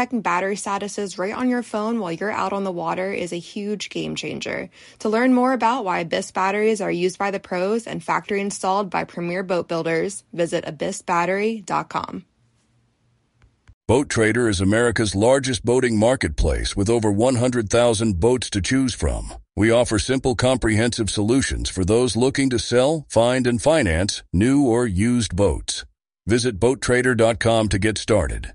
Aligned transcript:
checking 0.00 0.22
battery 0.22 0.56
statuses 0.56 1.18
right 1.18 1.34
on 1.34 1.50
your 1.50 1.62
phone 1.62 2.00
while 2.00 2.10
you're 2.10 2.30
out 2.30 2.54
on 2.54 2.64
the 2.64 2.72
water 2.72 3.12
is 3.12 3.34
a 3.34 3.38
huge 3.38 3.90
game 3.90 4.14
changer. 4.14 4.70
To 5.00 5.10
learn 5.10 5.34
more 5.34 5.52
about 5.52 5.84
why 5.84 5.98
Abyss 5.98 6.30
batteries 6.30 6.80
are 6.80 6.90
used 6.90 7.18
by 7.18 7.30
the 7.30 7.38
pros 7.38 7.86
and 7.86 8.02
factory 8.02 8.40
installed 8.40 8.88
by 8.88 9.04
premier 9.04 9.42
boat 9.42 9.68
builders, 9.68 10.24
visit 10.32 10.64
abyssbattery.com. 10.64 12.24
Boat 13.86 14.08
Trader 14.08 14.48
is 14.48 14.62
America's 14.62 15.14
largest 15.14 15.66
boating 15.66 15.98
marketplace 15.98 16.74
with 16.74 16.88
over 16.88 17.12
100,000 17.12 18.18
boats 18.18 18.48
to 18.48 18.62
choose 18.62 18.94
from. 18.94 19.34
We 19.54 19.70
offer 19.70 19.98
simple, 19.98 20.34
comprehensive 20.34 21.10
solutions 21.10 21.68
for 21.68 21.84
those 21.84 22.16
looking 22.16 22.48
to 22.48 22.58
sell, 22.58 23.04
find, 23.10 23.46
and 23.46 23.60
finance 23.60 24.22
new 24.32 24.64
or 24.64 24.86
used 24.86 25.36
boats. 25.36 25.84
Visit 26.26 26.58
BoatTrader.com 26.58 27.68
to 27.68 27.78
get 27.78 27.98
started. 27.98 28.54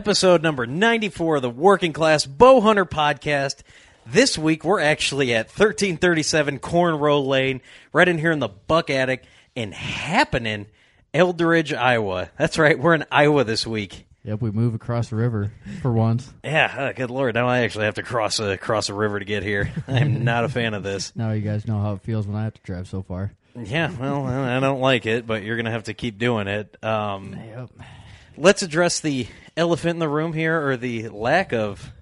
Episode 0.00 0.42
number 0.42 0.66
94 0.66 1.36
of 1.36 1.42
the 1.42 1.48
Working 1.48 1.94
Class 1.94 2.26
Bow 2.26 2.60
Hunter 2.60 2.84
podcast. 2.84 3.62
This 4.04 4.36
week 4.36 4.62
we're 4.62 4.78
actually 4.78 5.32
at 5.32 5.46
1337 5.46 6.58
Corn 6.58 6.96
Row 6.96 7.22
Lane, 7.22 7.62
right 7.94 8.06
in 8.06 8.18
here 8.18 8.30
in 8.30 8.38
the 8.38 8.50
Buck 8.50 8.90
Attic 8.90 9.24
in 9.54 9.72
Happening, 9.72 10.66
Eldridge, 11.14 11.72
Iowa. 11.72 12.28
That's 12.36 12.58
right, 12.58 12.78
we're 12.78 12.92
in 12.92 13.06
Iowa 13.10 13.44
this 13.44 13.66
week. 13.66 14.06
Yep, 14.24 14.42
we 14.42 14.50
move 14.50 14.74
across 14.74 15.08
the 15.08 15.16
river 15.16 15.50
for 15.80 15.90
once. 15.90 16.30
Yeah, 16.44 16.74
oh, 16.78 16.92
good 16.94 17.10
lord. 17.10 17.34
Now 17.34 17.48
I 17.48 17.60
actually 17.60 17.86
have 17.86 17.94
to 17.94 18.02
cross 18.02 18.38
a 18.38 18.58
cross 18.58 18.90
a 18.90 18.94
river 18.94 19.18
to 19.18 19.24
get 19.24 19.42
here. 19.44 19.72
I'm 19.88 20.24
not 20.24 20.44
a 20.44 20.50
fan 20.50 20.74
of 20.74 20.82
this. 20.82 21.16
Now 21.16 21.32
you 21.32 21.40
guys 21.40 21.66
know 21.66 21.80
how 21.80 21.94
it 21.94 22.02
feels 22.02 22.26
when 22.26 22.36
I 22.36 22.44
have 22.44 22.52
to 22.52 22.62
drive 22.64 22.86
so 22.86 23.00
far. 23.00 23.32
Yeah, 23.58 23.90
well, 23.98 24.26
I 24.26 24.60
don't 24.60 24.80
like 24.82 25.06
it, 25.06 25.26
but 25.26 25.42
you're 25.42 25.56
going 25.56 25.64
to 25.64 25.70
have 25.70 25.84
to 25.84 25.94
keep 25.94 26.18
doing 26.18 26.48
it. 26.48 26.84
Um, 26.84 27.32
Yep. 27.34 27.70
let's 28.36 28.60
address 28.60 29.00
the 29.00 29.26
elephant 29.56 29.90
in 29.94 29.98
the 29.98 30.08
room 30.08 30.32
here, 30.32 30.66
or 30.68 30.76
the 30.76 31.08
lack 31.08 31.52
of. 31.52 31.92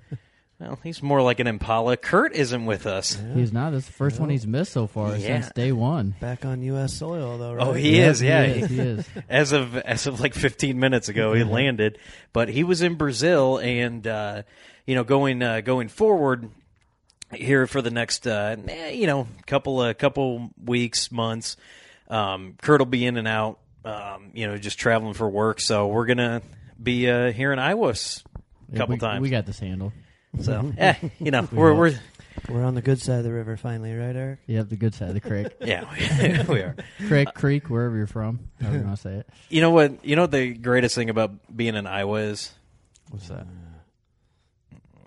Well, 0.60 0.78
he's 0.84 1.02
more 1.02 1.20
like 1.20 1.40
an 1.40 1.48
Impala. 1.48 1.96
Curt 1.96 2.32
isn't 2.32 2.64
with 2.64 2.86
us. 2.86 3.20
He's 3.34 3.52
not. 3.52 3.72
That's 3.72 3.86
the 3.86 3.92
first 3.92 4.20
one 4.20 4.30
he's 4.30 4.46
missed 4.46 4.72
so 4.72 4.86
far 4.86 5.10
Yeah. 5.16 5.40
since 5.40 5.50
day 5.52 5.72
one. 5.72 6.14
Back 6.20 6.44
on 6.44 6.62
U.S. 6.62 6.94
soil, 6.94 7.36
though, 7.38 7.54
right? 7.54 7.66
Oh, 7.66 7.72
he 7.72 7.96
Yep, 7.96 8.10
is. 8.12 8.22
Yeah, 8.22 8.44
he 8.46 8.60
is, 8.60 8.70
he 8.70 8.78
is. 8.78 9.08
as 9.28 9.52
of 9.52 9.76
as 9.76 10.06
of 10.06 10.20
like 10.20 10.32
15 10.32 10.78
minutes 10.78 11.08
ago, 11.08 11.32
he 11.34 11.42
landed, 11.42 11.98
but 12.32 12.48
he 12.48 12.62
was 12.62 12.82
in 12.82 12.94
Brazil, 12.94 13.58
and 13.58 14.06
uh, 14.06 14.42
you 14.86 14.94
know, 14.94 15.02
going 15.02 15.42
uh, 15.42 15.60
going 15.60 15.88
forward 15.88 16.48
here 17.32 17.66
for 17.66 17.82
the 17.82 17.90
next 17.90 18.26
uh, 18.28 18.54
eh, 18.68 18.90
you 18.90 19.08
know 19.08 19.26
couple 19.46 19.80
uh, 19.80 19.92
couple 19.92 20.50
weeks, 20.64 21.10
months. 21.10 21.56
Um, 22.08 22.54
Curt 22.62 22.80
will 22.80 22.86
be 22.86 23.04
in 23.04 23.16
and 23.16 23.26
out. 23.26 23.58
Um, 23.84 24.30
you 24.34 24.46
know, 24.46 24.56
just 24.56 24.78
traveling 24.78 25.14
for 25.14 25.28
work. 25.28 25.60
So 25.60 25.88
we're 25.88 26.06
gonna 26.06 26.42
be 26.82 27.08
uh, 27.10 27.32
here 27.32 27.52
in 27.52 27.58
Iowa 27.58 27.90
s- 27.90 28.22
a 28.34 28.72
Yeah, 28.72 28.78
couple 28.78 28.94
we, 28.94 28.98
times. 29.00 29.22
We 29.22 29.30
got 29.30 29.46
this 29.46 29.58
handle. 29.58 29.92
so, 30.40 30.72
eh, 30.78 30.94
you 31.18 31.30
know, 31.30 31.48
we're 31.52 31.74
we're 31.74 31.94
We're 32.48 32.64
on 32.64 32.74
the 32.74 32.82
good 32.82 33.00
side 33.00 33.18
of 33.18 33.24
the 33.24 33.32
river 33.32 33.56
finally, 33.56 33.94
right, 33.94 34.14
Eric? 34.14 34.40
Yep, 34.46 34.68
the 34.68 34.76
good 34.76 34.94
side 34.94 35.08
of 35.08 35.14
the 35.14 35.20
creek. 35.20 35.46
yeah, 35.60 35.84
we 36.48 36.60
are. 36.60 36.74
creek, 37.06 37.32
creek, 37.34 37.70
wherever 37.70 37.96
you're 37.96 38.06
from. 38.08 38.40
However 38.60 38.78
you 38.78 38.84
want 38.84 38.96
to 38.96 39.02
say 39.02 39.14
it. 39.16 39.28
You 39.48 39.60
know 39.60 39.70
what? 39.70 40.04
You 40.04 40.16
know 40.16 40.22
what 40.22 40.32
the 40.32 40.52
greatest 40.54 40.94
thing 40.96 41.10
about 41.10 41.30
being 41.56 41.74
in 41.76 41.86
Iowa 41.86 42.18
is. 42.20 42.52
What's 43.10 43.28
that? 43.28 43.46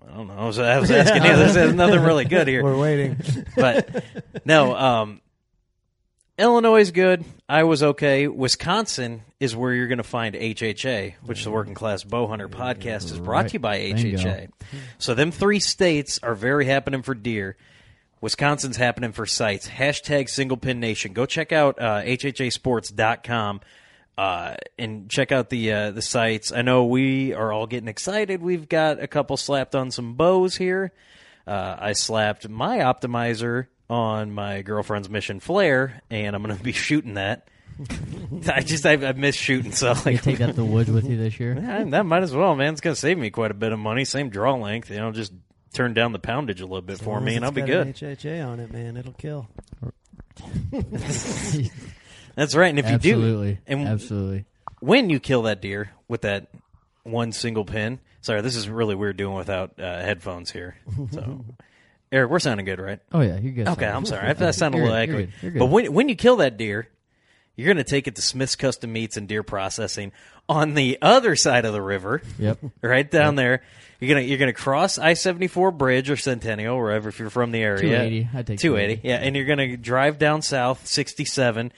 I 0.10 0.16
don't 0.16 0.28
know. 0.30 0.36
I 0.38 0.46
was, 0.46 0.58
I 0.58 0.80
was 0.80 0.90
asking 0.90 1.24
you. 1.26 1.36
There's, 1.36 1.54
there's 1.54 1.74
nothing 1.74 2.02
really 2.02 2.24
good 2.26 2.48
here. 2.48 2.64
We're 2.64 2.78
waiting. 2.80 3.18
but 3.58 4.04
no, 4.46 4.74
um, 4.76 5.22
Illinois 6.38 6.82
is 6.82 6.92
good. 6.92 7.26
Iowa's 7.50 7.82
okay. 7.82 8.28
Wisconsin 8.28 9.24
is 9.40 9.56
where 9.56 9.74
you're 9.74 9.88
going 9.88 9.98
to 9.98 10.04
find 10.04 10.36
HHA, 10.36 11.16
which 11.24 11.44
the 11.44 11.50
Working 11.50 11.74
Class 11.74 12.04
Bow 12.04 12.28
Hunter 12.28 12.48
podcast 12.48 13.12
is 13.12 13.20
brought 13.20 13.48
to 13.48 13.54
you 13.54 13.60
by 13.60 13.80
Bingo. 13.80 14.18
HHA. 14.18 14.50
So 15.00 15.16
them 15.16 15.32
three 15.32 15.60
states 15.60 16.20
are 16.22 16.36
very 16.36 16.66
happening 16.66 17.02
for 17.02 17.16
deer. 17.16 17.58
Wisconsin's 18.22 18.78
happening 18.78 19.14
for 19.14 19.26
sites. 19.26 19.68
Hashtag 19.68 20.30
Single 20.30 20.58
Pin 20.58 20.80
Nation. 20.80 21.14
Go 21.14 21.26
check 21.26 21.52
out 21.52 21.80
uh, 21.80 22.02
HHASports.com 22.04 23.62
uh, 24.18 24.56
and 24.78 25.10
check 25.10 25.32
out 25.32 25.50
the 25.50 25.72
uh, 25.72 25.92
the 25.92 26.02
sites. 26.02 26.52
I 26.52 26.62
know 26.62 26.86
we 26.86 27.34
are 27.34 27.52
all 27.52 27.68
getting 27.68 27.88
excited. 27.88 28.42
We've 28.42 28.68
got 28.68 29.02
a 29.02 29.08
couple 29.08 29.38
slapped 29.38 29.76
on 29.76 29.90
some 29.92 30.14
bows 30.14 30.56
here. 30.56 30.92
Uh, 31.46 31.78
I 31.80 31.94
slapped 31.94 32.50
my 32.50 32.80
optimizer 32.80 33.68
on 33.90 34.32
my 34.32 34.62
girlfriend's 34.62 35.10
Mission 35.10 35.40
Flare, 35.40 36.02
and 36.10 36.36
I'm 36.36 36.44
going 36.44 36.58
to 36.58 36.64
be 36.64 36.72
shooting 36.72 37.16
that. 37.16 37.48
I 38.48 38.62
just 38.62 38.86
I, 38.86 38.94
I 38.94 39.14
miss 39.14 39.36
shooting, 39.36 39.72
so 39.72 39.90
You 39.90 40.02
like 40.06 40.24
take 40.24 40.40
that 40.40 40.48
to 40.48 40.54
the 40.54 40.66
woods 40.66 40.90
with 40.90 41.08
you 41.08 41.16
this 41.16 41.40
year. 41.40 41.54
yeah, 41.62 41.84
that 41.86 42.06
might 42.06 42.24
as 42.24 42.34
well, 42.34 42.56
man. 42.56 42.74
It's 42.74 42.82
going 42.82 42.96
to 42.96 43.00
save 43.00 43.18
me 43.18 43.30
quite 43.30 43.52
a 43.52 43.56
bit 43.56 43.72
of 43.72 43.80
money. 43.80 44.04
Same 44.04 44.30
draw 44.30 44.56
length, 44.56 44.90
you 44.90 44.98
know. 44.98 45.12
Just 45.12 45.32
turn 45.74 45.94
down 45.94 46.12
the 46.12 46.20
poundage 46.20 46.60
a 46.62 46.66
little 46.66 46.82
bit 46.82 47.00
for 47.00 47.22
me, 47.22 47.36
and 47.36 47.46
I'll 47.46 47.52
be 47.52 47.62
good. 47.62 47.88
HHA 47.88 48.46
on 48.48 48.60
it, 48.60 48.72
man. 48.72 48.98
It'll 48.98 49.14
kill. 49.14 49.48
That's 52.36 52.56
right. 52.56 52.70
And 52.70 52.80
if 52.80 52.90
you 52.90 52.98
do, 52.98 53.14
absolutely, 53.14 53.60
and 53.68 53.88
absolutely. 53.88 54.46
when 54.80 55.10
you 55.10 55.20
kill 55.20 55.44
that 55.44 55.62
deer 55.62 55.92
with 56.08 56.22
that 56.22 56.48
one 57.08 57.32
single 57.32 57.66
pin. 57.66 58.00
Sorry, 58.22 58.42
this 58.42 58.56
is 58.56 58.68
really 58.68 58.96
weird 58.96 59.18
doing 59.18 59.36
without 59.36 59.80
uh, 59.80 60.02
headphones 60.02 60.52
here. 60.52 60.76
So, 61.12 61.46
Eric, 62.12 62.30
we're 62.30 62.40
sounding 62.40 62.66
good, 62.66 62.80
right? 62.80 63.00
Oh 63.12 63.22
yeah, 63.22 63.38
you're 63.38 63.54
good. 63.54 63.68
Okay, 63.68 63.86
I'm 63.88 64.06
sorry. 64.06 64.28
I 64.30 64.34
that 64.34 64.56
sounded 64.56 64.80
a 64.80 64.84
little 64.84 64.96
good, 64.96 65.10
you're 65.10 65.18
accurate. 65.18 65.30
good, 65.30 65.44
you're 65.44 65.52
good. 65.52 65.60
But 65.60 65.66
when 65.68 65.94
when 65.94 66.10
you 66.10 66.16
kill 66.16 66.38
that 66.38 66.58
deer, 66.58 66.88
you're 67.56 67.66
going 67.66 67.78
to 67.78 67.84
take 67.84 68.08
it 68.08 68.16
to 68.16 68.22
Smith's 68.22 68.56
Custom 68.56 68.94
Meats 68.94 69.18
and 69.18 69.28
Deer 69.28 69.44
Processing 69.44 70.12
on 70.48 70.76
the 70.76 71.00
other 71.02 71.36
side 71.36 71.66
of 71.66 71.74
the 71.74 71.82
river. 71.82 72.22
Yep. 72.40 72.60
Right 72.82 73.10
down 73.10 73.36
there. 73.36 73.64
You're 74.00 74.10
gonna 74.10 74.22
you're 74.22 74.38
gonna 74.38 74.54
cross 74.54 75.00
I 75.00 75.16
seventy 75.16 75.48
four 75.48 75.72
bridge 75.72 76.12
or 76.12 76.18
Centennial, 76.18 76.78
wherever 76.78 77.10
if 77.10 77.18
you're 77.18 77.32
from 77.32 77.52
the 77.52 77.64
area. 77.64 77.82
280. 77.82 78.30
I'd 78.32 78.48
take 78.48 78.60
280. 78.60 79.02
Yeah, 79.08 79.16
and 79.16 79.36
you're 79.36 79.46
gonna 79.46 79.76
drive 79.76 80.20
down 80.20 80.44
south 80.44 80.86
sixty 80.86 81.26
seven, 81.26 81.74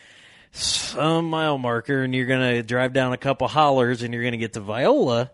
some 0.52 1.30
mile 1.30 1.58
marker, 1.58 2.04
and 2.04 2.14
you're 2.14 2.26
gonna 2.26 2.62
drive 2.62 2.92
down 2.92 3.14
a 3.14 3.18
couple 3.18 3.48
hollers, 3.48 4.04
and 4.04 4.14
you're 4.14 4.24
gonna 4.26 4.36
get 4.36 4.52
to 4.54 4.60
Viola, 4.60 5.32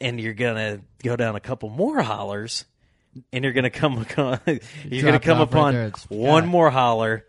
and 0.00 0.20
you're 0.20 0.34
gonna 0.34 0.80
go 1.04 1.14
down 1.14 1.36
a 1.36 1.40
couple 1.40 1.68
more 1.68 2.02
hollers, 2.02 2.64
and 3.32 3.44
you're 3.44 3.52
gonna 3.52 3.70
come 3.70 4.04
you're 4.16 5.02
gonna 5.04 5.20
come 5.20 5.40
off 5.40 5.52
right 5.52 5.74
upon 5.74 5.74
one 6.08 6.46
more 6.46 6.70
holler, 6.70 7.24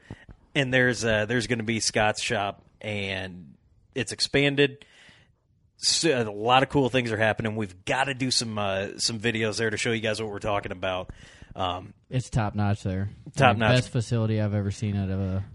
and 0.53 0.73
there's 0.73 1.03
uh, 1.05 1.25
there's 1.25 1.47
gonna 1.47 1.63
be 1.63 1.79
Scott's 1.79 2.21
shop, 2.21 2.63
and 2.81 3.53
it's 3.93 4.11
expanded. 4.11 4.85
A 6.03 6.23
lot 6.23 6.63
of 6.63 6.69
cool 6.69 6.89
things 6.89 7.11
are 7.11 7.17
happening. 7.17 7.55
We've 7.55 7.83
got 7.85 8.05
to 8.05 8.13
do 8.13 8.31
some 8.31 8.57
uh, 8.57 8.97
some 8.97 9.19
videos 9.19 9.57
there 9.57 9.69
to 9.69 9.77
show 9.77 9.91
you 9.91 10.01
guys 10.01 10.21
what 10.21 10.31
we're 10.31 10.39
talking 10.39 10.71
about. 10.71 11.11
Um, 11.55 11.93
It's 12.09 12.29
top 12.29 12.55
notch 12.55 12.83
there. 12.83 13.09
Top 13.35 13.57
notch. 13.57 13.75
Best 13.77 13.89
facility 13.89 14.41
I've 14.41 14.53
ever 14.53 14.71
seen 14.71 14.95
out 14.95 15.09
of 15.09 15.19
a 15.19 15.45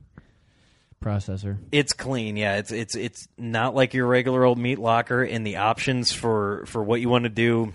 processor. 1.03 1.59
It's 1.73 1.93
clean, 1.93 2.37
yeah. 2.37 2.56
It's 2.59 2.71
it's 2.73 2.94
it's 2.97 3.29
not 3.38 3.75
like 3.75 3.94
your 3.94 4.06
regular 4.06 4.44
old 4.44 4.59
meat 4.59 4.79
locker, 4.79 5.23
and 5.23 5.47
the 5.47 5.56
options 5.56 6.12
for 6.12 6.65
for 6.67 6.82
what 6.82 7.00
you 7.00 7.09
want 7.09 7.25
to 7.25 7.31
do 7.31 7.73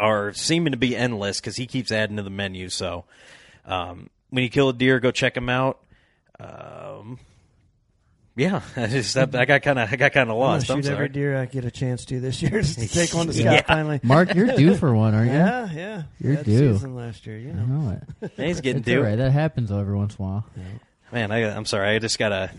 are 0.00 0.32
seeming 0.32 0.72
to 0.72 0.76
be 0.78 0.96
endless 0.96 1.40
because 1.40 1.56
he 1.56 1.66
keeps 1.66 1.92
adding 1.92 2.16
to 2.16 2.22
the 2.22 2.30
menu. 2.30 2.68
So 2.70 3.04
um, 3.66 4.10
when 4.30 4.42
you 4.42 4.50
kill 4.50 4.68
a 4.70 4.72
deer, 4.72 4.98
go 5.00 5.10
check 5.10 5.36
him 5.36 5.48
out. 5.48 5.78
Um, 6.38 7.18
yeah, 8.36 8.62
I 8.76 8.86
just 8.86 9.16
I, 9.16 9.22
I 9.22 9.44
got 9.44 9.62
kind 9.62 9.78
of 9.78 9.92
I 9.92 9.96
got 9.96 10.12
kind 10.12 10.30
of 10.30 10.36
I'm 10.36 10.40
gonna 10.40 10.52
lost. 10.54 10.70
I'm 10.70 10.82
shoot 10.82 10.90
every 10.90 11.08
deer 11.10 11.36
I 11.36 11.44
get 11.46 11.64
a 11.64 11.70
chance 11.70 12.04
to 12.06 12.20
this 12.20 12.40
year. 12.40 12.62
Just 12.62 12.78
to 12.80 12.88
take 12.88 13.12
one 13.12 13.26
to 13.26 13.32
Scott 13.34 13.44
Yeah. 13.52 13.62
finally. 13.62 14.00
Mark, 14.02 14.34
you're 14.34 14.46
due 14.56 14.74
for 14.76 14.94
one, 14.94 15.14
aren't 15.14 15.30
you? 15.30 15.36
Yeah, 15.36 15.70
yeah. 15.72 16.02
You're 16.18 16.36
Bad 16.36 16.44
due. 16.46 16.72
Season 16.74 16.94
last 16.94 17.26
year, 17.26 17.36
you 17.38 17.50
I 17.50 17.52
know. 17.54 17.66
know 17.66 18.00
it. 18.22 18.32
He's 18.36 18.60
getting 18.60 18.80
It's 18.80 18.86
due. 18.86 18.98
all 18.98 19.04
right. 19.04 19.16
That 19.16 19.32
happens 19.32 19.70
every 19.70 19.96
once 19.96 20.16
in 20.16 20.24
a 20.24 20.28
while. 20.28 20.46
Man, 21.12 21.30
I, 21.32 21.54
I'm 21.54 21.64
sorry. 21.66 21.88
I 21.88 21.98
just 21.98 22.18
gotta, 22.18 22.50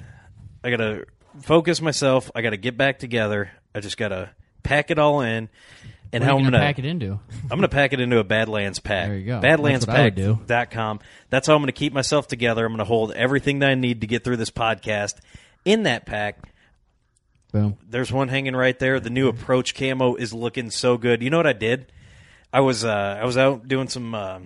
I 0.64 0.70
gotta 0.70 1.06
focus 1.42 1.82
myself. 1.82 2.30
I 2.36 2.42
gotta 2.42 2.58
get 2.58 2.78
back 2.78 3.00
together. 3.00 3.50
I 3.74 3.80
just 3.80 3.98
gotta 3.98 4.30
pack 4.64 4.92
it 4.92 5.00
all 5.00 5.22
in. 5.22 5.50
And 6.14 6.24
What 6.24 6.28
how 6.28 6.36
are 6.36 6.40
you 6.40 6.46
I'm 6.46 6.52
gonna 6.52 6.58
gonna 6.58 6.68
pack 6.68 6.80
it 6.80 6.86
into? 6.86 7.20
I'm 7.44 7.50
gonna 7.50 7.68
pack 7.70 7.94
it 7.94 8.00
into 8.02 8.18
a 8.20 8.24
Badlands 8.24 8.80
pack. 8.80 9.08
There 9.08 9.18
you 9.18 9.26
go. 9.26 9.40
That's 9.40 9.60
what 9.62 9.90
I 9.90 10.04
would 10.04 10.16
do. 10.16 10.40
Badlandspack.com. 10.46 11.00
That's 11.30 11.48
how 11.48 11.56
I'm 11.56 11.62
gonna 11.62 11.72
keep 11.72 11.94
myself 11.94 12.28
together. 12.28 12.66
I'm 12.66 12.74
gonna 12.74 12.84
hold 12.84 13.14
everything 13.14 13.60
that 13.60 13.70
I 13.70 13.76
need 13.76 14.02
to 14.02 14.08
get 14.08 14.24
through 14.24 14.38
this 14.38 14.52
podcast 14.52 15.16
in 15.64 15.84
that 15.84 16.06
pack. 16.06 16.40
Boom. 17.52 17.78
There's 17.88 18.12
one 18.12 18.28
hanging 18.28 18.56
right 18.56 18.78
there. 18.78 19.00
The 19.00 19.10
new 19.10 19.28
approach 19.28 19.76
camo 19.76 20.16
is 20.16 20.34
looking 20.34 20.70
so 20.70 20.98
good. 20.98 21.22
You 21.22 21.30
know 21.30 21.38
what 21.38 21.48
I 21.48 21.54
did? 21.54 21.92
I 22.54 22.62
was 22.62 22.84
uh, 22.84 23.20
I 23.22 23.26
was 23.26 23.38
out 23.38 23.68
doing 23.68 23.88
some 23.88 24.14
uh, 24.14 24.40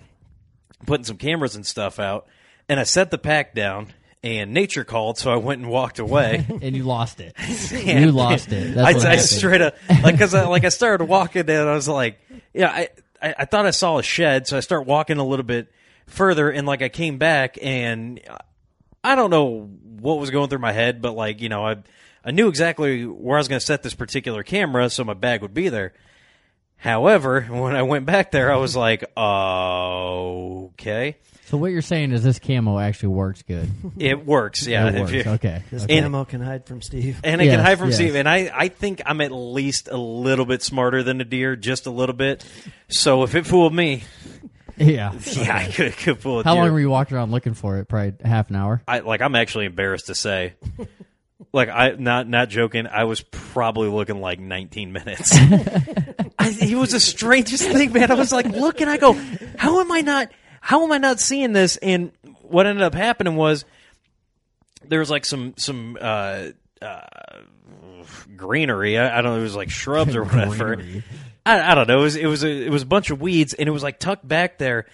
putting 0.86 1.06
some 1.06 1.18
cameras 1.18 1.56
and 1.56 1.66
stuff 1.66 2.00
out, 2.00 2.28
and 2.70 2.80
I 2.80 2.84
set 2.84 3.12
the 3.12 3.18
pack 3.18 3.56
down. 3.56 3.94
And 4.26 4.56
nature 4.56 4.84
called, 4.84 5.20
so 5.20 5.32
I 5.32 5.36
went 5.36 5.62
and 5.62 5.70
walked 5.70 6.00
away. 6.00 6.48
And 6.62 6.76
you 6.76 6.84
lost 6.84 7.22
it. 7.22 7.36
You 7.72 8.12
lost 8.12 8.52
it. 8.52 8.74
That's 8.74 8.96
I, 8.96 8.98
what 8.98 9.06
I 9.06 9.18
straight 9.18 9.62
up 9.62 9.76
like 10.02 10.16
because 10.16 10.34
I, 10.34 10.46
like 10.48 10.64
I 10.64 10.70
started 10.70 11.06
walking 11.06 11.48
and 11.48 11.70
I 11.70 11.74
was 11.74 11.88
like, 11.88 12.20
yeah, 12.52 12.70
I, 12.70 12.90
I 13.22 13.36
I 13.40 13.46
thought 13.46 13.68
I 13.68 13.72
saw 13.72 14.00
a 14.00 14.04
shed, 14.04 14.48
so 14.48 14.58
I 14.58 14.62
start 14.62 14.88
walking 14.88 15.18
a 15.18 15.24
little 15.24 15.46
bit 15.46 15.72
further, 16.08 16.50
and 16.50 16.66
like 16.66 16.82
I 16.82 16.90
came 16.90 17.20
back 17.20 17.60
and 17.62 18.20
I 19.04 19.14
don't 19.14 19.30
know 19.30 19.70
what 20.00 20.20
was 20.20 20.32
going 20.32 20.50
through 20.50 20.60
my 20.60 20.72
head, 20.72 21.04
but 21.04 21.14
like 21.14 21.42
you 21.42 21.50
know 21.50 21.64
I 21.64 21.76
I 22.24 22.32
knew 22.32 22.48
exactly 22.48 23.06
where 23.06 23.38
I 23.38 23.40
was 23.40 23.48
going 23.48 23.60
to 23.60 23.66
set 23.66 23.84
this 23.84 23.94
particular 23.94 24.42
camera, 24.42 24.90
so 24.90 25.04
my 25.04 25.14
bag 25.14 25.44
would 25.44 25.54
be 25.54 25.70
there. 25.70 25.94
However, 26.78 27.42
when 27.42 27.76
I 27.76 27.84
went 27.84 28.08
back 28.08 28.32
there, 28.32 28.52
I 28.52 28.58
was 28.58 28.76
like, 28.76 29.04
okay, 29.16 31.18
So 31.46 31.58
what 31.58 31.72
you're 31.72 31.82
saying 31.82 32.12
is 32.12 32.24
this 32.24 32.40
camo 32.40 32.80
actually 32.80 33.10
works 33.10 33.42
good. 33.44 33.70
it 34.00 34.26
works, 34.26 34.66
yeah. 34.66 34.90
It 34.90 35.00
works. 35.00 35.12
you- 35.12 35.24
Okay. 35.28 35.64
This 35.72 35.84
okay. 35.84 36.02
Camo 36.02 36.26
can 36.26 36.42
hide 36.42 36.66
from 36.66 36.82
Steve. 36.82 37.20
and 37.24 37.42
it 37.42 37.46
can 37.46 37.60
hide 37.60 37.78
from 37.78 37.90
yes. 37.90 37.98
Steve. 37.98 38.16
And 38.16 38.28
I, 38.28 38.52
I 38.54 38.68
think 38.70 39.02
I'm 39.06 39.22
at 39.22 39.32
least 39.32 39.88
a 39.88 39.98
little 39.98 40.46
bit 40.46 40.62
smarter 40.64 41.04
than 41.04 41.22
a 41.22 41.26
deer, 41.26 41.56
just 41.56 41.86
a 41.86 41.92
little 41.92 42.16
bit. 42.16 42.44
So 42.90 43.24
if 43.24 43.36
it 43.36 43.46
fooled 43.46 43.74
me, 43.74 44.04
Yeah. 44.78 45.14
yeah, 45.32 45.56
I 45.56 45.72
could, 45.72 45.96
could 45.96 46.20
fool 46.20 46.42
a 46.42 46.44
How 46.44 46.54
deer. 46.56 46.64
long 46.64 46.74
were 46.74 46.80
you 46.82 46.90
walking 46.90 47.16
around 47.16 47.32
looking 47.32 47.54
for 47.54 47.78
it? 47.78 47.88
Probably 47.88 48.14
half 48.28 48.50
an 48.50 48.58
hour. 48.58 48.82
I 48.88 49.00
like. 49.00 49.22
I'm 49.22 49.36
actually 49.36 49.66
embarrassed 49.68 50.08
to 50.08 50.16
say. 50.16 50.56
Like 51.54 51.70
I 51.70 51.92
not 51.92 52.28
not 52.28 52.50
joking. 52.50 52.86
I 52.86 53.06
was 53.06 53.22
probably 53.22 53.88
looking 53.88 54.20
like 54.20 54.40
19 54.42 54.92
minutes. 54.92 55.32
I, 56.38 56.58
it 56.62 56.76
was 56.76 56.92
the 56.92 57.00
strangest 57.00 57.64
thing, 57.64 57.94
man. 57.94 58.12
I 58.12 58.16
was 58.16 58.34
like, 58.34 58.48
look, 58.48 58.82
and 58.82 58.90
I 58.90 58.98
go, 58.98 59.14
how 59.58 59.80
am 59.80 59.92
I 59.94 60.02
not? 60.02 60.30
How 60.66 60.84
am 60.84 60.92
I 60.92 60.98
not 60.98 61.20
seeing 61.20 61.54
this? 61.54 61.78
And 61.78 62.12
what 62.42 62.66
ended 62.66 62.82
up 62.82 62.96
happening 62.96 63.36
was 63.36 63.66
there 64.84 64.98
was 64.98 65.12
like 65.12 65.24
some 65.24 65.54
some 65.58 65.96
uh, 66.02 66.48
uh, 66.82 67.02
greenery. 68.36 68.98
I, 68.98 69.20
I 69.20 69.22
don't 69.22 69.34
know. 69.34 69.40
It 69.42 69.44
was 69.44 69.56
like 69.56 69.70
shrubs 69.70 70.16
or 70.16 70.24
whatever. 70.26 70.84
I, 71.46 71.72
I 71.72 71.76
don't 71.76 71.88
know. 71.88 72.00
It 72.00 72.02
was 72.02 72.16
it 72.16 72.26
was 72.26 72.44
a 72.44 72.50
it 72.50 72.72
was 72.72 72.82
a 72.82 72.88
bunch 72.88 73.12
of 73.12 73.22
weeds, 73.22 73.54
and 73.54 73.70
it 73.70 73.72
was 73.72 73.84
like 73.84 74.00
tucked 74.00 74.28
back 74.28 74.58
there. 74.58 74.88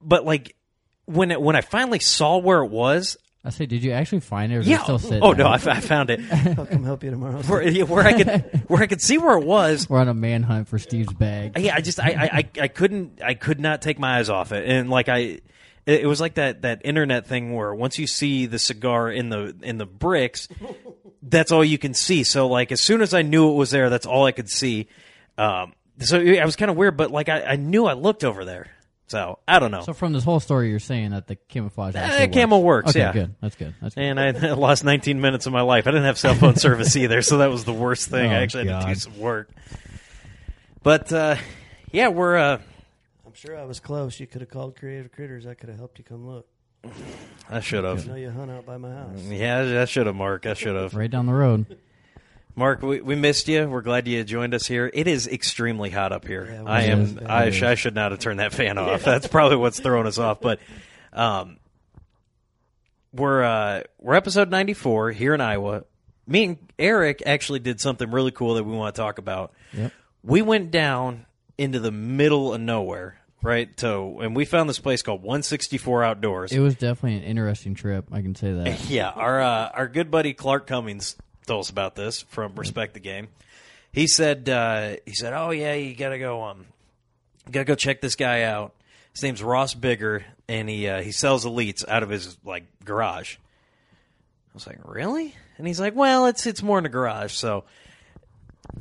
But 0.00 0.24
like 0.24 0.56
when 1.04 1.30
it, 1.30 1.42
when 1.42 1.56
I 1.56 1.60
finally 1.60 1.98
saw 1.98 2.38
where 2.38 2.62
it 2.62 2.70
was, 2.70 3.18
I 3.46 3.50
say, 3.50 3.64
did 3.66 3.84
you 3.84 3.92
actually 3.92 4.20
find 4.20 4.52
it? 4.52 4.56
Or 4.56 4.60
is 4.60 4.66
it 4.66 4.70
yeah. 4.70 4.82
still 4.82 4.98
sitting 4.98 5.22
oh 5.22 5.30
no, 5.30 5.36
there? 5.36 5.46
I, 5.46 5.54
f- 5.54 5.68
I 5.68 5.80
found 5.80 6.10
it 6.10 6.20
I'll 6.58 6.66
come 6.66 6.82
help 6.82 7.04
you 7.04 7.10
tomorrow. 7.12 7.40
where, 7.42 7.62
yeah, 7.62 7.84
where 7.84 8.04
I 8.04 8.12
could 8.20 8.62
where 8.68 8.82
I 8.82 8.86
could 8.86 9.00
see 9.00 9.18
where 9.18 9.38
it 9.38 9.44
was. 9.44 9.88
We're 9.88 10.00
on 10.00 10.08
a 10.08 10.14
manhunt 10.14 10.68
for 10.68 10.78
Steve's 10.78 11.12
bag. 11.12 11.56
Yeah, 11.58 11.74
I 11.76 11.80
just 11.80 12.00
I, 12.00 12.10
I, 12.10 12.38
I- 12.38 12.60
I 12.62 12.68
couldn't 12.68 13.22
I 13.22 13.34
could 13.34 13.60
not 13.60 13.82
take 13.82 13.98
my 13.98 14.18
eyes 14.18 14.28
off 14.28 14.50
it, 14.52 14.68
and 14.68 14.90
like 14.90 15.08
I, 15.08 15.18
it, 15.18 15.42
it 15.86 16.06
was 16.06 16.20
like 16.20 16.34
that 16.34 16.62
that 16.62 16.82
internet 16.84 17.26
thing 17.26 17.54
where 17.54 17.72
once 17.74 17.98
you 17.98 18.06
see 18.08 18.46
the 18.46 18.58
cigar 18.58 19.10
in 19.10 19.28
the 19.28 19.54
in 19.62 19.78
the 19.78 19.86
bricks, 19.86 20.48
that's 21.22 21.52
all 21.52 21.64
you 21.64 21.78
can 21.78 21.94
see. 21.94 22.24
So 22.24 22.48
like 22.48 22.72
as 22.72 22.80
soon 22.80 23.00
as 23.00 23.14
I 23.14 23.22
knew 23.22 23.50
it 23.50 23.54
was 23.54 23.70
there, 23.70 23.90
that's 23.90 24.06
all 24.06 24.24
I 24.26 24.32
could 24.32 24.50
see. 24.50 24.88
Um, 25.38 25.72
so 26.00 26.18
I 26.20 26.44
was 26.44 26.56
kind 26.56 26.70
of 26.70 26.76
weird, 26.76 26.96
but 26.96 27.10
like 27.10 27.28
I, 27.28 27.42
I 27.42 27.56
knew 27.56 27.86
I 27.86 27.92
looked 27.92 28.24
over 28.24 28.44
there. 28.44 28.68
So 29.08 29.38
I 29.46 29.58
don't 29.60 29.70
know. 29.70 29.82
So 29.82 29.92
from 29.92 30.12
this 30.12 30.24
whole 30.24 30.40
story, 30.40 30.68
you're 30.70 30.80
saying 30.80 31.10
that 31.12 31.28
the 31.28 31.36
camouflage 31.36 31.94
actually 31.94 32.24
Eh, 32.24 32.26
camo 32.44 32.58
works, 32.58 32.90
Okay, 32.90 32.98
yeah. 32.98 33.12
good. 33.12 33.34
That's 33.40 33.54
good. 33.54 33.72
That's 33.80 33.94
good. 33.94 34.02
and 34.04 34.18
I 34.18 34.30
lost 34.54 34.82
19 34.82 35.20
minutes 35.20 35.46
of 35.46 35.52
my 35.52 35.60
life. 35.60 35.86
I 35.86 35.90
didn't 35.92 36.06
have 36.06 36.18
cell 36.18 36.34
phone 36.34 36.56
service 36.56 36.96
either, 36.96 37.22
so 37.22 37.38
that 37.38 37.46
was 37.50 37.64
the 37.64 37.72
worst 37.72 38.08
thing. 38.08 38.32
I 38.32 38.40
Oh, 38.40 38.42
actually 38.42 38.66
had 38.68 38.80
to 38.82 38.86
do 38.88 38.94
some 38.96 39.18
work. 39.20 39.48
But 40.82 41.12
uh, 41.12 41.36
yeah, 41.92 42.08
we're 42.08 42.36
uh, 42.36 42.58
I'm 43.26 43.34
sure 43.34 43.56
I 43.56 43.64
was 43.64 43.80
close. 43.80 44.18
You 44.20 44.26
could 44.26 44.40
have 44.40 44.50
called 44.50 44.76
Creative 44.76 45.10
Critters. 45.12 45.46
I 45.46 45.54
could 45.54 45.68
have 45.68 45.78
helped 45.78 45.98
you 45.98 46.04
come 46.04 46.26
look. 46.26 46.46
I 47.50 47.60
should 47.60 47.84
I 47.84 47.90
have. 47.90 48.06
know 48.06 48.14
you 48.14 48.30
hunt 48.30 48.50
out 48.50 48.64
by 48.66 48.76
my 48.76 48.90
house. 48.92 49.18
Yeah, 49.22 49.82
I 49.82 49.84
should 49.86 50.06
have, 50.06 50.14
Mark. 50.16 50.46
I 50.46 50.54
should 50.54 50.76
have. 50.76 50.94
right 50.94 51.10
down 51.10 51.26
the 51.26 51.32
road. 51.32 51.76
Mark, 52.58 52.80
we, 52.80 53.02
we 53.02 53.14
missed 53.14 53.48
you. 53.48 53.68
We're 53.68 53.82
glad 53.82 54.08
you 54.08 54.24
joined 54.24 54.54
us 54.54 54.66
here. 54.66 54.90
It 54.92 55.06
is 55.06 55.28
extremely 55.28 55.90
hot 55.90 56.10
up 56.12 56.26
here. 56.26 56.48
Yeah, 56.50 56.62
I 56.64 56.82
am. 56.84 57.20
I, 57.26 57.50
sh- 57.50 57.62
I 57.62 57.74
should 57.74 57.94
not 57.94 58.12
have 58.12 58.20
turned 58.20 58.40
that 58.40 58.54
fan 58.54 58.78
off. 58.78 59.04
That's 59.04 59.26
probably 59.28 59.58
what's 59.58 59.78
throwing 59.78 60.06
us 60.06 60.16
off. 60.16 60.40
But 60.40 60.58
um, 61.12 61.58
we're 63.12 63.42
uh, 63.42 63.82
we're 63.98 64.14
episode 64.14 64.50
ninety 64.50 64.72
four 64.72 65.12
here 65.12 65.34
in 65.34 65.42
Iowa. 65.42 65.84
Me 66.26 66.44
and 66.44 66.58
Eric 66.78 67.22
actually 67.26 67.58
did 67.58 67.78
something 67.78 68.10
really 68.10 68.30
cool 68.30 68.54
that 68.54 68.64
we 68.64 68.72
want 68.72 68.94
to 68.94 69.00
talk 69.00 69.18
about. 69.18 69.52
Yep. 69.74 69.92
We 70.24 70.40
went 70.42 70.70
down 70.70 71.26
into 71.58 71.78
the 71.78 71.92
middle 71.92 72.52
of 72.54 72.60
nowhere, 72.60 73.20
right? 73.42 73.68
So, 73.78 74.20
and 74.20 74.34
we 74.34 74.44
found 74.46 74.68
this 74.68 74.78
place 74.78 75.02
called 75.02 75.22
One 75.22 75.42
Sixty 75.42 75.76
Four 75.76 76.02
Outdoors. 76.02 76.52
It 76.52 76.60
was 76.60 76.74
definitely 76.74 77.18
an 77.18 77.24
interesting 77.24 77.74
trip. 77.74 78.06
I 78.10 78.22
can 78.22 78.34
say 78.34 78.52
that. 78.52 78.80
Yeah, 78.88 79.10
our 79.10 79.42
uh, 79.42 79.68
our 79.74 79.88
good 79.88 80.10
buddy 80.10 80.32
Clark 80.32 80.66
Cummings 80.66 81.16
told 81.46 81.60
us 81.60 81.70
about 81.70 81.94
this 81.94 82.22
from 82.22 82.54
Respect 82.56 82.94
the 82.94 83.00
Game. 83.00 83.28
He 83.92 84.06
said 84.06 84.48
uh, 84.48 84.96
he 85.06 85.14
said, 85.14 85.32
"Oh 85.32 85.50
yeah, 85.50 85.74
you 85.74 85.94
gotta 85.94 86.18
go 86.18 86.42
um, 86.44 86.66
gotta 87.50 87.64
go 87.64 87.74
check 87.74 88.00
this 88.00 88.14
guy 88.14 88.42
out. 88.42 88.74
His 89.12 89.22
name's 89.22 89.42
Ross 89.42 89.72
Bigger, 89.74 90.24
and 90.48 90.68
he 90.68 90.86
uh, 90.88 91.00
he 91.02 91.12
sells 91.12 91.44
elites 91.44 91.86
out 91.88 92.02
of 92.02 92.10
his 92.10 92.36
like 92.44 92.64
garage." 92.84 93.36
I 93.36 94.54
was 94.54 94.66
like, 94.66 94.78
"Really?" 94.84 95.34
And 95.56 95.66
he's 95.66 95.80
like, 95.80 95.94
"Well, 95.94 96.26
it's 96.26 96.46
it's 96.46 96.62
more 96.62 96.78
in 96.78 96.84
the 96.84 96.90
garage." 96.90 97.32
So 97.32 97.64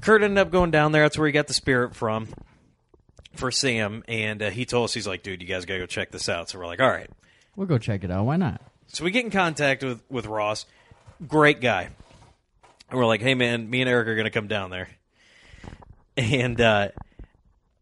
Curt 0.02 0.22
ended 0.24 0.40
up 0.40 0.52
going 0.52 0.72
down 0.72 0.92
there. 0.92 1.04
That's 1.04 1.18
where 1.18 1.28
he 1.28 1.32
got 1.32 1.48
the 1.48 1.54
spirit 1.54 1.96
from 1.96 2.28
for 3.36 3.52
Sam, 3.52 4.04
and 4.08 4.42
uh, 4.42 4.50
he 4.50 4.66
told 4.66 4.86
us 4.86 4.94
he's 4.94 5.08
like, 5.08 5.24
"Dude, 5.24 5.42
you 5.42 5.48
guys 5.48 5.66
gotta 5.66 5.80
go 5.80 5.86
check 5.86 6.12
this 6.12 6.28
out." 6.28 6.50
So 6.50 6.60
we're 6.60 6.68
like, 6.68 6.82
"All 6.82 6.90
right." 6.90 7.10
We'll 7.56 7.68
go 7.68 7.78
check 7.78 8.04
it 8.04 8.12
out. 8.12 8.26
Why 8.26 8.36
not? 8.36 8.62
So 8.88 9.04
we 9.04 9.12
get 9.12 9.24
in 9.24 9.32
contact 9.32 9.84
with, 9.84 10.04
with 10.10 10.26
Ross. 10.26 10.66
Great 11.26 11.62
guy. 11.62 11.90
And 12.90 13.00
we're 13.00 13.06
like, 13.06 13.22
hey, 13.22 13.34
man, 13.36 13.70
me 13.70 13.82
and 13.82 13.90
Eric 13.90 14.08
are 14.08 14.16
going 14.16 14.26
to 14.26 14.32
come 14.32 14.48
down 14.48 14.70
there. 14.70 14.90
And 16.18 16.62
uh, 16.62 16.90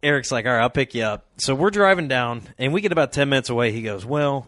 Eric's 0.02 0.32
like, 0.32 0.46
all 0.46 0.52
right, 0.52 0.62
I'll 0.62 0.70
pick 0.70 0.96
you 0.96 1.04
up. 1.04 1.26
So 1.38 1.54
we're 1.54 1.70
driving 1.70 2.08
down, 2.08 2.42
and 2.58 2.74
we 2.74 2.82
get 2.82 2.92
about 2.92 3.14
10 3.14 3.30
minutes 3.30 3.50
away. 3.50 3.72
He 3.72 3.82
goes, 3.84 4.06
well, 4.06 4.48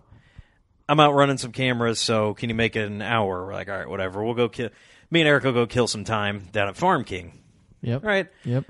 I'm 0.87 0.99
out 0.99 1.13
running 1.13 1.37
some 1.37 1.51
cameras, 1.51 1.99
so 1.99 2.33
can 2.33 2.49
you 2.49 2.55
make 2.55 2.75
it 2.75 2.85
an 2.85 3.01
hour? 3.01 3.45
We're 3.45 3.53
like, 3.53 3.69
all 3.69 3.77
right, 3.77 3.89
whatever. 3.89 4.23
We'll 4.23 4.33
go 4.33 4.49
kill. 4.49 4.69
Me 5.11 5.21
and 5.21 5.27
Eric 5.27 5.43
will 5.43 5.53
go 5.53 5.65
kill 5.67 5.87
some 5.87 6.03
time 6.03 6.47
down 6.51 6.67
at 6.67 6.75
Farm 6.75 7.03
King. 7.03 7.39
Yep. 7.81 8.03
All 8.03 8.09
right. 8.09 8.27
Yep. 8.43 8.65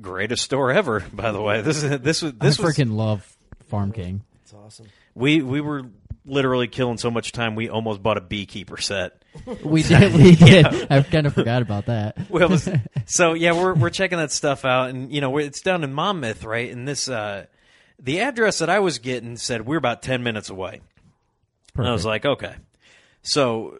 Greatest 0.00 0.44
store 0.44 0.70
ever, 0.70 1.00
by 1.12 1.32
the 1.32 1.42
way. 1.42 1.60
This 1.62 1.82
is 1.82 2.00
this 2.00 2.22
was 2.22 2.32
I 2.40 2.44
this 2.44 2.58
was 2.58 2.76
freaking 2.76 2.94
love 2.94 3.26
Farm 3.66 3.92
King. 3.92 4.22
It's 4.42 4.54
awesome. 4.54 4.86
we 5.14 5.42
we 5.42 5.60
were 5.60 5.82
literally 6.24 6.68
killing 6.68 6.98
so 6.98 7.10
much 7.10 7.32
time 7.32 7.54
we 7.54 7.68
almost 7.68 8.02
bought 8.02 8.16
a 8.16 8.20
beekeeper 8.20 8.76
set. 8.76 9.22
We 9.64 9.82
did. 9.84 10.14
We 10.14 10.34
did. 10.36 10.66
I 10.90 11.02
kind 11.02 11.26
of 11.26 11.34
forgot 11.34 11.62
about 11.62 11.86
that. 11.86 12.18
well, 12.30 12.48
was- 12.48 12.68
so 13.06 13.34
yeah, 13.34 13.52
we're 13.52 13.74
we're 13.74 13.90
checking 13.90 14.18
that 14.18 14.32
stuff 14.32 14.64
out, 14.64 14.90
and 14.90 15.12
you 15.12 15.20
know, 15.20 15.38
it's 15.38 15.60
down 15.60 15.84
in 15.84 15.92
Monmouth, 15.92 16.44
right? 16.44 16.70
And 16.70 16.86
this, 16.86 17.08
uh, 17.08 17.46
the 17.98 18.20
address 18.20 18.58
that 18.58 18.70
I 18.70 18.78
was 18.80 18.98
getting 18.98 19.36
said 19.36 19.66
we're 19.66 19.76
about 19.78 20.02
ten 20.02 20.22
minutes 20.22 20.50
away. 20.50 20.80
And 21.76 21.86
I 21.86 21.92
was 21.92 22.04
like, 22.04 22.24
okay. 22.26 22.54
So, 23.22 23.78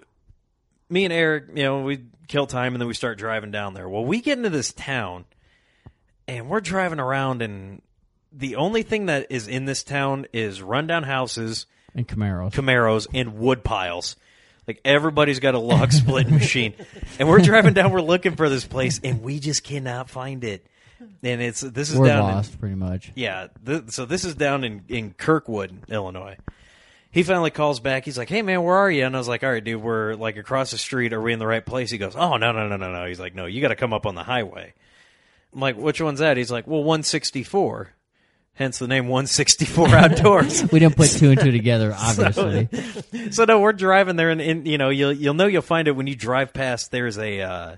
me 0.89 1.05
and 1.05 1.13
Eric, 1.13 1.47
you 1.55 1.65
know, 1.65 1.83
we 1.83 2.05
kill 2.29 2.47
time, 2.47 2.75
and 2.75 2.81
then 2.81 2.87
we 2.87 2.95
start 2.95 3.19
driving 3.19 3.51
down 3.51 3.75
there. 3.75 3.89
Well, 3.89 4.05
we 4.05 4.21
get 4.21 4.39
into 4.39 4.51
this 4.51 4.73
town, 4.73 5.25
and 6.29 6.49
we're 6.49 6.61
driving 6.61 7.01
around, 7.01 7.43
and 7.43 7.83
the 8.33 8.57
only 8.57 8.83
thing 8.85 9.07
that 9.07 9.27
is 9.31 9.49
in 9.49 9.65
this 9.65 9.83
town 9.83 10.27
is 10.33 10.63
rundown 10.63 11.03
houses, 11.03 11.67
And 11.95 12.07
Camaros. 12.07 12.53
Camaros, 12.53 13.07
and 13.13 13.39
wood 13.39 13.65
piles. 13.65 14.17
Like 14.67 14.81
everybody's 14.85 15.41
got 15.41 15.55
a 15.55 15.59
log 15.59 15.91
splitting 15.93 16.35
machine, 16.35 16.75
and 17.19 17.29
we're 17.29 17.41
driving 17.41 17.75
down. 17.75 17.91
We're 17.91 18.01
looking 18.03 18.37
for 18.37 18.49
this 18.49 18.65
place, 18.65 19.01
and 19.03 19.23
we 19.23 19.41
just 19.41 19.65
cannot 19.65 20.09
find 20.09 20.45
it. 20.45 20.65
And 21.23 21.41
it's 21.43 21.61
this 21.63 21.91
is 21.91 21.99
We're 21.99 22.07
down 22.09 22.29
in- 22.29 22.35
lost, 22.37 22.61
pretty 22.61 22.75
much. 22.77 23.11
yeah, 23.15 23.49
th- 23.67 23.89
so 23.91 24.05
this 24.05 24.25
is 24.25 24.35
down 24.35 24.65
in, 24.65 24.83
in 24.89 25.13
Kirkwood, 25.15 25.77
Illinois. 25.91 26.37
He 27.11 27.23
finally 27.25 27.51
calls 27.51 27.81
back. 27.81 28.05
He's 28.05 28.17
like, 28.19 28.29
"Hey 28.29 28.43
man, 28.43 28.63
where 28.63 28.77
are 28.77 28.91
you?" 28.91 29.05
And 29.05 29.17
I 29.17 29.19
was 29.19 29.27
like, 29.27 29.43
"All 29.43 29.51
right, 29.51 29.65
dude, 29.65 29.83
we're 29.83 30.15
like 30.15 30.37
across 30.37 30.71
the 30.71 30.79
street. 30.79 31.13
Are 31.13 31.21
we 31.21 31.33
in 31.33 31.39
the 31.41 31.47
right 31.47 31.65
place?" 31.65 31.91
He 31.91 31.99
goes, 31.99 32.15
"Oh 32.15 32.37
no, 32.37 32.53
no, 32.53 32.69
no, 32.69 32.77
no, 32.77 32.93
no." 32.93 33.07
He's 33.07 33.19
like, 33.19 33.35
"No, 33.35 33.47
you 33.47 33.61
got 33.61 33.69
to 33.69 33.77
come 33.77 33.93
up 33.93 34.07
on 34.07 34.15
the 34.15 34.23
highway." 34.23 34.75
I'm 35.53 35.61
like, 35.61 35.77
"Which 35.77 36.01
one's 36.01 36.21
that?" 36.21 36.37
He's 36.37 36.53
like, 36.53 36.67
"Well, 36.69 36.85
164." 36.85 37.91
Hence 38.61 38.79
the 38.79 38.87
name 38.87 39.09
164 39.09 39.89
Outdoors. 39.89 40.63
We 40.71 40.81
didn't 40.81 40.95
put 40.95 41.09
two 41.09 41.31
and 41.31 41.41
two 41.41 41.51
together, 41.61 41.97
obviously. 41.99 42.69
so 43.31 43.47
no, 43.47 43.59
we're 43.59 43.73
driving 43.73 44.17
there, 44.17 44.29
and, 44.29 44.39
and 44.39 44.69
you 44.69 44.77
know, 44.77 44.91
you'll 44.91 45.15
you'll 45.15 45.33
know 45.33 45.47
you'll 45.47 45.63
find 45.63 45.89
it 45.89 45.93
when 45.93 46.07
you 46.07 46.15
drive 46.15 46.53
past. 46.53 46.91
There's 46.91 47.17
a 47.17 47.41
uh, 47.41 47.77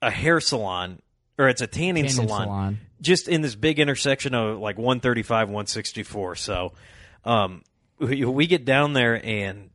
a 0.00 0.10
hair 0.10 0.40
salon, 0.40 1.02
or 1.36 1.50
it's 1.50 1.60
a 1.60 1.66
tanning 1.66 2.06
Tanning 2.06 2.28
salon, 2.28 2.46
salon. 2.46 2.78
just 3.02 3.28
in 3.28 3.42
this 3.42 3.54
big 3.54 3.78
intersection 3.78 4.34
of 4.34 4.58
like 4.60 4.78
135, 4.78 5.48
164. 5.48 6.36
So, 6.36 6.72
um, 7.26 7.62
we, 7.98 8.24
we 8.24 8.46
get 8.46 8.64
down 8.64 8.94
there, 8.94 9.22
and 9.22 9.68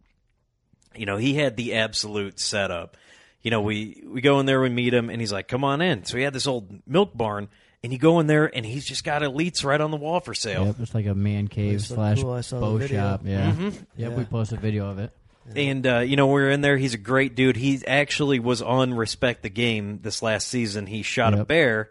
you 0.95 1.05
know, 1.05 1.17
he 1.17 1.35
had 1.35 1.57
the 1.57 1.75
absolute 1.75 2.39
setup. 2.39 2.97
You 3.43 3.51
know, 3.51 3.61
we 3.61 4.03
we 4.07 4.21
go 4.21 4.39
in 4.39 4.47
there, 4.47 4.59
we 4.61 4.69
meet 4.69 4.95
him, 4.95 5.11
and 5.11 5.21
he's 5.21 5.31
like, 5.31 5.47
"Come 5.47 5.63
on 5.63 5.79
in." 5.79 6.05
So 6.05 6.17
he 6.17 6.23
had 6.23 6.33
this 6.33 6.47
old 6.47 6.81
milk 6.87 7.15
barn, 7.15 7.49
and 7.83 7.91
you 7.91 7.97
go 7.99 8.19
in 8.19 8.27
there, 8.27 8.45
and 8.55 8.65
he's 8.65 8.85
just 8.85 9.03
got 9.03 9.21
elites 9.21 9.63
right 9.63 9.81
on 9.81 9.91
the 9.91 9.97
wall 9.97 10.19
for 10.19 10.33
sale. 10.33 10.65
Yep, 10.67 10.75
it's 10.79 10.93
like 10.93 11.05
a 11.07 11.15
man 11.15 11.47
cave 11.47 11.73
Looks 11.73 11.87
so 11.87 11.95
slash 11.95 12.21
cool. 12.21 12.31
I 12.33 12.41
saw 12.41 12.59
the 12.59 12.65
bow 12.79 12.87
shop. 12.87 13.21
Yeah. 13.25 13.51
Mhm. 13.51 13.73
Yep, 13.73 13.83
Yeah. 13.97 14.09
we 14.09 14.23
posted 14.25 14.59
a 14.59 14.61
video 14.61 14.89
of 14.89 14.99
it. 14.99 15.11
And 15.55 15.85
uh, 15.87 15.99
you 15.99 16.15
know, 16.15 16.27
we 16.27 16.41
are 16.43 16.49
in 16.51 16.61
there. 16.61 16.77
He's 16.77 16.93
a 16.93 16.99
great 16.99 17.35
dude. 17.35 17.57
He 17.57 17.81
actually 17.87 18.39
was 18.39 18.61
on 18.61 18.93
Respect 18.93 19.41
the 19.41 19.49
Game 19.49 19.99
this 20.01 20.21
last 20.21 20.47
season. 20.47 20.85
He 20.85 21.01
shot 21.01 21.33
a 21.33 21.43
bear, 21.43 21.89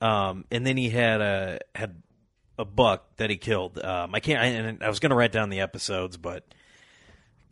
um, 0.00 0.44
and 0.50 0.66
then 0.66 0.76
he 0.76 0.90
had 0.90 1.20
a 1.20 1.60
had 1.74 2.02
a 2.58 2.64
buck 2.64 3.04
that 3.16 3.30
he 3.30 3.36
killed. 3.36 3.78
Um, 3.82 4.14
I 4.14 4.20
can't. 4.20 4.40
I, 4.40 4.46
and 4.46 4.82
I 4.82 4.88
was 4.88 4.98
going 4.98 5.10
to 5.10 5.16
write 5.16 5.32
down 5.32 5.48
the 5.50 5.60
episodes, 5.60 6.16
but 6.16 6.44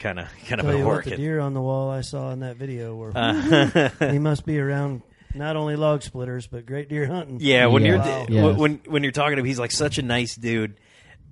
kind 0.01 0.19
of 0.19 0.27
kind 0.49 0.61
of 0.61 0.67
Tell 0.67 0.77
been 0.77 0.85
working. 0.85 1.11
the 1.13 1.17
deer 1.17 1.39
on 1.41 1.55
the 1.55 1.63
wall 1.63 1.89
I 1.89 2.01
saw 2.03 2.31
in 2.33 2.41
that 2.41 2.57
video 2.57 2.95
were. 2.97 3.13
Uh, 3.15 3.91
he 4.11 4.19
must 4.19 4.45
be 4.45 4.59
around 4.59 5.03
not 5.35 5.57
only 5.57 5.77
log 5.77 6.03
splitters 6.03 6.47
but 6.47 6.67
great 6.67 6.89
deer 6.89 7.07
hunting. 7.07 7.39
Yeah, 7.41 7.67
when 7.67 7.83
Yeah. 7.85 7.89
you're 7.89 7.99
Wow. 7.99 8.27
Yes. 8.29 8.57
when 8.59 8.81
when 8.87 9.03
you're 9.03 9.13
talking 9.13 9.37
to 9.37 9.41
him, 9.41 9.47
he's 9.47 9.59
like 9.59 9.73
such 9.73 9.99
a 9.99 10.03
nice 10.03 10.35
dude, 10.37 10.75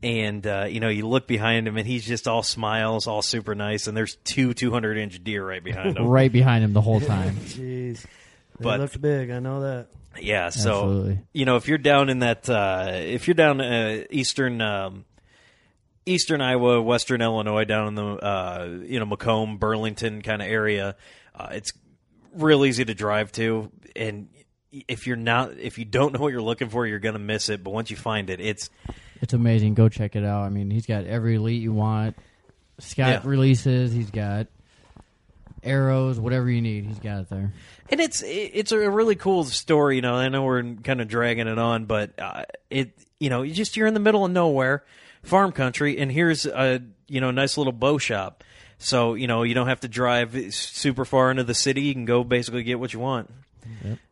and 0.03 0.47
uh, 0.47 0.67
you 0.69 0.81
know 0.81 0.89
you 0.89 1.07
look 1.09 1.27
behind 1.27 1.67
him 1.67 1.77
and 1.77 1.87
he's 1.87 2.05
just 2.07 2.29
all 2.29 2.43
smiles, 2.43 3.07
all 3.07 3.23
super 3.23 3.55
nice, 3.55 3.87
and 3.87 3.97
there's 3.97 4.17
two 4.25 4.55
200 4.55 4.99
inch 4.99 5.23
deer 5.25 5.47
right 5.47 5.63
behind 5.65 5.97
him. 5.97 6.07
Right 6.07 6.31
behind 6.33 6.63
him 6.65 6.73
the 6.73 6.81
whole 6.83 7.01
time. 7.01 7.35
Jeez, 7.45 8.03
they 8.03 8.09
But- 8.61 8.81
looked 8.81 9.01
big. 9.01 9.31
I 9.31 9.39
know 9.41 9.61
that. 9.63 9.89
Yeah, 10.21 10.49
so 10.49 10.71
Absolutely. 10.71 11.19
you 11.35 11.45
know 11.45 11.57
if 11.57 11.69
you're 11.69 11.77
down 11.77 12.09
in 12.09 12.21
that 12.21 12.49
uh, 12.49 12.89
if 12.93 13.29
you're 13.29 13.35
down 13.35 13.61
uh, 13.61 14.05
eastern 14.11 14.63
um, 14.63 15.05
eastern 16.07 16.41
Iowa, 16.41 16.81
western 16.81 17.21
Illinois, 17.21 17.65
down 17.65 17.89
in 17.89 17.95
the 17.97 18.05
uh, 18.07 18.79
you 18.85 18.99
know 18.99 19.05
Macomb, 19.07 19.59
Burlington 19.59 20.23
kind 20.23 20.41
of 20.41 20.49
area, 20.49 20.97
uh, 21.35 21.49
it's 21.53 21.73
real 22.37 22.65
easy 22.65 22.85
to 22.85 22.95
drive 22.95 23.33
to, 23.33 23.71
and 23.95 24.29
if 24.89 25.07
you're 25.07 25.17
not 25.17 25.53
if 25.59 25.79
you 25.79 25.85
don't 25.85 26.13
know 26.13 26.21
what 26.21 26.33
you're 26.33 26.43
looking 26.43 26.69
for, 26.69 26.87
you're 26.87 26.99
gonna 26.99 27.19
miss 27.19 27.49
it. 27.49 27.63
But 27.65 27.71
once 27.73 27.91
you 27.91 27.97
find 27.97 28.31
it, 28.31 28.41
it's 28.41 28.71
It's 29.23 29.33
amazing. 29.33 29.75
Go 29.75 29.89
check 29.89 30.15
it 30.17 30.25
out. 30.25 30.43
I 30.43 30.49
mean, 30.51 30.71
he's 30.71 30.87
got 30.87 31.05
every 31.07 31.37
elite 31.37 31.63
you 31.63 31.73
want. 31.73 32.17
He's 32.79 32.97
Yeah. 32.99 33.21
releases. 33.25 33.93
He's 33.93 34.11
got 34.11 34.49
arrows. 35.63 36.21
Whatever 36.21 36.51
you 36.51 36.61
need, 36.63 36.85
he's 36.85 36.99
got 36.99 37.21
it 37.23 37.31
there. 37.31 37.53
and 37.89 38.01
it's 38.01 38.23
it's 38.27 38.73
a 38.73 38.91
really 38.91 39.15
cool 39.15 39.45
story. 39.45 39.97
You 39.97 40.03
know, 40.03 40.15
I 40.15 40.29
know 40.29 40.43
we're 40.45 40.63
kind 40.85 41.01
of 41.01 41.09
dragging 41.09 41.47
it 41.49 41.59
on, 41.59 41.87
but 41.87 42.19
uh, 42.21 42.45
it 42.71 42.93
you 43.19 43.31
know 43.31 43.43
you 43.43 43.55
just 43.55 43.77
you're 43.77 43.87
in 43.87 43.95
the 43.95 44.01
middle 44.01 44.25
of 44.25 44.31
nowhere, 44.31 44.85
farm 45.23 45.53
country, 45.53 45.99
and 45.99 46.11
here's 46.13 46.47
a 46.47 46.83
you 47.09 47.21
know 47.21 47.31
nice 47.31 47.57
little 47.57 47.73
bow 47.73 47.99
shop. 47.99 48.45
So 48.79 49.15
you 49.15 49.27
know 49.27 49.43
you 49.43 49.55
don't 49.55 49.69
have 49.69 49.81
to 49.81 49.89
drive 49.89 50.37
super 50.55 51.05
far 51.05 51.31
into 51.31 51.45
the 51.45 51.55
city. 51.55 51.83
You 51.83 51.95
can 51.95 52.05
go 52.05 52.23
basically 52.25 52.63
get 52.63 52.79
what 52.79 52.93
you 52.93 53.01
want. 53.01 53.31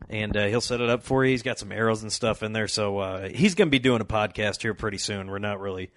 And 0.09 0.35
uh, 0.37 0.47
he'll 0.47 0.61
set 0.61 0.81
it 0.81 0.89
up 0.89 1.01
for 1.03 1.23
you. 1.25 1.31
He's 1.31 1.41
got 1.41 1.57
some 1.57 1.71
arrows 1.71 2.03
and 2.03 2.11
stuff 2.11 2.43
in 2.43 2.51
there, 2.53 2.67
so 2.67 2.99
uh, 2.99 3.29
he's 3.29 3.55
going 3.55 3.67
to 3.69 3.71
be 3.71 3.79
doing 3.79 4.01
a 4.01 4.05
podcast 4.05 4.61
here 4.61 4.73
pretty 4.75 4.97
soon. 4.99 5.27
We're 5.31 5.39
not 5.39 5.59
really, 5.59 5.89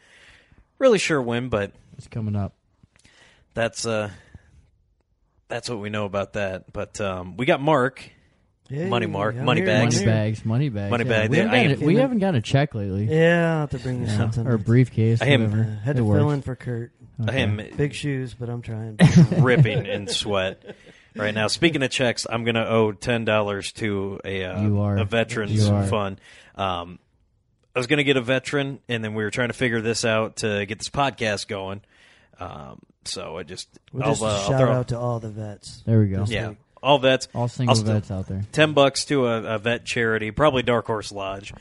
really 0.79 0.99
sure 0.99 1.21
when, 1.21 1.49
but 1.51 1.73
It's 1.99 2.07
coming 2.09 2.35
up. 2.37 2.55
that's 3.55 3.85
uh, 3.85 4.11
that's 5.49 5.69
what 5.69 5.81
we 5.81 5.91
know 5.91 6.05
about 6.07 6.35
that. 6.35 6.73
But 6.73 7.01
um, 7.01 7.37
we 7.37 7.45
got 7.47 7.61
Mark. 7.61 8.09
Hey, 8.69 8.87
Money 8.89 9.07
Mark, 9.07 9.35
I'm 9.37 9.45
money 9.47 9.61
here, 9.63 9.67
bags. 9.67 9.99
I'm 10.03 10.05
Money 10.05 10.19
bags. 10.19 10.43
Money 10.45 10.71
bags. 10.71 10.91
Money 10.91 11.05
yeah. 11.05 11.29
We, 11.29 11.37
haven't, 11.39 11.55
I 11.55 11.67
got 11.75 11.83
a, 11.83 11.87
we 11.87 11.97
haven't 11.97 12.19
got 12.19 12.35
a 12.35 12.41
check 12.43 12.75
lately. 12.75 13.05
Yeah, 13.11 13.55
I'll 13.55 13.61
have 13.61 13.71
to 13.71 13.79
bring 13.79 14.01
you 14.03 14.07
Yeah. 14.07 14.17
something. 14.19 14.47
Or 14.47 14.55
a 14.55 14.59
briefcase. 14.59 15.21
I 15.23 15.27
am- 15.27 15.43
whatever. 15.51 15.63
Uh, 15.63 15.85
had 15.85 15.97
It 15.97 15.99
to 16.01 16.05
works. 16.05 16.19
fill 16.19 16.31
in 16.31 16.43
for 16.43 16.55
Curt. 16.55 16.93
I 17.27 17.37
am 17.39 17.61
Big 17.77 17.95
shoes, 17.95 18.35
but 18.35 18.49
I'm 18.49 18.63
trying. 18.63 18.99
ripping 19.39 19.87
in 19.87 20.07
sweat 20.09 20.63
right 21.17 21.35
now. 21.35 21.49
Speaking 21.49 21.83
of 21.83 21.91
checks, 21.91 22.27
I'm 22.31 22.45
going 22.45 22.55
to 22.55 22.69
owe 22.69 22.93
ten 22.93 23.25
dollars 23.25 23.73
to 23.73 24.21
a 24.25 24.45
uh, 24.45 24.63
You 24.63 24.81
are. 24.81 24.99
a 24.99 25.05
veterans 25.05 25.53
You 25.53 25.75
are. 25.75 25.87
fund. 25.87 26.21
Um, 26.55 26.99
I 27.75 27.79
was 27.81 27.87
going 27.87 27.99
to 27.99 28.05
get 28.05 28.17
a 28.17 28.21
veteran, 28.21 28.81
and 28.89 29.03
then 29.05 29.15
we 29.15 29.23
were 29.25 29.31
trying 29.31 29.49
to 29.49 29.55
figure 29.55 29.81
this 29.81 30.05
out 30.05 30.37
to 30.37 30.65
get 30.67 30.79
this 30.79 30.89
podcast 30.91 31.49
going. 31.49 31.81
Um, 32.41 32.81
so 33.05 33.37
I 33.37 33.43
just, 33.43 33.69
We'll 33.93 34.05
I'll, 34.05 34.11
just 34.11 34.23
uh, 34.23 34.27
I'll 34.27 34.49
shout 34.49 34.61
throw, 34.61 34.73
out 34.73 34.89
to 34.89 34.99
all 34.99 35.19
the 35.21 35.31
vets. 35.31 35.83
There 35.87 35.99
we 36.01 36.09
go. 36.09 36.21
This 36.21 36.31
yeah, 36.31 36.49
week. 36.51 36.59
all 36.83 36.99
vets, 36.99 37.27
All 37.35 37.49
single 37.49 37.73
I'll 37.73 37.77
still- 37.77 37.95
vets 37.95 38.11
out 38.13 38.27
there. 38.29 38.45
ten 38.53 38.75
bucks 38.75 39.05
to 39.07 39.27
a, 39.27 39.55
a 39.55 39.59
vet 39.59 39.85
charity, 39.85 40.31
probably 40.31 40.63
Dark 40.63 40.87
Horse 40.87 41.11
Lodge. 41.13 41.53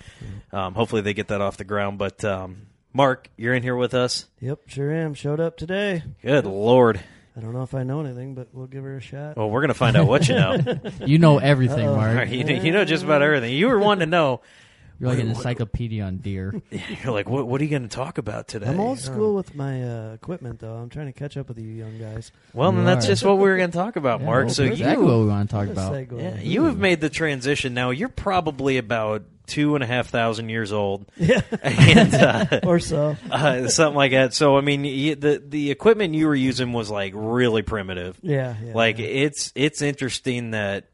Um, 0.52 0.74
hopefully 0.76 1.02
they 1.02 1.14
get 1.16 1.30
that 1.30 1.42
off 1.42 1.58
the 1.58 1.64
ground. 1.64 1.98
But 1.98 2.24
um, 2.24 2.67
Mark, 2.94 3.30
you're 3.38 3.54
in 3.54 3.64
here 3.64 3.76
with 3.76 3.94
us. 3.94 4.26
Yep, 4.40 4.62
sure 4.68 4.92
am. 4.92 5.14
Showed 5.14 5.40
up 5.40 5.58
today. 5.58 6.04
Good 6.22 6.46
lord. 6.46 7.00
I 7.36 7.40
don't 7.40 7.54
know 7.54 7.62
if 7.62 7.76
I 7.76 7.84
know 7.84 8.00
anything, 8.00 8.34
but 8.34 8.48
we'll 8.52 8.66
give 8.66 8.84
her 8.84 8.98
a 8.98 9.02
shot. 9.02 9.38
Well, 9.38 9.50
we're 9.50 9.62
going 9.62 9.68
to 9.68 9.76
find 9.76 9.96
out 9.96 10.08
what 10.08 10.28
you 10.28 10.36
know. 10.36 10.58
You 11.06 11.20
know 11.20 11.38
everything, 11.38 11.88
Uh-oh. 11.88 11.96
Mark. 11.96 12.30
you, 12.32 12.44
you 12.46 12.72
know 12.72 12.84
just 12.86 13.04
about 13.04 13.22
everything. 13.22 13.54
You 13.54 13.68
were 13.68 13.78
wanting 13.80 14.08
to 14.08 14.10
know. 14.10 14.42
You're 15.00 15.12
like 15.12 15.20
an 15.20 15.28
encyclopedia 15.30 16.04
on 16.04 16.18
deer. 16.18 16.60
You're 16.72 17.14
like, 17.14 17.30
what? 17.30 17.48
What 17.48 17.62
are 17.62 17.64
you 17.64 17.70
going 17.70 17.84
to 17.84 17.88
talk 17.88 18.18
about 18.18 18.48
today? 18.48 18.66
I'm 18.66 18.80
old 18.80 18.98
school 18.98 19.36
with 19.36 19.54
my 19.54 19.84
uh, 19.84 20.14
equipment, 20.14 20.58
though. 20.60 20.74
I'm 20.74 20.90
trying 20.90 21.06
to 21.06 21.14
catch 21.14 21.38
up 21.38 21.50
with 21.50 21.60
you 21.60 21.68
young 21.68 22.00
guys. 22.00 22.32
Well, 22.52 22.72
then 22.72 22.84
that's 22.84 23.06
are. 23.06 23.10
just 23.10 23.24
what 23.24 23.36
we 23.38 23.44
were 23.44 23.58
going 23.58 23.70
to 23.70 23.78
talk 23.78 23.96
about, 23.96 24.22
Yeah, 24.22 24.26
Mark. 24.26 24.46
well, 24.46 24.54
So 24.56 24.64
exactly 24.64 25.06
you, 25.06 25.12
what 25.12 25.20
we 25.20 25.28
want 25.28 25.48
to 25.52 25.56
talk 25.56 25.68
What 25.68 25.78
a 25.78 25.82
about. 25.88 25.94
segue. 25.94 26.20
yeah, 26.20 26.40
you 26.42 26.64
have 26.64 26.80
made 26.80 27.00
the 27.02 27.12
transition. 27.12 27.76
Now 27.76 27.92
you're 27.92 28.10
probably 28.10 28.78
about 28.80 29.22
two 29.48 29.76
and 29.76 29.84
a 29.84 29.88
half 29.88 30.08
thousand 30.08 30.50
years 30.50 30.72
old, 30.72 31.10
Yeah, 31.18 31.42
and 31.64 32.14
uh, 32.14 32.60
or 32.64 32.80
so. 32.80 33.16
uh, 33.32 33.68
something 33.70 33.96
like 33.96 34.12
that. 34.12 34.34
So 34.34 34.58
I 34.58 34.62
mean, 34.62 34.86
you, 34.86 35.16
the 35.16 35.42
the 35.44 35.72
equipment 35.72 36.14
you 36.14 36.28
were 36.28 36.36
using 36.36 36.74
was 36.74 36.92
like 36.92 37.14
really 37.16 37.64
primitive. 37.64 38.20
Yeah, 38.22 38.56
yeah. 38.64 38.74
like 38.74 39.00
yeah. 39.00 39.08
it's 39.08 39.52
it's 39.56 39.82
interesting 39.82 40.52
that 40.52 40.90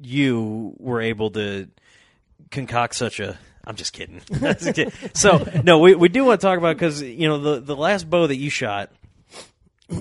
you 0.00 0.74
were 0.78 1.02
able 1.02 1.30
to 1.32 1.68
concoct 2.50 2.94
such 2.94 3.20
a 3.20 3.38
I'm 3.64 3.76
just 3.76 3.92
kidding. 3.92 4.22
Just 4.32 4.74
kidding. 4.74 4.92
so 5.14 5.46
no, 5.62 5.80
we 5.80 5.94
we 5.94 6.08
do 6.08 6.24
want 6.24 6.40
to 6.40 6.46
talk 6.46 6.58
about 6.58 6.76
because 6.76 7.02
you 7.02 7.28
know 7.28 7.38
the 7.38 7.60
the 7.60 7.76
last 7.76 8.08
bow 8.08 8.26
that 8.26 8.36
you 8.36 8.48
shot 8.48 8.90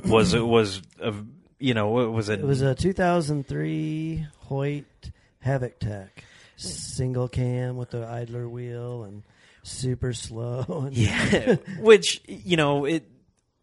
was 0.05 0.35
was 0.35 0.81
a, 1.01 1.13
you 1.59 1.73
know 1.73 1.89
what 1.89 2.11
was 2.11 2.29
it? 2.29 2.39
It 2.39 2.45
was 2.45 2.61
a 2.61 2.73
2003 2.75 4.27
Hoyt 4.45 4.85
HavocTec, 5.45 6.09
single 6.59 7.27
cam 7.27 7.77
with 7.77 7.91
the 7.91 8.05
idler 8.05 8.47
wheel 8.47 9.03
and 9.03 9.23
super 9.63 10.13
slow. 10.13 10.63
And 10.87 10.95
yeah, 10.97 11.55
which 11.79 12.21
you 12.27 12.57
know 12.57 12.85
it. 12.85 13.03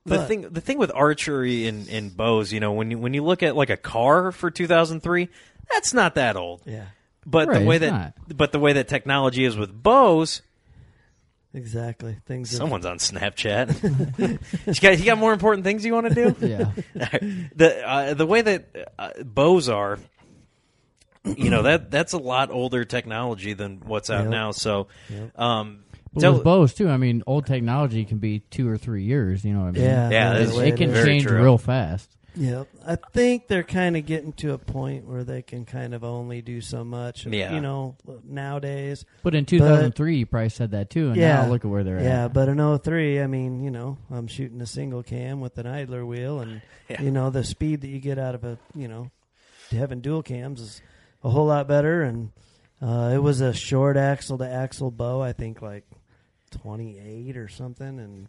The 0.05 0.19
But- 0.19 0.29
thing, 0.29 0.43
the 0.43 0.61
thing 0.61 0.79
with 0.79 0.93
archery 0.95 1.67
and, 1.67 1.89
and 1.89 2.17
bows, 2.17 2.53
you 2.53 2.61
know, 2.61 2.73
when 2.73 2.93
you 2.93 2.99
when 2.99 3.13
you 3.13 3.25
look 3.25 3.43
at 3.43 3.57
like 3.57 3.71
a 3.71 3.77
car 3.77 4.31
for 4.31 4.53
2003, 4.53 5.29
that's 5.69 5.93
not 5.93 6.15
that 6.15 6.37
old. 6.37 6.63
yeah, 6.65 6.85
But 7.27 7.49
Right, 7.49 7.59
the 7.59 7.67
way 7.67 7.77
it's 7.77 7.87
that 7.87 8.15
but 8.37 8.53
the 8.53 8.61
way 8.61 8.75
that 8.75 8.87
technology 8.87 9.45
is 9.45 9.57
with 9.57 9.73
bows, 9.83 10.43
exactly. 11.53 12.17
Things. 12.27 12.51
have- 12.53 12.59
someone's 12.59 12.87
on 12.87 12.99
Snapchat. 12.99 13.83
you 14.67 14.75
got 14.81 14.99
you 14.99 15.05
got 15.05 15.19
more 15.19 15.33
important 15.33 15.65
things 15.65 15.85
you 15.85 15.93
want 15.93 16.09
to 16.09 16.15
do? 16.15 16.47
Yeah. 16.47 16.71
the 17.57 17.83
uh, 17.85 18.15
the 18.15 18.27
way 18.27 18.43
that 18.43 18.93
uh, 18.99 19.11
bows 19.25 19.69
are, 19.69 19.99
you 21.37 21.51
know 21.51 21.63
that 21.63 21.91
that's 21.91 22.13
a 22.13 22.19
lot 22.19 22.51
older 22.51 22.85
technology 22.85 23.53
than 23.53 23.81
what's 23.85 24.11
out 24.11 24.23
Yep. 24.25 24.31
now. 24.31 24.51
So, 24.53 24.89
Yep. 25.11 25.39
um, 25.39 25.79
But 26.15 26.21
tell- 26.21 26.35
with 26.35 26.45
bows 26.45 26.75
too, 26.75 26.89
I 26.89 26.97
mean, 26.97 27.23
old 27.27 27.47
technology 27.47 28.05
can 28.05 28.19
be 28.19 28.41
two 28.51 28.69
or 28.69 28.79
three 28.79 29.03
years. 29.05 29.45
You 29.45 29.53
know 29.55 29.61
what 29.61 29.69
I 29.69 29.71
mean? 29.73 29.83
Yeah, 29.83 30.11
Yeah, 30.11 30.33
the 30.35 30.39
that's- 30.41 30.57
way 30.57 30.69
it 30.69 30.77
can 30.77 30.89
they're- 30.93 31.03
Very 31.03 31.07
change 31.19 31.25
true. 31.25 31.43
real 31.43 31.59
fast. 31.59 32.11
Yeah, 32.39 32.65
I 32.87 32.97
think 33.15 33.49
they're 33.49 33.63
kind 33.63 33.97
of 33.97 34.05
getting 34.05 34.35
to 34.35 34.53
a 34.53 34.59
point 34.59 35.07
where 35.07 35.25
they 35.25 35.41
can 35.41 35.65
kind 35.65 35.95
of 35.95 36.05
only 36.05 36.43
do 36.43 36.61
so 36.61 36.85
much. 36.85 37.25
Yeah. 37.25 37.55
You 37.55 37.63
know, 37.63 37.97
nowadays. 38.25 39.07
But 39.23 39.35
in 39.35 39.47
2003, 39.47 40.19
you 40.19 40.27
probably 40.27 40.51
said 40.51 40.73
that 40.73 40.91
too, 40.91 41.09
and 41.09 41.17
yeah. 41.17 41.43
now 41.43 41.49
look 41.49 41.65
at 41.65 41.71
where 41.71 41.83
they're 41.83 41.99
yeah, 42.03 42.25
at. 42.27 42.35
but 42.35 42.51
in 42.51 42.59
03, 42.59 43.23
I 43.23 43.27
mean, 43.27 43.63
you 43.65 43.71
know, 43.71 43.97
I'm 44.11 44.27
shooting 44.27 44.61
a 44.61 44.67
single 44.67 45.03
cam 45.03 45.41
with 45.41 45.57
an 45.57 45.67
idler 45.67 46.05
wheel, 46.05 46.41
and, 46.41 46.61
Yeah. 46.91 47.01
you 47.01 47.11
know, 47.11 47.31
the 47.31 47.43
speed 47.43 47.81
that 47.81 47.89
you 47.89 48.01
get 48.01 48.19
out 48.19 48.35
of 48.35 48.45
a, 48.45 48.59
you 48.75 48.87
know, 48.87 49.11
having 49.71 50.01
dual 50.03 50.23
cams 50.23 50.61
is 50.61 50.83
a 51.23 51.31
whole 51.31 51.47
lot 51.47 51.69
better. 51.69 52.03
And 52.03 52.33
uh, 52.81 53.13
it 53.15 53.19
was 53.19 53.41
a 53.41 53.53
short 53.53 53.97
axle 53.97 54.39
to 54.39 54.49
axle 54.49 54.91
bow, 54.91 55.23
I 55.23 55.33
think 55.33 55.63
like 55.63 55.85
28 56.63 57.37
or 57.37 57.49
something. 57.49 57.99
And, 57.99 58.29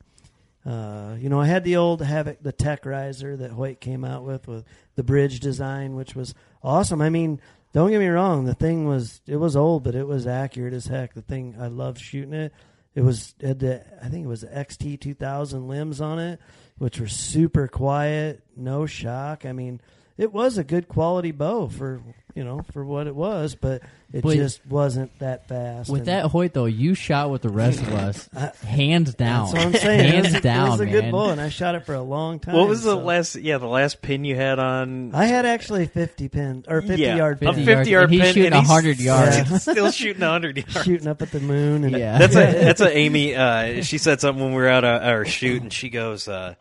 uh, 0.65 1.15
you 1.15 1.29
know, 1.29 1.39
I 1.39 1.47
had 1.47 1.63
the 1.63 1.77
old 1.77 2.01
Havoc, 2.01 2.41
the 2.41 2.51
Tech 2.51 2.85
Riser 2.85 3.37
that 3.37 3.51
Hoyt 3.51 3.79
came 3.79 4.03
out 4.03 4.23
with, 4.23 4.47
with 4.47 4.65
the 4.95 5.03
bridge 5.03 5.39
design, 5.39 5.95
which 5.95 6.15
was 6.15 6.33
awesome. 6.63 7.01
I 7.01 7.09
mean, 7.09 7.41
don't 7.73 7.91
get 7.91 7.99
me 7.99 8.07
wrong, 8.07 8.45
the 8.45 8.55
thing 8.55 8.87
was, 8.87 9.21
it 9.27 9.35
was 9.35 9.55
old, 9.55 9.83
but 9.83 9.93
it 9.93 10.07
was 10.07 10.25
accurate 10.25 10.73
as 10.73 10.87
heck. 10.87 11.13
The 11.13 11.21
thing, 11.21 11.55
I 11.59 11.67
loved 11.67 11.99
shooting 11.99 12.33
it. 12.33 12.53
It 12.95 13.01
was, 13.01 13.35
had 13.39 13.59
the, 13.59 13.85
I 14.03 14.09
think 14.09 14.25
it 14.25 14.29
was 14.29 14.43
XT 14.43 14.99
2000 14.99 15.67
limbs 15.67 16.01
on 16.01 16.17
it, 16.17 16.39
which 16.79 16.99
were 16.99 17.07
super 17.07 17.67
quiet, 17.67 18.41
no 18.55 18.87
shock. 18.87 19.45
I 19.45 19.51
mean, 19.51 19.81
it 20.17 20.33
was 20.33 20.57
a 20.57 20.63
good 20.63 20.87
quality 20.87 21.31
bow 21.31 21.67
for, 21.67 22.01
you 22.37 22.43
know, 22.43 22.61
for 22.71 22.85
what 22.85 23.07
it 23.07 23.15
was, 23.15 23.55
but 23.55 23.81
it 24.13 24.21
But- 24.21 24.35
just 24.35 24.65
wasn't 24.67 25.17
that 25.19 25.47
fast. 25.49 25.89
With 25.89 26.01
And- 26.01 26.07
that 26.09 26.25
Hoyt 26.25 26.53
though, 26.53 26.65
you 26.65 26.93
shot 26.93 27.31
with 27.31 27.41
the 27.41 27.49
rest 27.49 27.81
of 27.81 27.91
us, 27.93 28.29
hands 28.63 29.15
down. 29.15 29.45
That's 29.45 29.53
what 29.53 29.65
I'm 29.65 29.73
saying. 29.73 29.99
it 30.01 30.13
hands 30.13 30.33
was, 30.33 30.41
down, 30.41 30.67
It 30.67 30.71
was 30.71 30.79
a 30.81 30.85
man. 30.85 30.93
good 30.93 31.11
bull, 31.11 31.29
and 31.31 31.41
I 31.41 31.49
shot 31.49 31.73
it 31.75 31.85
for 31.85 31.95
a 31.95 32.01
long 32.01 32.39
time. 32.39 32.55
What 32.55 32.67
was 32.69 32.83
the 32.83 32.91
so- 32.91 32.99
last? 32.99 33.35
Yeah, 33.35 33.57
the 33.57 33.65
last 33.67 34.01
pin 34.01 34.23
you 34.23 34.35
had 34.35 34.59
on. 34.59 35.15
I 35.15 35.25
had 35.25 35.45
actually 35.47 35.87
50 35.87 36.29
pins 36.29 36.65
or 36.67 36.81
50 36.81 37.01
yeah, 37.01 37.15
yard 37.17 37.37
a 37.41 37.53
pin. 37.53 37.65
50 37.65 37.89
yard 37.91 38.03
and 38.05 38.13
he's 38.13 38.21
pin, 38.21 38.33
shooting 38.33 38.53
and 38.53 38.61
he's 38.61 38.69
100 38.69 38.99
yards. 38.99 39.35
Yeah. 39.37 39.43
Still 39.57 39.91
shooting 39.97 40.21
hundred 40.21 40.57
yards. 40.57 40.83
shooting 40.85 41.07
up 41.07 41.21
at 41.23 41.31
the 41.31 41.39
moon. 41.39 41.83
And 41.83 41.97
Yeah. 41.97 42.17
That's 42.19 42.35
a 42.35 42.39
that's 42.63 42.81
a 42.81 42.95
Amy. 42.95 43.35
Uh, 43.35 43.81
she 43.81 43.97
said 43.97 44.21
something 44.21 44.43
when 44.43 44.53
we 44.53 44.61
were 44.61 44.69
out 44.69 44.83
at 44.83 45.03
our 45.03 45.25
shoot, 45.25 45.63
and 45.63 45.73
she 45.73 45.89
goes. 45.89 46.27
Uh, 46.27 46.53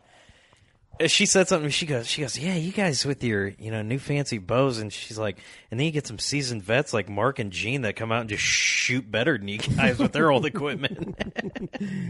she 1.05 1.25
said 1.25 1.47
something. 1.47 1.69
She 1.69 1.85
goes. 1.85 2.07
She 2.07 2.21
goes. 2.21 2.37
Yeah, 2.37 2.55
you 2.55 2.71
guys 2.71 3.05
with 3.05 3.23
your 3.23 3.47
you 3.47 3.71
know 3.71 3.81
new 3.81 3.99
fancy 3.99 4.37
bows, 4.37 4.79
and 4.79 4.91
she's 4.91 5.17
like, 5.17 5.37
and 5.69 5.79
then 5.79 5.85
you 5.85 5.91
get 5.91 6.07
some 6.07 6.19
seasoned 6.19 6.63
vets 6.63 6.93
like 6.93 7.07
Mark 7.09 7.39
and 7.39 7.51
Gene 7.51 7.81
that 7.81 7.95
come 7.95 8.11
out 8.11 8.21
and 8.21 8.29
just 8.29 8.43
shoot 8.43 9.09
better 9.09 9.37
than 9.37 9.47
you 9.47 9.59
guys 9.59 9.99
with 9.99 10.11
their 10.11 10.31
old 10.31 10.45
equipment. 10.53 11.15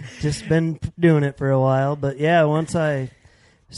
just 0.20 0.48
been 0.48 0.80
doing 1.00 1.24
it 1.24 1.38
for 1.38 1.50
a 1.50 1.60
while. 1.60 1.96
But 1.96 2.18
yeah, 2.20 2.44
once 2.44 2.76
I, 2.76 3.12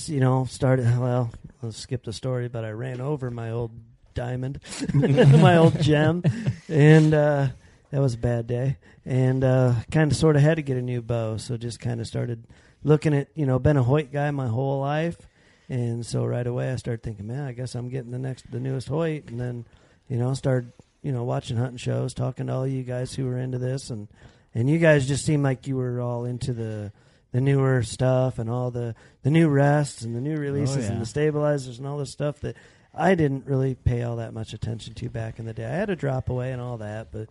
you 0.06 0.20
know, 0.20 0.46
started. 0.46 0.86
Well, 1.00 1.32
I'll 1.64 1.72
skip 1.72 2.04
the 2.04 2.14
story, 2.14 2.48
but 2.48 2.64
I 2.64 2.72
ran 2.72 3.02
over 3.02 3.32
my 3.32 3.52
old 3.52 3.72
diamond, 4.14 4.60
my 4.94 5.58
old 5.58 5.80
gem, 5.82 6.24
and 6.68 7.14
uh, 7.14 7.48
that 7.92 8.02
was 8.02 8.14
a 8.14 8.18
bad 8.18 8.48
day. 8.48 8.78
And 9.06 9.44
uh, 9.44 9.76
kind 9.92 10.12
of 10.12 10.18
sort 10.18 10.36
of 10.36 10.42
had 10.42 10.56
to 10.56 10.62
get 10.62 10.78
a 10.78 10.82
new 10.82 11.02
bow, 11.02 11.38
so 11.38 11.58
just 11.58 11.80
kind 11.80 12.00
of 12.00 12.08
started 12.08 12.46
looking 12.84 13.14
at. 13.14 13.30
You 13.36 13.46
know, 13.46 13.60
been 13.60 13.78
a 13.78 13.84
Hoyt 13.84 14.12
guy 14.12 14.30
my 14.32 14.48
whole 14.48 14.80
life, 14.80 15.18
and 15.68 16.06
so 16.06 16.26
right 16.26 16.46
away 16.46 16.72
I 16.72 16.76
started 16.76 17.04
thinking, 17.04 17.28
man, 17.28 17.48
I 17.48 17.52
guess 17.52 17.76
I'm 17.76 17.90
getting 17.90 18.12
the 18.12 18.20
next, 18.20 18.52
the 18.52 18.60
newest 18.60 18.88
Hoyt, 18.88 19.30
and 19.30 19.40
then, 19.40 19.66
you 20.08 20.18
know, 20.18 20.30
I 20.30 20.34
started. 20.34 20.72
You 21.02 21.14
know, 21.14 21.24
watching 21.24 21.56
hunting 21.56 21.78
shows, 21.78 22.14
talking 22.14 22.48
to 22.48 22.54
all 22.54 22.68
you 22.68 22.84
guys 22.84 23.16
who 23.16 23.24
were 23.24 23.38
into 23.38 23.58
this, 23.58 23.90
and 23.90 24.10
and 24.54 24.70
you 24.70 24.80
guys 24.80 25.08
just 25.08 25.26
seemed 25.26 25.44
like 25.44 25.66
you 25.66 25.78
were 25.78 26.02
all 26.02 26.26
into 26.26 26.52
the 26.52 26.92
the 27.32 27.42
newer 27.42 27.84
stuff 27.84 28.40
and 28.40 28.50
all 28.50 28.72
the 28.72 28.96
the 29.24 29.30
new 29.30 29.48
rests 29.48 30.02
and 30.02 30.16
the 30.16 30.22
new 30.22 30.36
releases 30.36 30.86
yeah. 30.86 30.92
and 30.92 31.02
the 31.02 31.06
stabilizers 31.06 31.78
and 31.78 31.88
all 31.88 31.98
the 31.98 32.06
stuff 32.06 32.40
that 32.42 32.56
I 32.94 33.16
didn't 33.16 33.46
really 33.46 33.76
pay 33.76 34.02
all 34.02 34.16
that 34.16 34.34
much 34.34 34.54
attention 34.54 34.94
to 34.96 35.10
back 35.10 35.40
in 35.40 35.46
the 35.46 35.54
day. 35.54 35.66
I 35.66 35.70
had 35.70 35.88
to 35.90 35.96
drop 35.96 36.30
away 36.30 36.52
and 36.52 36.62
all 36.62 36.78
that, 36.78 37.12
but 37.12 37.30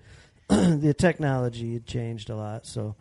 the 0.80 0.94
technology 0.96 1.74
had 1.74 1.86
changed 1.86 2.30
a 2.30 2.36
lot. 2.36 2.66
So 2.66 2.96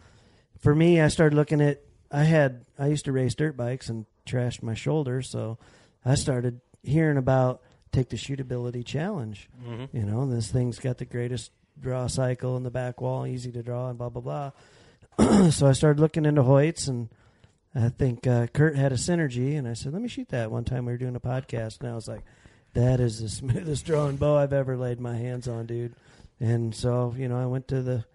for 0.59 0.75
me, 0.75 0.99
I 0.99 1.07
started 1.07 1.35
looking 1.35 1.61
at 1.61 1.81
I 2.11 2.23
had 2.23 2.65
I 2.77 2.87
used 2.87 3.05
to 3.05 3.11
race 3.11 3.35
dirt 3.35 3.55
bikes 3.55 3.89
and 3.89 4.05
trashed 4.25 4.63
my 4.63 4.73
shoulder, 4.73 5.21
so 5.21 5.57
I 6.05 6.15
started 6.15 6.61
hearing 6.83 7.17
about 7.17 7.61
take 7.91 8.09
the 8.09 8.17
shootability 8.17 8.85
challenge. 8.85 9.49
You 9.93 10.03
know, 10.03 10.29
this 10.29 10.51
thing's 10.51 10.79
got 10.79 10.97
the 10.97 11.05
greatest 11.05 11.51
draw 11.79 12.07
cycle 12.07 12.57
in 12.57 12.63
the 12.63 12.71
back 12.71 13.01
wall, 13.01 13.25
easy 13.25 13.51
to 13.51 13.63
draw, 13.63 13.89
and 13.89 13.97
blah 13.97 14.09
blah 14.09 14.51
blah. 15.17 15.49
so 15.49 15.67
I 15.67 15.71
started 15.71 15.99
looking 15.99 16.25
into 16.25 16.43
Hoyts, 16.43 16.87
and 16.87 17.09
I 17.73 17.89
think 17.89 18.27
uh, 18.27 18.47
Curt 18.47 18.75
had 18.75 18.91
a 18.91 18.95
synergy, 18.95 19.57
and 19.57 19.67
I 19.67 19.73
said, 19.73 19.93
"Let 19.93 20.01
me 20.01 20.07
shoot 20.07 20.29
that." 20.29 20.51
One 20.51 20.63
time 20.63 20.85
we 20.85 20.91
were 20.91 20.97
doing 20.97 21.15
a 21.15 21.19
podcast, 21.19 21.81
and 21.81 21.89
I 21.89 21.95
was 21.95 22.07
like, 22.07 22.23
"That 22.73 22.99
is 22.99 23.21
the 23.21 23.29
smoothest 23.29 23.85
drawing 23.85 24.17
bow 24.17 24.37
I've 24.37 24.53
ever 24.53 24.77
laid 24.77 24.99
my 24.99 25.15
hands 25.15 25.47
on, 25.47 25.65
dude." 25.65 25.95
And 26.39 26.73
so 26.75 27.13
you 27.17 27.27
know, 27.27 27.37
I 27.39 27.45
went 27.45 27.67
to 27.69 27.81
the 27.81 28.05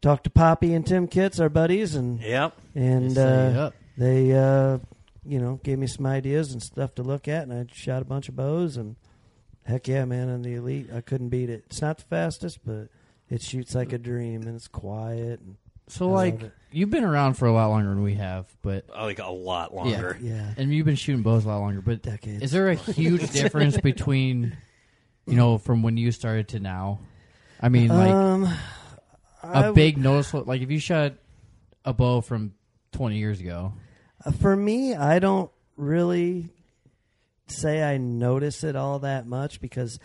talked 0.00 0.24
to 0.24 0.30
Poppy 0.30 0.74
and 0.74 0.86
Tim 0.86 1.08
Kitts, 1.08 1.40
our 1.40 1.48
buddies, 1.48 1.94
and 1.94 2.20
yep. 2.20 2.56
and 2.74 3.12
Say 3.12 3.54
uh, 3.54 3.60
up. 3.66 3.74
they 3.96 4.32
uh, 4.32 4.78
you 5.24 5.40
know 5.40 5.60
gave 5.62 5.78
me 5.78 5.86
some 5.86 6.06
ideas 6.06 6.52
and 6.52 6.62
stuff 6.62 6.94
to 6.96 7.02
look 7.02 7.28
at, 7.28 7.44
and 7.48 7.52
I 7.52 7.66
shot 7.72 8.02
a 8.02 8.04
bunch 8.04 8.28
of 8.28 8.36
bows, 8.36 8.76
and 8.76 8.96
heck 9.64 9.88
yeah, 9.88 10.04
man, 10.04 10.28
on 10.28 10.42
the 10.42 10.54
elite, 10.54 10.88
I 10.94 11.00
couldn't 11.00 11.28
beat 11.30 11.50
it. 11.50 11.64
It's 11.66 11.80
not 11.80 11.98
the 11.98 12.04
fastest, 12.04 12.64
but 12.64 12.88
it 13.28 13.42
shoots 13.42 13.74
like 13.74 13.92
a 13.92 13.98
dream, 13.98 14.42
and 14.42 14.54
it's 14.56 14.68
quiet. 14.68 15.40
And 15.40 15.56
So 15.88 16.10
I 16.10 16.30
like 16.30 16.52
you've 16.70 16.90
been 16.90 17.04
around 17.04 17.34
for 17.34 17.46
a 17.46 17.52
lot 17.52 17.68
longer 17.68 17.88
than 17.90 18.02
we 18.02 18.14
have, 18.14 18.46
but 18.62 18.86
Like 18.90 19.18
a 19.18 19.30
lot 19.30 19.74
longer. 19.74 20.18
yeah, 20.20 20.52
and 20.56 20.72
you've 20.72 20.86
been 20.86 20.96
shooting 20.96 21.22
bows 21.22 21.44
a 21.44 21.48
lot 21.48 21.58
longer. 21.60 21.80
But 21.80 22.02
decades. 22.02 22.42
is 22.42 22.50
there 22.50 22.68
a 22.68 22.74
huge 22.74 23.30
difference 23.32 23.78
between 23.78 24.56
you 25.26 25.34
know 25.36 25.58
from 25.58 25.82
when 25.82 25.96
you 25.96 26.12
started 26.12 26.48
to 26.48 26.60
now? 26.60 27.00
I 27.60 27.68
mean, 27.68 27.88
like 27.88 28.10
um, 28.10 28.48
I 29.42 29.64
a 29.64 29.66
would- 29.68 29.74
big 29.74 29.98
noticeable. 29.98 30.44
Like 30.44 30.62
if 30.62 30.70
you 30.70 30.78
shot 30.78 31.14
a 31.84 31.92
bow 31.92 32.20
from 32.20 32.54
20 32.92 33.18
years 33.18 33.40
ago, 33.40 33.72
Uh, 34.24 34.30
For 34.32 34.54
me, 34.56 34.94
I 34.94 35.18
don't 35.18 35.50
really 35.76 36.48
say 37.46 37.82
I 37.82 37.96
notice 37.98 38.62
it 38.64 38.76
all 38.76 38.98
that 39.00 39.26
much 39.26 39.60
because 39.60 39.98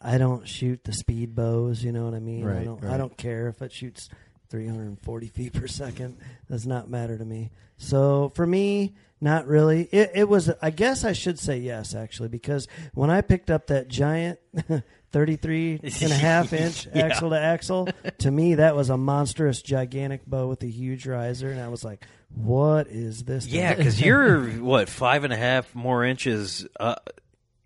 I 0.00 0.18
don't 0.18 0.46
shoot 0.46 0.84
the 0.84 0.92
speed 0.92 1.34
bows. 1.34 1.82
You 1.82 1.92
know 1.92 2.04
what 2.04 2.14
I 2.14 2.20
mean? 2.20 2.44
I 2.46 2.50
Right, 2.56 2.64
don't. 2.64 2.84
I 2.84 2.96
don't 2.96 3.16
care 3.16 3.48
if 3.48 3.62
it 3.62 3.72
shoots 3.72 4.08
340 4.50 5.26
feet 5.28 5.52
per 5.54 5.66
second. 5.66 6.16
Does 6.48 6.66
not 6.66 6.88
matter 6.90 7.16
to 7.18 7.24
me. 7.24 7.50
So 7.78 8.30
for 8.34 8.46
me, 8.46 8.94
not 9.20 9.46
really. 9.46 9.84
It, 9.90 10.10
it 10.14 10.28
was. 10.28 10.50
I 10.62 10.70
guess 10.70 11.04
I 11.04 11.12
should 11.12 11.38
say 11.38 11.58
yes, 11.58 11.94
actually, 11.94 12.28
because 12.28 12.68
when 12.92 13.10
I 13.10 13.20
picked 13.22 13.50
up 13.50 13.66
that 13.68 13.88
giant. 13.88 14.38
33 15.14 15.80
and 16.02 16.10
a 16.12 16.14
half 16.14 16.52
inch 16.52 16.88
Yeah. 16.92 17.06
axle 17.06 17.30
to 17.30 17.38
axle. 17.40 17.88
To 18.18 18.30
me, 18.30 18.56
that 18.56 18.74
was 18.74 18.90
a 18.90 18.96
monstrous, 18.96 19.62
gigantic 19.62 20.26
bow 20.26 20.48
with 20.48 20.62
a 20.64 20.66
huge 20.68 21.06
riser. 21.06 21.50
And 21.50 21.60
I 21.60 21.68
was 21.68 21.84
like, 21.84 22.04
what 22.34 22.88
is 22.88 23.22
this? 23.22 23.46
Yeah, 23.46 23.74
because 23.74 24.00
you're 24.04 24.48
what 24.60 24.88
five 24.88 25.22
and 25.22 25.32
a 25.32 25.36
half 25.36 25.72
more 25.72 26.04
inches. 26.04 26.66
Uh, 26.80 26.96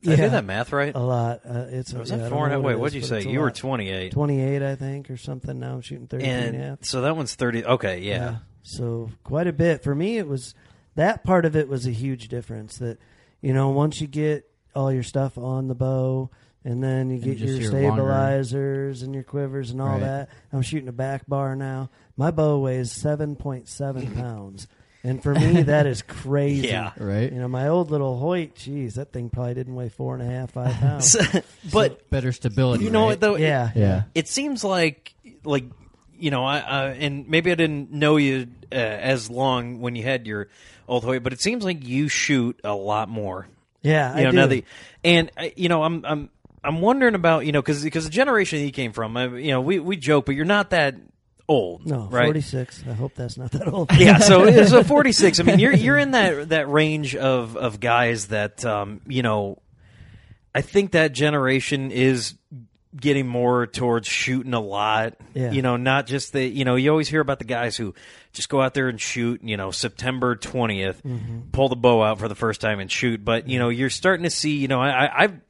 did 0.03 0.13
I 0.13 0.17
Yeah. 0.17 0.25
do 0.25 0.31
that 0.31 0.45
math 0.45 0.73
right? 0.73 0.95
A 0.95 0.99
lot. 1.01 1.41
Uh, 1.49 1.65
it's 1.71 1.93
was 1.95 2.11
yeah, 2.11 2.19
that 2.19 2.31
four 2.31 2.45
and 2.45 2.53
a 2.53 2.57
half? 2.57 2.63
what 2.65 2.79
Wait, 2.79 2.89
it 2.89 2.93
did 2.93 3.03
you 3.03 3.09
say? 3.23 3.23
You 3.31 3.41
were 3.41 3.47
lot. 3.47 3.55
28. 3.55 4.13
28, 4.13 4.63
I 4.63 4.75
think, 4.77 5.11
or 5.11 5.17
something. 5.17 5.59
Now 5.59 5.73
I'm 5.73 5.81
shooting 5.81 6.07
33 6.07 6.31
and, 6.31 6.55
a 6.55 6.59
half. 6.59 6.85
So 6.85 7.01
that 7.01 7.17
one's 7.17 7.35
30. 7.35 7.65
Okay, 7.65 8.01
yeah. 8.01 8.37
So 8.63 9.11
quite 9.25 9.47
a 9.47 9.53
bit. 9.55 9.83
For 9.83 9.95
me, 9.95 10.19
it 10.19 10.29
was 10.29 10.55
that 10.97 11.25
part 11.25 11.47
of 11.47 11.57
it 11.57 11.67
was 11.67 11.87
a 11.87 11.93
huge 11.93 12.29
difference. 12.29 12.77
That, 12.77 12.99
you 13.41 13.55
know, 13.55 13.71
once 13.71 14.03
you 14.03 14.07
get 14.07 14.48
all 14.75 14.93
your 14.93 15.03
stuff 15.03 15.37
on 15.39 15.69
the 15.69 15.75
bow, 15.75 16.31
and 16.65 16.83
then 16.83 17.11
you 17.11 17.19
get 17.19 17.39
just 17.39 17.61
your 17.61 17.73
your 17.73 17.83
longer- 17.89 18.03
stabilizers 18.03 19.03
and 19.03 19.15
your 19.15 19.23
quivers 19.25 19.71
and 19.71 19.81
all 19.81 19.89
Right. 19.89 20.01
that. 20.01 20.29
I'm 20.53 20.63
shooting 20.63 20.89
a 20.89 20.93
back 20.93 21.27
bar 21.27 21.57
now. 21.57 21.91
My 22.17 22.31
bow 22.31 22.59
weighs 22.59 22.93
7.7 22.93 24.15
pounds. 24.17 24.67
And 25.05 25.23
for 25.23 25.33
me, 25.33 25.63
that 25.63 25.87
is 25.87 26.03
crazy. 26.03 26.67
Yeah. 26.69 26.91
right? 26.99 27.33
You 27.33 27.39
know, 27.39 27.47
my 27.49 27.69
old 27.69 27.91
little 27.93 28.19
Hoyt, 28.19 28.57
geez, 28.57 28.97
that 28.97 29.13
thing 29.13 29.31
probably 29.31 29.55
didn't 29.55 29.77
weigh 29.77 29.89
four 29.89 30.15
and 30.15 30.23
a 30.23 30.27
half, 30.27 30.51
five 30.51 30.75
pounds. 30.81 31.17
but 31.73 32.11
Better 32.11 32.33
stability. 32.33 32.85
you 32.85 32.91
know 32.91 33.03
right? 33.03 33.07
what 33.11 33.21
though? 33.21 33.37
yeah. 33.37 33.71
Yeah. 33.77 34.03
It 34.15 34.27
seems 34.29 34.65
like 34.65 35.15
like 35.45 35.65
you 36.19 36.33
know, 36.33 36.45
I, 36.45 36.59
I 36.59 36.85
and 36.91 37.29
maybe 37.29 37.53
I 37.53 37.55
didn't 37.55 37.93
know 37.93 38.17
you 38.17 38.49
uh, 38.73 38.75
as 38.75 39.31
long 39.31 39.81
when 39.81 39.95
you 39.95 40.03
had 40.03 40.27
your 40.27 40.49
old 40.89 41.05
Hoyt, 41.05 41.23
but 41.23 41.33
it 41.33 41.41
seems 41.41 41.63
like 41.65 41.87
you 41.87 42.09
shoot 42.09 42.61
a 42.65 42.75
lot 42.75 43.09
more. 43.09 43.47
Yeah, 43.83 44.17
You 44.17 44.23
know, 44.23 44.29
I 44.29 44.31
do. 44.33 44.37
now 44.37 44.47
that 44.47 44.65
and 45.05 45.31
uh, 45.37 45.49
you 45.57 45.69
know, 45.69 45.83
I'm 45.83 46.05
I'm 46.05 46.31
I'm 46.65 46.81
wondering 46.81 47.15
about 47.15 47.47
you 47.47 47.53
know 47.53 47.63
because 47.63 47.83
because 47.83 48.05
the 48.05 48.11
generation 48.11 48.59
he 48.59 48.71
came 48.73 48.93
from, 48.93 49.17
uh, 49.17 49.29
you 49.29 49.51
know, 49.53 49.61
we 49.61 49.79
we 49.79 49.97
joke, 49.97 50.27
but 50.27 50.35
you're 50.35 50.45
not 50.45 50.71
that 50.71 50.97
old, 51.49 51.87
no, 51.87 52.09
right? 52.11 52.27
46. 52.27 52.85
I 52.89 52.93
hope 52.93 53.15
that's 53.15 53.39
not 53.39 53.53
that 53.53 53.69
old. 53.69 53.91
yeah, 53.97 54.19
so 54.19 54.65
so 54.67 54.83
46. 54.83 55.41
I 55.41 55.43
mean, 55.45 55.59
you're 55.59 55.73
you're 55.73 55.99
in 55.99 56.11
that 56.11 56.49
that 56.51 56.69
range 56.69 57.15
of 57.17 57.57
of 57.57 57.81
guys 57.81 58.29
that 58.29 58.65
um, 58.65 59.01
you 59.07 59.23
know. 59.23 59.59
I 60.55 60.63
think 60.63 60.93
that 60.93 61.13
generation 61.13 61.93
is 61.93 62.35
getting 62.97 63.29
more 63.29 63.67
towards 63.67 64.09
shooting 64.09 64.55
a 64.55 64.61
lot. 64.61 65.15
Yeah. 65.35 65.53
You 65.53 65.63
know, 65.63 65.77
not 65.77 66.07
just 66.07 66.33
the 66.33 66.43
you 66.45 66.65
know, 66.65 66.75
you 66.75 66.91
always 66.91 67.07
hear 67.09 67.21
about 67.21 67.39
the 67.39 67.45
guys 67.45 67.77
who 67.77 67.95
just 68.33 68.49
go 68.49 68.61
out 68.61 68.75
there 68.75 68.89
and 68.89 69.01
shoot, 69.01 69.43
you 69.43 69.57
know, 69.57 69.71
September 69.71 70.37
20th, 70.37 71.03
mm-hmm. 71.03 71.51
pull 71.53 71.69
the 71.69 71.77
bow 71.77 72.03
out 72.03 72.19
for 72.19 72.29
the 72.29 72.35
first 72.35 72.61
time 72.61 72.81
and 72.81 72.91
shoot, 72.91 73.25
but 73.25 73.49
you 73.49 73.59
know, 73.59 73.69
you're 73.69 73.91
starting 73.91 74.25
to 74.25 74.31
see, 74.31 74.57
you 74.57 74.69
know, 74.69 74.81
I 74.81 75.25
I've 75.25 75.41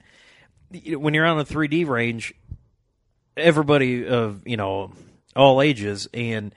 when 0.99 1.14
you're 1.14 1.27
on 1.27 1.38
a 1.38 1.45
3D 1.45 1.87
range, 1.87 2.35
everybody 3.37 4.07
of, 4.07 4.47
you 4.47 4.57
know, 4.57 4.93
all 5.35 5.62
ages 5.62 6.09
and 6.12 6.55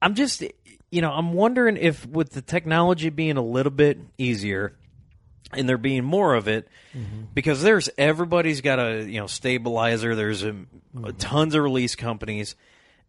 I'm 0.00 0.14
just 0.14 0.42
you 0.90 1.00
know, 1.00 1.10
I'm 1.10 1.32
wondering 1.32 1.76
if 1.76 2.06
with 2.06 2.30
the 2.30 2.42
technology 2.42 3.10
being 3.10 3.36
a 3.36 3.42
little 3.42 3.72
bit 3.72 3.98
easier 4.16 4.76
and 5.52 5.68
there 5.68 5.78
being 5.78 6.04
more 6.04 6.34
of 6.34 6.48
it 6.48 6.68
mm-hmm. 6.96 7.24
because 7.32 7.62
there's 7.62 7.88
everybody's 7.98 8.60
got 8.60 8.78
a 8.78 9.04
you 9.04 9.20
know 9.20 9.26
stabilizer 9.26 10.14
there's 10.14 10.42
a, 10.42 10.52
mm-hmm. 10.52 11.10
tons 11.18 11.54
of 11.54 11.62
release 11.62 11.94
companies 11.94 12.54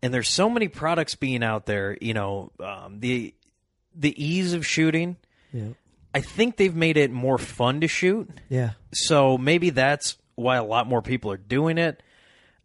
and 0.05 0.13
there's 0.13 0.29
so 0.29 0.49
many 0.49 0.67
products 0.67 1.15
being 1.15 1.43
out 1.43 1.65
there 1.65 1.97
you 1.99 2.13
know 2.13 2.51
um, 2.59 2.99
the 2.99 3.33
the 3.95 4.13
ease 4.23 4.53
of 4.53 4.65
shooting 4.65 5.17
Yeah. 5.51 5.69
i 6.13 6.21
think 6.21 6.57
they've 6.57 6.75
made 6.75 6.97
it 6.97 7.11
more 7.11 7.37
fun 7.37 7.81
to 7.81 7.87
shoot 7.87 8.29
Yeah. 8.49 8.71
so 8.93 9.37
maybe 9.37 9.71
that's 9.71 10.17
why 10.35 10.57
a 10.57 10.63
lot 10.63 10.87
more 10.87 11.01
people 11.01 11.31
are 11.31 11.37
doing 11.37 11.77
it 11.77 12.03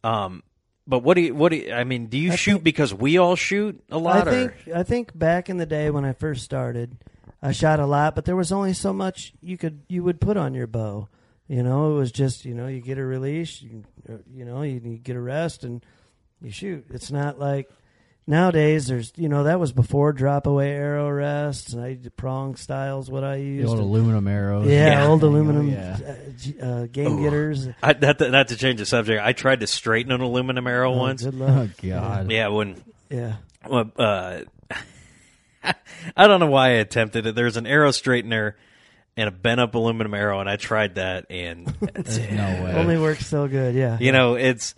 um 0.05 0.43
but 0.87 1.01
what 1.05 1.15
do 1.15 1.21
you 1.23 1.35
what 1.35 1.51
do 1.51 1.57
you, 1.57 1.73
i 1.73 1.85
mean 1.85 2.07
do 2.07 2.19
you 2.19 2.33
I 2.33 2.37
shoot 2.37 2.53
think- 2.55 2.65
because 2.65 2.93
we 2.93 3.19
all 3.19 3.37
shoot 3.37 3.83
a 3.91 3.99
lot 3.99 4.27
I 4.29 4.31
think 4.31 4.53
or 4.69 4.77
I 4.77 4.83
think 4.83 5.17
back 5.19 5.49
in 5.49 5.57
the 5.57 5.67
day 5.67 5.91
when 5.91 6.05
I 6.05 6.13
first 6.13 6.43
started, 6.45 6.97
I 7.43 7.53
shot 7.53 7.81
a 7.81 7.87
lot, 7.87 8.15
but 8.15 8.25
there 8.27 8.37
was 8.37 8.53
only 8.53 8.75
so 8.75 8.93
much 8.93 9.33
you 9.41 9.57
could 9.57 9.81
you 9.89 10.03
would 10.05 10.21
put 10.21 10.37
on 10.37 10.53
your 10.53 10.67
bow. 10.67 11.09
You 11.49 11.63
know, 11.63 11.93
it 11.93 11.95
was 11.99 12.13
just 12.13 12.45
you 12.45 12.55
know 12.55 12.67
you 12.67 12.81
get 12.81 12.99
a 12.99 13.05
release, 13.05 13.63
you, 13.63 13.83
you 14.35 14.45
know 14.45 14.61
you, 14.63 14.81
you 14.85 14.99
get 14.99 15.17
a 15.17 15.21
rest 15.21 15.65
and 15.65 15.83
you 16.43 16.51
shoot. 16.51 16.87
It's 16.91 17.11
not 17.11 17.39
like 17.39 17.69
nowadays. 18.27 18.87
There's 18.87 19.13
you 19.17 19.29
know 19.29 19.45
that 19.45 19.59
was 19.61 19.73
before 19.73 20.13
drop 20.13 20.47
away 20.47 20.71
arrow 20.71 21.11
rests 21.11 21.73
and 21.73 21.83
I 21.85 21.99
prong 22.17 22.57
styles 22.57 23.11
what 23.11 23.25
I 23.25 23.37
The 23.39 23.43
used. 23.43 23.69
old 23.69 23.79
and- 23.79 23.89
aluminum 23.89 24.29
arrows. 24.29 24.69
yeah, 24.69 25.07
old 25.07 25.23
Oh, 25.25 25.29
aluminum 25.29 25.69
yeah. 25.71 25.99
uh, 26.07 26.15
g- 26.39 26.61
uh, 26.61 26.87
game 26.87 27.23
getters. 27.23 27.69
I, 27.83 27.93
not, 27.95 28.19
to, 28.19 28.31
not 28.31 28.49
to 28.49 28.57
change 28.57 28.79
the 28.79 28.87
subject 28.87 29.23
i 29.23 29.33
tried 29.33 29.61
to 29.61 29.67
straighten 29.67 30.13
an 30.13 30.21
aluminum 30.21 30.67
arrow 30.67 30.93
Oh, 30.93 30.99
once 30.99 31.23
good 31.25 31.35
Oh 31.35 31.45
luck. 31.45 31.71
God. 31.83 32.31
yeah 32.31 32.49
when 32.49 32.83
Yeah. 33.11 33.37
Well, 33.69 33.91
uh, 33.99 34.41
I 36.17 36.27
don't 36.27 36.41
know 36.41 36.47
why 36.47 36.69
I 36.69 36.73
attempted 36.75 37.27
it. 37.27 37.35
There's 37.35 37.57
an 37.59 37.67
arrow 37.67 37.91
straightener 37.91 38.55
and 39.17 39.29
a 39.29 39.31
bent 39.31 39.61
up 39.61 39.75
aluminum 39.75 40.15
arrow, 40.15 40.41
and 40.41 40.49
I 40.49 40.57
tried 40.57 40.95
that, 40.95 41.27
and 41.31 41.67
no 41.67 41.83
way. 42.65 42.73
Only 42.75 42.97
works 42.99 43.27
so 43.27 43.47
good. 43.49 43.75
Yeah. 43.75 43.99
you 44.01 44.13
know, 44.13 44.35
it's 44.37 44.75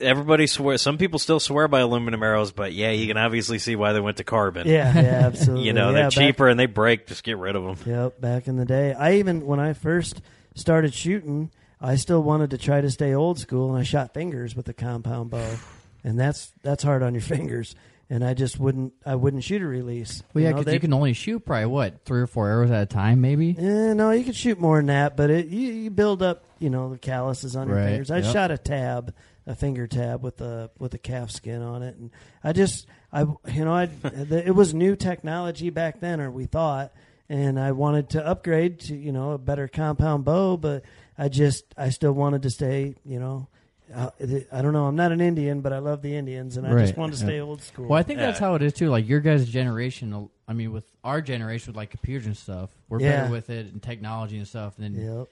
everybody 0.00 0.46
swear. 0.46 0.78
Some 0.78 0.98
people 0.98 1.18
still 1.18 1.40
swear 1.40 1.68
by 1.68 1.80
aluminum 1.80 2.22
arrows, 2.22 2.52
but 2.52 2.72
yeah, 2.72 2.90
you 2.90 3.06
can 3.06 3.16
obviously 3.16 3.58
see 3.58 3.76
why 3.76 3.92
they 3.92 4.00
went 4.00 4.16
to 4.18 4.24
carbon. 4.24 4.66
Yeah. 4.66 4.92
Yeah. 4.94 5.00
Absolutely. 5.26 5.66
you 5.66 5.72
know, 5.72 5.88
yeah, 5.88 5.92
they're 5.94 6.04
back- 6.04 6.12
cheaper 6.12 6.48
and 6.48 6.58
they 6.58 6.66
break. 6.66 7.06
Just 7.06 7.24
get 7.24 7.38
rid 7.38 7.56
of 7.56 7.64
them. 7.64 7.76
Yep, 7.92 8.20
back 8.20 8.48
in 8.48 8.56
the 8.56 8.64
day. 8.64 8.92
I 8.94 9.14
even 9.14 9.46
when 9.46 9.60
I 9.60 9.72
first 9.72 10.20
started 10.54 10.94
shooting, 10.94 11.50
I 11.80 11.96
still 11.96 12.22
wanted 12.22 12.50
to 12.50 12.58
try 12.58 12.80
to 12.80 12.90
stay 12.90 13.14
old 13.14 13.38
school, 13.38 13.70
and 13.70 13.78
I 13.78 13.82
shot 13.82 14.14
fingers 14.14 14.56
with 14.56 14.68
a 14.68 14.72
compound 14.74 15.30
bow, 15.30 15.56
and 16.04 16.18
that's 16.18 16.52
that's 16.62 16.82
hard 16.82 17.02
on 17.02 17.14
your 17.14 17.20
fingers. 17.22 17.74
And 18.08 18.24
I 18.24 18.34
just 18.34 18.60
wouldn't 18.60 18.92
I 19.04 19.16
wouldn't 19.16 19.42
shoot 19.42 19.60
a 19.62 19.66
release. 19.66 20.22
Well, 20.32 20.44
yeah, 20.44 20.52
because 20.52 20.72
you 20.72 20.78
can 20.78 20.92
only 20.92 21.12
shoot 21.12 21.40
probably 21.44 21.66
what 21.66 22.04
three 22.04 22.20
or 22.20 22.28
four 22.28 22.48
arrows 22.48 22.70
at 22.70 22.82
a 22.82 22.86
time, 22.86 23.20
maybe. 23.20 23.48
Yeah, 23.58 23.94
no, 23.94 24.12
you 24.12 24.22
could 24.22 24.36
shoot 24.36 24.60
more 24.60 24.76
than 24.76 24.86
that, 24.86 25.16
but 25.16 25.28
it, 25.28 25.46
you, 25.48 25.72
you 25.72 25.90
build 25.90 26.22
up, 26.22 26.44
you 26.60 26.70
know, 26.70 26.88
the 26.90 26.98
calluses 26.98 27.56
on 27.56 27.66
your 27.66 27.78
Right, 27.78 27.86
fingers. 27.86 28.12
I 28.12 28.18
yep. 28.18 28.32
shot 28.32 28.50
a 28.52 28.58
tab, 28.58 29.12
a 29.46 29.54
finger 29.54 29.86
tab 29.86 30.22
with 30.22 30.40
a 30.40 30.70
with 30.78 30.92
a 30.94 30.98
calf 30.98 31.30
skin 31.30 31.62
on 31.62 31.82
it, 31.82 31.96
and 31.96 32.10
I 32.42 32.52
just, 32.52 32.86
I, 33.12 33.20
you 33.22 33.64
know, 33.64 33.72
I, 33.72 33.88
it 34.04 34.54
was 34.54 34.74
new 34.74 34.96
technology 34.96 35.70
back 35.70 36.00
then, 36.00 36.20
or 36.20 36.30
we 36.30 36.46
thought, 36.46 36.92
and 37.28 37.58
I 37.58 37.72
wanted 37.72 38.10
to 38.10 38.26
upgrade 38.26 38.80
to, 38.80 38.96
you 38.96 39.12
know, 39.12 39.32
a 39.32 39.38
better 39.38 39.68
compound 39.68 40.24
bow, 40.24 40.56
but 40.56 40.82
I 41.16 41.28
just, 41.28 41.64
I 41.76 41.90
still 41.90 42.12
wanted 42.12 42.42
to 42.42 42.50
stay, 42.50 42.96
you 43.04 43.20
know. 43.20 43.48
Uh, 43.94 44.10
I 44.50 44.62
don't 44.62 44.72
know. 44.72 44.86
I'm 44.86 44.96
not 44.96 45.12
an 45.12 45.20
Indian, 45.20 45.60
but 45.60 45.72
I 45.72 45.78
love 45.78 46.02
the 46.02 46.16
Indians, 46.16 46.56
and 46.56 46.66
I 46.66 46.70
just 46.70 46.94
Right, 46.94 46.98
wanted 46.98 47.12
to 47.18 47.18
yep. 47.20 47.28
stay 47.28 47.40
old 47.40 47.62
school. 47.62 47.86
Well, 47.86 47.98
I 48.00 48.02
think 48.02 48.18
that's 48.18 48.40
how 48.40 48.56
it 48.56 48.62
is 48.62 48.72
too. 48.72 48.88
Like 48.88 49.06
your 49.08 49.20
guys' 49.20 49.48
generation. 49.48 50.28
I 50.48 50.52
mean, 50.54 50.72
with 50.72 50.82
our 51.04 51.20
generation, 51.22 51.70
with 51.72 51.76
like 51.76 51.90
computers 51.90 52.26
and 52.26 52.36
stuff, 52.36 52.70
we're 52.88 52.98
Yeah. 52.98 53.20
better 53.22 53.30
with 53.30 53.48
it 53.48 53.66
and 53.72 53.80
technology 53.80 54.38
and 54.38 54.48
stuff. 54.48 54.74
And 54.76 54.96
then 54.96 55.04
Yep. 55.18 55.28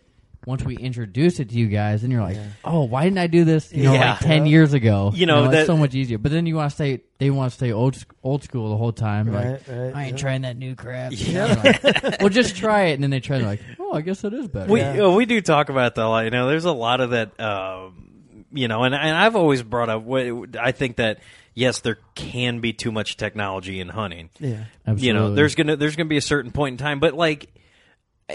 Once 0.46 0.62
we 0.64 0.76
introduce 0.76 1.40
it 1.40 1.48
to 1.50 1.54
you 1.54 1.66
guys, 1.68 2.02
then 2.02 2.10
you're 2.10 2.22
like, 2.22 2.36
oh, 2.64 2.84
why 2.84 3.04
didn't 3.04 3.18
I 3.18 3.26
do 3.26 3.44
this? 3.44 3.72
You 3.72 3.84
know, 3.84 3.94
Yeah. 3.94 4.10
like 4.12 4.20
ten 4.20 4.46
years 4.46 4.72
ago. 4.72 5.12
You 5.14 5.26
know, 5.26 5.44
it's 5.44 5.52
that- 5.52 5.66
so 5.66 5.76
much 5.76 5.94
easier. 5.94 6.18
But 6.18 6.32
then 6.32 6.46
you 6.46 6.56
want 6.56 6.70
to 6.70 6.74
stay. 6.74 7.00
They 7.18 7.30
want 7.30 7.50
to 7.52 7.56
stay 7.56 7.72
old 7.72 7.96
sc- 7.96 8.12
old 8.22 8.42
school 8.44 8.70
the 8.70 8.76
whole 8.76 8.92
time. 8.92 9.28
Right, 9.30 9.52
like, 9.52 9.62
right, 9.68 9.94
I 9.94 10.02
ain't 10.04 10.10
yeah. 10.12 10.16
trying 10.16 10.42
that 10.42 10.56
new 10.56 10.74
crap. 10.74 11.12
You 11.12 11.32
know, 11.34 11.46
like, 11.64 12.20
well, 12.20 12.28
just 12.28 12.56
try 12.56 12.86
it, 12.86 12.94
and 12.94 13.02
then 13.02 13.10
they 13.10 13.20
try. 13.20 13.38
They're 13.38 13.46
like, 13.46 13.62
oh, 13.78 13.92
I 13.92 14.00
guess 14.00 14.24
it 14.24 14.32
is 14.34 14.48
better. 14.48 14.70
We 14.72 14.80
Yeah. 14.80 15.04
uh, 15.06 15.10
we 15.10 15.24
do 15.26 15.40
talk 15.40 15.68
about 15.68 15.94
that 15.94 16.04
a 16.04 16.08
lot. 16.08 16.24
You 16.24 16.30
know, 16.30 16.48
there's 16.48 16.64
a 16.66 16.72
lot 16.72 17.00
of 17.00 17.10
that. 17.10 17.38
Um, 17.40 18.10
you 18.52 18.68
know, 18.68 18.82
and 18.84 18.94
and 18.94 19.16
I've 19.16 19.36
always 19.36 19.62
brought 19.62 19.88
up. 19.88 20.02
what 20.02 20.56
I 20.60 20.72
think 20.72 20.96
that 20.96 21.18
yes, 21.54 21.80
there 21.80 21.98
can 22.14 22.60
be 22.60 22.72
too 22.72 22.92
much 22.92 23.16
technology 23.16 23.80
in 23.80 23.88
hunting. 23.88 24.30
Yeah. 24.38 24.64
Absolutely. 24.86 25.06
You 25.06 25.12
know, 25.14 25.34
there's 25.34 25.54
gonna 25.54 25.76
there's 25.76 25.96
gonna 25.96 26.08
be 26.08 26.16
a 26.16 26.20
certain 26.22 26.50
point 26.52 26.74
in 26.74 26.76
time, 26.78 27.00
but 27.00 27.14
like, 27.14 27.48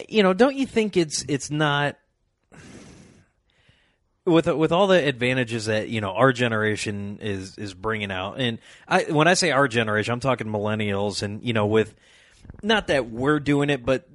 you 0.07 0.23
know, 0.23 0.33
don't 0.33 0.55
you 0.55 0.65
think 0.65 0.97
it's 0.97 1.25
it's 1.27 1.49
not 1.49 1.97
with 4.25 4.47
with 4.47 4.71
all 4.71 4.87
the 4.87 5.07
advantages 5.07 5.65
that 5.65 5.89
you 5.89 6.01
know 6.01 6.11
our 6.11 6.31
generation 6.31 7.19
is 7.21 7.57
is 7.57 7.73
bringing 7.73 8.11
out, 8.11 8.39
and 8.39 8.59
I 8.87 9.03
when 9.03 9.27
I 9.27 9.33
say 9.33 9.51
our 9.51 9.67
generation, 9.67 10.13
I'm 10.13 10.19
talking 10.19 10.47
millennials, 10.47 11.23
and 11.23 11.43
you 11.43 11.53
know, 11.53 11.65
with 11.65 11.95
not 12.61 12.87
that 12.87 13.09
we're 13.09 13.39
doing 13.39 13.69
it, 13.69 13.85
but 13.85 14.07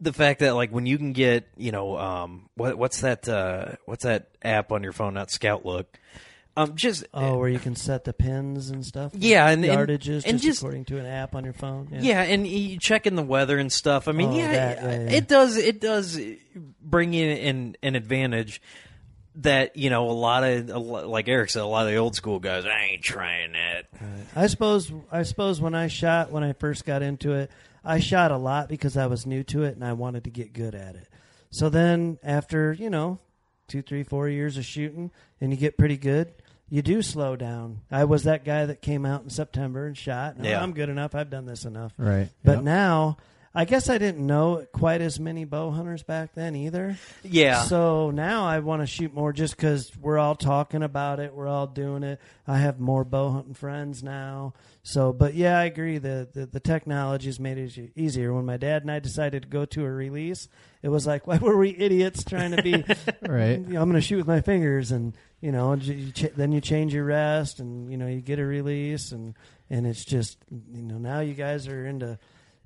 the 0.00 0.12
fact 0.12 0.40
that 0.40 0.54
like 0.54 0.70
when 0.70 0.86
you 0.86 0.98
can 0.98 1.12
get 1.12 1.48
you 1.56 1.72
know 1.72 1.96
um 1.96 2.48
what 2.54 2.76
what's 2.76 3.00
that 3.00 3.28
uh 3.28 3.72
what's 3.86 4.04
that 4.04 4.28
app 4.42 4.70
on 4.70 4.82
your 4.82 4.92
phone 4.92 5.14
not 5.14 5.28
ScoutLook 5.28 5.86
um 6.56 6.74
just 6.74 7.04
Oh, 7.12 7.38
where 7.38 7.48
you 7.48 7.58
can 7.58 7.76
set 7.76 8.04
the 8.04 8.12
pins 8.12 8.70
and 8.70 8.84
stuff. 8.84 9.12
Yeah, 9.14 9.48
and- 9.48 9.64
and- 9.64 9.78
yardages 9.78 10.22
and 10.24 10.38
just, 10.38 10.42
just- 10.44 10.62
according 10.62 10.86
to 10.86 10.98
an 10.98 11.06
app 11.06 11.34
on 11.34 11.44
your 11.44 11.52
phone. 11.52 11.88
Yeah, 11.92 12.22
and 12.22 12.46
you 12.46 12.78
check 12.78 13.06
in 13.06 13.14
the 13.16 13.22
weather 13.22 13.58
and 13.58 13.70
stuff. 13.70 14.08
I 14.08 14.12
mean, 14.12 14.30
Oh, 14.30 14.36
yeah, 14.36 14.52
that, 14.52 14.82
yeah, 14.82 14.90
yeah. 14.90 15.16
it 15.16 15.28
does. 15.28 15.56
It 15.56 15.80
does 15.80 16.18
bring 16.80 17.14
in 17.14 17.38
an, 17.56 17.76
an 17.82 17.94
advantage 17.94 18.62
that 19.36 19.76
you 19.76 19.90
know 19.90 20.08
a 20.08 20.12
lot 20.12 20.44
of 20.44 20.68
like 20.70 21.28
Eric 21.28 21.50
said, 21.50 21.60
a 21.62 21.66
lot 21.66 21.86
of 21.86 21.92
the 21.92 21.98
old 21.98 22.14
school 22.14 22.38
guys. 22.38 22.64
I 22.64 22.88
ain't 22.92 23.02
trying 23.02 23.52
that. 23.52 23.86
I 24.34 24.46
suppose. 24.46 24.90
I 25.12 25.24
suppose 25.24 25.60
when 25.60 25.74
I 25.74 25.88
shot 25.88 26.30
when 26.30 26.42
I 26.42 26.54
first 26.54 26.86
got 26.86 27.02
into 27.02 27.32
it, 27.34 27.50
I 27.84 28.00
shot 28.00 28.30
a 28.30 28.38
lot 28.38 28.68
because 28.70 28.96
I 28.96 29.06
was 29.06 29.26
new 29.26 29.42
to 29.44 29.64
it 29.64 29.74
and 29.74 29.84
I 29.84 29.92
wanted 29.92 30.24
to 30.24 30.30
get 30.30 30.52
good 30.54 30.74
at 30.74 30.94
it. 30.94 31.08
So 31.50 31.68
then, 31.68 32.18
after 32.22 32.72
you 32.72 32.88
know, 32.88 33.18
two, 33.68 33.82
three, 33.82 34.04
four 34.04 34.28
years 34.28 34.56
of 34.56 34.64
shooting, 34.64 35.10
and 35.40 35.52
you 35.52 35.58
get 35.58 35.76
pretty 35.76 35.96
good, 35.98 36.32
you 36.68 36.82
do 36.82 37.02
slow 37.02 37.36
down. 37.36 37.80
I 37.90 38.04
was 38.04 38.24
that 38.24 38.44
guy 38.44 38.66
that 38.66 38.82
came 38.82 39.06
out 39.06 39.22
in 39.22 39.30
September 39.30 39.86
and 39.86 39.96
shot. 39.96 40.38
No, 40.38 40.48
Yeah. 40.48 40.62
I'm 40.62 40.72
good 40.72 40.88
enough. 40.88 41.14
I've 41.14 41.30
done 41.30 41.46
this 41.46 41.64
enough. 41.64 41.92
right. 41.96 42.28
But 42.44 42.56
Yep. 42.56 42.64
now, 42.64 43.16
I 43.54 43.64
guess 43.64 43.88
I 43.88 43.96
didn't 43.96 44.26
know 44.26 44.66
quite 44.72 45.00
as 45.00 45.18
many 45.18 45.44
bow 45.46 45.70
hunters 45.70 46.02
back 46.02 46.34
then 46.34 46.54
either. 46.54 46.98
Yeah, 47.22 47.62
So 47.62 48.10
now 48.10 48.44
I 48.46 48.58
want 48.58 48.82
to 48.82 48.86
shoot 48.86 49.14
more 49.14 49.32
just 49.32 49.56
because 49.56 49.90
we're 49.98 50.18
all 50.18 50.34
talking 50.34 50.82
about 50.82 51.20
it. 51.20 51.34
We're 51.34 51.48
all 51.48 51.66
doing 51.66 52.02
it. 52.02 52.20
I 52.46 52.58
have 52.58 52.78
more 52.78 53.02
bow 53.02 53.30
hunting 53.30 53.54
friends 53.54 54.02
now. 54.02 54.52
So, 54.82 55.12
but 55.14 55.32
yeah, 55.34 55.58
I 55.58 55.64
agree. 55.64 55.96
The, 55.96 56.28
the, 56.32 56.44
the 56.46 56.60
technology 56.60 57.26
has 57.28 57.40
made 57.40 57.56
it 57.56 57.92
easier. 57.96 58.34
When 58.34 58.44
my 58.44 58.58
dad 58.58 58.82
and 58.82 58.90
I 58.90 58.98
decided 58.98 59.42
to 59.44 59.48
go 59.48 59.64
to 59.64 59.84
a 59.86 59.90
release, 59.90 60.48
it 60.82 60.90
was 60.90 61.06
like, 61.06 61.26
why 61.26 61.38
were 61.38 61.56
we 61.56 61.74
idiots 61.74 62.24
trying 62.24 62.54
to 62.54 62.62
be, 62.62 62.84
Right. 63.26 63.58
you 63.58 63.72
know, 63.72 63.80
I'm 63.80 63.88
going 63.88 63.94
to 63.94 64.00
shoot 64.02 64.18
with 64.18 64.26
my 64.28 64.42
fingers 64.42 64.92
and, 64.92 65.14
you 65.46 65.52
know, 65.52 65.74
you 65.74 66.10
ch- 66.12 66.34
then 66.36 66.50
you 66.52 66.60
change 66.60 66.92
your 66.92 67.04
rest 67.04 67.60
and, 67.60 67.90
you 67.90 67.96
know, 67.96 68.06
you 68.08 68.20
get 68.20 68.38
a 68.40 68.44
release 68.44 69.12
and, 69.12 69.34
and 69.70 69.86
it's 69.86 70.04
just, 70.04 70.38
you 70.50 70.82
know, 70.82 70.98
now 70.98 71.20
you 71.20 71.34
guys 71.34 71.68
are 71.68 71.86
into 71.86 72.18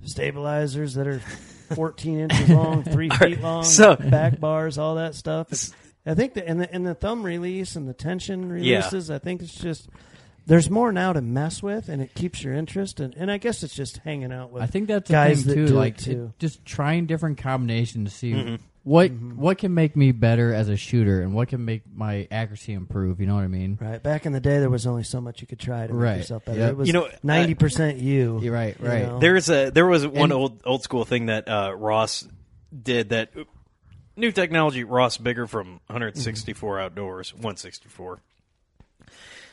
stabilizers 0.04 0.94
that 0.94 1.06
are 1.06 1.18
14 1.74 2.20
inches 2.20 2.48
long, 2.50 2.82
three 2.82 3.10
feet 3.10 3.40
long, 3.40 3.64
so- 3.64 3.96
back 3.96 4.40
bars, 4.40 4.78
all 4.78 4.94
that 4.96 5.14
stuff. 5.14 5.48
It's- 5.52 5.72
I 6.06 6.14
think 6.14 6.32
the 6.32 6.48
and 6.48 6.58
the 6.58 6.72
and 6.74 6.86
the 6.86 6.94
thumb 6.94 7.22
release 7.22 7.76
and 7.76 7.86
the 7.86 7.92
tension 7.92 8.44
Yeah. 8.48 8.76
releases. 8.78 9.10
I 9.10 9.18
think 9.18 9.42
it's 9.42 9.54
just 9.54 9.86
there's 10.46 10.70
more 10.70 10.92
now 10.92 11.12
to 11.12 11.20
mess 11.20 11.62
with, 11.62 11.90
and 11.90 12.00
it 12.00 12.14
keeps 12.14 12.42
your 12.42 12.54
interest. 12.54 13.00
And, 13.00 13.14
and 13.18 13.30
I 13.30 13.36
guess 13.36 13.62
it's 13.62 13.74
just 13.74 13.98
hanging 13.98 14.32
out 14.32 14.50
with. 14.50 14.62
I 14.62 14.66
think 14.66 14.88
that's 14.88 15.08
the 15.08 15.12
guys 15.12 15.44
thing 15.44 15.54
that 15.64 15.68
too. 15.68 15.74
like 15.74 15.98
too. 15.98 16.32
it- 16.34 16.38
just 16.40 16.64
trying 16.64 17.04
different 17.04 17.36
combinations 17.36 18.10
to 18.10 18.16
see 18.16 18.32
Mm-hmm. 18.32 18.54
What 18.82 19.10
Mm-hmm. 19.10 19.36
what 19.36 19.58
can 19.58 19.74
make 19.74 19.94
me 19.94 20.10
better 20.12 20.54
as 20.54 20.68
a 20.70 20.76
shooter 20.76 21.20
and 21.20 21.34
what 21.34 21.48
can 21.48 21.64
make 21.66 21.82
my 21.94 22.26
accuracy 22.30 22.72
improve. 22.72 23.20
You 23.20 23.26
know 23.26 23.34
what 23.34 23.44
I 23.44 23.48
mean? 23.48 23.76
right 23.80 24.02
back 24.02 24.24
in 24.24 24.32
the 24.32 24.40
day, 24.40 24.58
there 24.58 24.70
was 24.70 24.86
only 24.86 25.02
so 25.02 25.20
much 25.20 25.42
you 25.42 25.46
could 25.46 25.58
try 25.60 25.86
to 25.86 25.92
make 25.92 26.18
yourself 26.18 26.44
better. 26.46 26.58
Yep. 26.60 26.70
It 26.70 26.76
was 26.78 26.86
You 26.88 26.92
know, 26.94 27.08
ninety 27.22 27.54
percent 27.54 27.98
you. 27.98 28.40
You're 28.42 28.54
right, 28.54 28.74
you 28.80 28.88
right. 28.88 29.02
know? 29.02 29.18
There's 29.18 29.50
a 29.50 29.70
there 29.70 29.86
was 29.86 30.06
one 30.06 30.24
And- 30.24 30.32
old 30.32 30.62
old 30.64 30.82
school 30.82 31.04
thing 31.04 31.26
that 31.26 31.46
uh, 31.46 31.74
Ross 31.76 32.26
did 32.82 33.10
that 33.10 33.32
new 34.16 34.32
technology. 34.32 34.82
Ross 34.84 35.18
Bigger 35.18 35.46
from 35.46 35.80
164 35.88 36.80
Outdoors, 36.80 37.34
164. 37.34 38.20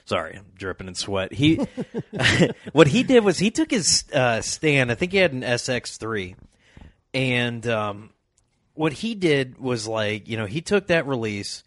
Sorry, 0.05 0.37
I'm 0.37 0.45
dripping 0.55 0.87
in 0.87 0.95
sweat. 0.95 1.33
He, 1.33 1.55
what 2.71 2.87
he 2.87 3.03
did 3.03 3.25
was 3.25 3.39
he 3.39 3.51
took 3.51 3.69
his 3.71 4.05
uh, 4.13 4.39
Stan. 4.41 4.89
I 4.89 4.95
think 4.95 5.11
he 5.11 5.17
had 5.17 5.33
an 5.33 5.41
SX3, 5.41 6.35
and 7.13 7.67
um, 7.67 8.11
what 8.77 8.93
he 8.93 9.15
did 9.15 9.57
was 9.59 9.87
like, 9.87 10.27
you 10.27 10.37
know, 10.37 10.45
he 10.45 10.61
took 10.61 10.87
that 10.87 11.07
release, 11.07 11.63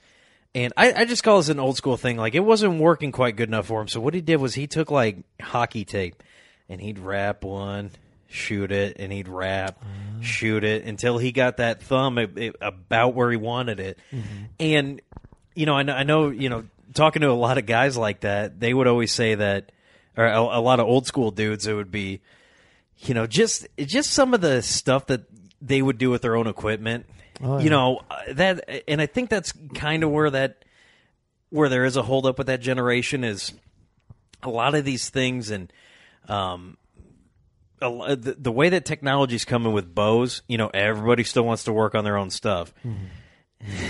and 0.54 0.72
I, 0.76 0.92
I 0.92 1.04
just 1.04 1.22
call 1.22 1.38
this 1.38 1.48
an 1.48 1.60
old 1.60 1.76
school 1.76 1.96
thing. 1.96 2.16
Like 2.16 2.34
it 2.34 2.40
wasn't 2.40 2.80
working 2.80 3.12
quite 3.12 3.36
good 3.36 3.48
enough 3.48 3.66
for 3.66 3.80
him. 3.80 3.88
So 3.88 4.00
what 4.00 4.14
he 4.14 4.20
did 4.20 4.36
was 4.36 4.54
he 4.54 4.66
took 4.66 4.90
like 4.90 5.18
hockey 5.40 5.84
tape, 5.84 6.22
and 6.68 6.80
he'd 6.80 6.98
wrap 6.98 7.44
one, 7.44 7.90
shoot 8.28 8.70
it, 8.72 8.96
and 8.98 9.12
he'd 9.12 9.28
wrap, 9.28 9.78
uh-huh. 9.80 10.22
shoot 10.22 10.64
it 10.64 10.84
until 10.84 11.18
he 11.18 11.32
got 11.32 11.56
that 11.56 11.82
thumb 11.82 12.18
a- 12.18 12.28
a- 12.36 12.52
about 12.60 13.14
where 13.14 13.30
he 13.30 13.36
wanted 13.36 13.80
it. 13.80 13.98
Mm-hmm. 14.12 14.44
And 14.60 15.02
you 15.54 15.66
know, 15.66 15.74
I 15.74 15.82
know, 15.82 15.94
I 15.94 16.02
know, 16.04 16.30
you 16.30 16.48
know, 16.48 16.64
talking 16.94 17.22
to 17.22 17.30
a 17.30 17.32
lot 17.32 17.58
of 17.58 17.66
guys 17.66 17.96
like 17.96 18.20
that, 18.20 18.60
they 18.60 18.72
would 18.72 18.86
always 18.86 19.12
say 19.12 19.34
that, 19.34 19.72
or 20.16 20.26
a, 20.26 20.40
a 20.40 20.60
lot 20.60 20.80
of 20.80 20.86
old 20.86 21.06
school 21.06 21.30
dudes, 21.30 21.66
it 21.66 21.74
would 21.74 21.90
be, 21.90 22.20
you 22.98 23.14
know, 23.14 23.26
just 23.26 23.66
just 23.78 24.10
some 24.12 24.34
of 24.34 24.40
the 24.40 24.62
stuff 24.62 25.06
that 25.06 25.22
they 25.60 25.82
would 25.82 25.98
do 25.98 26.10
with 26.10 26.22
their 26.22 26.36
own 26.36 26.46
equipment. 26.46 27.06
Oh, 27.42 27.58
yeah. 27.58 27.64
You 27.64 27.70
know 27.70 28.00
uh, 28.10 28.16
that, 28.34 28.82
and 28.88 29.00
I 29.00 29.06
think 29.06 29.30
that's 29.30 29.52
kind 29.74 30.02
of 30.04 30.10
where 30.10 30.30
that 30.30 30.64
where 31.50 31.68
there 31.68 31.84
is 31.84 31.96
a 31.96 32.02
holdup 32.02 32.38
with 32.38 32.46
that 32.48 32.60
generation 32.60 33.24
is 33.24 33.52
a 34.42 34.50
lot 34.50 34.74
of 34.74 34.84
these 34.84 35.10
things 35.10 35.50
and 35.50 35.72
um 36.28 36.76
a, 37.82 38.14
the, 38.14 38.32
the 38.38 38.52
way 38.52 38.68
that 38.68 38.84
technology's 38.84 39.46
coming 39.46 39.72
with 39.72 39.94
bows, 39.94 40.42
you 40.48 40.58
know, 40.58 40.68
everybody 40.74 41.24
still 41.24 41.44
wants 41.44 41.64
to 41.64 41.72
work 41.72 41.94
on 41.94 42.04
their 42.04 42.18
own 42.18 42.28
stuff. 42.30 42.74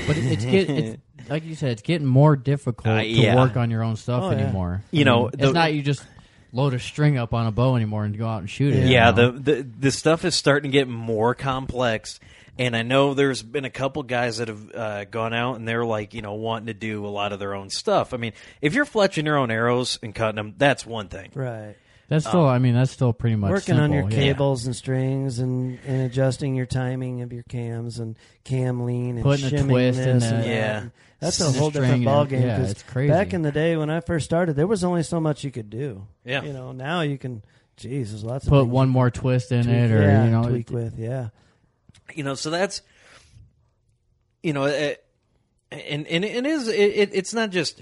But 0.06 0.16
it- 0.16 0.32
it's 0.32 0.44
get 0.44 0.70
it's 0.70 1.02
like 1.28 1.44
you 1.44 1.54
said, 1.56 1.72
it's 1.72 1.82
getting 1.82 2.06
more 2.06 2.36
difficult 2.36 2.86
Uh, 2.86 3.02
to 3.02 3.34
work 3.34 3.56
on 3.56 3.70
your 3.70 3.82
own 3.82 3.96
stuff 3.96 4.22
Oh, 4.24 4.30
yeah. 4.30 4.38
anymore. 4.38 4.82
You 4.92 5.00
I 5.00 5.04
know, 5.04 5.30
the- 5.30 5.44
it's 5.46 5.54
not 5.54 5.74
you 5.74 5.82
just 5.82 6.04
load 6.52 6.74
a 6.74 6.78
string 6.78 7.16
up 7.18 7.32
on 7.34 7.46
a 7.46 7.52
bow 7.52 7.76
anymore 7.76 8.04
and 8.04 8.16
go 8.16 8.26
out 8.26 8.40
and 8.40 8.50
shoot 8.50 8.74
it. 8.74 8.84
you 8.86 8.92
Yeah, 8.92 9.10
know? 9.10 9.30
the, 9.32 9.38
the 9.54 9.62
the 9.80 9.90
stuff 9.90 10.24
is 10.24 10.34
starting 10.34 10.70
to 10.70 10.76
get 10.76 10.88
more 10.88 11.34
complex, 11.34 12.18
and 12.58 12.76
I 12.76 12.82
know 12.82 13.14
there's 13.14 13.42
been 13.42 13.64
a 13.64 13.70
couple 13.70 14.02
guys 14.02 14.38
that 14.38 14.48
have 14.48 14.74
uh, 14.74 15.04
gone 15.04 15.32
out 15.32 15.56
and 15.56 15.66
they're 15.66 15.84
like, 15.84 16.12
you 16.14 16.22
know, 16.22 16.34
wanting 16.34 16.66
to 16.66 16.74
do 16.74 17.06
a 17.06 17.08
lot 17.08 17.32
of 17.32 17.38
their 17.38 17.54
own 17.54 17.70
stuff. 17.70 18.12
I 18.12 18.16
mean, 18.16 18.32
if 18.60 18.74
you're 18.74 18.84
fletching 18.86 19.24
your 19.24 19.36
own 19.36 19.50
arrows 19.50 19.98
and 20.02 20.14
cutting 20.14 20.36
them, 20.36 20.54
that's 20.58 20.84
one 20.84 21.08
thing. 21.08 21.30
Right. 21.34 21.76
That's 22.10 22.26
still. 22.26 22.40
Um, 22.40 22.48
I 22.48 22.58
mean, 22.58 22.74
that's 22.74 22.90
still 22.90 23.14
pretty 23.14 23.36
much 23.36 23.50
Working 23.50 23.78
on 23.78 23.90
your 23.92 24.02
simple, 24.02 24.18
yeah. 24.18 24.24
cables 24.32 24.66
and 24.66 24.76
strings 24.76 25.38
and, 25.38 25.78
and 25.86 26.02
adjusting 26.02 26.54
your 26.54 26.66
timing 26.66 27.22
of 27.22 27.32
your 27.32 27.44
cams 27.44 27.98
and 27.98 28.16
cam 28.44 28.84
lean 28.84 29.16
and 29.16 29.22
Putting 29.22 29.46
a 29.46 29.48
shimming 29.48 29.68
twist 29.68 29.98
in 30.00 30.18
this 30.18 30.24
and 30.30 30.42
that. 30.42 30.46
Yeah. 30.46 30.78
And 30.82 30.90
That's 31.20 31.40
a 31.40 31.46
And 31.46 31.54
the 31.54 31.58
whole 31.58 31.70
string 31.70 31.82
different 31.84 31.94
and- 32.00 32.04
ball 32.04 32.24
game. 32.26 32.42
yeah, 32.42 32.58
'cause 32.58 32.70
it's 32.72 32.82
crazy. 32.82 33.10
Back 33.12 33.32
in 33.32 33.40
the 33.40 33.52
day 33.52 33.76
when 33.78 33.88
I 33.88 34.00
first 34.00 34.26
started, 34.26 34.56
there 34.56 34.66
was 34.66 34.84
only 34.84 35.02
so 35.02 35.18
much 35.20 35.42
you 35.44 35.50
could 35.50 35.70
do. 35.70 36.06
Yeah. 36.24 36.42
You 36.42 36.52
know, 36.52 36.72
now 36.72 37.00
you 37.00 37.16
can. 37.16 37.42
Geez, 37.76 38.10
there's 38.10 38.24
lots 38.24 38.44
of 38.44 38.50
Put 38.50 38.62
things 38.64 38.72
one 38.72 38.88
more 38.90 39.10
twist 39.10 39.52
in 39.52 39.64
can 39.64 39.72
tweak, 39.88 39.90
it, 39.90 39.94
or 39.94 40.02
yeah, 40.02 40.24
you 40.26 40.30
know, 40.30 40.42
tweak 40.42 40.70
it- 40.70 40.74
with. 40.74 40.98
Yeah. 40.98 41.28
You 42.14 42.24
know, 42.24 42.34
so 42.34 42.50
that's 42.50 42.82
you 44.42 44.52
know, 44.52 44.64
it, 44.64 45.04
and 45.70 46.06
and 46.06 46.24
it 46.24 46.46
is 46.46 46.68
it, 46.68 46.74
it, 46.74 47.10
it's 47.12 47.32
not 47.34 47.50
just 47.50 47.80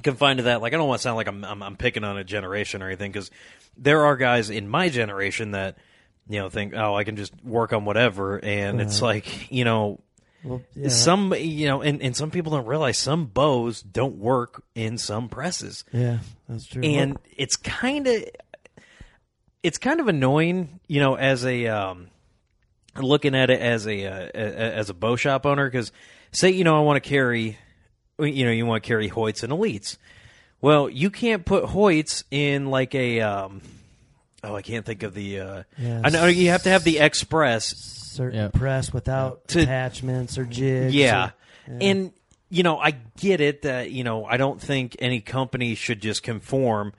confined 0.00 0.38
to 0.38 0.42
that. 0.44 0.60
Like, 0.62 0.72
I 0.74 0.76
don't 0.76 0.88
want 0.88 1.00
to 1.00 1.02
sound 1.02 1.16
like 1.16 1.28
I'm 1.28 1.44
I'm, 1.44 1.62
I'm 1.62 1.76
picking 1.76 2.04
on 2.04 2.16
a 2.18 2.24
generation 2.24 2.82
or 2.82 2.86
anything 2.86 3.12
because 3.12 3.30
there 3.76 4.04
are 4.06 4.16
guys 4.16 4.50
in 4.50 4.68
my 4.68 4.88
generation 4.88 5.52
that 5.52 5.76
you 6.28 6.38
know 6.38 6.48
think, 6.50 6.74
oh, 6.74 6.94
I 6.94 7.04
can 7.04 7.16
just 7.16 7.32
work 7.44 7.72
on 7.72 7.84
whatever, 7.84 8.38
and 8.42 8.80
it's 8.80 9.00
like 9.02 9.50
you 9.52 9.64
know. 9.64 10.00
Well, 10.42 10.62
yeah. 10.74 10.88
Some 10.88 11.34
you 11.34 11.66
know, 11.68 11.82
and, 11.82 12.00
and 12.00 12.16
some 12.16 12.30
people 12.30 12.52
don't 12.52 12.64
realize 12.64 12.96
some 12.96 13.26
bows 13.26 13.82
don't 13.82 14.16
work 14.16 14.62
in 14.74 14.96
some 14.96 15.28
presses, 15.28 15.84
Yeah, 15.92 16.20
that's 16.48 16.64
true. 16.66 16.82
and 16.82 17.18
it's 17.36 17.56
kind 17.56 18.06
of 18.06 18.24
it's 19.62 19.76
kind 19.76 20.00
of 20.00 20.08
annoying, 20.08 20.80
you 20.88 21.00
know, 21.00 21.14
as 21.16 21.44
a 21.44 21.66
um, 21.66 22.08
looking 22.98 23.34
at 23.34 23.50
it 23.50 23.60
as 23.60 23.86
a 23.86 24.06
uh, 24.06 24.28
a- 24.34 24.76
as 24.76 24.88
a 24.88 24.94
bow 24.94 25.16
shop 25.16 25.44
owner 25.44 25.66
because 25.68 25.92
say 26.32 26.48
you 26.50 26.64
know 26.64 26.76
I 26.78 26.80
want 26.80 27.02
to 27.02 27.06
carry, 27.06 27.58
you 28.24 28.44
know, 28.44 28.50
you 28.50 28.66
want 28.66 28.82
to 28.82 28.86
carry 28.88 29.08
Hoyts 29.08 29.42
and 29.42 29.52
Elites. 29.52 29.96
Well, 30.60 30.88
you 30.88 31.10
can't 31.10 31.44
put 31.44 31.64
Hoyts 31.64 32.24
in 32.30 32.66
like 32.66 32.94
a 32.94 33.20
um, 33.20 33.62
oh 34.44 34.54
I 34.54 34.62
can't 34.62 34.84
think 34.84 35.02
of 35.02 35.14
the 35.14 35.40
uh, 35.40 35.62
Yeah, 35.78 36.02
I 36.04 36.10
know 36.10 36.26
you 36.26 36.50
have 36.50 36.62
to 36.64 36.70
have 36.70 36.84
the 36.84 36.98
Express 36.98 37.74
certain 37.76 38.38
Yeah. 38.38 38.48
press 38.48 38.92
without 38.92 39.48
To- 39.48 39.60
attachments 39.62 40.36
or 40.38 40.44
jigs. 40.44 40.94
Yeah. 40.94 41.30
or- 41.68 41.78
And 41.80 42.12
you 42.52 42.62
know, 42.64 42.78
I 42.78 42.90
get 43.20 43.40
it 43.40 43.62
that, 43.62 43.92
you 43.92 44.02
know, 44.02 44.24
I 44.24 44.36
don't 44.36 44.60
think 44.60 44.96
any 44.98 45.20
company 45.20 45.76
should 45.76 46.02
just 46.02 46.22
conform 46.24 46.92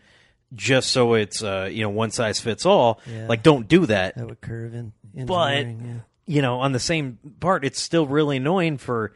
just 0.55 0.91
so 0.91 1.13
it's 1.13 1.43
uh, 1.43 1.69
you 1.71 1.83
know, 1.83 1.89
one 1.89 2.11
size 2.11 2.39
fits 2.39 2.65
all. 2.65 2.99
Yeah. 3.05 3.27
Like 3.27 3.43
don't 3.43 3.67
do 3.67 3.85
that. 3.87 4.15
that 4.15 4.25
would 4.27 4.41
curve 4.41 4.73
in 4.73 4.93
But 5.25 5.53
engineering. 5.57 6.03
you 6.25 6.41
know, 6.41 6.61
on 6.61 6.71
the 6.71 6.79
same 6.79 7.19
part, 7.41 7.63
it's 7.65 7.79
still 7.81 8.07
really 8.07 8.37
annoying 8.37 8.77
for 8.77 9.13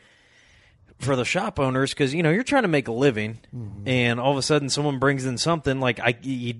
for 0.99 1.15
the 1.15 1.25
shop 1.25 1.60
owners 1.60 1.93
because 1.93 2.13
you 2.13 2.23
know 2.23 2.31
you're 2.31 2.43
trying 2.43 2.63
to 2.63 2.67
make 2.69 2.88
a 2.88 2.91
living, 2.93 3.39
Mm-hmm. 3.55 3.88
and 3.88 4.19
all 4.19 4.31
of 4.31 4.38
a 4.38 4.41
sudden 4.41 4.69
someone 4.69 4.99
brings 4.99 5.25
in 5.25 5.38
something 5.38 5.79
like 5.79 5.99
I 5.99 6.17
you, 6.21 6.55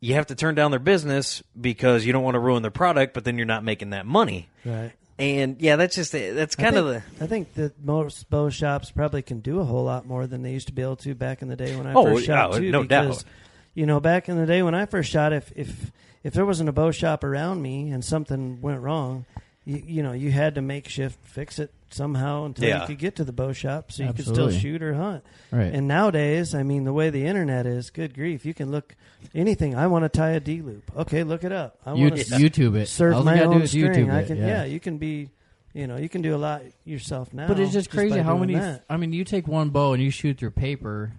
you 0.00 0.14
have 0.14 0.26
to 0.28 0.34
turn 0.34 0.54
down 0.54 0.70
their 0.70 0.78
business 0.80 1.42
because 1.60 2.04
you 2.06 2.12
don't 2.12 2.22
want 2.22 2.34
to 2.36 2.38
ruin 2.40 2.62
their 2.62 2.70
product, 2.70 3.14
but 3.14 3.24
then 3.24 3.36
you're 3.36 3.46
not 3.46 3.64
making 3.64 3.90
that 3.90 4.06
money. 4.06 4.48
right. 4.64 4.92
And 5.20 5.60
yeah, 5.60 5.74
that's 5.74 5.96
just 5.96 6.12
that's 6.12 6.54
kind 6.54 6.76
of 6.76 6.86
the 6.86 7.02
I 7.20 7.26
think 7.26 7.54
that 7.54 7.84
most 7.84 8.30
bow 8.30 8.50
shops 8.50 8.92
probably 8.92 9.20
can 9.22 9.40
do 9.40 9.58
a 9.58 9.64
whole 9.64 9.82
lot 9.82 10.06
more 10.06 10.28
than 10.28 10.42
they 10.42 10.52
used 10.52 10.68
to 10.68 10.72
be 10.72 10.82
able 10.82 10.94
to 10.96 11.12
back 11.16 11.42
in 11.42 11.48
the 11.48 11.56
day 11.56 11.74
when 11.74 11.88
I 11.88 11.92
Oh, 11.94 12.04
first 12.04 12.26
shot 12.26 12.52
yeah, 12.52 12.58
too. 12.60 12.70
no 12.70 12.82
because, 12.82 13.24
doubt. 13.24 13.32
You 13.74 13.86
know, 13.86 13.98
back 13.98 14.28
in 14.28 14.36
the 14.36 14.46
day 14.46 14.62
when 14.62 14.76
I 14.76 14.86
first 14.86 15.10
shot, 15.10 15.32
if 15.32 15.52
if 15.56 15.90
if 16.22 16.34
there 16.34 16.46
wasn't 16.46 16.68
a 16.68 16.72
bow 16.72 16.92
shop 16.92 17.24
around 17.24 17.60
me 17.60 17.90
and 17.90 18.04
something 18.04 18.60
went 18.60 18.80
wrong, 18.80 19.24
you, 19.68 19.82
you 19.86 20.02
know, 20.02 20.12
you 20.12 20.30
had 20.30 20.54
to 20.54 20.62
makeshift 20.62 21.18
fix 21.24 21.58
it 21.58 21.70
somehow 21.90 22.44
until 22.46 22.66
Yeah. 22.66 22.80
you 22.80 22.86
could 22.86 22.98
get 22.98 23.16
to 23.16 23.24
the 23.24 23.32
bow 23.32 23.52
shop 23.52 23.92
so 23.92 24.02
you 24.02 24.12
could 24.14 24.24
still 24.24 24.50
shoot 24.50 24.82
or 24.82 24.94
hunt. 24.94 25.24
Right. 25.50 25.72
And 25.72 25.86
nowadays, 25.86 26.54
I 26.54 26.62
mean, 26.62 26.84
the 26.84 26.92
way 26.92 27.10
the 27.10 27.26
internet 27.26 27.66
is, 27.66 27.90
good 27.90 28.14
grief, 28.14 28.46
you 28.46 28.54
can 28.54 28.70
look 28.70 28.96
anything. 29.34 29.76
I 29.76 29.86
want 29.88 30.04
to 30.04 30.08
tie 30.08 30.30
a 30.30 30.40
D 30.40 30.62
loop. 30.62 30.90
Okay, 30.96 31.22
look 31.22 31.44
it 31.44 31.52
up. 31.52 31.78
I 31.84 31.92
want 31.92 32.16
to 32.16 32.24
YouTube 32.24 32.76
it. 32.76 32.86
serve 32.88 33.12
All 33.14 33.20
you 33.20 33.24
my 33.26 33.34
gotta 33.36 33.48
do 33.50 33.54
own 33.56 33.62
is 33.62 33.70
string. 33.70 34.06
YouTube 34.06 34.12
I 34.12 34.20
it, 34.20 34.26
can, 34.26 34.36
yeah. 34.38 34.46
yeah. 34.46 34.64
you 34.64 34.80
can 34.80 34.96
be, 34.96 35.28
you 35.74 35.86
know, 35.86 35.96
you 35.98 36.08
can 36.08 36.22
do 36.22 36.34
a 36.34 36.38
lot 36.38 36.62
yourself 36.84 37.34
now. 37.34 37.46
But 37.46 37.60
it's 37.60 37.72
just 37.74 37.90
crazy 37.90 38.16
by 38.16 38.22
how 38.22 38.38
many. 38.38 38.54
that. 38.54 38.84
I 38.88 38.96
mean, 38.96 39.12
you 39.12 39.24
take 39.24 39.46
one 39.46 39.68
bow 39.68 39.92
and 39.92 40.02
you 40.02 40.10
shoot 40.10 40.38
through 40.38 40.52
paper, 40.52 41.12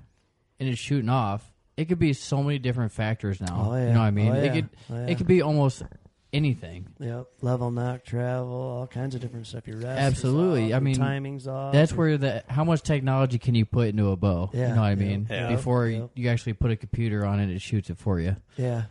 and 0.60 0.68
it's 0.68 0.80
shooting 0.80 1.10
off. 1.10 1.46
It 1.78 1.86
could 1.88 2.00
be 2.00 2.14
so 2.14 2.44
many 2.44 2.58
different 2.60 2.92
factors 2.92 3.40
now. 3.40 3.70
Oh, 3.70 3.76
yeah. 3.76 3.88
You 3.88 3.94
know 3.94 4.00
what 4.00 4.06
I 4.06 4.12
mean? 4.12 4.32
Oh, 4.32 4.34
It 4.44 4.54
could. 4.54 4.70
Oh, 4.92 4.96
yeah. 4.96 5.06
It 5.08 5.18
could 5.18 5.28
be 5.28 5.42
almost 5.42 5.84
anything. 6.32 6.88
Yep, 7.00 7.28
level 7.42 7.72
nock, 7.72 8.04
travel, 8.04 8.52
all 8.54 8.88
kinds 8.88 9.16
of 9.16 9.22
different 9.22 9.48
stuff. 9.48 9.68
Your 9.68 9.78
rest 9.78 9.86
is 9.86 9.98
Absolutely. 10.26 10.74
off, 10.74 10.78
I 10.78 10.80
mean, 10.80 10.96
timing's 10.96 11.48
off. 11.48 11.74
That's 11.74 11.92
your- 11.92 11.98
where 11.98 12.18
the 12.18 12.44
how 12.48 12.64
much 12.64 12.82
technology 12.84 13.38
can 13.40 13.56
you 13.56 13.66
put 13.66 13.90
into 13.90 14.10
a 14.12 14.16
bow? 14.16 14.50
Yeah, 14.54 14.70
you 14.70 14.76
know 14.76 14.82
what 14.82 14.88
I 14.88 14.90
yeah, 14.92 14.96
mean? 14.96 15.28
yeah. 15.30 15.50
Before 15.50 15.88
Yep. 15.88 16.12
you, 16.16 16.24
you 16.24 16.30
actually 16.30 16.54
put 16.54 16.72
a 16.72 16.76
computer 16.76 17.26
on 17.26 17.40
it, 17.40 17.50
it 17.50 17.62
shoots 17.62 17.90
it 17.90 17.98
for 17.98 18.20
you. 18.20 18.36
yeah, 18.58 18.84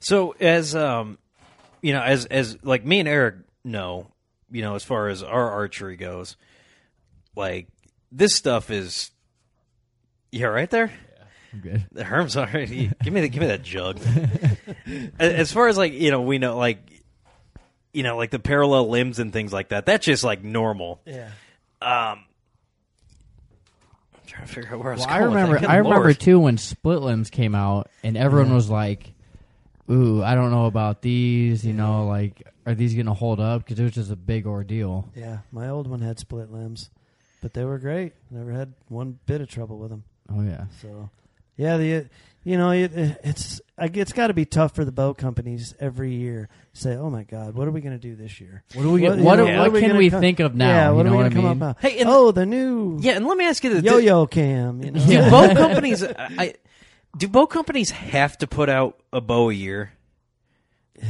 So 0.00 0.34
as 0.40 0.74
um, 0.74 1.18
you 1.82 1.92
know, 1.92 2.02
as 2.02 2.26
as 2.26 2.62
like 2.64 2.84
me 2.84 3.00
and 3.00 3.08
Eric 3.08 3.36
know, 3.64 4.08
you 4.50 4.62
know, 4.62 4.74
as 4.74 4.82
far 4.84 5.08
as 5.08 5.22
our 5.22 5.50
archery 5.50 5.96
goes, 5.96 6.36
like 7.36 7.68
this 8.10 8.34
stuff 8.34 8.70
is. 8.70 9.10
You 10.34 10.46
all 10.46 10.52
right 10.52 10.70
there? 10.70 10.90
I'm 11.52 11.60
good. 11.60 11.84
The 11.92 12.04
Herm's 12.04 12.36
already. 12.36 12.90
give 13.02 13.12
me 13.12 13.20
the 13.20 13.28
give 13.28 13.40
me 13.42 13.48
that 13.48 13.62
jug. 13.62 13.98
as 15.18 15.32
as 15.34 15.52
far 15.52 15.68
as 15.68 15.76
like 15.76 15.92
you 15.92 16.10
know, 16.10 16.22
we 16.22 16.38
know 16.38 16.56
like, 16.56 16.78
you 17.92 18.02
know, 18.02 18.16
like 18.16 18.30
the 18.30 18.38
parallel 18.38 18.88
limbs 18.88 19.18
and 19.18 19.32
things 19.32 19.52
like 19.52 19.68
that. 19.70 19.86
That's 19.86 20.04
just 20.06 20.24
like 20.24 20.42
normal. 20.42 21.00
yeah. 21.06 21.28
Um, 21.82 22.24
I'm 24.14 24.20
trying 24.26 24.46
to 24.46 24.52
figure 24.52 24.70
out 24.74 24.78
where 24.80 24.92
I 24.92 24.96
was 24.96 25.00
Well, 25.06 25.10
I 25.14 25.18
going 25.18 25.30
with 25.30 25.34
remember. 25.36 25.54
that. 25.56 25.60
Good 25.62 25.70
I 25.70 25.76
remember 25.76 26.04
Lord. 26.04 26.20
too 26.20 26.38
when 26.40 26.58
split 26.58 27.00
limbs 27.02 27.30
came 27.30 27.54
out, 27.54 27.90
and 28.02 28.16
everyone 28.16 28.54
was 28.54 28.70
like, 28.70 29.12
"Ooh, 29.90 30.22
I 30.22 30.34
don't 30.34 30.50
know 30.50 30.66
about 30.66 31.02
these." 31.02 31.64
You 31.66 31.72
know, 31.72 32.06
like, 32.06 32.42
are 32.66 32.74
these 32.74 32.94
going 32.94 33.06
to 33.06 33.14
hold 33.14 33.40
up? 33.40 33.64
Because 33.64 33.78
it 33.80 33.82
was 33.84 33.92
just 33.92 34.10
a 34.10 34.16
big 34.16 34.46
ordeal. 34.46 35.08
Yeah, 35.16 35.38
my 35.50 35.68
old 35.68 35.86
one 35.88 36.00
had 36.00 36.18
split 36.18 36.50
limbs, 36.52 36.88
but 37.42 37.52
they 37.52 37.64
were 37.64 37.78
great. 37.78 38.12
Never 38.30 38.52
had 38.52 38.72
one 38.88 39.18
bit 39.26 39.40
of 39.40 39.48
trouble 39.48 39.78
with 39.78 39.90
them. 39.90 40.04
Oh 40.32 40.42
yeah. 40.42 40.64
So, 40.80 41.10
yeah, 41.62 41.76
the 41.76 42.06
you 42.44 42.56
know 42.58 42.70
it, 42.70 42.90
it's 43.22 43.60
I, 43.78 43.86
it's 43.92 44.12
got 44.12 44.26
to 44.28 44.34
be 44.34 44.44
tough 44.44 44.74
for 44.74 44.84
the 44.84 44.92
boat 44.92 45.16
companies 45.18 45.74
every 45.80 46.14
year. 46.14 46.48
Say, 46.72 46.94
oh 46.96 47.08
my 47.10 47.22
God, 47.24 47.54
what 47.54 47.68
are 47.68 47.70
we 47.70 47.80
going 47.80 47.98
to 47.98 48.00
do 48.08 48.14
this 48.16 48.40
year? 48.40 48.64
What 48.74 48.82
do 48.82 48.90
we? 48.92 49.02
What- 49.02 49.18
What, 49.18 49.24
what, 49.24 49.38
you 49.38 49.44
know, 49.44 49.44
what 49.44 49.58
what 49.58 49.68
are 49.68 49.70
we 49.70 49.80
can 49.80 49.96
we 49.96 50.10
come- 50.10 50.20
think 50.20 50.40
of 50.40 50.54
now? 50.54 50.68
Yeah, 50.68 50.90
what 50.90 51.04
you 51.06 51.10
know 51.12 51.20
are 51.20 51.22
we 51.24 51.28
gonna 51.30 51.34
mean? 51.42 51.44
come 51.60 51.62
up? 51.62 51.80
Hey, 51.80 52.02
oh, 52.04 52.32
the 52.32 52.44
new 52.46 52.98
Yeah, 53.00 53.12
and 53.16 53.26
let 53.26 53.36
me 53.38 53.46
ask 53.46 53.62
you 53.64 53.70
this: 53.74 53.82
yo-yo 53.84 54.26
cam. 54.26 54.82
You 54.82 54.90
know? 54.92 55.06
do 55.06 55.18
bow 55.30 55.54
companies 55.54 56.02
I, 56.04 56.54
do 57.16 57.28
bow 57.28 57.46
companies 57.46 57.90
have 57.90 58.38
to 58.38 58.46
put 58.46 58.68
out 58.68 58.98
a 59.12 59.20
bow 59.20 59.50
a 59.50 59.52
year 59.54 59.92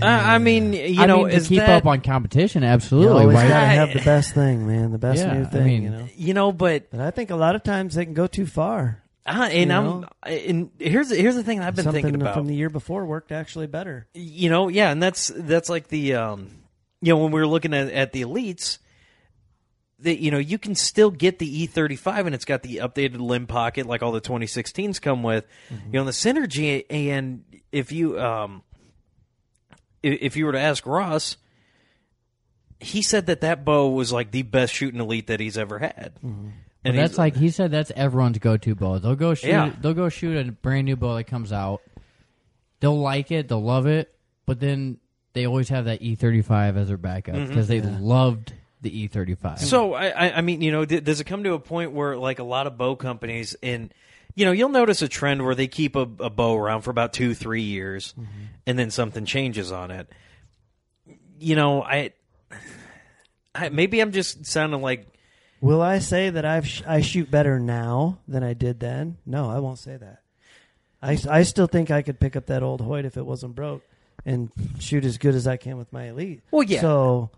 Uh, 0.01 0.05
I 0.07 0.39
mean, 0.39 0.73
you 0.73 1.03
I 1.03 1.07
know, 1.07 1.25
mean, 1.25 1.31
to 1.31 1.41
keep 1.47 1.59
that, 1.59 1.69
up 1.83 1.87
on 1.87 2.01
competition, 2.01 2.63
You 2.63 2.69
absolutely. 2.69 3.21
always 3.23 3.35
Why- 3.37 3.49
gotta 3.49 3.67
have 3.67 3.93
the 3.93 4.01
best 4.01 4.33
thing, 4.35 4.67
man. 4.67 4.91
The 4.93 4.99
best 4.99 5.19
Yeah, 5.23 5.35
new 5.35 5.43
I 5.45 5.45
thing. 5.45 5.65
mean- 5.65 5.83
you 5.83 5.91
know. 5.91 6.09
you 6.17 6.35
know, 6.35 6.51
but 6.53 6.91
But 6.91 7.01
I 7.01 7.11
think 7.11 7.31
a 7.31 7.37
lot 7.37 7.55
of 7.57 7.63
times 7.63 7.95
they 7.95 8.05
can 8.05 8.15
go 8.15 8.27
too 8.27 8.47
far. 8.47 9.02
Uh, 9.27 9.49
and 9.51 9.71
You 9.71 9.77
I'm 9.77 9.85
know? 10.01 10.09
and 10.25 10.71
here's 10.79 11.11
here's 11.11 11.37
the 11.37 11.45
thing 11.45 11.61
I've 11.61 11.75
been 11.77 11.85
Something 11.85 12.03
thinking 12.05 12.23
about. 12.23 12.35
from 12.35 12.47
the 12.47 12.55
year 12.55 12.71
before 12.71 13.05
worked 13.07 13.33
actually 13.33 13.67
better. 13.67 14.07
you 14.15 14.51
know, 14.51 14.69
yeah, 14.69 14.91
and 14.91 15.03
that's 15.03 15.31
that's 15.35 15.69
like 15.69 15.89
the 15.89 16.15
um, 16.15 16.51
you 17.01 17.13
know, 17.13 17.19
when 17.23 17.33
we 17.33 17.41
were 17.41 17.47
looking 17.47 17.75
at 17.75 17.89
at 17.93 18.13
the 18.13 18.23
elites, 18.23 18.79
that 20.01 20.19
you 20.21 20.31
know, 20.33 20.39
you 20.39 20.59
can 20.59 20.75
still 20.75 21.11
get 21.11 21.39
the 21.39 21.67
E35 21.69 22.27
and 22.27 22.35
it's 22.35 22.45
got 22.45 22.63
the 22.63 22.77
updated 22.79 23.21
limb 23.21 23.47
pocket 23.47 23.87
like 23.87 24.03
all 24.03 24.11
the 24.13 24.21
2016s 24.21 25.01
come 25.01 25.23
with. 25.23 25.47
You 25.71 25.93
know, 25.93 26.05
the 26.05 26.11
synergy 26.11 26.85
and 26.91 27.45
if 27.71 27.93
you 27.93 28.21
um, 28.21 28.63
if 30.03 30.37
you 30.37 30.47
were 30.47 30.53
to 30.53 30.61
ask 30.61 30.85
Ross, 30.87 31.37
he 32.81 33.03
said 33.03 33.27
that 33.27 33.43
that 33.43 33.65
bow 33.65 33.89
was 33.91 34.13
like 34.13 34.33
the 34.33 34.43
best 34.43 34.75
shooting 34.75 35.01
elite 35.01 35.29
that 35.29 35.39
he's 35.39 35.57
ever 35.57 35.79
had. 35.79 36.13
But 36.21 36.33
And 36.85 36.99
that's 36.99 37.19
like 37.19 37.37
he 37.37 37.51
said. 37.51 37.71
That's 37.71 37.93
everyone's 37.95 38.39
go-to 38.39 38.75
bow. 38.75 38.99
They'll 38.99 39.15
go 39.15 39.35
shoot. 39.35 39.49
Yeah. 39.49 39.73
They'll 39.81 39.95
go 39.95 40.09
shoot 40.09 40.37
a 40.37 40.51
brand 40.51 40.87
new 40.87 40.97
bow 40.97 41.17
that 41.17 41.25
comes 41.25 41.53
out. 41.53 41.81
They'll 42.81 42.99
like 42.99 43.31
it. 43.31 43.49
They'll 43.49 43.63
love 43.63 43.87
it. 43.87 44.13
But 44.47 44.59
then 44.59 44.99
they 45.33 45.47
always 45.47 45.69
have 45.69 45.85
that 45.85 46.01
E35 46.01 46.77
as 46.77 46.89
their 46.89 46.97
backup 46.97 47.37
mm-hmm. 47.37 47.47
because 47.47 47.69
they 47.69 47.81
loved 47.81 48.53
the 48.81 49.03
E 49.03 49.09
E35. 49.09 49.61
So 49.61 49.95
I, 49.95 50.09
I, 50.09 50.39
I 50.39 50.41
mean, 50.41 50.61
you 50.61 50.73
know, 50.73 50.85
th- 50.85 51.05
does 51.05 51.21
it 51.21 51.25
come 51.25 51.45
to 51.45 51.55
a 51.55 51.59
point 51.59 51.93
where 51.93 52.17
like 52.17 52.39
a 52.39 52.45
lot 52.45 52.67
of 52.67 52.77
bow 52.77 52.97
companies 52.97 53.57
and 53.63 53.95
you 54.35 54.45
know 54.45 54.53
you'll 54.53 54.71
notice 54.71 55.03
a 55.03 55.09
trend 55.09 55.45
where 55.45 55.55
they 55.55 55.69
keep 55.69 55.95
a, 55.95 56.01
a 56.01 56.31
bow 56.31 56.57
around 56.57 56.83
for 56.83 56.91
about 56.91 57.13
two, 57.13 57.35
three 57.35 57.63
years, 57.63 58.15
mm-hmm. 58.19 58.27
and 58.67 58.79
then 58.79 58.91
something 58.91 59.25
changes 59.25 59.71
on 59.71 59.91
it. 59.91 60.09
You 61.39 61.55
know, 61.55 61.83
I, 61.83 62.13
I 63.55 63.69
maybe 63.69 64.01
I'm 64.01 64.13
just 64.13 64.47
sounding 64.47 64.81
like 64.81 65.07
Will 65.63 65.81
I 65.81 66.01
say 66.01 66.29
that 66.29 66.45
I've 66.45 66.67
sh- 66.67 66.83
I 66.87 67.01
shoot 67.01 67.31
better 67.31 67.59
now 67.59 68.19
than 68.29 68.43
I 68.43 68.53
did 68.53 68.81
then? 68.81 69.17
No, 69.25 69.49
I 69.49 69.61
won't 69.61 69.79
say 69.79 69.97
that. 69.97 70.19
I, 71.01 71.17
I 71.31 71.43
still 71.45 71.67
think 71.69 71.91
I 71.91 72.03
could 72.03 72.21
pick 72.21 72.37
up 72.37 72.47
that 72.47 72.63
old 72.63 72.81
Hoyt 72.81 73.05
if 73.05 73.17
it 73.17 73.25
wasn't 73.25 73.55
broke 73.55 73.83
and 74.27 74.51
shoot 74.81 75.05
as 75.05 75.19
good 75.19 75.35
as 75.35 75.47
I 75.47 75.57
can 75.57 75.79
with 75.79 75.93
my 75.93 76.09
elite. 76.09 76.43
Well, 76.51 76.63
yeah. 76.65 76.81
So 76.81 77.31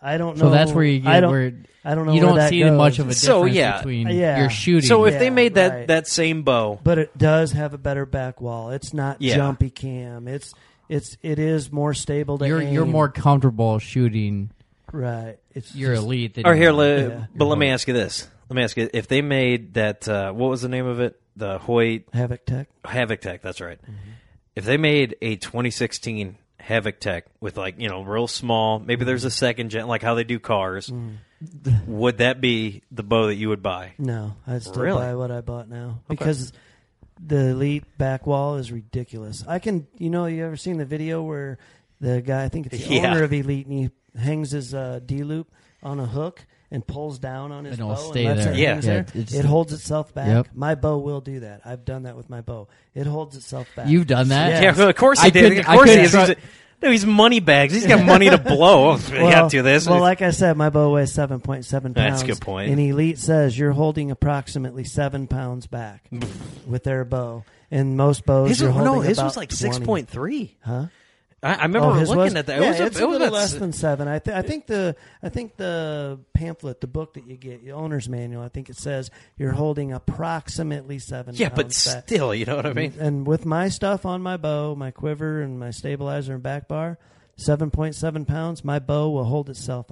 I 0.00 0.18
don't 0.18 0.36
know. 0.38 0.44
So 0.46 0.50
that's 0.50 0.72
where 0.72 0.84
you 0.84 1.00
get 1.00 1.10
I 1.12 1.20
don't, 1.20 1.30
where 1.30 1.52
I 1.84 1.94
don't 1.96 2.06
know. 2.06 2.12
you 2.12 2.20
don't 2.20 2.36
that 2.36 2.50
see 2.50 2.60
goes. 2.60 2.76
much 2.78 2.98
of 3.00 3.06
a 3.06 3.10
difference 3.10 3.20
So, 3.22 3.44
yeah. 3.44 3.78
between 3.78 4.08
Yeah. 4.08 4.40
your 4.40 4.50
shooting. 4.50 4.86
so. 4.88 5.04
If 5.04 5.18
they 5.18 5.30
made 5.30 5.54
that 5.54 5.72
right. 5.72 5.88
that 5.88 6.06
same 6.06 6.42
bow, 6.44 6.78
but 6.82 6.98
it 6.98 7.18
does 7.18 7.52
have 7.52 7.74
a 7.74 7.78
better 7.78 8.06
back 8.06 8.40
wall. 8.40 8.70
It's 8.70 8.94
not 8.94 9.20
Yeah. 9.20 9.34
jumpy 9.36 9.70
cam. 9.70 10.28
It's 10.28 10.52
it's 10.88 11.16
it 11.22 11.38
is 11.40 11.72
more 11.72 11.94
stable 11.94 12.38
to 12.38 12.46
you're 12.46 12.60
aim. 12.62 12.72
you're 12.72 12.84
more 12.86 13.08
comfortable 13.08 13.78
shooting 13.80 14.50
right. 14.94 15.36
It's 15.52 15.74
your 15.74 15.94
just- 15.94 16.04
elite. 16.06 16.34
Than 16.34 16.46
or 16.46 16.54
here, 16.54 16.72
le- 16.72 17.08
Yeah. 17.08 17.26
but 17.34 17.44
let 17.46 17.58
me 17.58 17.68
ask 17.68 17.86
you 17.88 17.94
this: 17.94 18.28
Let 18.48 18.56
me 18.56 18.62
ask 18.62 18.76
you 18.76 18.88
if 18.94 19.08
they 19.08 19.22
made 19.22 19.74
that. 19.74 20.08
Uh, 20.08 20.32
what 20.32 20.48
was 20.50 20.62
the 20.62 20.68
name 20.68 20.86
of 20.86 21.00
it? 21.00 21.20
The 21.36 21.58
Hoyt 21.58 22.10
HavocTec. 22.12 22.66
Havoc 22.84 23.20
Tech. 23.20 23.42
That's 23.42 23.60
right. 23.60 23.80
Mm-hmm. 23.82 23.92
If 24.56 24.64
they 24.64 24.76
made 24.76 25.16
a 25.20 25.34
2016 25.36 26.36
HavocTec 26.60 27.22
with 27.40 27.56
like 27.56 27.80
you 27.80 27.88
know 27.88 28.02
real 28.02 28.26
small, 28.28 28.78
maybe 28.78 29.04
there's 29.04 29.24
a 29.24 29.30
second 29.30 29.70
gen, 29.70 29.86
like 29.88 30.02
how 30.02 30.14
they 30.14 30.24
do 30.24 30.38
cars. 30.38 30.88
Mm-hmm. 30.88 31.16
Would 31.98 32.18
that 32.18 32.40
be 32.40 32.82
the 32.90 33.02
bow 33.02 33.26
that 33.26 33.34
you 33.34 33.48
would 33.50 33.62
buy? 33.62 33.92
No, 33.98 34.36
I'd 34.46 34.62
still 34.62 34.82
Really? 34.82 34.98
buy 34.98 35.14
what 35.14 35.30
I 35.30 35.40
bought 35.42 35.68
now 35.68 36.00
because 36.08 36.52
the 37.22 37.48
elite 37.48 37.84
back 37.98 38.26
wall 38.26 38.56
is 38.56 38.72
ridiculous. 38.72 39.44
I 39.46 39.58
can, 39.58 39.86
you 39.98 40.08
know, 40.08 40.24
you 40.26 40.44
ever 40.46 40.56
seen 40.56 40.78
the 40.78 40.86
video 40.86 41.22
where 41.22 41.58
the 42.00 42.22
guy, 42.22 42.44
I 42.44 42.48
think 42.48 42.66
it's 42.72 42.78
the 42.86 42.94
Yeah. 42.94 43.10
owner 43.10 43.24
of 43.24 43.32
Elite, 43.32 43.66
and 43.66 43.78
he 43.78 43.90
hangs 44.18 44.50
his 44.52 44.74
uh, 44.74 45.00
D 45.04 45.22
loop 45.22 45.50
on 45.82 46.00
a 46.00 46.06
hook 46.06 46.44
and 46.70 46.86
pulls 46.86 47.18
down 47.18 47.52
on 47.52 47.64
his 47.64 47.78
And 47.78 47.80
it'll 47.82 47.94
bow 47.94 48.10
stay 48.10 48.24
and 48.26 48.36
lets 48.36 48.44
there. 48.46 48.54
it 48.54 48.58
Yeah. 48.58 48.72
hangs 48.72 48.86
Yeah, 48.86 48.92
there. 48.92 49.00
it's- 49.22 49.34
it 49.34 49.44
holds 49.44 49.72
itself 49.72 50.12
back. 50.14 50.28
Yep. 50.28 50.48
My 50.54 50.74
bow 50.74 50.98
will 50.98 51.20
do 51.20 51.40
that. 51.40 51.60
I've 51.64 51.84
done 51.84 52.04
that 52.04 52.16
with 52.16 52.28
my 52.30 52.40
bow. 52.40 52.68
It 52.94 53.06
holds 53.06 53.36
itself 53.36 53.68
back. 53.76 53.88
You've 53.88 54.06
done 54.06 54.28
that. 54.28 54.50
Yeah. 54.50 54.62
Yeah, 54.70 54.76
well, 54.76 54.88
of 54.88 54.96
course 54.96 55.20
he 55.20 55.26
I 55.26 55.30
did. 55.30 55.42
couldn't- 55.42 55.58
of 55.60 55.68
I 55.68 55.74
course 55.76 55.90
he 55.90 55.96
couldn't 55.96 56.04
is. 56.06 56.12
He's 56.28 56.28
a, 56.30 56.36
no, 56.82 56.90
he's 56.90 57.06
money 57.06 57.40
bags. 57.40 57.72
He's 57.72 57.86
got 57.86 58.04
money 58.04 58.28
to 58.28 58.36
blow. 58.38 58.90
Oh, 58.92 58.94
we 59.12 59.18
got 59.18 59.50
to 59.50 59.56
do 59.56 59.62
this. 59.62 59.86
Well, 59.88 60.00
like 60.00 60.20
I 60.20 60.30
said, 60.32 60.56
my 60.56 60.68
bow 60.70 60.90
weighs 60.92 61.12
seven 61.12 61.40
point 61.40 61.64
seven 61.64 61.94
pounds. 61.94 62.20
That's 62.20 62.22
a 62.22 62.26
good 62.26 62.40
point. 62.40 62.70
And 62.72 62.80
Elite 62.80 63.18
says 63.18 63.56
you're 63.58 63.72
holding 63.72 64.10
approximately 64.10 64.84
seven 64.84 65.26
pounds 65.26 65.66
back 65.66 66.04
with 66.66 66.84
their 66.84 67.04
bow. 67.04 67.44
And 67.70 67.96
most 67.96 68.26
bows, 68.26 68.50
his, 68.50 68.60
you're 68.60 68.70
holding 68.70 68.92
no, 68.92 69.00
his 69.00 69.18
about 69.18 69.24
was 69.26 69.36
like 69.36 69.48
20. 69.50 69.56
six 69.56 69.78
point 69.78 70.08
three. 70.08 70.56
Huh? 70.62 70.86
I, 71.44 71.54
I 71.54 71.62
remember 71.64 71.88
Oh, 71.88 71.92
his 71.92 72.08
looking 72.08 72.22
was? 72.24 72.34
at 72.34 72.46
that. 72.46 72.60
Yeah, 72.60 72.66
it 72.66 72.70
was 72.70 72.80
a, 72.80 72.86
it's 72.86 72.96
it 72.98 73.02
a 73.02 73.06
little 73.06 73.28
a- 73.28 73.30
less 73.30 73.52
than 73.54 73.72
seven. 73.72 74.08
I, 74.08 74.18
th- 74.18 74.36
I 74.36 74.42
think 74.48 74.66
the 74.66 74.96
I 75.22 75.28
think 75.28 75.56
the 75.56 76.18
pamphlet, 76.32 76.80
the 76.80 76.86
book 76.86 77.14
that 77.14 77.26
you 77.26 77.36
get, 77.36 77.64
the 77.64 77.72
owner's 77.72 78.08
manual. 78.08 78.42
I 78.42 78.48
think 78.48 78.70
it 78.70 78.76
says 78.76 79.10
you're 79.36 79.52
holding 79.52 79.92
approximately 79.92 80.98
seven. 80.98 81.34
yeah, 81.36 81.50
but 81.50 81.66
pounds 81.66 81.94
back. 81.94 82.04
still, 82.08 82.34
you 82.34 82.44
know 82.46 82.56
what 82.56 82.66
I 82.66 82.72
mean. 82.72 82.94
And 82.98 83.26
with 83.26 83.44
my 83.46 83.68
stuff 83.68 84.06
on 84.06 84.22
my 84.22 84.36
bow, 84.36 84.74
my 84.74 84.90
quiver 84.90 85.42
and 85.42 85.58
my 85.60 85.70
stabilizer 85.70 86.34
and 86.34 86.42
back 86.42 86.66
bar, 86.68 86.98
seven 87.36 87.70
point 87.70 87.94
seven 87.94 88.24
pounds. 88.24 88.64
My 88.64 88.78
bow 88.78 89.10
will 89.10 89.24
hold 89.24 89.50
itself 89.50 89.86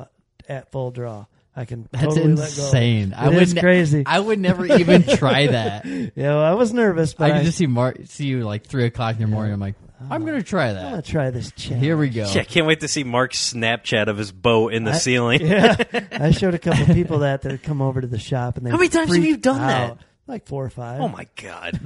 at 0.49 0.73
full 0.73 0.91
draw. 0.91 1.27
I 1.55 1.67
can 1.67 1.87
That's 1.93 2.05
totally 2.05 2.33
let 2.35 2.57
go. 2.57 2.65
insane. 2.65 3.13
I 3.15 3.27
It 3.27 3.35
would 3.35 3.43
is 3.43 3.55
ne- 3.55 3.61
crazy. 3.61 4.03
I 4.07 4.19
would 4.19 4.39
never 4.39 4.65
even 4.65 5.03
try 5.03 5.49
that. 5.49 5.85
Yeah, 5.87 6.11
well, 6.37 6.45
I 6.45 6.53
was 6.55 6.73
nervous, 6.73 7.13
but 7.13 7.31
I 7.31 7.35
I, 7.35 7.39
could 7.39 7.45
just 7.47 7.59
see 7.59 7.67
Mark, 7.67 7.99
see 8.07 8.25
you 8.27 8.41
like 8.45 8.67
three 8.67 8.87
o'clock 8.87 9.17
in 9.17 9.21
the 9.21 9.27
morning. 9.29 9.53
I'm 9.53 9.61
like, 9.61 9.75
I'm 10.11 10.25
gonna 10.25 10.43
try 10.43 10.73
that. 10.73 10.85
I'm 10.85 10.91
gonna 10.91 11.03
try 11.03 11.31
this. 11.31 11.53
Challenge. 11.53 11.85
Here 11.85 11.97
we 11.97 12.09
go. 12.09 12.31
Yeah, 12.33 12.41
I 12.41 12.45
can't 12.45 12.67
wait 12.67 12.81
to 12.81 12.89
see 12.89 13.05
Mark's 13.05 13.53
Snapchat 13.53 14.07
of 14.09 14.17
his 14.19 14.33
bow 14.33 14.69
in 14.69 14.85
the 14.85 14.93
I- 14.93 14.99
ceiling. 14.99 15.41
Yeah, 15.47 15.77
I 16.13 16.31
showed 16.31 16.55
a 16.55 16.59
couple 16.59 16.87
people 16.95 17.21
that 17.21 17.43
that 17.43 17.63
come 17.63 17.81
over 17.83 18.01
to 18.01 18.07
the 18.07 18.19
shop, 18.19 18.57
and 18.57 18.67
they 18.67 18.71
How 18.71 18.77
many 18.77 18.89
times 18.89 19.09
have 19.09 19.17
freak 19.17 19.29
you 19.29 19.37
done 19.37 19.61
out. 19.61 19.99
that? 19.99 20.07
Like 20.29 20.47
four 20.47 20.65
or 20.65 20.71
five. 20.71 21.01
Oh 21.01 21.09
my 21.09 21.27
god! 21.37 21.81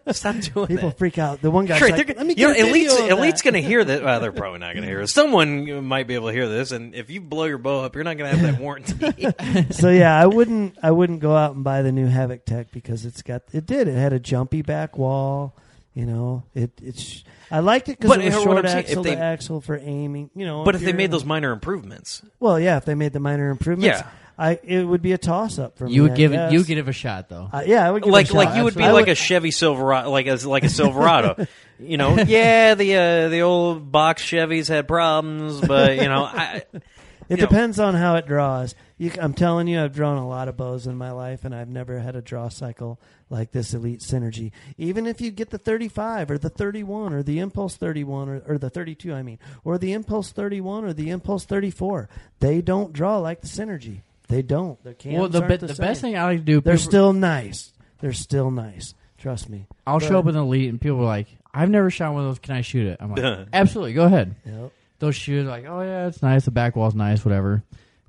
Stop 0.10 0.36
doing 0.36 0.64
it. 0.64 0.68
People 0.68 0.88
that. 0.88 0.98
freak 0.98 1.18
out. 1.18 1.42
The 1.42 1.50
one 1.50 1.66
guy, 1.66 1.78
Great, 1.78 1.92
like, 1.92 2.06
they're 2.06 2.16
"Let 2.16 2.26
me 2.26 2.34
you 2.34 2.48
know, 2.48 2.54
get 2.54 2.62
a 2.68 2.72
video 2.72 2.90
Elite's, 2.90 2.94
of 2.94 3.08
that." 3.08 3.18
Elite's 3.18 3.42
going 3.42 3.54
to 3.54 3.62
hear 3.62 3.84
that. 3.84 4.02
Well, 4.06 4.18
they're 4.20 4.32
probably 4.32 4.60
not 4.60 4.72
going 4.72 4.82
to 4.82 4.88
hear 4.88 5.02
it. 5.02 5.08
Someone 5.08 5.84
might 5.84 6.06
be 6.06 6.14
able 6.14 6.28
to 6.28 6.32
hear 6.32 6.48
this, 6.48 6.72
and 6.72 6.94
if 6.94 7.10
you 7.10 7.20
blow 7.20 7.44
your 7.44 7.58
bow 7.58 7.84
up, 7.84 7.94
you're 7.94 8.02
not 8.02 8.16
going 8.16 8.30
to 8.30 8.36
have 8.38 8.52
that 8.54 8.60
warranty. 8.62 9.72
so 9.72 9.90
yeah, 9.90 10.18
I 10.18 10.26
wouldn't 10.26 10.78
I 10.82 10.90
wouldn't 10.90 11.20
go 11.20 11.36
out 11.36 11.54
and 11.54 11.62
buy 11.62 11.82
the 11.82 11.92
new 11.92 12.08
HavocTec 12.08 12.68
because 12.72 13.04
it's 13.04 13.20
got 13.20 13.42
it 13.52 13.66
did 13.66 13.88
it 13.88 13.94
had 13.94 14.14
a 14.14 14.18
jumpy 14.20 14.62
back 14.62 14.96
wall. 14.96 15.54
You 15.92 16.06
know, 16.06 16.44
it 16.54 16.70
it's 16.82 17.24
I 17.50 17.60
liked 17.60 17.88
it 17.88 17.98
because 17.98 18.10
But 18.16 18.20
it 18.20 18.26
was 18.26 18.34
what 18.36 18.42
short 18.44 18.58
I'm 18.58 18.66
saying, 18.70 18.78
if 18.78 18.84
axle 18.90 19.02
they- 19.04 19.14
to 19.14 19.20
axle 19.20 19.60
for 19.60 19.76
aiming. 19.78 20.30
You 20.34 20.46
know, 20.46 20.64
but 20.64 20.74
if 20.74 20.80
they 20.80 20.88
you're- 20.88 20.96
made 20.96 21.10
those 21.10 21.24
minor 21.24 21.52
improvements, 21.52 22.22
well, 22.40 22.58
yeah, 22.58 22.76
if 22.76 22.84
they 22.84 22.94
made 22.94 23.12
the 23.12 23.20
minor 23.20 23.50
improvements, 23.50 24.00
Yeah. 24.00 24.06
I 24.38 24.58
it 24.64 24.86
would 24.86 25.00
be 25.00 25.12
a 25.12 25.18
toss 25.18 25.58
up 25.58 25.78
for 25.78 25.86
me. 25.86 25.94
You 25.94 26.02
would 26.02 26.12
I 26.12 26.16
give 26.16 26.32
it. 26.32 26.36
guess. 26.36 26.52
You 26.52 26.58
would 26.58 26.66
give 26.66 26.76
it 26.78 26.86
a 26.90 26.92
shot 26.92 27.28
though. 27.30 27.48
Uh, 27.50 27.62
yeah, 27.64 27.86
I 27.88 27.90
would 27.90 28.02
give 28.02 28.08
it 28.08 28.10
a 28.10 28.12
like 28.12 28.26
shot. 28.26 28.34
like 28.34 28.54
you 28.56 28.64
would 28.64 28.74
be 28.74 28.84
I 28.84 28.90
like 28.90 29.08
a 29.08 29.14
Chevy 29.14 29.50
Silverado, 29.50 30.10
like 30.10 30.26
a 30.26 30.34
like 30.46 30.62
a 30.64 30.68
Silverado. 30.68 31.46
you 31.80 31.96
know, 31.96 32.16
yeah, 32.16 32.74
the 32.74 32.96
uh, 32.96 33.28
the 33.30 33.40
old 33.40 33.90
box 33.90 34.22
Chevys 34.22 34.68
had 34.68 34.86
problems, 34.88 35.60
but 35.62 35.96
you 35.96 36.08
know, 36.08 36.24
I, 36.24 36.62
It 36.74 36.82
you 37.30 37.36
know. 37.38 37.46
depends 37.46 37.80
on 37.80 37.94
how 37.94 38.16
it 38.16 38.26
draws. 38.26 38.74
You, 38.98 39.10
c- 39.10 39.20
I'm 39.20 39.34
telling 39.34 39.68
you, 39.68 39.82
I've 39.82 39.94
drawn 39.94 40.16
a 40.16 40.26
lot 40.26 40.48
of 40.48 40.56
bows 40.56 40.86
in 40.86 40.96
my 40.96 41.10
life, 41.10 41.44
and 41.44 41.54
I've 41.54 41.68
never 41.68 41.98
had 41.98 42.16
a 42.16 42.22
draw 42.22 42.48
cycle 42.48 42.98
like 43.28 43.52
this 43.52 43.74
Elite 43.74 44.00
Synergy. 44.00 44.52
Even 44.78 45.06
if 45.06 45.20
you 45.20 45.30
get 45.30 45.50
the 45.50 45.58
35 45.58 46.30
or 46.30 46.38
the 46.38 46.48
31 46.48 47.12
or 47.12 47.22
the 47.22 47.38
Impulse 47.40 47.76
31 47.76 48.28
or, 48.30 48.42
or 48.48 48.58
the 48.58 48.70
32, 48.70 49.12
I 49.12 49.22
mean, 49.22 49.38
or 49.64 49.76
the 49.76 49.92
Impulse 49.92 50.32
31 50.32 50.84
or 50.84 50.92
the 50.94 51.10
Impulse 51.10 51.44
34, 51.44 52.08
they 52.40 52.62
don't 52.62 52.92
draw 52.94 53.18
like 53.18 53.42
the 53.42 53.48
Synergy. 53.48 54.00
They 54.28 54.40
don't. 54.42 54.82
Their 54.82 54.94
cams 54.94 55.18
well, 55.18 55.28
the 55.28 55.38
aren't 55.42 55.60
be- 55.60 55.66
the, 55.66 55.74
the 55.74 55.80
best 55.82 56.00
thing 56.00 56.16
I 56.16 56.24
like 56.24 56.38
to 56.38 56.44
do. 56.44 56.60
They're 56.62 56.74
people- 56.76 56.90
still 56.90 57.12
nice. 57.12 57.72
They're 58.00 58.12
still 58.14 58.50
nice. 58.50 58.94
Trust 59.18 59.48
me. 59.50 59.66
I'll 59.86 59.98
but- 60.00 60.08
show 60.08 60.18
up 60.18 60.24
with 60.24 60.36
an 60.36 60.42
elite, 60.42 60.68
and 60.70 60.80
people 60.80 61.00
are 61.00 61.04
like, 61.04 61.26
"I've 61.52 61.70
never 61.70 61.90
shot 61.90 62.12
one 62.14 62.22
of 62.24 62.28
those. 62.30 62.38
Can 62.38 62.54
I 62.56 62.60
shoot 62.62 62.86
it?" 62.86 62.96
I'm 63.00 63.12
like, 63.14 63.48
"Absolutely, 63.52 63.92
go 63.92 64.04
ahead." 64.04 64.34
Yep. 64.44 64.72
They'll 64.98 65.10
shoot 65.10 65.46
like, 65.46 65.64
"Oh 65.66 65.80
yeah, 65.82 66.06
it's 66.08 66.22
nice. 66.22 66.44
The 66.46 66.50
back 66.50 66.76
wall's 66.76 66.94
nice. 66.94 67.24
Whatever." 67.24 67.62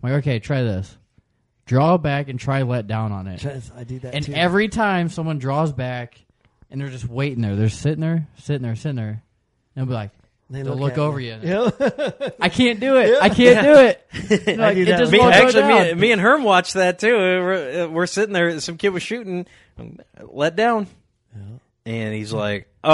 I'm 0.03 0.11
like, 0.11 0.19
"Okay, 0.23 0.39
try 0.39 0.63
this. 0.63 0.95
Draw 1.65 1.97
back 1.97 2.29
and 2.29 2.39
try 2.39 2.61
let 2.63 2.87
down 2.87 3.11
on 3.11 3.27
it." 3.27 3.39
Trust- 3.41 3.71
I 3.75 3.83
do 3.83 3.99
that 3.99 4.13
And 4.15 4.25
too. 4.25 4.33
every 4.33 4.67
time 4.69 5.09
someone 5.09 5.37
draws 5.39 5.71
back, 5.73 6.19
and 6.69 6.79
they're 6.79 6.89
just 6.89 7.07
waiting 7.07 7.41
there, 7.41 7.55
they're 7.55 7.69
sitting 7.69 8.01
there, 8.01 8.27
sitting 8.37 8.61
there, 8.61 8.75
sitting 8.75 8.95
there, 8.95 9.09
and 9.09 9.19
they'll 9.75 9.85
be 9.85 9.93
like, 9.93 10.11
They 10.49 10.61
they'll 10.61 10.73
look 10.75 10.95
look 10.95 10.97
over 10.97 11.19
you. 11.19 11.35
you. 11.41 11.71
Yep. 11.79 12.35
"I 12.39 12.49
can't 12.49 12.79
do 12.79 12.97
it. 12.97 13.17
I 13.21 13.29
can't 13.29 13.65
do 13.65 13.73
it." 13.75 14.03
They're 14.45 14.55
like, 14.57 14.75
do 14.75 14.81
it 14.83 14.85
just 14.97 15.11
me, 15.11 15.19
won't 15.19 15.33
actually, 15.35 15.63
me, 15.63 15.69
down. 15.89 15.99
me 15.99 16.11
and 16.13 16.21
Herm 16.21 16.43
watched 16.43 16.73
that 16.75 16.99
too. 16.99 17.15
We're, 17.15 17.87
we're 17.89 18.05
sitting 18.07 18.33
there, 18.33 18.59
some 18.61 18.77
kid 18.77 18.89
was 18.89 19.03
shooting, 19.03 19.45
let 20.21 20.55
down, 20.55 20.87
and 21.87 22.13
he's 22.13 22.33
like, 22.33 22.67
uh, 22.83 22.87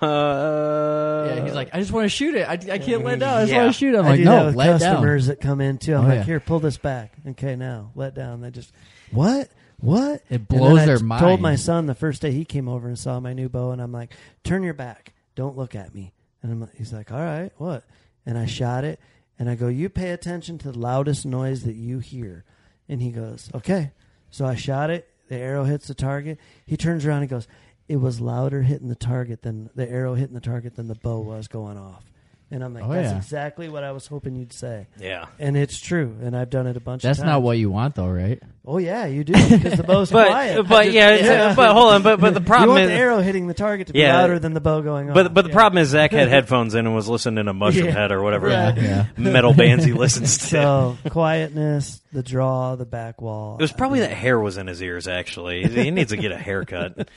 uh 0.00 1.32
yeah, 1.36 1.44
he's 1.44 1.54
like, 1.54 1.70
"I 1.74 1.80
just 1.80 1.92
want 1.92 2.04
to 2.04 2.08
shoot 2.08 2.34
it. 2.34 2.48
I, 2.48 2.52
I 2.52 2.78
can't 2.78 3.04
let 3.04 3.18
down. 3.18 3.34
I 3.38 3.40
just 3.42 3.52
Yeah. 3.52 3.58
want 3.62 3.72
to 3.74 3.78
shoot 3.78 3.94
it." 3.94 3.98
I'm 3.98 4.04
I 4.06 4.08
like, 4.10 4.18
do 4.18 4.24
that 4.24 4.38
"No, 4.40 4.46
with 4.46 4.54
let 4.56 4.66
down." 4.66 4.78
customers 4.78 5.26
that 5.26 5.40
come 5.40 5.60
in 5.60 5.78
too. 5.78 5.94
I'm 5.94 6.04
Oh, 6.04 6.08
like, 6.08 6.14
yeah. 6.18 6.22
here, 6.24 6.40
pull 6.40 6.60
this 6.60 6.78
back. 6.78 7.12
Okay, 7.28 7.56
now 7.56 7.90
let 7.94 8.14
down. 8.14 8.40
They 8.40 8.50
just 8.50 8.72
what? 9.10 9.48
What? 9.78 10.22
It 10.30 10.48
blows 10.48 10.86
their 10.86 10.98
t- 10.98 11.04
mind. 11.04 11.20
Told 11.22 11.40
my 11.40 11.56
son 11.56 11.86
the 11.86 11.94
first 11.94 12.22
day 12.22 12.30
he 12.32 12.44
came 12.44 12.68
over 12.68 12.88
and 12.88 12.98
saw 12.98 13.20
my 13.20 13.32
new 13.34 13.48
bow, 13.48 13.72
and 13.72 13.82
I'm 13.82 13.92
like, 13.92 14.14
turn 14.42 14.62
your 14.62 14.74
back. 14.74 15.12
Don't 15.34 15.56
look 15.56 15.74
at 15.74 15.94
me. 15.94 16.12
And 16.42 16.50
I'm 16.52 16.60
like, 16.60 16.74
he's 16.76 16.92
like, 16.92 17.12
all 17.12 17.18
right, 17.20 17.52
what? 17.58 17.84
and 18.24 18.36
I 18.38 18.46
shot 18.46 18.84
it, 18.84 18.98
and 19.38 19.48
I 19.50 19.54
go, 19.54 19.68
"You 19.68 19.88
pay 19.88 20.10
attention 20.10 20.58
to 20.58 20.72
the 20.72 20.78
loudest 20.78 21.24
noise 21.26 21.62
that 21.62 21.76
you 21.76 21.98
hear," 22.00 22.44
and 22.88 23.00
he 23.02 23.10
goes, 23.10 23.50
"Okay." 23.54 23.92
So 24.30 24.44
I 24.46 24.54
shot 24.56 24.90
it. 24.90 25.08
The 25.28 25.36
arrow 25.36 25.64
hits 25.64 25.86
the 25.88 25.94
target. 25.94 26.38
He 26.64 26.76
turns 26.76 27.04
around 27.06 27.20
and 27.22 27.28
goes, 27.30 27.46
"It 27.88 27.96
was 27.96 28.20
louder 28.20 28.62
hitting 28.62 28.88
the 28.88 28.94
target 28.94 29.42
than 29.42 29.70
the 29.74 29.88
arrow 29.88 30.14
hitting 30.14 30.34
the 30.34 30.40
target 30.40 30.76
than 30.76 30.88
the 30.88 30.94
bow 30.96 31.20
was 31.20 31.48
going 31.48 31.78
off." 31.78 32.04
And 32.48 32.62
I'm 32.62 32.72
like, 32.74 32.84
Oh, 32.84 32.92
"That's 32.92 33.10
yeah. 33.10 33.16
exactly 33.16 33.68
what 33.68 33.82
I 33.82 33.90
was 33.90 34.06
hoping 34.06 34.36
you'd 34.36 34.52
say." 34.52 34.86
Yeah. 35.00 35.24
And 35.40 35.56
it's 35.56 35.80
true, 35.80 36.16
and 36.22 36.36
I've 36.36 36.48
done 36.48 36.68
it 36.68 36.76
a 36.76 36.80
bunch 36.80 37.02
That's 37.02 37.18
of 37.18 37.24
times. 37.24 37.26
That's 37.32 37.34
not 37.38 37.42
what 37.42 37.58
you 37.58 37.70
want, 37.70 37.96
though, 37.96 38.08
right? 38.08 38.40
Oh 38.64 38.78
yeah, 38.78 39.06
you 39.06 39.24
do 39.24 39.32
because 39.32 39.76
the 39.76 39.82
bow's 39.82 40.10
quiet. 40.12 40.56
But 40.56 40.68
but 40.68 40.92
yeah, 40.92 41.10
it's- 41.14 41.56
but 41.56 41.72
hold 41.72 41.92
on, 41.94 42.02
but 42.04 42.20
but 42.20 42.34
the 42.34 42.40
you 42.40 42.46
problem 42.46 42.70
want 42.70 42.82
is 42.84 42.90
the 42.90 42.94
arrow 42.96 43.18
hitting 43.20 43.48
the 43.48 43.54
target 43.54 43.88
to 43.88 43.92
be 43.92 43.98
Yeah. 44.00 44.16
louder 44.18 44.38
than 44.38 44.54
the 44.54 44.60
bow 44.60 44.80
going 44.80 45.08
off. 45.10 45.14
But 45.14 45.34
but 45.34 45.42
the 45.42 45.48
Yeah. 45.50 45.54
problem 45.56 45.82
is 45.82 45.88
Zach 45.88 46.12
had 46.12 46.28
headphones 46.36 46.76
in 46.76 46.86
and 46.86 46.94
was 46.94 47.08
listening 47.08 47.46
to 47.46 47.52
Mushroom 47.52 47.86
Yeah. 47.86 47.90
Head 47.92 48.12
or 48.12 48.22
whatever 48.22 48.46
Right. 48.46 48.76
Yeah. 48.76 49.06
metal 49.16 49.52
bands 49.52 49.84
he 49.84 49.92
listens 49.92 50.38
to. 50.38 50.44
So 50.46 50.98
quietness, 51.10 52.00
the 52.12 52.22
draw, 52.22 52.76
the 52.76 52.86
back 52.86 53.20
wall. 53.20 53.56
it 53.58 53.62
was 53.62 53.72
probably 53.72 54.00
that 54.00 54.12
hair 54.12 54.38
was 54.38 54.56
in 54.56 54.68
his 54.68 54.80
ears. 54.82 55.08
Actually, 55.08 55.64
he 55.66 55.90
needs 55.90 56.10
to 56.10 56.16
get 56.16 56.30
a 56.32 56.38
haircut. 56.38 57.08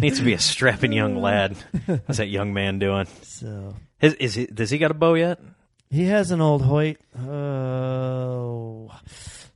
needs 0.00 0.18
to 0.18 0.24
be 0.24 0.34
a 0.34 0.38
strapping 0.38 0.92
young 0.92 1.16
lad. 1.16 1.56
What's 1.86 2.18
that 2.18 2.28
young 2.28 2.52
man 2.52 2.78
doing? 2.78 3.06
So 3.22 3.74
Is, 4.04 4.14
is 4.14 4.34
he, 4.34 4.46
does 4.46 4.70
he 4.70 4.78
got 4.78 4.90
a 4.90 4.94
bow 4.94 5.14
yet? 5.14 5.40
he 5.90 6.06
has 6.06 6.30
an 6.30 6.40
old 6.40 6.62
Hoyt. 6.62 6.98
Oh, 7.18 8.90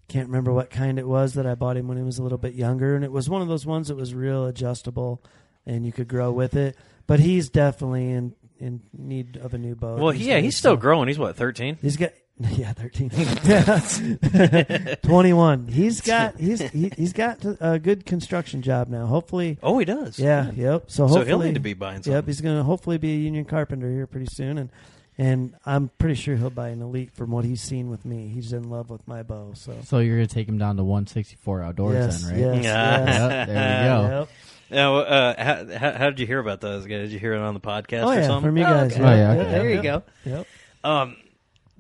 can't 0.08 0.28
remember 0.28 0.52
what 0.52 0.70
kind 0.70 0.98
it 0.98 1.06
was 1.06 1.34
that 1.34 1.46
I 1.46 1.54
bought 1.54 1.76
him 1.76 1.88
when 1.88 1.96
he 1.96 2.02
was 2.02 2.18
a 2.18 2.22
little 2.22 2.38
bit 2.38 2.54
younger, 2.54 2.94
and 2.94 3.04
it 3.04 3.12
was 3.12 3.28
one 3.28 3.42
of 3.42 3.48
those 3.48 3.66
ones 3.66 3.88
that 3.88 3.96
was 3.96 4.14
real 4.14 4.46
adjustable, 4.46 5.22
and 5.66 5.84
you 5.84 5.92
could 5.92 6.08
grow 6.08 6.30
with 6.32 6.54
it. 6.56 6.76
But 7.06 7.20
he's 7.20 7.48
definitely 7.48 8.10
in 8.10 8.34
in 8.58 8.82
need 8.92 9.36
of 9.36 9.54
a 9.54 9.58
new 9.58 9.74
bow. 9.74 9.96
Well, 9.96 10.14
yeah, 10.14 10.38
he's 10.38 10.56
still 10.56 10.76
growing. 10.76 11.08
He's 11.08 11.18
what 11.18 11.36
thirteen. 11.36 11.78
He's 11.82 11.96
got 11.96 12.12
yeah, 12.52 12.72
thirteen. 12.72 13.10
Twenty 15.02 15.32
one. 15.32 15.66
He's 15.68 16.00
got 16.00 16.38
he's 16.38 16.60
he, 16.70 16.90
he's 16.96 17.12
got 17.12 17.44
a 17.60 17.78
good 17.78 18.06
construction 18.06 18.62
job 18.62 18.88
now. 18.88 19.06
Hopefully, 19.06 19.58
Oh, 19.62 19.78
he 19.78 19.84
does. 19.84 20.18
yeah, 20.18 20.50
yep. 20.52 20.84
So 20.86 21.06
So 21.06 21.14
hopefully, 21.14 21.26
he'll 21.26 21.38
need 21.40 21.54
to 21.54 21.60
be 21.60 21.74
buying 21.74 21.96
something. 21.96 22.12
Yep, 22.12 22.26
he's 22.26 22.40
going 22.40 22.56
to 22.56 22.62
hopefully 22.62 22.98
be 22.98 23.12
a 23.14 23.18
union 23.18 23.44
carpenter 23.44 23.90
here 23.90 24.06
pretty 24.06 24.26
soon, 24.26 24.58
and 24.58 24.70
and 25.18 25.56
I'm 25.66 25.90
pretty 25.98 26.14
sure 26.14 26.36
he'll 26.36 26.50
buy 26.50 26.68
an 26.68 26.80
elite 26.80 27.10
from 27.12 27.32
what 27.32 27.44
he's 27.44 27.60
seen 27.60 27.90
with 27.90 28.04
me. 28.04 28.28
He's 28.28 28.52
in 28.52 28.70
love 28.70 28.88
with 28.88 29.06
my 29.08 29.24
bow. 29.24 29.52
So 29.54 29.74
So 29.84 29.98
you're 29.98 30.16
gonna 30.16 30.26
take 30.28 30.48
him 30.48 30.58
down 30.58 30.76
to 30.76 30.84
164 30.84 31.62
outdoors 31.62 31.94
yes, 31.96 32.22
then, 32.22 32.30
right? 32.30 32.38
yes, 32.56 32.64
Yeah. 32.64 33.04
yes. 33.04 33.18
Yep, 33.18 33.46
there 33.48 33.78
you 33.78 33.86
go. 34.08 34.18
Yep. 34.20 34.28
Now, 34.70 34.96
uh, 34.98 35.34
how, 35.42 35.78
how, 35.78 35.92
how 35.98 36.10
did 36.10 36.20
you 36.20 36.26
hear 36.26 36.38
about 36.38 36.60
those 36.60 36.82
guys? 36.84 37.08
Did 37.08 37.12
you 37.12 37.18
hear 37.18 37.32
it 37.32 37.40
on 37.40 37.54
the 37.54 37.60
podcast 37.60 38.02
Oh 38.04 38.10
or 38.10 38.14
yeah, 38.16 38.26
something? 38.26 38.50
from 38.50 38.56
you 38.58 38.64
guys. 38.64 38.92
okay. 38.92 39.02
Oh, 39.02 39.14
yeah, 39.14 39.30
okay. 39.30 39.38
yep, 39.40 39.50
There 39.50 39.68
you 39.70 39.74
yep, 39.76 39.82
go. 39.82 40.02
Yep. 40.30 40.46
Um, 40.84 41.16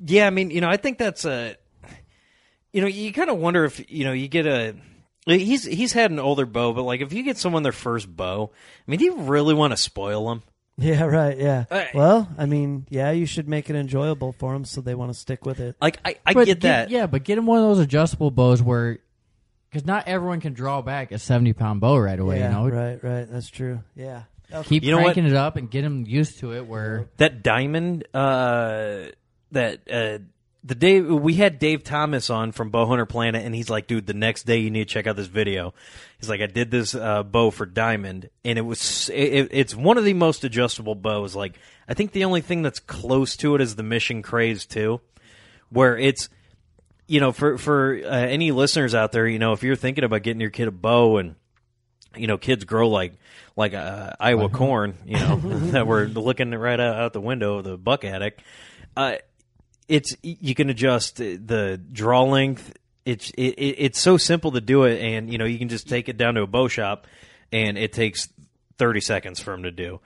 yeah, 0.04 0.26
I 0.26 0.30
mean, 0.30 0.50
you 0.50 0.60
know, 0.60 0.68
I 0.68 0.76
think 0.76 0.98
that's 0.98 1.24
a, 1.24 1.56
you 2.72 2.80
know, 2.80 2.86
you 2.86 3.12
kind 3.12 3.30
of 3.30 3.38
wonder 3.38 3.64
if 3.64 3.90
you 3.90 4.04
know 4.04 4.12
you 4.12 4.28
get 4.28 4.46
a. 4.46 4.74
He's 5.26 5.64
he's 5.64 5.92
had 5.92 6.10
an 6.10 6.18
older 6.18 6.46
bow, 6.46 6.72
but 6.72 6.84
like 6.84 7.02
if 7.02 7.12
you 7.12 7.22
get 7.22 7.36
someone 7.36 7.62
their 7.62 7.72
first 7.72 8.08
bow, 8.14 8.50
I 8.54 8.90
mean, 8.90 8.98
do 8.98 9.04
you 9.04 9.16
really 9.16 9.52
want 9.52 9.72
to 9.72 9.76
spoil 9.76 10.28
them? 10.28 10.42
Yeah, 10.78 11.02
right. 11.04 11.36
Yeah. 11.36 11.64
Uh, 11.70 11.84
well, 11.92 12.28
I 12.38 12.46
mean, 12.46 12.86
yeah, 12.88 13.10
you 13.10 13.26
should 13.26 13.48
make 13.48 13.68
it 13.68 13.74
enjoyable 13.76 14.32
for 14.32 14.52
them 14.52 14.64
so 14.64 14.80
they 14.80 14.94
want 14.94 15.12
to 15.12 15.18
stick 15.18 15.44
with 15.44 15.58
it. 15.60 15.74
Like 15.82 15.98
I, 16.04 16.16
I 16.24 16.34
But 16.34 16.46
get 16.46 16.60
that. 16.60 16.90
Yeah, 16.90 17.06
but 17.08 17.24
get 17.24 17.36
him 17.36 17.46
one 17.46 17.58
of 17.58 17.64
those 17.64 17.80
adjustable 17.80 18.30
bows 18.30 18.62
where, 18.62 18.98
because 19.68 19.84
not 19.84 20.06
everyone 20.06 20.40
can 20.40 20.52
draw 20.52 20.80
back 20.80 21.10
a 21.10 21.18
70 21.18 21.52
pound 21.54 21.80
bow 21.80 21.98
right 21.98 22.18
away. 22.18 22.38
yeah, 22.38 22.48
you 22.62 22.70
know, 22.70 22.76
right, 22.76 23.02
right. 23.02 23.28
That's 23.30 23.50
true. 23.50 23.80
Yeah. 23.96 24.22
keep 24.64 24.84
You 24.84 24.92
know 24.92 24.98
what? 24.98 25.14
cranking 25.14 25.26
it 25.26 25.34
up 25.34 25.56
and 25.56 25.68
get 25.68 25.82
him 25.82 26.06
used 26.06 26.38
to 26.38 26.54
it. 26.54 26.64
Where 26.64 27.08
that 27.16 27.42
diamond 27.42 28.06
uh 28.14 29.06
that 29.52 29.80
uh 29.90 30.18
the 30.64 30.74
day 30.74 31.00
we 31.00 31.34
had 31.34 31.58
Dave 31.58 31.84
Thomas 31.84 32.30
on 32.30 32.52
from 32.52 32.70
Bowhunter 32.70 33.08
Planet 33.08 33.44
and 33.44 33.54
he's 33.54 33.70
like 33.70 33.86
dude 33.86 34.06
the 34.06 34.14
next 34.14 34.44
day 34.44 34.58
you 34.58 34.70
need 34.70 34.88
to 34.88 34.92
check 34.92 35.06
out 35.06 35.16
this 35.16 35.26
video 35.26 35.72
he's 36.18 36.28
like 36.28 36.40
I 36.40 36.46
did 36.46 36.70
this 36.70 36.94
uh 36.94 37.22
bow 37.22 37.50
for 37.50 37.66
diamond 37.66 38.30
and 38.44 38.58
it 38.58 38.62
was 38.62 39.08
it, 39.10 39.48
it's 39.50 39.74
one 39.74 39.98
of 39.98 40.04
the 40.04 40.14
most 40.14 40.44
adjustable 40.44 40.94
bows 40.94 41.34
like 41.34 41.58
I 41.88 41.94
think 41.94 42.12
the 42.12 42.24
only 42.24 42.40
thing 42.40 42.62
that's 42.62 42.80
close 42.80 43.36
to 43.38 43.54
it 43.54 43.60
is 43.60 43.76
the 43.76 43.82
Mission 43.82 44.22
Craze 44.22 44.66
too 44.66 45.00
where 45.70 45.96
it's 45.96 46.28
you 47.06 47.20
know 47.20 47.32
for 47.32 47.56
for 47.56 48.00
uh, 48.04 48.08
any 48.08 48.50
listeners 48.50 48.94
out 48.94 49.12
there 49.12 49.26
you 49.26 49.38
know 49.38 49.52
if 49.52 49.62
you're 49.62 49.76
thinking 49.76 50.04
about 50.04 50.22
getting 50.22 50.40
your 50.40 50.50
kid 50.50 50.68
a 50.68 50.72
bow 50.72 51.18
and 51.18 51.36
you 52.16 52.26
know, 52.26 52.38
kids 52.38 52.64
grow 52.64 52.88
like 52.88 53.14
like 53.56 53.74
uh, 53.74 54.12
Iowa 54.20 54.48
corn, 54.48 54.94
you 55.04 55.16
know, 55.16 55.36
that 55.72 55.86
we're 55.86 56.06
looking 56.06 56.50
right 56.52 56.78
out, 56.78 56.96
out 56.96 57.12
the 57.12 57.20
window 57.20 57.58
of 57.58 57.64
the 57.64 57.76
buck 57.76 58.04
attic. 58.04 58.40
Uh, 58.96 59.16
it's 59.88 60.14
you 60.22 60.54
can 60.54 60.70
adjust 60.70 61.16
the 61.16 61.80
draw 61.92 62.22
length. 62.24 62.74
It's 63.04 63.30
it, 63.30 63.54
it, 63.54 63.76
it's 63.78 64.00
so 64.00 64.18
simple 64.18 64.52
to 64.52 64.60
do 64.60 64.84
it, 64.84 65.00
and 65.00 65.32
you 65.32 65.38
know 65.38 65.46
you 65.46 65.58
can 65.58 65.68
just 65.68 65.88
take 65.88 66.08
it 66.08 66.16
down 66.18 66.34
to 66.34 66.42
a 66.42 66.46
bow 66.46 66.68
shop, 66.68 67.06
and 67.50 67.78
it 67.78 67.92
takes 67.92 68.28
thirty 68.76 69.00
seconds 69.00 69.40
for 69.40 69.50
them 69.50 69.62
to 69.62 69.70
do. 69.70 70.00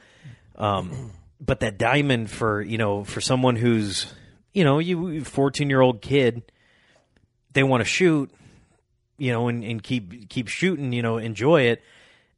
Um, 0.56 1.10
but 1.40 1.60
that 1.60 1.78
diamond 1.78 2.30
for 2.30 2.62
you 2.62 2.78
know 2.78 3.02
for 3.02 3.20
someone 3.20 3.56
who's 3.56 4.12
you 4.52 4.62
know 4.64 4.78
you 4.78 5.24
fourteen 5.24 5.68
year 5.68 5.80
old 5.80 6.00
kid, 6.00 6.42
they 7.52 7.64
want 7.64 7.80
to 7.80 7.84
shoot, 7.84 8.30
you 9.18 9.32
know, 9.32 9.48
and, 9.48 9.64
and 9.64 9.82
keep 9.82 10.28
keep 10.28 10.46
shooting, 10.46 10.92
you 10.92 11.02
know, 11.02 11.18
enjoy 11.18 11.62
it, 11.62 11.82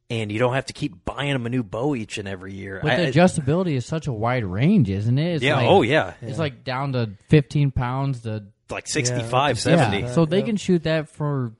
and 0.09 0.31
you 0.31 0.37
don't 0.39 0.53
have 0.53 0.65
to 0.65 0.73
keep 0.73 1.03
buying 1.05 1.33
them 1.33 1.45
a 1.45 1.49
new 1.49 1.63
bow 1.63 1.95
each 1.95 2.17
and 2.17 2.27
every 2.27 2.53
year. 2.53 2.79
but 2.83 2.91
I- 2.91 3.05
the 3.05 3.11
adjustability 3.11 3.75
is 3.75 3.85
such 3.85 4.07
a 4.07 4.13
wide 4.13 4.45
range, 4.45 4.89
isn't 4.89 5.17
it? 5.17 5.35
It's 5.35 5.43
yeah, 5.43 5.57
like- 5.57 5.67
oh 5.67 5.81
yeah, 5.81 6.13
It's 6.21 6.37
like 6.39 6.63
down 6.63 6.93
to 6.93 7.11
15 7.29 7.71
pounds 7.71 8.21
to 8.21 8.43
like 8.69 8.87
65, 8.87 9.57
Yeah. 9.57 9.61
70. 9.61 9.99
yeah. 10.01 10.11
So 10.13 10.25
they 10.25 10.37
Yep. 10.37 10.45
can 10.45 10.57
shoot 10.57 10.83
that 10.83 11.09
for 11.09 11.53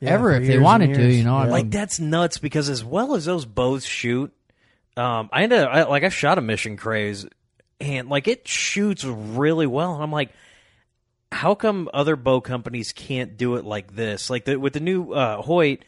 Yeah, 0.00 0.10
ever 0.10 0.34
for 0.34 0.40
if 0.40 0.46
they 0.46 0.58
wanted 0.58 0.94
to. 0.94 1.12
You 1.12 1.24
know, 1.24 1.36
I 1.36 1.42
mean, 1.44 1.50
Like 1.52 1.70
that's 1.70 1.98
nuts 2.00 2.38
because 2.38 2.68
as 2.68 2.84
well 2.84 3.14
as 3.14 3.24
those 3.24 3.44
bows 3.46 3.84
shoot, 3.86 4.32
um, 4.96 5.28
I 5.32 5.42
ended 5.44 5.60
up, 5.60 5.70
I, 5.72 5.82
like 5.84 6.04
I 6.04 6.08
shot 6.08 6.38
a 6.38 6.40
Mission 6.40 6.76
Craze, 6.76 7.26
and 7.80 8.08
like 8.08 8.26
it 8.28 8.46
shoots 8.48 9.04
really 9.04 9.66
well. 9.66 9.94
And 9.94 10.02
I'm 10.02 10.12
like, 10.12 10.30
how 11.32 11.54
come 11.54 11.88
other 11.92 12.16
bow 12.16 12.40
companies 12.40 12.92
can't 12.92 13.36
do 13.36 13.56
it 13.56 13.64
like 13.64 13.94
this? 13.94 14.30
Like 14.30 14.44
the, 14.44 14.56
with 14.58 14.72
the 14.72 14.80
new 14.80 15.12
uh, 15.12 15.42
Hoyt, 15.42 15.84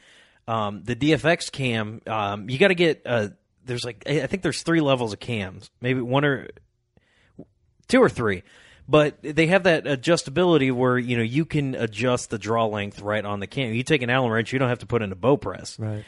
um, 0.49 0.83
the 0.83 0.97
DFX 0.97 1.53
cam, 1.53 2.01
um, 2.07 2.49
you 2.51 2.59
got 2.59 2.69
to 2.69 2.75
get. 2.75 3.03
Uh, 3.07 3.29
there's 3.65 3.85
like 3.85 4.03
I 4.07 4.23
I 4.23 4.27
think 4.27 4.43
there's 4.43 4.63
three 4.63 4.81
levels 4.81 5.13
of 5.13 5.21
cams, 5.21 5.71
maybe 5.81 6.01
one 6.01 6.25
or 6.25 6.49
two 7.89 8.01
or 8.03 8.09
three. 8.09 8.43
But 8.91 9.19
they 9.23 9.49
have 9.49 9.65
that 9.65 9.85
adjustability 9.85 10.73
where 10.73 10.97
you 10.99 11.17
know 11.19 11.23
you 11.23 11.45
can 11.45 11.75
adjust 11.75 12.31
the 12.31 12.39
draw 12.39 12.65
length 12.67 13.01
right 13.03 13.23
on 13.25 13.41
the 13.41 13.47
cam. 13.47 13.75
You 13.75 13.83
take 13.83 14.01
an 14.01 14.09
Allen 14.09 14.31
wrench, 14.31 14.53
you 14.53 14.59
don't 14.59 14.71
have 14.71 14.79
to 14.79 14.87
put 14.87 15.03
in 15.03 15.13
a 15.13 15.17
bow 15.17 15.37
press, 15.37 15.79
Right. 15.79 16.05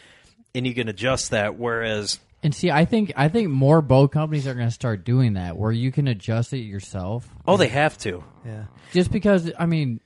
and 0.55 0.66
you 0.66 0.72
can 0.74 0.88
adjust 0.88 1.32
that. 1.32 1.59
Whereas, 1.59 2.18
and 2.43 2.55
see, 2.55 2.70
I 2.70 2.86
think 2.86 3.12
I 3.16 3.28
think 3.28 3.51
more 3.51 3.82
bow 3.82 4.09
companies 4.09 4.47
are 4.47 4.55
going 4.55 4.68
to 4.68 4.72
start 4.72 5.05
doing 5.05 5.34
that, 5.34 5.59
where 5.59 5.70
you 5.72 5.93
can 5.93 6.09
adjust 6.09 6.55
it 6.55 6.61
yourself. 6.61 7.28
oh, 7.47 7.59
they 7.59 7.68
have 7.68 7.99
to. 7.99 8.24
Yeah. 8.47 8.64
Just 8.95 9.12
because, 9.12 9.53
I 9.59 9.66
mean, 9.66 10.01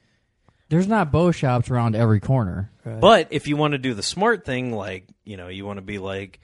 there's 0.68 0.88
not 0.88 1.12
bow 1.12 1.30
shops 1.30 1.70
around 1.70 1.94
every 1.94 2.20
corner. 2.20 2.70
Right. 2.84 3.00
But 3.00 3.28
if 3.30 3.48
you 3.48 3.56
want 3.56 3.72
to 3.72 3.78
do 3.78 3.94
the 3.94 4.02
smart 4.02 4.44
thing, 4.44 4.72
like 4.72 5.06
you 5.24 5.36
know, 5.36 5.48
you 5.48 5.64
want 5.66 5.78
to 5.78 5.82
be 5.82 5.98
like, 5.98 6.40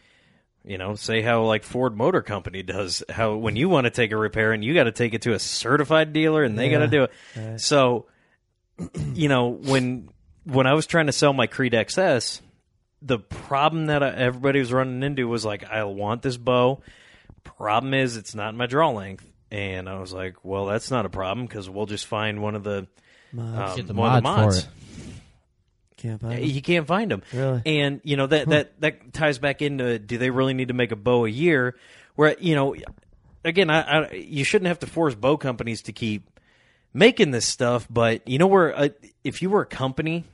you 0.64 0.78
know, 0.78 0.94
say 0.94 1.22
how 1.22 1.44
like 1.44 1.64
Ford 1.64 1.96
Motor 1.96 2.22
Company 2.22 2.62
does, 2.62 3.02
how 3.08 3.36
when 3.36 3.56
you 3.56 3.68
want 3.68 3.84
to 3.84 3.90
take 3.90 4.12
a 4.12 4.16
repair 4.16 4.52
and 4.52 4.64
you 4.64 4.74
got 4.74 4.84
to 4.84 4.92
take 4.92 5.14
it 5.14 5.22
to 5.22 5.32
a 5.32 5.38
certified 5.38 6.12
dealer 6.12 6.44
and 6.44 6.58
they 6.58 6.70
got 6.70 6.80
to 6.80 6.88
do 6.88 7.04
it. 7.04 7.12
Right. 7.36 7.60
So, 7.60 8.06
you 9.14 9.28
know, 9.28 9.48
when 9.48 10.08
when 10.44 10.66
I 10.66 10.74
was 10.74 10.86
trying 10.86 11.06
to 11.06 11.12
sell 11.12 11.32
my 11.32 11.46
Creed 11.46 11.72
XS, 11.72 12.40
the 13.02 13.18
problem 13.18 13.86
that 13.86 14.02
I, 14.02 14.10
everybody 14.10 14.58
was 14.58 14.72
running 14.72 15.02
into 15.02 15.26
was 15.28 15.44
like, 15.44 15.64
I 15.64 15.84
want 15.84 16.22
this 16.22 16.36
bow. 16.36 16.82
Problem 17.44 17.94
is, 17.94 18.16
it's 18.16 18.34
not 18.34 18.54
my 18.54 18.66
draw 18.66 18.90
length. 18.90 19.26
And 19.50 19.88
I 19.88 19.98
was 19.98 20.12
like, 20.12 20.44
well, 20.44 20.66
that's 20.66 20.90
not 20.90 21.06
a 21.06 21.10
problem 21.10 21.46
because 21.46 21.68
we'll 21.68 21.86
just 21.86 22.06
find 22.06 22.40
one 22.40 22.54
of 22.54 22.62
the 22.62 22.86
Mods. 23.32 23.70
um, 23.72 23.76
Get 23.76 23.86
the 23.86 23.94
one 23.94 24.12
of 24.12 24.22
the 24.22 24.28
mods 24.28 24.44
mods. 24.44 24.60
for 24.62 24.68
it. 24.68 24.74
Can't 25.96 26.20
find 26.20 26.32
them. 26.32 26.44
You 26.44 26.62
can't 26.62 26.86
find 26.86 27.10
them. 27.10 27.22
Really? 27.32 27.62
And 27.66 28.00
you 28.04 28.16
know 28.16 28.26
that 28.26 28.48
that 28.48 28.80
that 28.80 29.12
ties 29.12 29.38
back 29.38 29.60
into 29.62 29.98
do 29.98 30.18
they 30.18 30.30
really 30.30 30.54
need 30.54 30.68
to 30.68 30.74
make 30.74 30.92
a 30.92 30.96
bow 30.96 31.26
a 31.26 31.28
year? 31.28 31.76
Where 32.16 32.34
you 32.38 32.54
know, 32.54 32.74
again, 33.44 33.68
I, 33.70 33.80
I 33.80 34.12
you 34.12 34.44
shouldn't 34.44 34.68
have 34.68 34.78
to 34.80 34.86
force 34.86 35.14
bow 35.14 35.36
companies 35.36 35.82
to 35.82 35.92
keep 35.92 36.28
making 36.94 37.30
this 37.30 37.46
stuff, 37.46 37.86
but 37.90 38.26
you 38.26 38.38
know 38.38 38.46
where 38.46 38.76
uh, 38.76 38.88
if 39.24 39.42
you 39.42 39.50
were 39.50 39.62
a 39.62 39.66
company 39.66 40.24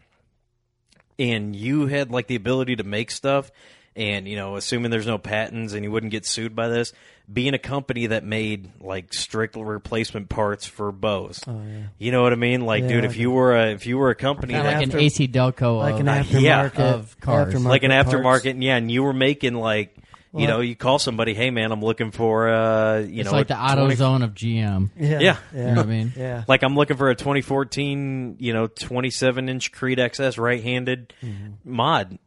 and 1.18 1.56
you 1.56 1.86
had 1.86 2.10
like 2.10 2.28
the 2.28 2.36
ability 2.36 2.76
to 2.76 2.84
make 2.84 3.10
stuff 3.10 3.50
and 3.96 4.28
you 4.28 4.36
know 4.36 4.56
assuming 4.56 4.90
there's 4.90 5.06
no 5.06 5.18
patents 5.18 5.72
and 5.72 5.82
you 5.82 5.90
wouldn't 5.90 6.12
get 6.12 6.26
sued 6.26 6.54
by 6.54 6.68
this 6.68 6.92
being 7.32 7.54
a 7.54 7.58
company 7.58 8.06
that 8.06 8.22
made 8.24 8.70
like 8.80 9.12
strict 9.12 9.56
replacement 9.56 10.28
parts 10.28 10.64
for 10.66 10.92
bows 10.92 11.40
Oh 11.46 11.60
yeah. 11.68 11.82
you 11.98 12.12
know 12.12 12.22
what 12.22 12.32
i 12.32 12.36
mean 12.36 12.60
like 12.60 12.82
Yeah, 12.82 12.88
dude 12.88 13.04
if 13.04 13.10
like 13.12 13.18
you 13.18 13.30
were 13.32 13.56
a 13.56 13.72
if 13.72 13.84
you 13.86 13.98
were 13.98 14.10
a 14.10 14.14
company 14.14 14.52
Kind 14.54 14.66
of 14.66 14.72
that 14.72 14.78
like 14.78 14.86
after- 14.86 14.98
an 14.98 15.04
AC 15.04 15.28
Delco, 15.28 15.78
Like 15.78 15.94
of, 15.94 16.00
an 16.00 16.06
aftermarket 16.06 16.40
yeah, 16.40 16.66
of 16.94 17.20
cars. 17.20 17.52
aftermarket 17.54 17.64
like 17.66 17.82
an 17.82 17.90
parts. 17.90 18.10
aftermarket, 18.10 18.62
yeah, 18.62 18.76
and 18.76 18.90
you 18.90 19.02
were 19.02 19.12
making 19.12 19.54
like 19.54 19.96
you 20.34 20.46
know, 20.46 20.60
you 20.60 20.76
call 20.76 20.98
somebody, 20.98 21.32
hey 21.32 21.50
man, 21.50 21.72
I'm 21.72 21.80
looking 21.82 22.10
for 22.10 22.50
uh, 22.50 22.98
you 22.98 23.22
it's 23.22 23.30
know, 23.30 23.36
like 23.38 23.46
a 23.46 23.54
the 23.54 23.58
auto 23.58 23.80
20 23.84 23.94
zone 23.96 24.22
of 24.22 24.34
GM. 24.34 24.90
Yeah, 24.94 25.18
Yeah. 25.18 25.36
You 25.54 25.58
know 25.62 25.68
what 25.76 25.78
I 25.78 25.84
mean? 25.84 26.12
yeah. 26.14 26.44
Like 26.46 26.62
I'm 26.62 26.76
looking 26.76 26.98
for 26.98 27.08
a 27.08 27.14
2014, 27.14 28.36
you 28.38 28.52
know, 28.52 28.66
27 28.66 29.48
inch 29.48 29.72
Creed 29.72 29.96
XS 29.96 30.38
right-handed 30.38 31.14
Mm-hmm. 31.22 31.52
mod. 31.72 32.18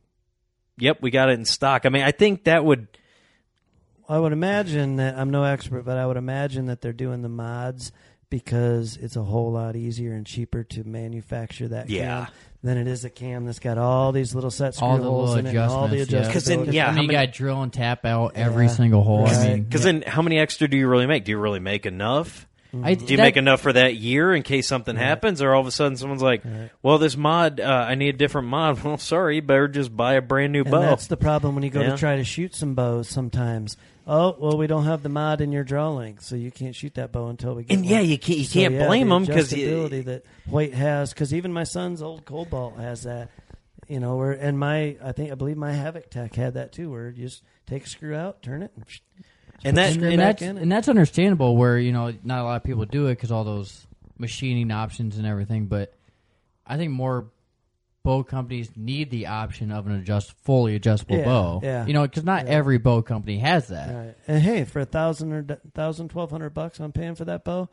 Yep, 0.79 1.01
we 1.01 1.11
got 1.11 1.29
it 1.29 1.33
in 1.33 1.45
stock. 1.45 1.85
I 1.85 1.89
mean, 1.89 2.01
I 2.03 2.11
think 2.11 2.45
that 2.45 2.65
would. 2.65 2.87
I 4.09 4.17
would 4.19 4.33
imagine 4.33 4.95
that 4.97 5.17
I'm 5.17 5.29
no 5.29 5.43
expert, 5.43 5.85
but 5.85 5.97
I 5.97 6.05
would 6.05 6.17
imagine 6.17 6.65
that 6.65 6.81
they're 6.81 6.91
doing 6.93 7.21
the 7.21 7.29
mods 7.29 7.91
because 8.29 8.97
it's 8.97 9.15
a 9.15 9.23
whole 9.23 9.51
lot 9.51 9.75
easier 9.75 10.13
and 10.13 10.25
cheaper 10.25 10.63
to 10.63 10.83
manufacture 10.83 11.67
that 11.69 11.89
Yeah. 11.89 12.25
cam 12.25 12.33
than 12.63 12.77
it 12.77 12.87
is 12.87 13.05
a 13.05 13.09
cam 13.09 13.45
that's 13.45 13.59
got 13.59 13.77
all 13.77 14.11
these 14.11 14.35
little 14.35 14.51
set 14.51 14.75
screw 14.75 14.87
All 14.87 14.97
the 14.97 15.03
holes 15.03 15.29
little 15.35 15.39
in 15.39 15.45
it, 15.47 15.59
and 15.59 15.71
all 15.71 15.87
the 15.87 16.01
adjustments, 16.01 16.27
yeah. 16.27 16.33
'Cause 16.33 16.45
then, 16.45 16.73
yeah, 16.73 16.83
I 16.83 16.89
how 16.89 16.95
mean, 16.95 17.03
you 17.03 17.07
many- 17.07 17.27
got 17.27 17.33
to 17.33 17.37
drill 17.37 17.61
and 17.61 17.71
tap 17.71 18.05
out 18.05 18.33
every 18.35 18.65
Yeah. 18.65 18.71
single 18.71 19.03
hole. 19.03 19.25
I 19.27 19.31
Right. 19.31 19.47
mean, 19.53 19.63
Because 19.63 19.83
then, 19.83 20.03
how 20.05 20.21
many 20.21 20.37
extra 20.39 20.67
do 20.67 20.75
you 20.77 20.87
really 20.87 21.05
make? 21.07 21.23
Do 21.25 21.31
you 21.31 21.37
really 21.39 21.59
make 21.59 21.85
enough? 21.85 22.47
I, 22.83 22.93
Do 22.93 23.05
you 23.05 23.17
that- 23.17 23.23
make 23.23 23.37
enough 23.37 23.61
for 23.61 23.73
that 23.73 23.95
year 23.95 24.31
in 24.35 24.43
case 24.43 24.67
something 24.67 24.95
happens, 24.95 25.41
or 25.41 25.55
all 25.55 25.61
of 25.61 25.65
a 25.65 25.71
sudden 25.71 25.97
someone's 25.97 26.21
like, 26.21 26.43
"Well, 26.83 26.99
this 26.99 27.17
mod, 27.17 27.59
uh, 27.59 27.65
I 27.89 27.95
need 27.95 28.09
a 28.13 28.17
different 28.17 28.47
mod." 28.47 28.77
Well, 28.83 28.97
sorry, 28.99 29.37
you 29.37 29.41
better 29.41 29.67
just 29.67 29.95
buy 29.97 30.13
a 30.13 30.21
brand 30.21 30.53
new 30.53 30.61
And 30.61 30.69
bow. 30.69 30.81
that's 30.81 31.07
the 31.07 31.17
problem 31.17 31.55
when 31.55 31.63
you 31.63 31.71
go 31.71 31.81
Yeah. 31.81 31.91
to 31.91 31.97
try 31.97 32.15
to 32.17 32.23
shoot 32.23 32.53
some 32.53 32.75
bows 32.75 33.07
sometimes. 33.09 33.75
Oh, 34.11 34.35
well, 34.39 34.57
we 34.57 34.65
don't 34.65 34.85
have 34.85 35.03
the 35.03 35.09
mod 35.09 35.39
in 35.39 35.51
your 35.51 35.63
draw 35.63 35.89
length, 35.91 36.23
so 36.23 36.35
you 36.35 36.49
can't 36.49 36.75
shoot 36.75 36.95
that 36.95 37.11
bow 37.11 37.27
until 37.27 37.53
we 37.53 37.63
get 37.63 37.75
And 37.77 37.85
yeah, 37.85 37.99
you 37.99 38.17
can't- 38.17 38.39
you 38.39 38.45
So, 38.45 38.59
can't 38.59 38.73
yeah, 38.73 38.87
blame 38.87 39.09
the 39.09 39.15
'em 39.15 39.27
'cause 39.27 39.53
you- 39.53 39.67
adjustability 39.67 40.05
that 40.05 40.23
Hoyt 40.49 40.73
has, 40.73 41.13
because 41.13 41.31
even 41.33 41.53
my 41.53 41.63
son's 41.63 42.01
old 42.01 42.25
Cobalt 42.25 42.77
has 42.79 43.03
that. 43.03 43.29
You 43.87 43.99
know, 43.99 44.17
where 44.17 44.31
and 44.31 44.57
my 44.59 44.97
I 45.03 45.11
think 45.11 45.31
I 45.31 45.35
believe 45.35 45.57
my 45.57 45.73
HavocTec 45.73 46.33
had 46.35 46.55
that 46.55 46.71
too, 46.71 46.89
where 46.91 47.09
you 47.09 47.25
just 47.27 47.43
take 47.67 47.85
a 47.85 47.87
screw 47.89 48.15
out, 48.15 48.41
turn 48.43 48.61
it, 48.63 48.71
and, 48.75 48.85
and 49.63 49.77
that, 49.77 49.95
and, 49.95 50.03
and 50.05 50.19
that's 50.19 50.41
and 50.41 50.71
that's 50.71 50.87
understandable. 50.89 51.55
Where 51.57 51.77
you 51.77 51.91
know 51.91 52.13
not 52.23 52.41
a 52.41 52.43
lot 52.43 52.55
of 52.57 52.63
people 52.63 52.85
do 52.85 53.07
it 53.07 53.11
because 53.15 53.31
all 53.31 53.43
those 53.43 53.85
machining 54.19 54.69
options 54.71 55.17
and 55.17 55.25
everything. 55.27 55.65
But 55.67 55.93
I 56.67 56.77
think 56.77 56.91
more 56.91 57.31
bow 58.09 58.23
companies 58.23 58.71
need 58.75 59.11
the 59.11 59.27
option 59.27 59.71
of 59.71 59.85
an 59.87 59.93
adjust 59.93 60.31
fully 60.43 60.75
adjustable 60.75 61.17
Yeah, 61.17 61.25
bow. 61.25 61.59
yeah. 61.63 61.85
you 61.85 61.93
know, 61.93 62.01
because 62.03 62.23
not 62.23 62.45
Yeah. 62.47 62.53
every 62.53 62.77
bow 62.79 63.01
company 63.03 63.37
has 63.39 63.67
that. 63.67 63.93
Right. 63.95 64.15
And 64.27 64.41
hey, 64.41 64.63
for 64.65 64.79
a 64.79 64.85
thousand 64.85 65.31
or 65.33 65.41
d- 65.43 65.55
thousand, 65.75 66.09
twelve 66.09 66.31
hundred 66.31 66.55
bucks, 66.55 66.79
I'm 66.79 66.91
paying 66.91 67.15
for 67.15 67.25
that 67.25 67.43
bow. 67.43 67.69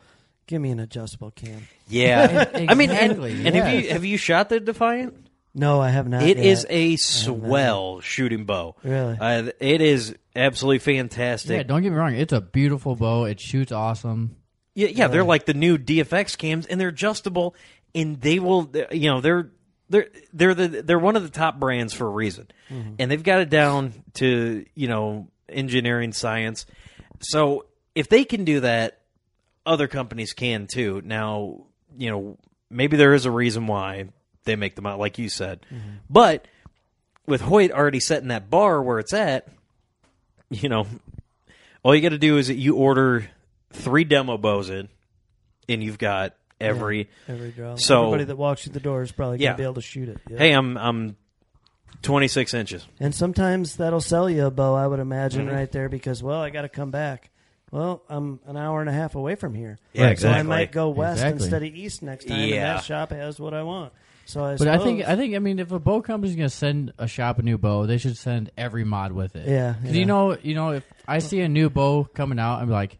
Give 0.46 0.60
me 0.60 0.70
an 0.70 0.78
adjustable 0.80 1.30
cam. 1.30 1.66
yeah. 1.88 2.44
I 2.54 2.74
mean, 2.74 2.90
and, 2.90 3.12
Exactly, 3.12 3.32
and 3.46 3.54
have 3.56 3.72
you 3.74 3.80
yes. 3.80 3.92
have 3.92 4.04
you 4.04 4.16
shot 4.18 4.48
the 4.50 4.60
Defiant? 4.60 5.14
No, 5.58 5.80
I 5.80 5.88
have 5.88 6.06
not. 6.06 6.22
It 6.22 6.36
yet. 6.36 6.44
is 6.46 6.66
a 6.68 6.96
swell 6.96 8.00
shooting 8.00 8.44
bow. 8.44 8.76
Really? 8.84 9.16
uh, 9.18 9.50
it 9.58 9.80
is 9.80 10.14
absolutely 10.36 10.80
fantastic. 10.80 11.56
Yeah, 11.56 11.62
don't 11.62 11.82
get 11.82 11.90
me 11.92 11.96
wrong. 11.96 12.14
It's 12.14 12.34
a 12.34 12.42
beautiful 12.42 12.94
bow. 12.94 13.24
It 13.24 13.40
shoots 13.40 13.72
awesome. 13.72 14.36
Yeah, 14.74 14.88
yeah, 14.88 15.08
they're 15.08 15.24
like 15.24 15.46
the 15.46 15.54
new 15.54 15.78
DFX 15.78 16.36
cams, 16.36 16.66
and 16.66 16.78
they're 16.78 16.88
adjustable, 16.88 17.54
and 17.94 18.20
they 18.20 18.38
will, 18.38 18.70
you 18.92 19.10
know, 19.10 19.22
they're 19.22 19.50
they're 19.88 20.08
they're 20.32 20.54
the 20.54 20.82
they're 20.82 20.98
one 20.98 21.16
of 21.16 21.22
the 21.22 21.28
top 21.28 21.58
brands 21.58 21.92
for 21.92 22.06
a 22.06 22.10
reason, 22.10 22.48
mm-hmm. 22.70 22.94
and 22.98 23.10
they've 23.10 23.22
got 23.22 23.40
it 23.40 23.50
down 23.50 23.92
to 24.14 24.64
you 24.74 24.88
know 24.88 25.28
engineering 25.48 26.12
science. 26.12 26.66
So 27.20 27.66
if 27.94 28.08
they 28.08 28.24
can 28.24 28.44
do 28.44 28.60
that, 28.60 29.00
other 29.64 29.88
companies 29.88 30.32
can 30.32 30.66
too. 30.66 31.02
Now, 31.04 31.66
you 31.96 32.10
know, 32.10 32.38
maybe 32.70 32.96
there 32.96 33.14
is 33.14 33.26
a 33.26 33.30
reason 33.30 33.66
why 33.66 34.06
they 34.44 34.56
make 34.56 34.74
them 34.76 34.86
out, 34.86 34.98
like 34.98 35.18
you 35.18 35.28
said, 35.28 35.64
mm-hmm. 35.72 35.96
but 36.10 36.46
with 37.26 37.40
Hoyt 37.40 37.72
already 37.72 38.00
setting 38.00 38.28
that 38.28 38.50
bar 38.50 38.82
where 38.82 38.98
it's 38.98 39.12
at, 39.12 39.48
you 40.50 40.68
know, 40.68 40.86
all 41.82 41.94
you 41.94 42.02
got 42.02 42.10
to 42.10 42.18
do 42.18 42.38
is 42.38 42.48
that 42.48 42.54
you 42.54 42.76
order 42.76 43.28
three 43.72 44.04
demo 44.04 44.36
bows 44.38 44.70
in, 44.70 44.88
and 45.68 45.82
you've 45.82 45.98
got 45.98 46.34
every. 46.60 47.08
every 47.28 47.50
draw. 47.52 47.76
So- 47.76 48.04
everybody 48.04 48.24
that 48.24 48.36
walks 48.36 48.64
through 48.64 48.72
the 48.74 48.80
door 48.80 49.02
is 49.02 49.12
probably 49.12 49.38
Yeah. 49.38 49.48
gonna 49.48 49.56
be 49.58 49.62
able 49.64 49.74
to 49.74 49.80
shoot 49.82 50.08
it. 50.08 50.18
Yeah. 50.30 50.38
Hey, 50.38 50.52
I'm 50.52 50.76
I'm 50.76 51.16
twenty 52.02 52.28
six 52.28 52.54
inches. 52.54 52.86
And 53.00 53.14
sometimes 53.14 53.76
that'll 53.76 54.00
sell 54.00 54.28
you 54.30 54.46
a 54.46 54.50
bow, 54.50 54.74
I 54.74 54.86
would 54.86 55.00
imagine, 55.00 55.46
Mm-hmm. 55.46 55.54
right 55.54 55.70
there, 55.72 55.88
because 55.88 56.22
well, 56.22 56.40
I 56.40 56.50
got 56.50 56.62
to 56.62 56.68
come 56.68 56.90
back. 56.90 57.30
Well, 57.72 58.02
I'm 58.08 58.38
an 58.46 58.56
hour 58.56 58.80
and 58.80 58.88
a 58.88 58.92
half 58.92 59.16
away 59.16 59.34
from 59.34 59.52
here. 59.54 59.78
Yeah, 59.92 60.04
Right, 60.06 60.18
So 60.18 60.30
I 60.30 60.42
might 60.42 60.70
go 60.70 60.88
west 60.90 61.18
Exactly. 61.20 61.42
instead 61.44 61.62
of 61.64 61.74
east 61.74 62.00
next 62.02 62.26
time. 62.28 62.38
And 62.38 62.50
Yeah. 62.50 62.74
that 62.74 62.84
shop 62.84 63.10
has 63.10 63.40
what 63.40 63.54
I 63.54 63.64
want. 63.64 63.92
So 64.24 64.44
I 64.44 64.56
But 64.56 64.68
I 64.68 64.78
think 64.78 65.06
I 65.06 65.14
think 65.16 65.34
I 65.34 65.38
mean 65.40 65.58
if 65.58 65.70
a 65.72 65.78
bow 65.78 66.00
company's 66.02 66.36
gonna 66.36 66.48
send 66.48 66.92
a 66.98 67.06
shop 67.08 67.38
a 67.38 67.42
new 67.42 67.58
bow, 67.58 67.86
they 67.86 67.98
should 67.98 68.16
send 68.16 68.50
every 68.56 68.84
mod 68.84 69.12
with 69.12 69.36
it. 69.36 69.48
Yeah, 69.48 69.74
'Cause 69.74 69.92
yeah. 69.92 69.98
you 70.00 70.06
know 70.06 70.36
you 70.42 70.54
know 70.54 70.70
if 70.70 70.84
I 71.06 71.18
see 71.20 71.40
a 71.40 71.48
new 71.48 71.70
bow 71.70 72.04
coming 72.04 72.38
out, 72.38 72.60
I'm 72.60 72.68
like, 72.70 72.98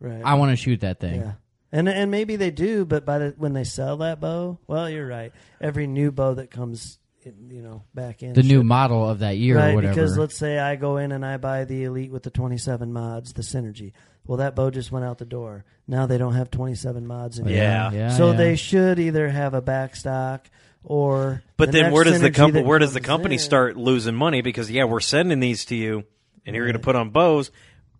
right. 0.00 0.22
I 0.24 0.34
want 0.34 0.50
to 0.50 0.56
shoot 0.56 0.80
that 0.80 0.98
thing. 1.00 1.20
Yeah. 1.20 1.32
And 1.72 1.88
and 1.88 2.10
maybe 2.10 2.36
they 2.36 2.50
do, 2.50 2.84
but 2.84 3.04
by 3.04 3.18
the 3.18 3.34
when 3.36 3.52
they 3.52 3.64
sell 3.64 3.96
that 3.98 4.20
bow, 4.20 4.58
well, 4.66 4.88
you're 4.88 5.06
right. 5.06 5.32
Every 5.60 5.86
new 5.86 6.12
bow 6.12 6.34
that 6.34 6.50
comes, 6.50 6.98
in, 7.22 7.50
you 7.50 7.60
know, 7.60 7.82
back 7.92 8.22
in 8.22 8.34
The 8.34 8.42
new 8.42 8.58
should- 8.60 8.66
model 8.66 9.08
of 9.08 9.18
that 9.18 9.36
year 9.36 9.56
right? 9.56 9.72
or 9.72 9.74
whatever. 9.74 9.94
Because 9.94 10.16
let's 10.16 10.36
say 10.36 10.58
I 10.58 10.76
go 10.76 10.96
in 10.98 11.10
and 11.12 11.26
I 11.26 11.38
buy 11.38 11.64
the 11.64 11.84
Elite 11.84 12.12
with 12.12 12.22
the 12.22 12.30
27 12.30 12.92
mods, 12.92 13.32
the 13.32 13.42
Synergy. 13.42 13.92
Well, 14.26 14.38
that 14.38 14.54
bow 14.54 14.70
just 14.70 14.90
went 14.92 15.04
out 15.04 15.18
the 15.18 15.24
door. 15.24 15.64
Now 15.88 16.06
they 16.06 16.18
don't 16.18 16.34
have 16.34 16.50
27 16.50 17.06
mods 17.06 17.38
anymore. 17.40 17.56
Yeah. 17.56 17.90
yeah. 17.92 18.08
so 18.16 18.30
yeah. 18.30 18.36
they 18.36 18.56
should 18.56 18.98
either 18.98 19.28
have 19.28 19.54
a 19.54 19.60
back 19.60 19.96
stock 19.96 20.48
or. 20.84 21.42
But 21.56 21.72
the 21.72 21.82
then 21.82 21.92
where 21.92 22.04
does 22.04 22.20
the 22.20 22.30
Synergy 22.30 22.34
company 22.34 22.64
where 22.64 22.78
does 22.78 22.92
the 22.94 23.00
company 23.00 23.34
in- 23.36 23.40
start 23.40 23.76
losing 23.76 24.14
money? 24.14 24.40
Because 24.40 24.70
yeah, 24.70 24.84
we're 24.84 25.00
sending 25.00 25.40
these 25.40 25.64
to 25.66 25.74
you, 25.74 26.04
and 26.46 26.54
you're 26.54 26.64
going 26.66 26.74
to 26.74 26.78
put 26.78 26.94
on 26.96 27.10
bows. 27.10 27.50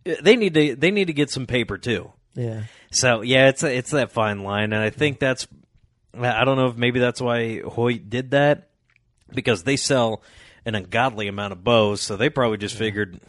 Uh, 0.09 0.15
They 0.23 0.37
need 0.37 0.55
to 0.55 0.77
they 0.77 0.91
need 0.93 1.07
to 1.09 1.13
get 1.13 1.31
some 1.31 1.47
paper 1.47 1.79
too. 1.79 2.13
Yeah. 2.37 2.65
So 2.93 3.23
yeah, 3.23 3.49
it's 3.49 3.63
it's 3.63 3.91
that 3.91 4.13
fine 4.13 4.43
line, 4.43 4.73
and 4.73 4.83
I 4.83 4.91
think 4.91 5.19
that's 5.19 5.49
I 6.15 6.45
don't 6.45 6.57
know 6.57 6.67
if 6.69 6.77
maybe 6.77 7.01
that's 7.01 7.21
why 7.21 7.61
Hoyt 7.61 8.09
did 8.09 8.31
that 8.31 8.69
because 9.35 9.65
they 9.65 9.77
sell 9.77 10.23
an 10.65 10.75
ungodly 10.75 11.29
amount 11.29 11.53
of 11.53 11.65
bows, 11.65 12.01
so 12.01 12.17
they 12.17 12.31
probably 12.31 12.59
just 12.59 12.77
figured, 12.77 13.21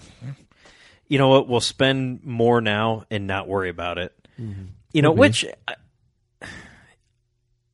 you 1.08 1.18
know 1.18 1.30
what, 1.30 1.48
we'll 1.48 1.60
spend 1.60 2.24
more 2.24 2.62
now 2.62 3.06
and 3.10 3.28
not 3.28 3.48
worry 3.48 3.70
about 3.70 3.98
it. 3.98 4.14
Mm-hmm. 4.40 4.66
You 4.94 5.02
know, 5.02 5.12
which 5.12 5.46
I- 5.68 5.76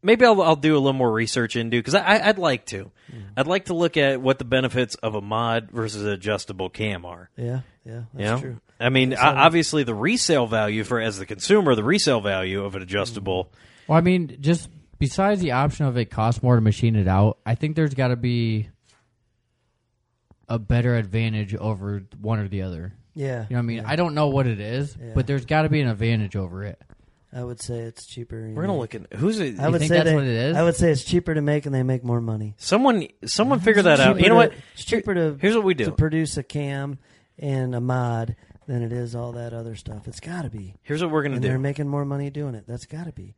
maybe 0.01 0.25
I'll 0.25 0.41
I'll 0.41 0.55
do 0.55 0.73
a 0.75 0.79
little 0.79 0.93
more 0.93 1.11
research 1.11 1.55
into 1.55 1.77
because 1.77 1.95
I 1.95 2.27
I'd 2.27 2.37
like 2.37 2.65
to, 2.67 2.91
mm. 3.11 3.23
I'd 3.37 3.47
like 3.47 3.65
to 3.65 3.73
look 3.73 3.97
at 3.97 4.21
what 4.21 4.39
the 4.39 4.45
benefits 4.45 4.95
of 4.95 5.15
a 5.15 5.21
mod 5.21 5.71
versus 5.71 6.03
an 6.03 6.09
adjustable 6.09 6.69
cam 6.69 7.05
are. 7.05 7.29
Yeah. 7.37 7.61
Yeah. 7.85 8.03
That's 8.13 8.19
You 8.19 8.23
know? 8.25 8.39
true. 8.39 8.61
I 8.79 8.89
mean, 8.89 9.13
o- 9.13 9.17
obviously, 9.19 9.83
the 9.83 9.95
resale 9.95 10.47
value 10.47 10.83
for 10.83 10.99
as 10.99 11.17
the 11.17 11.25
consumer, 11.25 11.75
the 11.75 11.83
resale 11.83 12.21
value 12.21 12.63
of 12.63 12.75
an 12.75 12.81
adjustable. 12.81 13.45
Mm-hmm. 13.45 13.57
Well, 13.91 13.97
I 13.97 14.01
mean, 14.01 14.37
just 14.39 14.69
besides 14.99 15.41
the 15.41 15.51
option 15.51 15.85
of 15.85 15.97
it 15.97 16.05
costs 16.05 16.41
more 16.41 16.55
to 16.55 16.61
machine 16.61 16.95
it 16.95 17.07
out, 17.07 17.37
I 17.45 17.55
think 17.55 17.75
there's 17.75 17.93
got 17.93 18.09
to 18.09 18.15
be 18.15 18.69
a 20.49 20.59
better 20.59 20.95
advantage 20.95 21.55
over 21.55 22.03
one 22.19 22.39
or 22.39 22.47
the 22.47 22.61
other. 22.63 22.93
Yeah. 23.15 23.45
You 23.49 23.55
know 23.55 23.55
what 23.57 23.59
I 23.59 23.61
mean? 23.61 23.83
I 23.85 23.95
don't 23.95 24.13
know 24.15 24.27
what 24.27 24.47
it 24.47 24.59
is, 24.59 24.95
Yeah. 24.99 25.11
but 25.15 25.27
there's 25.27 25.45
got 25.45 25.63
to 25.63 25.69
be 25.69 25.81
an 25.81 25.87
advantage 25.87 26.35
over 26.35 26.63
it. 26.63 26.81
I 27.35 27.43
would 27.43 27.59
say 27.59 27.79
it's 27.79 28.05
cheaper. 28.05 28.35
We're 28.53 28.61
gonna 28.61 28.67
know. 28.73 28.79
look 28.79 28.93
at 28.93 29.11
who's 29.13 29.39
it. 29.39 29.59
I 29.59 29.67
would 29.67 29.79
think 29.79 29.89
say 29.89 29.97
that's 29.97 30.09
they- 30.09 30.15
what 30.15 30.23
it 30.23 30.29
is? 30.29 30.55
I 30.55 30.61
would 30.61 30.75
say 30.75 30.91
it's 30.91 31.03
cheaper 31.03 31.33
to 31.33 31.41
make 31.41 31.65
and 31.65 31.73
they 31.73 31.81
make 31.81 32.03
more 32.03 32.21
money. 32.21 32.53
Someone, 32.57 33.07
someone 33.25 33.59
figure 33.61 33.81
that 33.81 33.99
out. 33.99 34.17
You 34.17 34.23
know 34.23 34.29
to- 34.29 34.35
what? 34.35 34.53
It's 34.75 34.85
cheaper 34.85 35.15
to 35.15 35.35
Here's 35.41 35.55
what 35.55 35.63
we 35.63 35.73
do: 35.73 35.85
to 35.85 35.91
produce 35.93 36.37
a 36.37 36.43
cam 36.43 36.99
and 37.43 37.75
a 37.75 37.81
mod 37.81 38.37
than 38.67 38.81
it 38.81 38.93
is 38.93 39.13
all 39.13 39.33
that 39.33 39.53
other 39.53 39.75
stuff. 39.75 40.07
It's 40.07 40.21
got 40.21 40.43
to 40.43 40.49
be. 40.49 40.75
Here's 40.81 41.03
what 41.03 41.11
we're 41.11 41.23
gonna 41.23 41.35
And 41.35 41.43
they're 41.43 41.59
making 41.59 41.89
more 41.89 42.05
money 42.05 42.29
doing 42.29 42.55
it. 42.55 42.63
That's 42.65 42.85
got 42.85 43.03
to 43.05 43.11
be. 43.11 43.35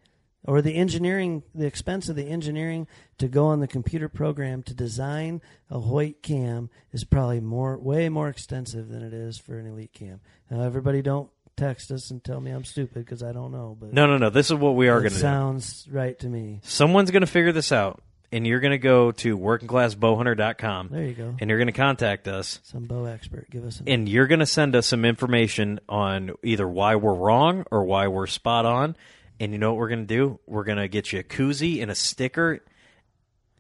Or 0.48 0.62
the 0.62 0.76
engineering, 0.76 1.42
the 1.56 1.66
expense 1.66 2.08
of 2.08 2.16
the 2.16 2.28
engineering 2.28 2.86
to 3.18 3.28
go 3.28 3.48
on 3.48 3.62
the 3.62 3.68
computer 3.68 4.08
program 4.08 4.62
to 4.64 4.76
design 4.76 5.42
a 5.72 5.80
Hoyt 5.80 6.22
cam 6.22 6.70
is 6.92 7.04
probably 7.04 7.40
more, 7.40 7.80
way 7.80 8.08
more 8.10 8.30
extensive 8.30 8.90
than 8.90 9.02
it 9.02 9.12
is 9.12 9.40
for 9.40 9.58
an 9.58 9.66
Elite 9.66 9.92
cam. 9.92 10.20
Now, 10.52 10.62
everybody 10.62 11.02
don't 11.02 11.32
text 11.58 11.90
us 11.90 12.12
and 12.12 12.24
tell 12.24 12.40
me 12.40 12.52
I'm 12.52 12.64
stupid 12.64 13.06
because 13.06 13.24
I 13.24 13.32
don't 13.32 13.52
know. 13.52 13.76
But 13.80 13.92
No, 13.92 14.06
no, 14.06 14.18
no. 14.18 14.30
This 14.30 14.52
is 14.52 14.54
what 14.54 14.76
we 14.76 14.88
are 14.88 15.00
gonna 15.00 15.10
do. 15.10 15.16
sounds 15.16 15.88
right 15.90 16.20
to 16.20 16.30
me. 16.30 16.60
Someone's 16.64 17.10
gonna 17.10 17.26
figure 17.26 17.52
this 17.52 17.72
out, 17.72 18.04
and 18.32 18.46
you're 18.46 18.60
gonna 18.60 18.78
go 18.78 19.12
to 19.12 19.38
workingclassbowhunter.com, 19.38 20.90
There 20.92 21.04
you 21.06 21.14
go. 21.14 21.36
and 21.40 21.50
you're 21.50 21.60
gonna 21.60 21.72
contact 21.72 22.28
us, 22.28 22.60
Some 22.64 22.84
bow 22.86 23.06
expert, 23.06 23.50
give 23.50 23.66
us 23.66 23.80
an 23.80 23.88
and 23.90 24.10
you're 24.10 24.28
gonna 24.28 24.46
send 24.46 24.76
us 24.76 24.88
some 24.88 25.06
information 25.06 25.80
on 25.90 26.32
either 26.44 26.68
why 26.68 26.96
we're 26.96 27.14
wrong 27.14 27.66
or 27.72 27.84
why 27.84 28.08
we're 28.08 28.28
spot 28.28 28.66
on. 28.66 28.96
And 29.40 29.52
you 29.52 29.58
know 29.58 29.74
what 29.74 29.80
we're 29.80 29.90
gonna 29.90 30.06
do? 30.06 30.40
We're 30.48 30.64
gonna 30.64 30.88
get 30.88 31.12
you 31.12 31.20
a 31.20 31.24
koozie 31.24 31.82
and 31.82 31.92
a 31.92 31.96
sticker, 31.96 32.62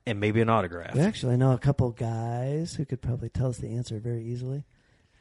and 0.05 0.20
maybe 0.20 0.39
an 0.41 0.49
autograph. 0.49 0.93
We 0.95 1.01
actually 1.01 1.36
know 1.38 1.51
a 1.51 1.57
couple 1.57 1.89
guys 1.91 2.76
who 2.76 2.86
could 2.86 3.01
probably 3.01 3.30
tell 3.30 3.47
us 3.47 3.57
the 3.57 3.70
answer 3.76 3.99
very 3.99 4.24
easily. 4.24 4.63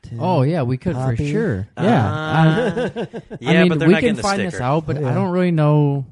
Tim, 0.03 0.21
Oh 0.21 0.43
yeah, 0.43 0.63
we 0.63 0.77
could 0.77 0.95
for 0.95 1.17
sure. 1.17 1.67
Yeah, 1.79 2.13
Uh, 2.13 2.91
yeah, 3.41 3.51
I 3.51 3.55
mean, 3.63 3.69
but 3.71 3.79
they're 3.79 3.89
we 3.89 3.95
not 3.95 4.01
can 4.01 4.15
getting 4.15 4.19
a 4.19 4.23
find 4.23 4.35
sticker. 4.41 4.51
this 4.53 4.61
out, 4.61 4.87
but 4.87 5.01
Yeah. 5.01 5.11
I 5.11 5.15
don't 5.15 5.31
really 5.33 5.51
know 5.51 6.07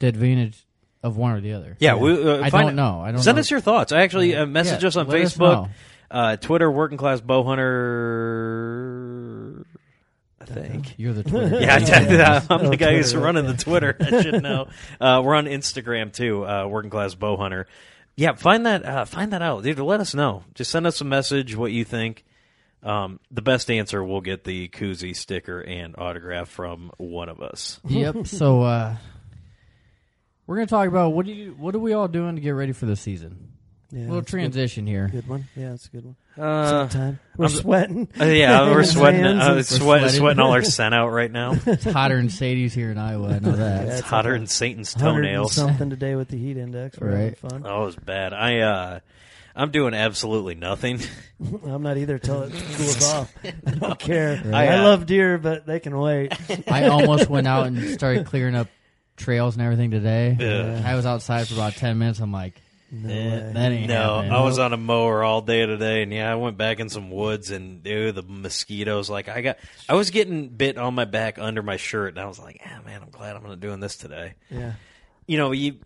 the 0.00 0.08
advantage 0.08 0.66
of 1.02 1.16
one 1.16 1.32
or 1.32 1.40
the 1.40 1.52
other. 1.54 1.76
Yeah, 1.80 1.94
we, 1.96 2.12
uh, 2.12 2.42
I 2.42 2.50
find- 2.50 2.68
don't 2.68 2.76
know. 2.76 3.00
I 3.00 3.10
don't 3.12 3.22
send 3.22 3.36
know. 3.36 3.40
us 3.40 3.50
your 3.50 3.60
thoughts. 3.60 3.92
I 3.92 4.00
actually 4.02 4.34
uh, 4.36 4.46
message 4.46 4.82
Yeah, 4.82 4.88
us 4.88 4.96
on 4.96 5.08
let 5.08 5.20
us 5.22 5.36
Facebook, 5.36 5.40
know. 5.64 5.68
uh, 6.10 6.36
Twitter, 6.36 6.70
Working 6.70 6.98
Class 6.98 7.20
Bowhunter. 8.30 9.64
I 10.40 10.44
think. 10.46 10.94
You're 10.98 11.12
the 11.12 11.22
Twitter. 11.28 11.60
Yeah, 11.60 11.78
guy. 11.80 12.34
I, 12.48 12.54
am 12.54 12.66
Oh, 12.66 12.70
the 12.70 12.76
guy 12.76 12.96
who's 12.96 13.12
Twitter, 13.12 13.24
running 13.24 13.46
the 13.46 13.54
Twitter. 13.56 13.96
I 14.00 14.22
should 14.22 14.42
know. 14.42 14.68
Uh, 15.00 15.22
we're 15.24 15.34
on 15.34 15.46
Instagram 15.46 16.12
too. 16.12 16.46
Uh, 16.46 16.66
Working 16.66 16.90
class 16.90 17.14
bow 17.14 17.36
hunter. 17.36 17.66
Yeah, 18.16 18.34
find 18.34 18.66
that. 18.66 18.84
Uh, 18.84 19.04
find 19.06 19.32
that 19.32 19.40
out, 19.42 19.62
dude. 19.62 19.78
Let 19.78 20.00
us 20.00 20.14
know. 20.14 20.44
Just 20.54 20.70
send 20.70 20.86
us 20.86 21.00
a 21.00 21.04
message. 21.04 21.56
What 21.56 21.72
you 21.72 21.84
think. 21.84 22.24
Um, 22.82 23.20
the 23.30 23.42
best 23.42 23.70
answer 23.70 24.02
will 24.02 24.20
get 24.22 24.44
the 24.44 24.68
koozie 24.68 25.14
sticker 25.14 25.60
and 25.60 25.94
autograph 25.98 26.48
from 26.48 26.90
one 26.96 27.28
of 27.28 27.40
us. 27.42 27.78
yep. 27.86 28.26
So 28.26 28.62
uh, 28.62 28.96
we're 30.50 30.56
gonna 30.56 30.66
talk 30.66 30.88
about 30.88 31.10
what 31.12 31.26
do 31.26 31.32
you 31.32 31.54
what 31.56 31.72
are 31.76 31.78
we 31.78 31.92
all 31.92 32.08
doing 32.08 32.34
to 32.34 32.40
get 32.40 32.50
ready 32.50 32.72
for 32.72 32.86
the 32.86 32.96
season? 32.96 33.52
Yeah, 33.92 34.00
little 34.00 34.16
that's 34.16 34.32
a 34.32 34.36
good- 34.36 34.40
transition 34.42 34.86
here. 34.86 35.08
Good 35.12 35.28
one. 35.28 35.44
Yeah, 35.54 35.72
it's 35.74 35.86
a 35.86 35.90
good 35.90 36.04
one. 36.04 36.16
Uh, 36.36 36.88
Sometime 36.88 37.20
we're 37.36 37.46
I'm- 37.46 37.54
sweating. 37.54 38.08
uh, 38.20 38.24
yeah, 38.24 38.62
we're 38.72 38.82
sweating. 38.82 39.22
Hands 39.22 39.42
Uh, 39.44 39.52
and- 39.54 39.66
sweat, 39.66 39.80
sweating. 39.80 40.08
sweating 40.10 40.40
all 40.40 40.52
our 40.52 40.62
scent 40.64 40.92
out 40.92 41.08
right 41.10 41.30
now. 41.30 41.54
It's 41.66 41.84
hotter 41.84 42.16
than 42.16 42.30
Sadie's 42.30 42.74
here 42.74 42.90
in 42.90 42.98
Iowa. 42.98 43.28
I 43.28 43.38
know 43.38 43.52
that. 43.52 43.86
Yeah, 43.86 43.90
It's 43.92 44.00
it's 44.00 44.08
hotter 44.08 44.32
like 44.32 44.40
than 44.40 44.46
Satan's 44.48 44.94
100 44.96 45.22
toenails. 45.22 45.52
something 45.54 45.88
today 45.90 46.16
with 46.16 46.28
the 46.28 46.36
heat 46.36 46.56
index. 46.56 46.98
We're 46.98 47.14
Right. 47.14 47.38
fun. 47.38 47.62
Oh, 47.64 47.82
it 47.82 47.86
was 47.86 47.96
bad. 47.96 48.32
I 48.32 48.58
uh, 48.60 49.00
I'm 49.56 49.70
doing 49.72 49.94
absolutely 49.94 50.54
nothing. 50.56 51.00
I'm 51.64 51.82
not 51.82 51.96
either 51.96 52.18
till 52.18 52.42
it 52.42 52.52
cools 52.52 53.12
off. 53.12 53.32
I 53.44 53.70
don't 53.70 53.98
care. 53.98 54.40
I, 54.52 54.66
I, 54.66 54.78
uh, 54.78 54.82
love 54.84 55.06
deer, 55.06 55.36
but 55.38 55.66
they 55.66 55.80
can 55.80 55.96
wait. 55.98 56.32
I 56.70 56.86
almost 56.88 57.28
went 57.28 57.46
out 57.48 57.66
and 57.66 57.90
started 57.94 58.26
clearing 58.26 58.54
up 58.54 58.68
trails 59.20 59.54
and 59.54 59.62
everything 59.62 59.90
today. 59.90 60.36
Yeah. 60.38 60.82
I 60.84 60.94
was 60.96 61.06
outside 61.06 61.46
for 61.48 61.54
about 61.54 61.74
ten 61.74 61.98
minutes. 61.98 62.18
I'm 62.20 62.32
like, 62.32 62.54
No 62.90 63.08
eh, 63.08 63.52
that 63.52 63.72
ain't 63.72 63.88
No, 63.88 64.16
happening. 64.16 64.32
I 64.32 64.42
was 64.42 64.58
on 64.58 64.72
a 64.72 64.76
mower 64.76 65.22
all 65.22 65.42
day 65.42 65.64
today, 65.66 66.02
and 66.02 66.12
yeah, 66.12 66.30
I 66.30 66.34
went 66.34 66.56
back 66.56 66.80
in 66.80 66.88
some 66.88 67.10
woods, 67.10 67.50
and 67.50 67.82
dude, 67.82 68.14
the 68.14 68.22
mosquitoes. 68.22 69.08
Like 69.08 69.28
I 69.28 69.40
got, 69.42 69.58
I 69.88 69.94
was 69.94 70.10
getting 70.10 70.48
bit 70.48 70.76
on 70.78 70.94
my 70.94 71.04
back 71.04 71.38
under 71.38 71.62
my 71.62 71.76
shirt, 71.76 72.14
and 72.14 72.18
I 72.20 72.26
was 72.26 72.38
like, 72.38 72.60
"Ah, 72.66 72.80
man, 72.84 73.02
I'm 73.02 73.10
glad 73.10 73.36
I'm 73.36 73.44
not 73.44 73.60
doing 73.60 73.80
this 73.80 73.96
today." 73.96 74.34
Yeah. 74.50 74.72
You 75.26 75.38
know, 75.38 75.52
you 75.52 75.76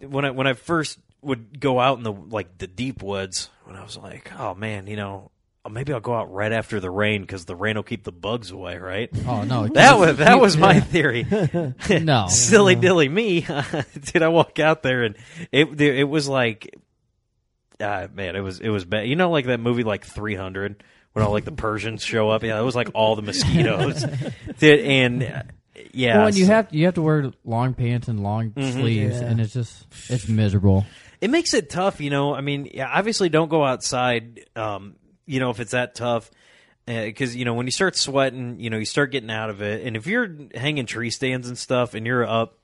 when 0.00 0.24
I 0.24 0.30
when 0.30 0.46
I 0.46 0.54
first 0.54 0.98
would 1.20 1.60
go 1.60 1.78
out 1.78 1.98
in 1.98 2.04
the 2.04 2.12
like 2.12 2.58
the 2.58 2.66
deep 2.66 3.02
woods, 3.02 3.48
when 3.64 3.76
I 3.76 3.82
was 3.84 3.96
like, 3.96 4.32
"Oh 4.38 4.54
man, 4.54 4.86
you 4.86 4.96
know." 4.96 5.30
Oh, 5.64 5.68
Maybe 5.68 5.92
I'll 5.92 6.00
go 6.00 6.14
out 6.14 6.32
right 6.32 6.52
after 6.52 6.80
the 6.80 6.90
rain 6.90 7.22
because 7.22 7.44
the 7.44 7.56
rain 7.56 7.76
will 7.76 7.82
keep 7.82 8.04
the 8.04 8.12
bugs 8.12 8.50
away, 8.50 8.78
right? 8.78 9.10
Oh 9.26 9.44
no, 9.44 9.66
That 9.74 9.98
was 9.98 10.16
that 10.18 10.40
was 10.40 10.56
my 10.56 10.80
theory. 10.92 11.26
no. 11.88 12.26
silly 12.28 12.74
dilly 12.74 13.08
me 13.08 13.46
did 14.12 14.22
i 14.22 14.28
walk 14.28 14.58
out 14.58 14.82
there 14.82 15.04
and 15.04 15.16
it 15.50 15.80
it 15.80 16.04
was 16.04 16.28
like 16.28 16.74
ah 17.80 18.06
man 18.14 18.36
it 18.36 18.40
was 18.40 18.60
it 18.60 18.68
was 18.68 18.84
bad 18.84 19.08
you 19.08 19.16
know 19.16 19.30
like 19.30 19.46
that 19.46 19.58
movie 19.60 19.82
like 19.82 20.04
300 20.04 20.82
when 21.12 21.24
all 21.24 21.32
like 21.32 21.44
the 21.44 21.52
persians 21.52 22.02
show 22.02 22.30
up 22.30 22.42
yeah 22.44 22.58
it 22.58 22.62
was 22.64 22.76
like 22.76 22.88
all 22.94 23.16
the 23.16 23.22
mosquitoes 23.22 24.04
Did- 24.58 24.80
and 24.86 25.22
uh, 25.22 25.42
yeah 25.92 26.18
well, 26.18 26.26
and 26.28 26.36
you 26.36 26.44
so- 26.46 26.52
have 26.52 26.68
you 26.72 26.84
have 26.86 26.94
to 26.94 27.02
wear 27.02 27.32
long 27.44 27.74
pants 27.74 28.08
and 28.08 28.22
long 28.22 28.50
Mm-hmm. 28.50 28.72
sleeves, 28.80 29.20
Yeah. 29.20 29.26
and 29.26 29.40
it's 29.40 29.52
just 29.54 29.86
it's 30.08 30.28
miserable. 30.28 30.84
it 31.20 31.30
makes 31.30 31.54
it 31.54 31.70
tough 31.70 32.00
you 32.00 32.10
know 32.10 32.34
i 32.34 32.40
mean 32.40 32.68
yeah, 32.72 32.88
obviously 32.92 33.28
don't 33.28 33.48
go 33.48 33.64
outside 33.64 34.44
um 34.54 34.94
you 35.26 35.40
know 35.40 35.50
if 35.50 35.60
it's 35.60 35.72
that 35.72 35.94
tough 35.94 36.30
eh, 36.88 37.06
because 37.06 37.34
you 37.36 37.44
know 37.44 37.54
when 37.54 37.66
you 37.66 37.72
start 37.72 37.96
sweating 37.96 38.58
you 38.58 38.70
know 38.70 38.78
you 38.78 38.84
start 38.84 39.10
getting 39.12 39.30
out 39.30 39.50
of 39.50 39.62
it 39.62 39.86
and 39.86 39.96
if 39.96 40.06
you're 40.06 40.28
hanging 40.54 40.86
tree 40.86 41.10
stands 41.10 41.48
and 41.48 41.56
stuff 41.58 41.94
and 41.94 42.06
you're 42.06 42.26
up 42.26 42.58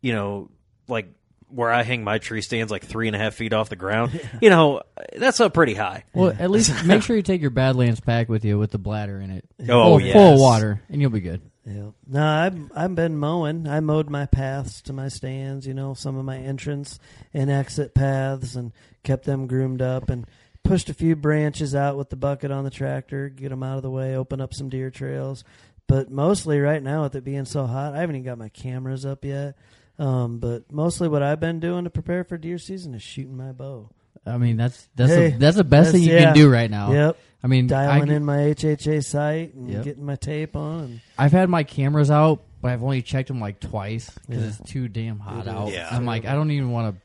you 0.00 0.12
know 0.12 0.50
like 0.88 1.08
where 1.48 1.70
i 1.70 1.82
hang 1.82 2.02
my 2.02 2.18
tree 2.18 2.42
stands 2.42 2.70
like 2.72 2.84
three 2.84 3.06
and 3.06 3.14
a 3.14 3.18
half 3.18 3.34
feet 3.34 3.52
off 3.52 3.68
the 3.68 3.76
ground 3.76 4.20
you 4.40 4.50
know 4.50 4.82
that's 5.16 5.38
up 5.40 5.54
pretty 5.54 5.74
high 5.74 6.02
Well, 6.12 6.34
at 6.38 6.50
least 6.50 6.84
make 6.86 7.02
sure 7.02 7.14
you 7.14 7.22
take 7.22 7.40
your 7.40 7.50
Badlands 7.50 8.00
pack 8.00 8.28
with 8.28 8.44
you 8.44 8.58
with 8.58 8.70
the 8.72 8.78
bladder 8.78 9.20
in 9.20 9.30
it. 9.30 9.44
Oh, 9.68 9.90
full, 9.90 10.00
yes. 10.00 10.12
full 10.14 10.34
of 10.34 10.40
water, 10.40 10.82
and 10.88 11.00
you'll 11.00 11.10
be 11.10 11.20
good. 11.20 11.40
Yeah. 11.64 11.90
No, 12.06 12.26
I've 12.26 12.70
I've 12.74 12.94
been 12.94 13.16
mowing. 13.16 13.66
I 13.68 13.80
mowed 13.80 14.10
my 14.10 14.26
paths 14.26 14.82
to 14.82 14.92
my 14.92 15.08
stands. 15.08 15.66
You 15.66 15.72
know, 15.74 15.94
some 15.94 16.16
of 16.16 16.24
my 16.24 16.36
entrance 16.36 16.98
and 17.32 17.50
exit 17.50 17.94
paths, 17.94 18.54
and 18.56 18.72
kept 19.02 19.24
them 19.24 19.46
groomed 19.46 19.80
up, 19.80 20.10
and 20.10 20.26
pushed 20.64 20.88
a 20.88 20.94
few 20.94 21.14
branches 21.14 21.74
out 21.74 21.96
with 21.96 22.10
the 22.10 22.16
bucket 22.16 22.50
on 22.50 22.64
the 22.64 22.70
tractor, 22.70 23.28
get 23.28 23.50
them 23.50 23.62
out 23.62 23.76
of 23.76 23.82
the 23.82 23.90
way, 23.90 24.16
open 24.16 24.40
up 24.40 24.52
some 24.52 24.68
deer 24.68 24.90
trails. 24.90 25.44
But 25.86 26.10
mostly 26.10 26.58
right 26.60 26.82
now, 26.82 27.02
with 27.02 27.14
it 27.14 27.24
being 27.24 27.44
so 27.44 27.66
hot, 27.66 27.94
I 27.94 28.00
haven't 28.00 28.16
even 28.16 28.24
got 28.24 28.38
my 28.38 28.48
cameras 28.48 29.04
up 29.06 29.24
yet. 29.24 29.56
Um, 29.98 30.38
but 30.38 30.72
mostly, 30.72 31.06
what 31.08 31.22
I've 31.22 31.38
been 31.40 31.60
doing 31.60 31.84
to 31.84 31.90
prepare 31.90 32.24
for 32.24 32.36
deer 32.38 32.58
season 32.58 32.94
is 32.94 33.02
shooting 33.02 33.36
my 33.36 33.52
bow. 33.52 33.90
I 34.26 34.38
mean, 34.38 34.56
that's 34.56 34.88
that's 34.96 35.12
Hey, 35.12 35.30
the, 35.30 35.38
that's 35.38 35.56
the 35.56 35.64
best 35.64 35.88
that's- 35.88 35.92
thing 35.92 36.02
you 36.02 36.14
yeah. 36.18 36.24
can 36.24 36.34
do 36.34 36.50
right 36.50 36.70
now. 36.70 36.92
Yep. 36.92 37.18
I 37.42 37.46
mean, 37.46 37.66
Dialing 37.66 38.10
I, 38.10 38.14
in 38.14 38.24
my 38.24 38.38
HHA 38.38 39.04
site 39.04 39.52
and 39.54 39.68
Yep. 39.70 39.84
getting 39.84 40.04
my 40.06 40.16
tape 40.16 40.56
on. 40.56 41.02
I've 41.18 41.32
had 41.32 41.50
my 41.50 41.62
cameras 41.62 42.10
out, 42.10 42.42
but 42.62 42.70
I've 42.70 42.82
only 42.82 43.02
checked 43.02 43.28
them 43.28 43.38
like 43.38 43.60
twice 43.60 44.08
because 44.26 44.42
Yeah. 44.42 44.48
it's 44.58 44.70
too 44.70 44.88
damn 44.88 45.18
hot 45.18 45.46
It 45.46 45.50
out. 45.50 45.70
Yeah. 45.70 45.88
I'm 45.92 46.06
like, 46.06 46.24
I 46.24 46.34
don't 46.34 46.50
even 46.52 46.70
want 46.70 46.96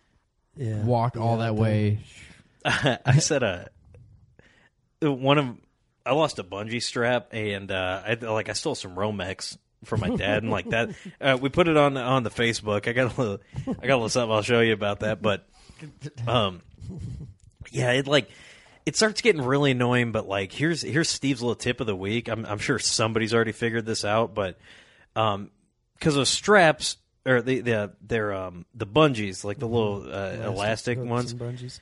yeah, 0.55 0.79
to 0.79 0.85
walk 0.85 1.17
all 1.17 1.37
Yeah, 1.37 1.47
that 1.47 1.55
the- 1.57 1.61
way. 1.61 1.99
I 2.65 3.19
said 3.19 3.43
a 3.43 3.69
one 5.01 5.37
of 5.37 5.57
I 6.05 6.13
lost 6.13 6.39
a 6.39 6.43
bungee 6.43 6.81
strap 6.81 7.29
and 7.31 7.71
uh, 7.71 8.01
I 8.05 8.13
like 8.13 8.49
I 8.49 8.53
stole 8.53 8.75
some 8.75 8.95
Romex 8.95 9.57
from 9.85 10.01
my 10.01 10.09
dad 10.09 10.43
and 10.43 10.51
like 10.51 10.69
that 10.69 10.89
uh, 11.21 11.37
we 11.39 11.49
put 11.49 11.67
it 11.67 11.77
on 11.77 11.95
on 11.97 12.23
the 12.23 12.29
Facebook. 12.29 12.87
I 12.87 12.93
got 12.93 13.17
a 13.17 13.21
little 13.21 13.39
I 13.67 13.87
got 13.87 13.93
a 13.93 13.97
little 13.97 14.09
something 14.09 14.31
I'll 14.31 14.41
show 14.41 14.61
you 14.61 14.73
about 14.73 15.01
that, 15.01 15.21
but 15.21 15.47
um 16.27 16.61
yeah, 17.71 17.91
it 17.91 18.07
like 18.07 18.29
it 18.85 18.95
starts 18.95 19.21
getting 19.21 19.41
really 19.41 19.71
annoying. 19.71 20.11
But 20.11 20.27
like 20.27 20.51
here's 20.51 20.81
here's 20.81 21.09
Steve's 21.09 21.41
little 21.41 21.55
tip 21.55 21.79
of 21.79 21.87
the 21.87 21.95
week. 21.95 22.27
I'm 22.27 22.45
I'm 22.45 22.59
sure 22.59 22.79
somebody's 22.79 23.33
already 23.33 23.51
figured 23.51 23.85
this 23.85 24.03
out, 24.03 24.33
but 24.33 24.57
um 25.15 25.51
because 25.93 26.15
of 26.15 26.27
straps 26.27 26.97
or 27.25 27.41
the 27.41 27.61
the 27.61 27.91
they're 28.01 28.33
um 28.33 28.65
the 28.73 28.87
bungees 28.87 29.43
like 29.43 29.59
the 29.59 29.67
little 29.67 30.11
uh, 30.11 30.47
elastic 30.47 30.97
hooks 30.97 31.09
ones 31.09 31.31
and 31.31 31.41
bungees. 31.41 31.79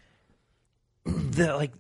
The 1.08 1.54
like 1.56 1.72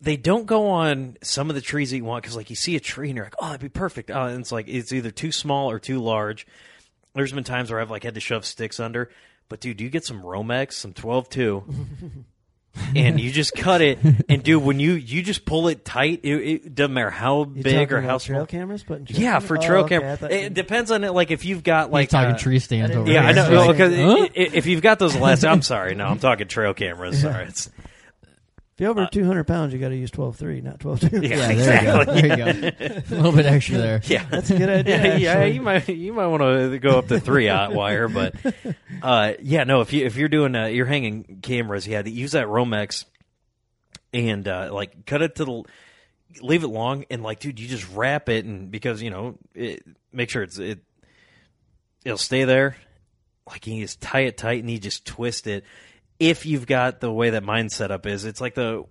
they 0.00 0.16
don't 0.16 0.46
go 0.46 0.68
on 0.68 1.16
some 1.22 1.48
of 1.48 1.54
the 1.56 1.62
trees 1.62 1.90
that 1.90 1.96
you 1.96 2.04
want 2.04 2.22
because 2.22 2.36
like 2.36 2.50
you 2.50 2.56
see 2.56 2.76
a 2.76 2.80
tree 2.80 3.08
and 3.08 3.16
you're 3.16 3.26
like 3.26 3.34
oh 3.38 3.46
that'd 3.46 3.60
be 3.60 3.68
perfect 3.68 4.10
oh, 4.10 4.24
and 4.26 4.40
it's 4.40 4.52
like 4.52 4.68
it's 4.68 4.92
either 4.92 5.10
too 5.10 5.32
small 5.32 5.70
or 5.70 5.78
too 5.78 6.00
large 6.00 6.46
there's 7.14 7.32
been 7.32 7.44
times 7.44 7.70
where 7.70 7.80
i've 7.80 7.90
like 7.90 8.02
had 8.02 8.14
to 8.14 8.20
shove 8.20 8.44
sticks 8.44 8.78
under 8.80 9.10
but 9.48 9.60
dude 9.60 9.76
do 9.76 9.84
you 9.84 9.90
get 9.90 10.04
some 10.04 10.22
romex 10.22 10.72
some 10.72 10.92
12-2 10.92 12.24
and 12.96 13.20
you 13.20 13.30
just 13.30 13.54
cut 13.54 13.80
it 13.80 13.98
and 14.28 14.42
dude 14.42 14.60
when 14.62 14.80
you 14.80 14.94
you 14.94 15.22
just 15.22 15.44
pull 15.44 15.68
it 15.68 15.84
tight 15.84 16.20
it, 16.24 16.34
it 16.34 16.74
doesn't 16.74 16.92
matter 16.92 17.08
how 17.10 17.42
You 17.54 17.62
big 17.62 17.88
talking 17.88 17.92
or 17.96 18.00
how 18.00 18.08
about 18.08 18.22
small 18.22 18.46
cameras 18.46 18.82
but 18.86 19.08
yeah 19.12 19.34
cameras? 19.34 19.44
for 19.46 19.58
Oh, 19.58 19.60
trail 19.60 19.84
okay, 19.84 19.98
camera 20.00 20.18
it 20.30 20.42
you- 20.42 20.50
depends 20.50 20.90
on 20.90 21.04
it 21.04 21.12
like 21.12 21.30
if 21.30 21.44
you've 21.44 21.62
got 21.62 21.86
He's 21.86 21.92
like 21.92 22.08
talking 22.08 22.34
uh, 22.34 22.38
tree 22.38 22.58
stands 22.58 22.90
didn't- 22.90 23.02
over 23.02 23.12
yeah, 23.12 23.20
here. 23.32 23.42
I 23.42 23.48
know. 23.48 23.56
Right. 23.56 23.70
Because 23.70 23.94
Huh? 23.96 24.28
if 24.34 24.66
you've 24.66 24.82
got 24.82 24.98
those 24.98 25.14
elastic, 25.14 25.48
I'm 25.50 25.62
sorry. 25.62 25.94
No, 25.94 26.06
I'm 26.06 26.18
talking 26.18 26.48
trail 26.48 26.74
cameras. 26.74 27.20
Sorry, 27.20 27.44
it's 27.46 27.70
If 28.74 28.80
you're 28.80 28.90
over 28.90 29.06
200 29.06 29.44
pounds, 29.44 29.72
you 29.72 29.78
got 29.78 29.90
to 29.90 29.96
use 29.96 30.10
12.3, 30.10 30.62
not 30.64 30.80
12.2. 30.80 31.22
yeah, 31.22 31.36
Yeah, 31.36 31.50
exactly. 31.50 32.20
there 32.20 32.26
you 32.26 32.36
go. 32.36 32.44
There 32.52 32.64
you 32.64 32.70
go. 32.88 32.94
a 33.14 33.14
little 33.14 33.32
bit 33.32 33.46
extra 33.46 33.78
there. 33.78 34.00
Yeah, 34.04 34.26
That's 34.28 34.50
a 34.50 34.58
good 34.58 34.68
idea. 34.88 34.96
yeah, 34.96 35.16
yeah, 35.16 35.32
actually. 35.34 35.52
you 35.54 35.62
might 35.62 35.88
you 35.88 36.12
might 36.12 36.26
want 36.26 36.42
to 36.42 36.78
go 36.80 36.98
up 36.98 37.06
to 37.08 37.20
three 37.20 37.48
aught 37.48 37.72
wire, 37.72 38.08
but 38.08 38.34
uh, 39.02 39.34
yeah, 39.40 39.62
no. 39.62 39.80
If 39.80 39.92
you 39.92 40.04
if 40.06 40.16
you're 40.16 40.28
doing 40.28 40.56
uh, 40.56 40.66
you're 40.66 40.86
hanging 40.86 41.38
cameras, 41.40 41.86
yeah, 41.86 42.02
use 42.04 42.32
that 42.32 42.48
Romex 42.48 43.04
and 44.12 44.46
uh, 44.48 44.70
like 44.72 45.06
cut 45.06 45.22
it 45.22 45.36
to 45.36 45.44
the 45.44 45.62
leave 46.42 46.64
it 46.64 46.68
long 46.68 47.04
and 47.10 47.22
like, 47.22 47.38
dude, 47.38 47.60
you 47.60 47.68
just 47.68 47.88
wrap 47.94 48.28
it 48.28 48.44
and 48.44 48.72
because 48.72 49.00
you 49.02 49.10
know 49.10 49.38
it, 49.54 49.84
make 50.12 50.30
sure 50.30 50.42
it's 50.42 50.58
it 50.58 50.80
it'll 52.04 52.18
stay 52.18 52.42
there. 52.42 52.76
Like 53.48 53.66
you 53.68 53.80
just 53.82 54.00
tie 54.00 54.22
it 54.22 54.36
tight 54.36 54.60
and 54.62 54.70
you 54.70 54.78
just 54.78 55.04
twist 55.06 55.46
it. 55.46 55.62
If 56.20 56.46
you've 56.46 56.66
got 56.66 57.00
the 57.00 57.12
way 57.12 57.30
that 57.30 57.42
mine 57.42 57.68
setup 57.68 58.06
is, 58.06 58.24
it's 58.24 58.40
like 58.40 58.54
the 58.54 58.84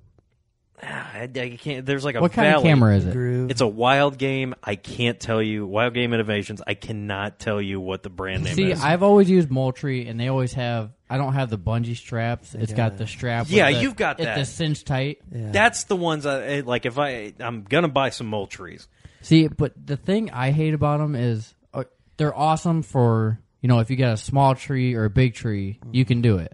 ah, 0.82 1.11
I, 1.13 1.30
I 1.34 1.57
can't. 1.59 1.86
There's 1.86 2.03
like 2.03 2.15
a 2.15 2.21
What 2.21 2.34
kind 2.34 2.47
valley. 2.49 2.63
of 2.63 2.63
camera 2.63 2.95
is 2.97 3.05
it? 3.05 3.51
It's 3.51 3.61
a 3.61 3.67
wild 3.67 4.17
game. 4.17 4.55
I 4.63 4.76
can't 4.76 5.19
tell 5.19 5.41
you. 5.41 5.65
Wild 5.65 5.93
Game 5.93 6.13
Innovations. 6.13 6.61
I 6.65 6.74
cannot 6.74 7.39
tell 7.39 7.61
you 7.61 7.80
what 7.80 8.03
the 8.03 8.09
brand 8.09 8.43
name 8.43 8.51
is. 8.51 8.55
See, 8.57 8.71
is. 8.71 8.84
I've 8.84 9.03
always 9.03 9.30
used 9.30 9.49
Moultrie, 9.49 10.07
and 10.07 10.19
they 10.19 10.28
always 10.28 10.53
have. 10.53 10.91
I 11.09 11.17
don't 11.17 11.34
have 11.34 11.49
the 11.49 11.57
bungee 11.59 11.95
straps. 11.95 12.55
It's 12.55 12.74
got 12.74 12.91
got 12.91 12.97
the 12.97 13.07
strap. 13.07 13.45
Yeah, 13.49 13.71
the- 13.71 13.82
you've 13.82 13.95
got 13.95 14.17
that. 14.17 14.38
The 14.38 14.45
cinch 14.45 14.84
tight. 14.84 15.19
yeah. 15.32 15.51
That's 15.51 15.84
the 15.86 15.95
ones 15.95 16.26
I 16.26 16.59
like. 16.61 16.86
If 16.86 16.99
I, 16.99 17.34
I'm 17.39 17.63
gonna 17.63 17.88
buy 17.88 18.09
some 18.09 18.30
Moultries. 18.30 18.88
See, 19.21 19.47
but 19.47 19.74
the 19.86 19.95
thing 19.95 20.32
I 20.32 20.51
hate 20.51 20.74
about 20.74 20.97
them 20.99 21.15
is 21.15 21.53
uh, 21.74 21.86
they're 22.17 22.36
awesome 22.36 22.82
for 22.84 23.39
you 23.61 23.69
know 23.69 23.80
if 23.80 23.89
you 23.89 23.95
got 23.95 24.13
a 24.13 24.17
small 24.17 24.55
tree 24.55 24.95
or 24.95 25.05
a 25.05 25.09
big 25.09 25.36
tree, 25.36 25.80
you 25.91 26.03
can 26.03 26.21
do 26.21 26.39
it. 26.39 26.51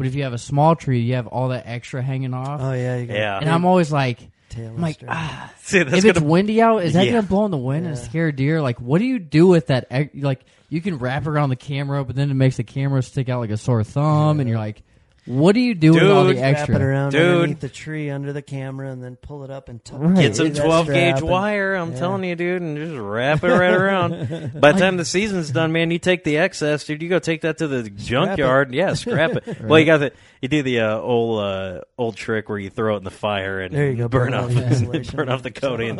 But 0.00 0.06
if 0.06 0.14
you 0.14 0.22
have 0.22 0.32
a 0.32 0.38
small 0.38 0.76
tree, 0.76 1.00
you 1.00 1.16
have 1.16 1.26
all 1.26 1.48
that 1.48 1.64
extra 1.66 2.00
hanging 2.00 2.32
off, 2.32 2.58
oh, 2.62 2.72
yeah. 2.72 2.96
You 2.96 3.06
got 3.06 3.14
Yeah. 3.16 3.38
and 3.38 3.50
I'm 3.50 3.66
always 3.66 3.92
like, 3.92 4.18
tail 4.48 4.70
I'm 4.70 4.80
like, 4.80 4.94
strap. 4.94 5.10
ah, 5.14 5.52
See, 5.60 5.82
that's 5.82 5.98
if 5.98 6.04
it's 6.06 6.18
gonna. 6.18 6.26
windy 6.30 6.62
out, 6.62 6.82
is 6.84 6.94
that 6.94 7.04
Yeah. 7.04 7.12
gonna 7.12 7.26
blow 7.26 7.44
in 7.44 7.50
the 7.50 7.58
wind 7.58 7.86
and 7.86 7.98
scare 7.98 8.32
deer? 8.32 8.62
Like, 8.62 8.80
what 8.80 8.98
do 8.98 9.04
you 9.04 9.18
do 9.18 9.46
with 9.46 9.66
that? 9.66 9.88
ex- 9.90 10.14
Like, 10.14 10.40
you 10.70 10.80
can 10.80 10.96
wrap 10.96 11.26
around 11.26 11.50
the 11.50 11.56
camera, 11.56 12.02
but 12.02 12.16
then 12.16 12.30
it 12.30 12.34
makes 12.34 12.56
the 12.56 12.64
camera 12.64 13.02
stick 13.02 13.28
out 13.28 13.40
like 13.40 13.50
a 13.50 13.58
sore 13.58 13.84
thumb, 13.84 14.40
and 14.40 14.48
you're 14.48 14.58
like, 14.58 14.82
What 15.30 15.54
do 15.54 15.60
you 15.60 15.74
do 15.74 15.92
with 15.94 16.02
all 16.02 16.24
Dude, 16.26 16.36
the 16.36 16.40
Wrap 16.42 16.56
extra? 16.56 16.74
it 16.74 16.82
around 16.82 17.12
Dude. 17.12 17.22
underneath 17.22 17.60
the 17.60 17.68
tree 17.68 18.10
under 18.10 18.32
the 18.32 18.42
camera 18.42 18.90
and 18.90 19.02
then 19.02 19.14
pull 19.16 19.44
it 19.44 19.50
up 19.50 19.68
and 19.68 19.84
tuck 19.84 20.00
Right. 20.00 20.16
Get 20.16 20.34
some 20.36 20.52
that 20.52 20.60
12 20.62 20.86
strap 20.86 20.94
gauge 20.96 21.20
and- 21.22 21.28
wire. 21.30 21.74
I'm 21.76 21.92
Yeah. 21.92 21.98
telling 21.98 22.24
you, 22.24 22.34
dude, 22.34 22.62
and 22.62 22.76
just 22.76 22.96
wrap 22.98 23.44
it 23.44 23.48
right 23.48 23.72
around. 23.72 24.52
By 24.60 24.72
the 24.72 24.80
time 24.80 24.96
the 24.96 25.04
season's 25.04 25.50
done, 25.50 25.70
man, 25.72 25.90
you 25.92 25.98
take 26.00 26.24
the 26.24 26.38
excess, 26.38 26.84
dude. 26.84 27.00
You 27.02 27.08
go 27.08 27.18
take 27.20 27.42
that 27.42 27.58
to 27.58 27.68
the 27.68 27.88
junkyard. 27.88 28.74
Yeah, 28.74 28.94
scrap 28.94 29.32
it. 29.36 29.60
Well, 29.70 29.78
you 29.78 29.86
got 29.86 29.98
the 29.98 30.12
you 30.42 30.48
do 30.48 30.62
the 30.62 30.80
uh, 30.80 30.98
old 30.98 31.40
uh, 31.44 31.80
old 31.98 32.16
trick 32.16 32.48
where 32.48 32.58
you 32.58 32.70
throw 32.70 32.94
it 32.94 32.98
in 32.98 33.04
the 33.04 33.10
fire 33.10 33.60
and 33.60 33.74
There 33.74 33.90
you 33.90 33.96
go, 33.96 34.08
burn 34.08 34.30
burn 34.32 34.34
off 34.34 34.42
all 34.44 34.48
the 34.48 34.66
insulation. 34.66 35.16
burn 35.16 35.28
off 35.28 35.42
the 35.42 35.50
coating, 35.50 35.96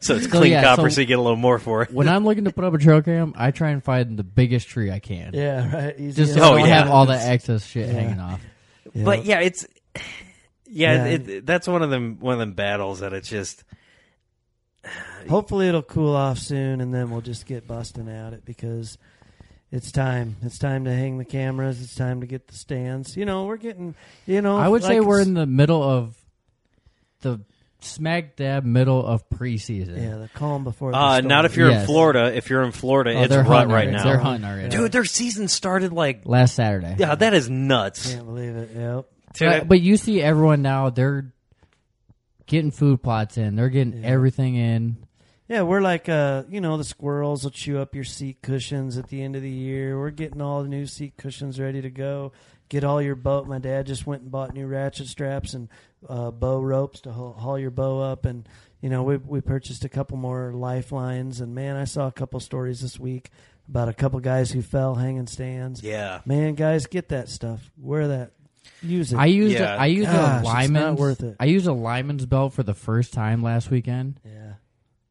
so 0.00 0.14
it's 0.14 0.24
So, 0.24 0.30
clean 0.30 0.52
yeah, 0.52 0.62
copper, 0.62 0.88
so- 0.88 0.94
so, 0.94 1.00
you 1.02 1.06
get 1.06 1.18
a 1.18 1.22
little 1.22 1.36
more 1.36 1.58
for 1.58 1.82
it. 1.82 1.92
when 1.92 2.08
I'm 2.08 2.24
looking 2.24 2.44
to 2.44 2.50
put 2.52 2.64
up 2.64 2.72
a 2.72 2.78
trail 2.78 3.02
cam, 3.02 3.34
I 3.36 3.50
try 3.50 3.70
and 3.70 3.82
find 3.84 4.16
the 4.18 4.22
biggest 4.24 4.68
tree 4.68 4.90
I 4.90 5.00
can. 5.00 5.32
Yeah, 5.34 5.74
right. 5.86 5.94
Easy 6.00 6.22
Just 6.22 6.30
as 6.30 6.36
so 6.36 6.42
I 6.42 6.46
Oh, 6.46 6.58
don't 6.58 6.68
yeah. 6.68 6.78
have 6.78 6.90
all 6.90 7.06
that 7.06 7.26
excess 7.28 7.66
shit 7.66 7.88
Yeah. 7.88 7.92
hanging 7.94 8.20
off. 8.20 8.40
Yeah. 8.94 9.04
But 9.04 9.24
yeah, 9.24 9.40
it's 9.40 9.66
yeah, 10.66 10.94
Yeah. 10.94 11.04
It, 11.06 11.28
it- 11.28 11.46
that's 11.46 11.66
one 11.68 11.82
of 11.82 11.90
them 11.90 12.18
one 12.20 12.34
of 12.34 12.38
them 12.40 12.52
battles 12.52 13.00
that 13.00 13.12
it's 13.12 13.28
just 13.28 13.64
Hopefully 15.28 15.68
it'll 15.68 15.82
cool 15.82 16.16
off 16.16 16.38
soon, 16.38 16.80
and 16.80 16.92
then 16.94 17.10
we'll 17.10 17.20
just 17.20 17.44
get 17.44 17.66
busting 17.66 18.08
at 18.08 18.32
it 18.32 18.44
because 18.46 18.96
it's 19.70 19.92
time. 19.92 20.36
It's 20.42 20.58
time 20.58 20.84
to 20.86 20.90
hang 20.90 21.18
the 21.18 21.24
cameras. 21.26 21.82
It's 21.82 21.94
time 21.94 22.22
to 22.22 22.26
get 22.26 22.48
the 22.48 22.54
stands. 22.54 23.16
You 23.16 23.26
know, 23.26 23.44
we're 23.44 23.58
getting. 23.58 23.94
You 24.26 24.40
know, 24.40 24.56
I 24.56 24.66
would 24.68 24.82
say 24.82 25.00
we're 25.00 25.20
in 25.20 25.34
the 25.34 25.46
middle 25.46 25.82
of 25.82 26.16
the 27.20 27.40
smack 27.84 28.36
dab 28.36 28.64
middle 28.64 29.04
of 29.04 29.28
preseason. 29.30 29.96
Yeah, 29.96 30.16
the 30.18 30.28
calm 30.34 30.64
before 30.64 30.92
the 30.92 30.96
uh, 30.98 31.14
storm. 31.18 31.28
not 31.28 31.44
if 31.44 31.56
you're 31.56 31.70
in 31.70 31.84
Florida. 31.86 32.32
If 32.34 32.50
you're 32.50 32.62
in 32.62 32.72
Florida, 32.72 33.12
Oh, 33.14 33.20
it's 33.22 33.28
they're 33.30 33.40
rut 33.42 33.48
hunting 33.48 33.68
right 33.74 33.86
already. 33.88 33.92
now. 33.92 34.04
They're 34.04 34.18
hunting 34.18 34.44
already. 34.48 34.68
Dude, 34.68 34.92
their 34.92 35.04
season 35.04 35.48
started 35.48 35.92
like 35.92 36.22
Last 36.24 36.54
Saturday. 36.54 36.96
yeah, 36.98 37.14
that 37.14 37.34
is 37.34 37.48
nuts. 37.50 38.12
Can't 38.12 38.26
believe 38.26 38.56
it. 38.56 38.70
Yep. 38.74 39.06
Dude, 39.34 39.48
But, 39.48 39.68
but 39.68 39.80
you 39.80 39.96
see 39.96 40.20
everyone 40.20 40.62
now, 40.62 40.90
they're 40.90 41.32
getting 42.46 42.70
food 42.70 43.02
plots 43.02 43.38
in. 43.38 43.56
They're 43.56 43.68
getting 43.68 44.02
Yeah. 44.02 44.08
everything 44.08 44.56
in. 44.56 44.96
Yeah, 45.48 45.62
we're 45.62 45.80
like, 45.80 46.08
uh, 46.08 46.44
you 46.48 46.60
know, 46.60 46.76
the 46.76 46.84
squirrels 46.84 47.42
will 47.42 47.50
chew 47.50 47.78
up 47.78 47.94
your 47.94 48.04
seat 48.04 48.38
cushions 48.40 48.96
at 48.98 49.08
the 49.08 49.20
end 49.22 49.34
of 49.34 49.42
the 49.42 49.50
year. 49.50 49.98
We're 49.98 50.10
getting 50.10 50.40
all 50.40 50.62
the 50.62 50.68
new 50.68 50.86
seat 50.86 51.14
cushions 51.16 51.58
ready 51.58 51.80
to 51.82 51.90
go. 51.90 52.32
Get 52.70 52.84
all 52.84 53.02
your 53.02 53.16
boat. 53.16 53.46
My 53.46 53.58
dad 53.58 53.86
just 53.86 54.06
went 54.06 54.22
and 54.22 54.30
bought 54.30 54.54
new 54.54 54.66
ratchet 54.66 55.08
straps 55.08 55.52
and 55.52 55.68
uh, 56.08 56.30
bow 56.30 56.60
ropes 56.62 57.00
to 57.02 57.12
haul, 57.12 57.34
haul 57.34 57.58
your 57.58 57.70
bow 57.70 58.00
up. 58.00 58.24
And, 58.24 58.48
you 58.80 58.88
know, 58.88 59.02
we, 59.02 59.18
we 59.18 59.40
purchased 59.42 59.84
a 59.84 59.88
couple 59.90 60.16
more 60.16 60.52
lifelines. 60.54 61.40
And, 61.42 61.54
man, 61.54 61.76
I 61.76 61.84
saw 61.84 62.06
a 62.06 62.12
couple 62.12 62.40
stories 62.40 62.80
this 62.80 62.98
week 62.98 63.30
about 63.68 63.88
a 63.88 63.92
couple 63.92 64.18
guys 64.20 64.50
who 64.52 64.62
fell 64.62 64.94
hanging 64.94 65.26
stands. 65.26 65.82
yeah. 65.82 66.20
Man, 66.24 66.54
guys, 66.54 66.86
get 66.86 67.10
that 67.10 67.28
stuff. 67.28 67.70
Wear 67.76 68.08
that. 68.08 68.30
Use 68.82 69.12
it. 69.12 69.16
I 69.18 69.26
used 69.26 69.54
Yeah. 69.54 69.74
a, 69.74 69.78
I 69.78 69.86
used 69.86 70.08
Gosh, 70.10 70.16
a 70.16 70.36
it's 70.38 70.44
not 70.44 70.54
lineman's 70.54 70.98
worth 71.00 71.22
it. 71.22 71.36
I 71.40 71.44
used 71.46 71.66
a 71.66 71.72
lineman's 71.72 72.24
belt 72.26 72.52
for 72.54 72.62
the 72.62 72.72
first 72.74 73.12
time 73.12 73.42
last 73.42 73.70
weekend, 73.70 74.20
yeah. 74.24 74.49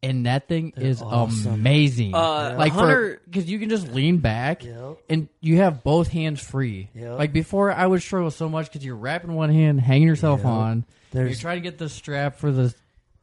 And 0.01 0.25
that 0.25 0.47
thing 0.47 0.73
They're 0.75 0.85
is 0.87 1.01
awesome. 1.01 1.53
amazing. 1.53 2.13
Uh, 2.15 2.55
like 2.57 2.71
Hunter- 2.71 3.21
because 3.25 3.49
you 3.49 3.59
can 3.59 3.69
just 3.69 3.87
lean 3.91 4.17
back 4.17 4.63
Yep. 4.63 4.97
and 5.09 5.27
you 5.41 5.57
have 5.57 5.83
both 5.83 6.07
hands 6.07 6.41
free. 6.41 6.89
Yep. 6.95 7.17
Like 7.19 7.33
before, 7.33 7.71
I 7.71 7.85
would 7.85 8.01
struggle 8.01 8.31
so 8.31 8.47
much 8.49 8.67
because 8.67 8.85
you're 8.85 8.95
wrapping 8.95 9.33
one 9.33 9.49
hand, 9.51 9.81
hanging 9.81 10.07
yourself 10.07 10.39
Yep. 10.39 10.47
on. 10.47 10.85
You're 11.13 11.33
trying 11.33 11.57
to 11.57 11.61
get 11.61 11.77
the 11.77 11.89
strap 11.89 12.37
for 12.37 12.51
the 12.51 12.73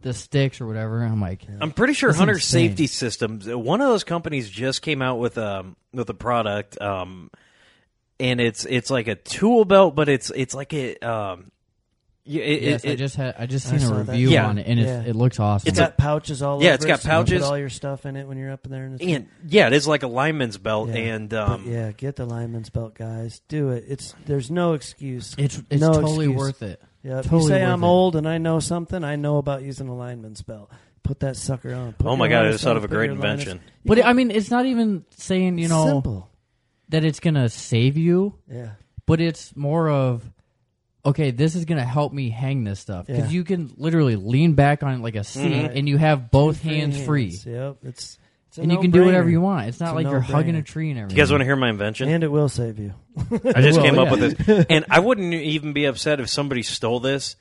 the 0.02 0.12
sticks 0.12 0.60
or 0.60 0.66
whatever. 0.66 1.02
I'm 1.02 1.20
like, 1.20 1.40
I'm 1.60 1.72
pretty 1.72 1.94
sure 1.94 2.10
That's 2.10 2.18
Hunter 2.18 2.34
insane. 2.34 2.68
Safety 2.70 2.86
Systems, 2.86 3.48
uh, 3.48 3.58
one 3.58 3.80
of 3.80 3.88
those 3.88 4.04
companies, 4.04 4.48
just 4.50 4.82
came 4.82 5.00
out 5.02 5.18
with 5.18 5.38
um 5.38 5.76
with 5.92 6.08
a 6.10 6.14
product, 6.14 6.80
um, 6.80 7.30
and 8.20 8.40
it's 8.40 8.66
it's 8.66 8.90
like 8.90 9.08
a 9.08 9.14
tool 9.14 9.64
belt, 9.64 9.94
but 9.94 10.08
it's 10.08 10.30
it's 10.34 10.54
like 10.54 10.72
a 10.74 10.96
um, 10.98 11.50
y- 12.26 12.34
it, 12.40 12.62
yes, 12.62 12.84
it, 12.84 12.90
I 12.92 12.94
just 12.96 13.16
had 13.16 13.34
I 13.38 13.46
just 13.46 13.66
I 13.66 13.70
seen 13.70 13.80
saw 13.80 13.94
a 13.94 13.98
review 14.02 14.30
Yeah. 14.30 14.46
on 14.48 14.58
it, 14.58 14.66
and 14.66 14.78
Yeah. 14.80 15.00
it's, 15.00 15.08
it 15.10 15.16
looks 15.16 15.38
awesome. 15.40 15.68
It's 15.68 15.78
got 15.78 15.96
pouches 15.96 16.42
all 16.42 16.62
Yeah, 16.62 16.68
over. 16.70 16.74
it's 16.74 16.84
got 16.84 16.98
it, 16.98 17.02
so 17.02 17.08
you 17.08 17.12
pouches. 17.12 17.42
Put 17.42 17.48
all 17.48 17.58
your 17.58 17.68
stuff 17.70 18.04
in 18.06 18.16
it 18.16 18.26
when 18.28 18.36
you're 18.38 18.52
up 18.52 18.64
in 18.66 18.72
there. 18.72 18.84
In 18.86 18.96
the 18.96 19.12
and 19.14 19.28
yeah, 19.48 19.66
it 19.68 19.72
is 19.72 19.86
like 19.86 20.02
a 20.02 20.08
lineman's 20.08 20.58
belt, 20.58 20.88
Yeah. 20.90 20.96
and 20.96 21.32
um, 21.34 21.64
yeah, 21.66 21.92
get 21.92 22.16
the 22.16 22.26
lineman's 22.26 22.70
belt, 22.70 22.94
guys. 22.94 23.40
Do 23.48 23.70
it. 23.70 23.84
It's 23.88 24.14
there's 24.26 24.50
no 24.50 24.72
excuse. 24.74 25.34
it's 25.38 25.62
it's 25.70 25.80
no 25.80 25.92
totally 25.92 26.26
excuse. 26.26 26.36
worth 26.36 26.62
it. 26.62 26.82
Yeah, 27.02 27.18
if 27.20 27.24
totally 27.26 27.42
you 27.42 27.48
say 27.50 27.64
I'm 27.64 27.84
it. 27.84 27.86
old 27.86 28.16
and 28.16 28.28
I 28.28 28.38
know 28.38 28.58
something, 28.60 29.04
I 29.04 29.14
know 29.16 29.38
about 29.38 29.62
using 29.62 29.88
a 29.88 29.94
lineman's 29.96 30.42
belt. 30.42 30.70
Put 31.04 31.20
that 31.20 31.36
sucker 31.36 31.72
on. 31.72 31.92
Put 31.92 32.08
oh 32.08 32.16
my 32.16 32.26
god, 32.26 32.34
I 32.34 32.38
harness 32.38 32.54
just 32.56 32.64
thought 32.64 32.76
of 32.76 32.82
a 32.82 32.88
great 32.88 33.06
your 33.10 33.14
Linus- 33.16 33.42
invention. 33.46 33.60
But 33.84 33.98
can- 33.98 34.06
I 34.08 34.12
mean, 34.12 34.32
it's 34.32 34.50
not 34.50 34.66
even 34.66 35.04
saying 35.10 35.58
you 35.58 35.68
know 35.68 35.86
simple. 35.86 36.28
that 36.88 37.04
it's 37.04 37.20
gonna 37.20 37.48
save 37.48 37.96
you, 37.96 38.34
Yeah, 38.52 38.70
but 39.06 39.20
it's 39.20 39.54
more 39.54 39.88
of 39.88 40.28
okay, 41.06 41.30
this 41.30 41.54
is 41.54 41.64
gonna 41.64 41.84
help 41.84 42.12
me 42.12 42.28
hang 42.30 42.64
this 42.64 42.80
stuff 42.80 43.06
because 43.06 43.24
Yeah. 43.26 43.30
you 43.30 43.44
can 43.44 43.72
literally 43.76 44.16
lean 44.16 44.52
back 44.54 44.82
on 44.82 44.94
it 44.94 45.00
like 45.00 45.14
a 45.16 45.24
seat 45.24 45.52
Mhm. 45.52 45.76
and 45.78 45.88
you 45.88 45.96
have 45.96 46.30
both 46.30 46.60
Free 46.60 46.76
hands 46.78 47.00
free, 47.00 47.28
Yep, 47.46 47.76
it's, 47.84 48.18
it's 48.48 48.58
a 48.58 48.62
and 48.62 48.72
you 48.72 48.78
can 48.78 48.90
do 48.90 49.04
whatever 49.04 49.24
no-brainer. 49.28 49.32
you 49.32 49.40
want. 49.40 49.68
It's 49.68 49.80
not 49.80 49.86
It's 49.86 49.92
a 49.92 49.94
like 49.94 50.06
you're 50.10 50.20
hugging 50.20 50.50
a 50.56 50.58
no-brainer. 50.58 50.64
tree 50.66 50.90
and 50.90 50.98
everything. 50.98 51.16
You 51.16 51.22
guys 51.22 51.30
want 51.30 51.40
to 51.40 51.44
hear 51.46 51.56
my 51.56 51.70
invention? 51.70 52.08
and 52.08 52.22
it 52.24 52.28
will 52.30 52.48
save 52.48 52.78
you. 52.78 52.92
I 53.18 53.60
just 53.62 53.78
Well, 53.78 53.84
came 53.86 53.98
up 53.98 54.06
yeah. 54.06 54.10
with 54.10 54.46
this, 54.46 54.66
and 54.70 54.84
I 54.90 54.98
wouldn't 55.00 55.32
even 55.32 55.72
be 55.72 55.84
upset 55.86 56.20
if 56.20 56.28
somebody 56.28 56.62
stole 56.62 57.00
this 57.00 57.36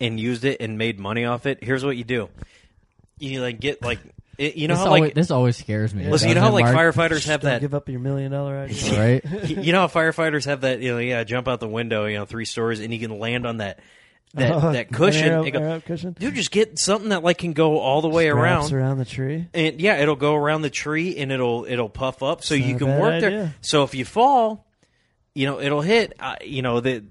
and 0.00 0.20
used 0.20 0.44
it 0.44 0.60
and 0.60 0.76
made 0.78 0.98
money 1.00 1.24
off 1.24 1.46
it. 1.46 1.64
Here's 1.64 1.84
what 1.84 1.96
you 1.96 2.04
do: 2.04 2.28
you 3.18 3.40
like 3.40 3.60
get 3.60 3.82
like 3.82 3.98
it, 4.38 4.56
you 4.56 4.68
know 4.68 4.74
this, 4.74 4.80
how 4.82 4.86
always, 4.88 5.00
like 5.02 5.14
this 5.14 5.30
always 5.30 5.56
scares 5.56 5.94
me. 5.94 6.08
listen, 6.08 6.28
you 6.28 6.34
know 6.34 6.40
how 6.42 6.50
like 6.52 6.72
Mark? 6.72 6.94
firefighters 6.94 7.26
have 7.26 7.40
Don't 7.40 7.50
that 7.52 7.60
give 7.60 7.74
up 7.74 7.88
your 7.88 8.00
million 8.00 8.30
dollar 8.32 8.56
idea. 8.58 8.98
right? 9.22 9.24
you 9.48 9.72
know 9.72 9.80
how 9.80 9.86
firefighters 9.88 10.44
have 10.46 10.62
that 10.62 10.80
you 10.80 10.92
know 10.92 10.98
yeah 10.98 11.24
jump 11.24 11.48
out 11.48 11.60
the 11.60 11.68
window 11.68 12.06
you 12.06 12.18
know 12.18 12.24
three 12.26 12.44
stories 12.44 12.80
and 12.80 12.92
you 12.92 13.00
can 13.00 13.18
land 13.18 13.46
on 13.46 13.58
that 13.58 13.80
that 14.34 14.52
Oh, 14.52 14.72
that 14.72 14.92
cushion 14.92 15.28
Air, 15.28 15.40
and 15.42 15.52
go, 15.52 15.80
cushion. 15.86 16.12
dude 16.18 16.34
just 16.34 16.50
get 16.50 16.78
something 16.78 17.08
that 17.10 17.22
like 17.22 17.38
can 17.38 17.52
go 17.54 17.78
all 17.78 18.02
the 18.02 18.08
way 18.08 18.28
Wraps 18.30 18.70
around 18.70 18.72
around 18.72 18.98
the 18.98 19.04
tree. 19.06 19.48
and 19.54 19.80
yeah 19.80 19.96
it'll 19.96 20.16
go 20.16 20.34
around 20.34 20.62
the 20.62 20.70
tree 20.70 21.16
and 21.16 21.30
it'll 21.32 21.64
it'll 21.66 21.88
puff 21.88 22.22
up 22.22 22.42
so 22.44 22.54
It's 22.54 22.66
you 22.66 22.76
can 22.76 22.88
bad 22.88 23.00
work 23.00 23.20
there 23.22 23.54
so 23.62 23.84
if 23.84 23.94
you 23.94 24.04
fall 24.04 24.66
you 25.34 25.46
know 25.46 25.60
it'll 25.60 25.80
hit 25.80 26.12
uh, 26.20 26.36
you 26.44 26.60
know 26.62 26.80
that 26.80 27.04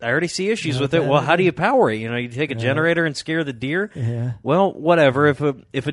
I 0.00 0.06
already 0.10 0.26
see 0.26 0.50
issues 0.50 0.74
Not 0.76 0.80
with 0.82 0.94
it. 0.94 1.00
bad 1.02 1.08
Well, 1.10 1.20
how 1.20 1.36
do 1.36 1.44
you 1.44 1.52
power 1.52 1.88
it? 1.88 1.98
You 1.98 2.10
know, 2.10 2.16
you 2.16 2.28
take 2.28 2.50
a 2.50 2.56
generator 2.56 3.04
and 3.06 3.16
scare 3.16 3.44
the 3.44 3.52
deer. 3.52 3.88
Yeah. 3.94 4.32
Well, 4.42 4.72
whatever. 4.72 5.28
If 5.28 5.40
a 5.40 5.54
if 5.72 5.86
a 5.86 5.92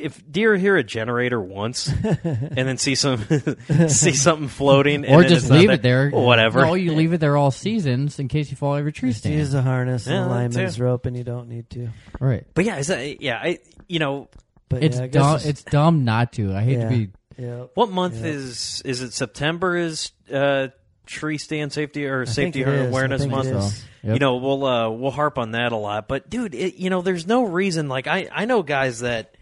if 0.00 0.22
deer 0.30 0.56
hear 0.56 0.76
a 0.76 0.82
generator 0.82 1.40
once 1.40 1.88
and 2.04 2.50
then 2.54 2.76
see 2.78 2.94
some 2.94 3.24
see 3.88 4.12
something 4.12 4.48
floating, 4.48 5.04
and 5.04 5.14
or 5.14 5.22
just 5.24 5.50
leave 5.50 5.70
it 5.70 5.82
there. 5.82 6.10
whatever. 6.10 6.62
No, 6.62 6.74
you 6.74 6.92
leave 6.92 7.12
it 7.12 7.18
there 7.18 7.36
all 7.36 7.50
seasons 7.50 8.18
in 8.18 8.28
case 8.28 8.50
you 8.50 8.56
fall 8.56 8.74
over 8.74 8.88
a 8.88 8.92
tree 8.92 9.12
Just 9.12 9.26
use 9.26 9.54
a 9.54 9.62
harness 9.62 10.06
Yeah, 10.06 10.14
and 10.14 10.24
a 10.24 10.28
that 10.28 10.34
lineman's 10.34 10.76
too. 10.76 10.82
rope, 10.84 11.06
and 11.06 11.16
you 11.16 11.24
don't 11.24 11.48
need 11.48 11.68
to. 11.70 11.88
Right. 12.18 12.44
But 12.54 12.64
yeah, 12.64 12.78
is 12.78 12.86
that, 12.88 13.20
yeah, 13.22 13.38
I 13.42 13.58
you 13.88 13.98
know 13.98 14.28
But 14.68 14.82
It's 14.84 14.96
yeah, 14.98 15.04
I 15.04 15.06
guess 15.08 15.22
dumb. 15.22 15.34
it's- 15.36 15.46
It's 15.46 15.62
dumb 15.64 16.04
not 16.04 16.32
to. 16.34 16.54
I 16.54 16.62
hate 16.62 16.78
Yeah. 16.78 16.88
to 16.88 16.96
be. 16.96 17.08
yeah. 17.38 17.64
what 17.74 17.90
month 17.90 18.16
Yeah. 18.20 18.26
is 18.28 18.82
is 18.84 19.02
it? 19.02 19.12
September 19.12 19.76
is 19.76 20.12
uh, 20.32 20.68
tree 21.06 21.38
stand 21.38 21.72
safety 21.72 22.06
or 22.06 22.22
I 22.22 22.24
safety 22.26 22.62
think 22.62 22.68
it 22.74 22.80
is. 22.80 22.82
I 22.82 22.88
awareness 22.88 23.20
think 23.22 23.32
it 23.32 23.36
month. 23.36 23.48
is. 23.48 23.74
So, 23.78 23.84
yep. 24.04 24.12
You 24.14 24.18
know, 24.20 24.36
we'll 24.36 24.64
uh, 24.64 24.90
we'll 24.90 25.10
harp 25.10 25.38
on 25.38 25.50
that 25.52 25.72
a 25.72 25.76
lot, 25.76 26.06
but 26.08 26.30
dude, 26.30 26.54
it, 26.54 26.76
you 26.76 26.88
know, 26.88 27.02
there's 27.02 27.26
no 27.26 27.42
reason. 27.44 27.88
Like 27.88 28.06
I 28.06 28.28
I 28.32 28.44
know 28.44 28.62
guys 28.62 29.00
that 29.00 29.34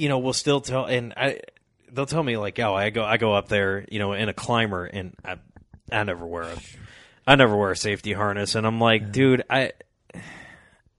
you 0.00 0.08
know 0.08 0.18
will 0.18 0.32
still 0.32 0.60
tell, 0.60 0.86
and 0.86 1.12
I 1.16 1.40
they'll 1.92 2.06
tell 2.06 2.22
me 2.22 2.36
like, 2.36 2.58
oh, 2.58 2.74
I 2.74 2.90
go 2.90 3.04
I 3.04 3.16
go 3.16 3.34
up 3.34 3.48
there, 3.48 3.84
you 3.90 3.98
know, 3.98 4.12
in 4.12 4.28
a 4.28 4.34
climber, 4.34 4.84
and 4.86 5.14
I 5.24 5.36
I 5.92 6.04
never 6.04 6.26
wear 6.26 6.42
a 6.44 6.56
I 7.26 7.36
never 7.36 7.56
wear 7.56 7.70
a 7.70 7.76
safety 7.76 8.12
harness, 8.12 8.54
and 8.54 8.66
I'm 8.66 8.80
like, 8.80 9.12
dude, 9.12 9.44
I. 9.50 9.72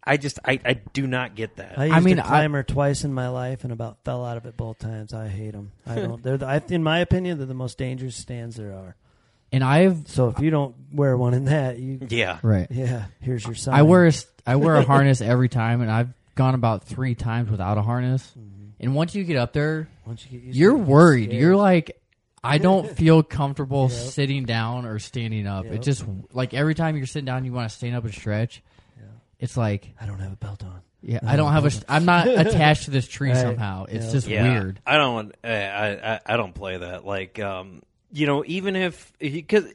I 0.03 0.17
just 0.17 0.39
I, 0.43 0.59
I 0.65 0.73
do 0.73 1.05
not 1.05 1.35
get 1.35 1.57
that. 1.57 1.77
I 1.77 1.85
used 1.85 2.03
mean, 2.03 2.17
a 2.17 2.23
I- 2.23 2.27
climber 2.27 2.63
twice 2.63 3.03
in 3.03 3.13
my 3.13 3.27
life 3.29 3.63
and 3.63 3.71
about 3.71 4.03
fell 4.03 4.25
out 4.25 4.35
of 4.35 4.47
it 4.47 4.57
both 4.57 4.79
times. 4.79 5.13
I 5.13 5.27
hate 5.27 5.51
them. 5.51 5.71
I 5.85 5.93
don't. 5.95 6.23
They're 6.23 6.37
the, 6.37 6.47
I, 6.47 6.59
in 6.69 6.81
my 6.81 6.99
opinion, 6.99 7.37
they're 7.37 7.45
the 7.45 7.53
most 7.53 7.77
dangerous 7.77 8.15
stands 8.15 8.55
there 8.55 8.73
are. 8.73 8.95
And 9.51 9.63
I've 9.63 10.07
So 10.07 10.29
if 10.29 10.39
you 10.39 10.49
don't 10.49 10.73
wear 10.91 11.15
one 11.15 11.35
in 11.35 11.45
that, 11.45 11.77
you 11.77 11.99
yeah, 12.09 12.39
right. 12.41 12.65
yeah, 12.71 13.05
here's 13.19 13.45
your 13.45 13.53
sign. 13.53 13.75
I 13.75 13.83
wear 13.83 14.05
a, 14.05 14.07
s- 14.07 14.25
I 14.47 14.55
wear 14.55 14.75
a 14.77 14.81
harness 14.85 15.21
every 15.21 15.49
time, 15.49 15.81
and 15.81 15.91
I've 15.91 16.09
gone 16.33 16.55
about 16.55 16.83
three 16.83 17.13
times 17.13 17.51
without 17.51 17.77
a 17.77 17.83
harness. 17.83 18.23
Mm-hmm. 18.35 18.60
And 18.81 18.93
once 18.95 19.15
you 19.15 19.23
get 19.23 19.37
up 19.37 19.53
there, 19.53 19.87
Once 20.05 20.25
you 20.25 20.39
get 20.39 20.45
used 20.47 20.57
you're 20.57 20.71
to 20.73 20.77
it, 20.81 20.85
worried. 20.85 21.29
scared. 21.29 21.41
You're 21.41 21.55
like, 21.55 21.97
I 22.43 22.57
don't 22.57 22.89
feel 22.97 23.21
comfortable 23.23 23.83
Yep. 23.83 23.91
sitting 23.91 24.43
down 24.45 24.85
or 24.85 24.97
standing 24.99 25.45
up. 25.47 25.65
Yep. 25.65 25.73
It 25.75 25.81
just 25.83 26.03
like 26.33 26.53
every 26.53 26.73
time 26.75 26.97
you're 26.97 27.05
sitting 27.05 27.25
down, 27.25 27.45
you 27.45 27.53
want 27.53 27.69
to 27.69 27.75
stand 27.75 27.95
up 27.95 28.03
and 28.03 28.13
stretch. 28.13 28.61
It's 29.39 29.55
like, 29.57 29.93
I 29.99 30.05
don't 30.05 30.19
have 30.19 30.33
a 30.33 30.35
belt 30.35 30.63
on. 30.63 30.81
yeah, 31.01 31.19
I 31.25 31.35
don't 31.35 31.51
have 31.51 31.65
a. 31.65 31.71
st- 31.71 31.85
I'm 31.89 32.05
not 32.05 32.27
attached 32.47 32.85
to 32.85 32.91
this 32.91 33.07
tree 33.07 33.29
Right. 33.29 33.37
somehow. 33.39 33.85
It's 33.85 34.05
Yep. 34.05 34.13
just 34.13 34.27
yeah, 34.27 34.43
weird. 34.59 34.79
I 34.85 34.97
don't. 34.97 35.33
I, 35.43 35.53
I 36.13 36.19
I 36.27 36.37
don't 36.37 36.53
play 36.53 36.77
that. 36.77 37.05
Like, 37.05 37.39
um, 37.39 37.81
you 38.11 38.27
know, 38.27 38.43
even 38.45 38.75
if 38.75 39.11
because 39.19 39.65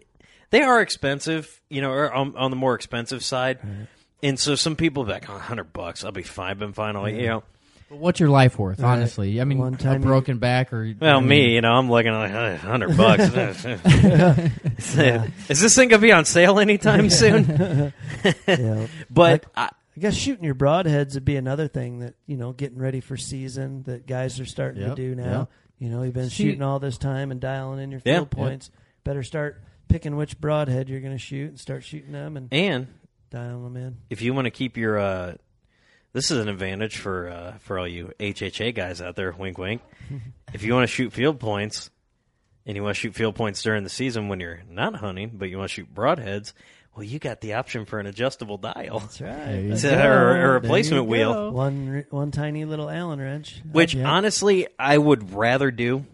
they 0.50 0.62
are 0.62 0.80
expensive, 0.80 1.60
you 1.68 1.80
know, 1.80 1.90
or 1.90 2.12
on, 2.12 2.36
on 2.36 2.50
the 2.50 2.56
more 2.56 2.76
expensive 2.76 3.24
side, 3.24 3.58
and 4.22 4.38
so 4.38 4.54
some 4.54 4.76
people 4.76 5.02
be 5.04 5.10
like, 5.10 5.28
oh, 5.28 5.36
hundred 5.36 5.72
bucks, 5.72 6.04
I'll 6.04 6.12
be 6.12 6.22
fine. 6.22 6.58
Been 6.58 6.72
fine 6.72 6.94
all 6.94 7.08
you 7.08 7.26
know. 7.26 7.42
But 7.88 7.98
what's 7.98 8.18
your 8.18 8.30
life 8.30 8.58
worth, 8.58 8.80
Right. 8.80 8.88
honestly? 8.90 9.40
I 9.40 9.44
mean, 9.44 9.58
One 9.58 9.74
a 9.74 9.76
time 9.76 10.00
you- 10.02 10.06
broken 10.08 10.38
back 10.38 10.72
or 10.72 10.92
Well, 11.00 11.18
I 11.18 11.20
mean, 11.20 11.28
me, 11.28 11.54
you 11.54 11.60
know, 11.60 11.72
I'm 11.72 11.88
looking 11.90 12.12
at 12.12 12.32
like 12.32 12.58
hundred 12.60 12.96
bucks. 12.96 13.32
Is 15.48 15.60
this 15.60 15.74
thing 15.74 15.88
gonna 15.88 16.02
be 16.02 16.12
on 16.12 16.24
sale 16.24 16.58
anytime 16.58 17.10
soon? 17.10 17.92
Yeah. 18.46 18.86
But 19.10 19.46
I, 19.56 19.64
I 19.96 20.00
guess 20.00 20.14
shooting 20.14 20.44
your 20.44 20.54
broadheads 20.54 21.14
would 21.14 21.24
be 21.24 21.36
another 21.36 21.68
thing 21.68 22.00
that 22.00 22.14
you 22.26 22.36
know, 22.36 22.52
getting 22.52 22.78
ready 22.78 23.00
for 23.00 23.16
season 23.16 23.82
that 23.84 24.06
guys 24.06 24.40
are 24.40 24.46
starting 24.46 24.82
Yep, 24.82 24.90
to 24.90 24.94
do 24.96 25.14
now. 25.14 25.38
yep. 25.38 25.48
You 25.78 25.90
know, 25.90 26.02
you've 26.02 26.14
been 26.14 26.30
See- 26.30 26.44
shooting 26.44 26.62
all 26.62 26.78
this 26.80 26.98
time 26.98 27.30
and 27.30 27.40
dialing 27.40 27.80
in 27.80 27.90
your 27.90 28.00
Yeah. 28.04 28.16
field 28.16 28.28
Yep. 28.32 28.38
points. 28.38 28.70
Better 29.04 29.22
start 29.22 29.62
picking 29.88 30.16
which 30.16 30.40
broadhead 30.40 30.88
you're 30.88 31.00
going 31.00 31.12
to 31.12 31.18
shoot 31.18 31.50
and 31.50 31.60
start 31.60 31.84
shooting 31.84 32.12
them 32.12 32.36
and 32.36 32.48
and 32.52 32.88
dialing 33.30 33.62
them 33.62 33.76
in. 33.76 33.96
if 34.10 34.20
you 34.22 34.34
want 34.34 34.46
to 34.46 34.50
keep 34.50 34.76
your, 34.76 34.98
uh, 34.98 35.34
this 36.12 36.30
is 36.30 36.38
an 36.38 36.48
advantage 36.48 36.96
for 36.98 37.28
uh, 37.28 37.58
for 37.58 37.78
all 37.78 37.88
you 37.88 38.12
HHA 38.18 38.74
guys 38.74 39.00
out 39.02 39.16
there. 39.16 39.32
Wink, 39.32 39.58
wink. 39.58 39.82
if 40.54 40.62
you 40.62 40.72
want 40.74 40.84
to 40.88 40.92
shoot 40.94 41.12
field 41.12 41.38
points, 41.40 41.90
and 42.64 42.76
you 42.76 42.82
want 42.82 42.96
to 42.96 43.00
shoot 43.00 43.14
field 43.14 43.34
points 43.34 43.62
during 43.62 43.84
the 43.84 43.90
season 43.90 44.28
when 44.28 44.40
you're 44.40 44.62
not 44.70 44.96
hunting, 44.96 45.32
but 45.34 45.48
you 45.48 45.58
want 45.58 45.70
to 45.70 45.74
shoot 45.74 45.94
broadheads, 45.94 46.52
well, 46.94 47.04
you 47.04 47.18
got 47.18 47.40
the 47.42 47.54
option 47.54 47.84
for 47.84 47.98
an 48.00 48.06
adjustable 48.06 48.56
dial. 48.58 49.00
That's 49.00 49.20
right. 49.20 49.36
There 49.36 49.60
you 49.60 49.68
Let's 49.70 49.82
go. 49.84 49.90
go. 49.90 49.96
Or- 50.08 50.28
or 50.36 50.44
a 50.56 50.60
replacement 50.60 51.06
wheel. 51.06 51.50
One 51.52 52.04
one 52.10 52.30
tiny 52.30 52.64
little 52.64 52.88
Allen 52.90 53.20
wrench. 53.20 53.60
Which 53.70 53.94
Yeah. 53.94 54.10
honestly, 54.10 54.68
I 54.78 54.96
would 54.96 55.32
rather 55.34 55.70
do 55.70 56.06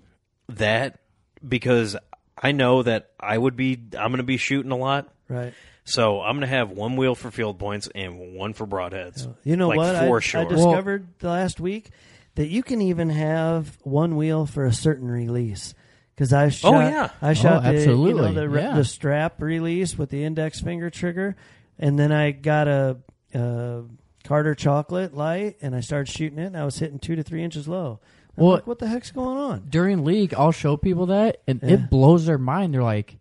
that 0.48 0.98
because 1.46 1.96
I 2.36 2.50
know 2.52 2.82
that 2.82 3.10
I 3.20 3.38
would 3.38 3.56
be. 3.56 3.74
I'm 3.96 4.08
going 4.10 4.16
to 4.16 4.22
be 4.24 4.36
shooting 4.36 4.72
a 4.72 4.76
lot, 4.76 5.12
right. 5.28 5.54
So 5.84 6.20
I'm 6.20 6.36
going 6.36 6.42
to 6.48 6.54
have 6.56 6.70
one 6.70 6.96
wheel 6.96 7.14
for 7.14 7.30
field 7.30 7.58
points 7.58 7.88
and 7.94 8.34
one 8.34 8.52
for 8.52 8.66
broadheads. 8.66 9.32
You 9.44 9.56
know 9.56 9.68
like 9.68 9.78
what? 9.78 9.96
For 9.96 10.16
I, 10.16 10.20
sure. 10.20 10.40
I 10.42 10.44
discovered 10.44 11.06
the 11.18 11.28
last 11.28 11.58
week 11.60 11.90
that 12.36 12.48
you 12.48 12.62
can 12.62 12.80
even 12.80 13.10
have 13.10 13.76
one 13.82 14.16
wheel 14.16 14.46
for 14.46 14.64
a 14.64 14.72
certain 14.72 15.08
release. 15.08 15.74
Because 16.14 16.32
oh, 16.32 16.38
I 16.38 16.48
shot, 16.50 16.74
Oh, 16.74 16.80
yeah. 16.80 17.10
I 17.20 17.32
shot 17.32 17.62
the, 17.62 17.70
you 17.70 17.74
know, 17.74 17.80
absolutely. 17.80 18.34
the, 18.34 18.54
Yeah. 18.54 18.74
the 18.76 18.84
strap 18.84 19.40
release 19.40 19.96
with 19.98 20.10
the 20.10 20.24
index 20.24 20.60
finger 20.60 20.90
trigger, 20.90 21.36
and 21.78 21.98
then 21.98 22.12
I 22.12 22.30
got 22.32 22.68
a, 22.68 22.98
a 23.34 23.82
Carter 24.24 24.54
chocolate 24.54 25.14
light, 25.14 25.56
and 25.62 25.74
I 25.74 25.80
started 25.80 26.08
shooting 26.12 26.38
it, 26.38 26.46
and 26.46 26.56
I 26.56 26.64
was 26.64 26.78
hitting 26.78 26.98
two 26.98 27.16
to 27.16 27.22
three 27.22 27.42
inches 27.42 27.66
low. 27.66 27.98
I'm 28.36 28.44
Well- 28.44 28.52
like, 28.54 28.66
what 28.66 28.78
the 28.78 28.86
heck's 28.88 29.10
going 29.10 29.36
on? 29.36 29.64
during 29.68 30.04
league, 30.04 30.32
I'll 30.34 30.52
show 30.52 30.76
people 30.76 31.06
that, 31.06 31.38
and 31.48 31.60
Yeah. 31.62 31.70
it 31.70 31.90
blows 31.90 32.26
their 32.26 32.38
mind. 32.38 32.72
They're 32.74 32.82
like, 32.82 33.16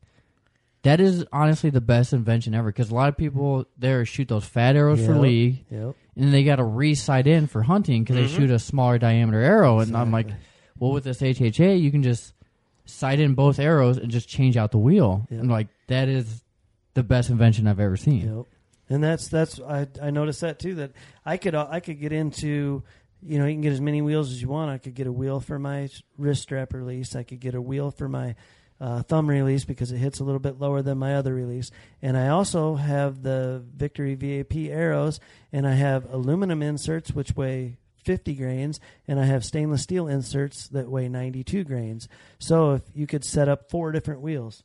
"That 0.83 0.99
is 0.99 1.25
honestly 1.31 1.69
the 1.69 1.81
best 1.81 2.13
invention 2.13 2.53
ever." 2.55 2.69
Because 2.69 2.91
a 2.91 2.95
lot 2.95 3.09
of 3.09 3.17
people 3.17 3.65
there 3.77 4.03
shoot 4.05 4.27
those 4.27 4.45
fat 4.45 4.75
arrows 4.75 5.05
for 5.05 5.13
Yep. 5.13 5.21
league, 5.21 5.65
Yep. 5.69 5.95
and 6.15 6.33
they 6.33 6.43
got 6.43 6.57
to 6.57 6.63
re-sight 6.63 7.27
in 7.27 7.47
for 7.47 7.63
hunting 7.63 8.03
because 8.03 8.17
Mm-hmm. 8.17 8.27
they 8.27 8.33
shoot 8.47 8.51
a 8.51 8.59
smaller 8.59 8.97
diameter 8.97 9.39
arrow. 9.39 9.79
And 9.79 9.95
I'm 9.95 10.11
like, 10.11 10.27
well, 10.79 10.91
with 10.91 11.03
this 11.03 11.21
HHA, 11.21 11.75
you 11.79 11.91
can 11.91 12.03
just 12.03 12.33
sight 12.85 13.19
in 13.19 13.35
both 13.35 13.59
arrows 13.59 13.97
and 13.97 14.09
just 14.11 14.27
change 14.27 14.57
out 14.57 14.71
the 14.71 14.77
wheel. 14.79 15.27
Yep. 15.29 15.41
I'm 15.41 15.47
like, 15.49 15.67
that 15.87 16.09
is 16.09 16.43
the 16.93 17.03
best 17.03 17.29
invention 17.29 17.67
I've 17.67 17.79
ever 17.79 17.95
seen. 17.97 18.35
Yep. 18.37 18.45
And 18.89 19.01
that's 19.03 19.29
that's 19.29 19.59
I 19.61 19.87
I 20.01 20.09
noticed 20.09 20.41
that 20.41 20.59
too 20.59 20.75
that 20.75 20.91
I 21.25 21.37
could 21.37 21.55
uh, 21.55 21.65
I 21.69 21.79
could 21.79 21.99
get 22.01 22.11
into 22.11 22.83
you 23.23 23.39
know 23.39 23.45
you 23.45 23.53
can 23.53 23.61
get 23.61 23.71
as 23.71 23.79
many 23.79 24.01
wheels 24.01 24.29
as 24.31 24.41
you 24.41 24.49
want. 24.49 24.69
I 24.69 24.79
could 24.79 24.95
get 24.95 25.07
a 25.07 25.11
wheel 25.13 25.39
for 25.39 25.57
my 25.57 25.87
wrist 26.17 26.41
strap 26.41 26.73
release. 26.73 27.15
I 27.15 27.23
could 27.23 27.39
get 27.39 27.55
a 27.55 27.61
wheel 27.61 27.91
for 27.91 28.09
my 28.09 28.35
uh, 28.81 29.03
thumb 29.03 29.29
release 29.29 29.63
because 29.63 29.91
it 29.91 29.99
hits 29.99 30.19
a 30.19 30.23
little 30.23 30.39
bit 30.39 30.59
lower 30.59 30.81
than 30.81 30.97
my 30.97 31.15
other 31.15 31.33
release. 31.33 31.69
And 32.01 32.17
I 32.17 32.29
also 32.29 32.75
have 32.75 33.21
the 33.21 33.63
Victory 33.75 34.15
VAP 34.15 34.55
arrows, 34.71 35.19
and 35.53 35.67
I 35.67 35.73
have 35.73 36.11
aluminum 36.11 36.63
inserts 36.63 37.11
which 37.11 37.35
weigh 37.35 37.77
50 38.03 38.33
grains, 38.33 38.79
and 39.07 39.19
I 39.19 39.25
have 39.25 39.45
stainless 39.45 39.83
steel 39.83 40.07
inserts 40.07 40.67
that 40.69 40.89
weigh 40.89 41.07
92 41.07 41.63
grains. 41.63 42.07
So 42.39 42.71
if 42.71 42.81
you 42.95 43.05
could 43.05 43.23
set 43.23 43.47
up 43.47 43.69
four 43.69 43.91
different 43.91 44.21
wheels, 44.21 44.63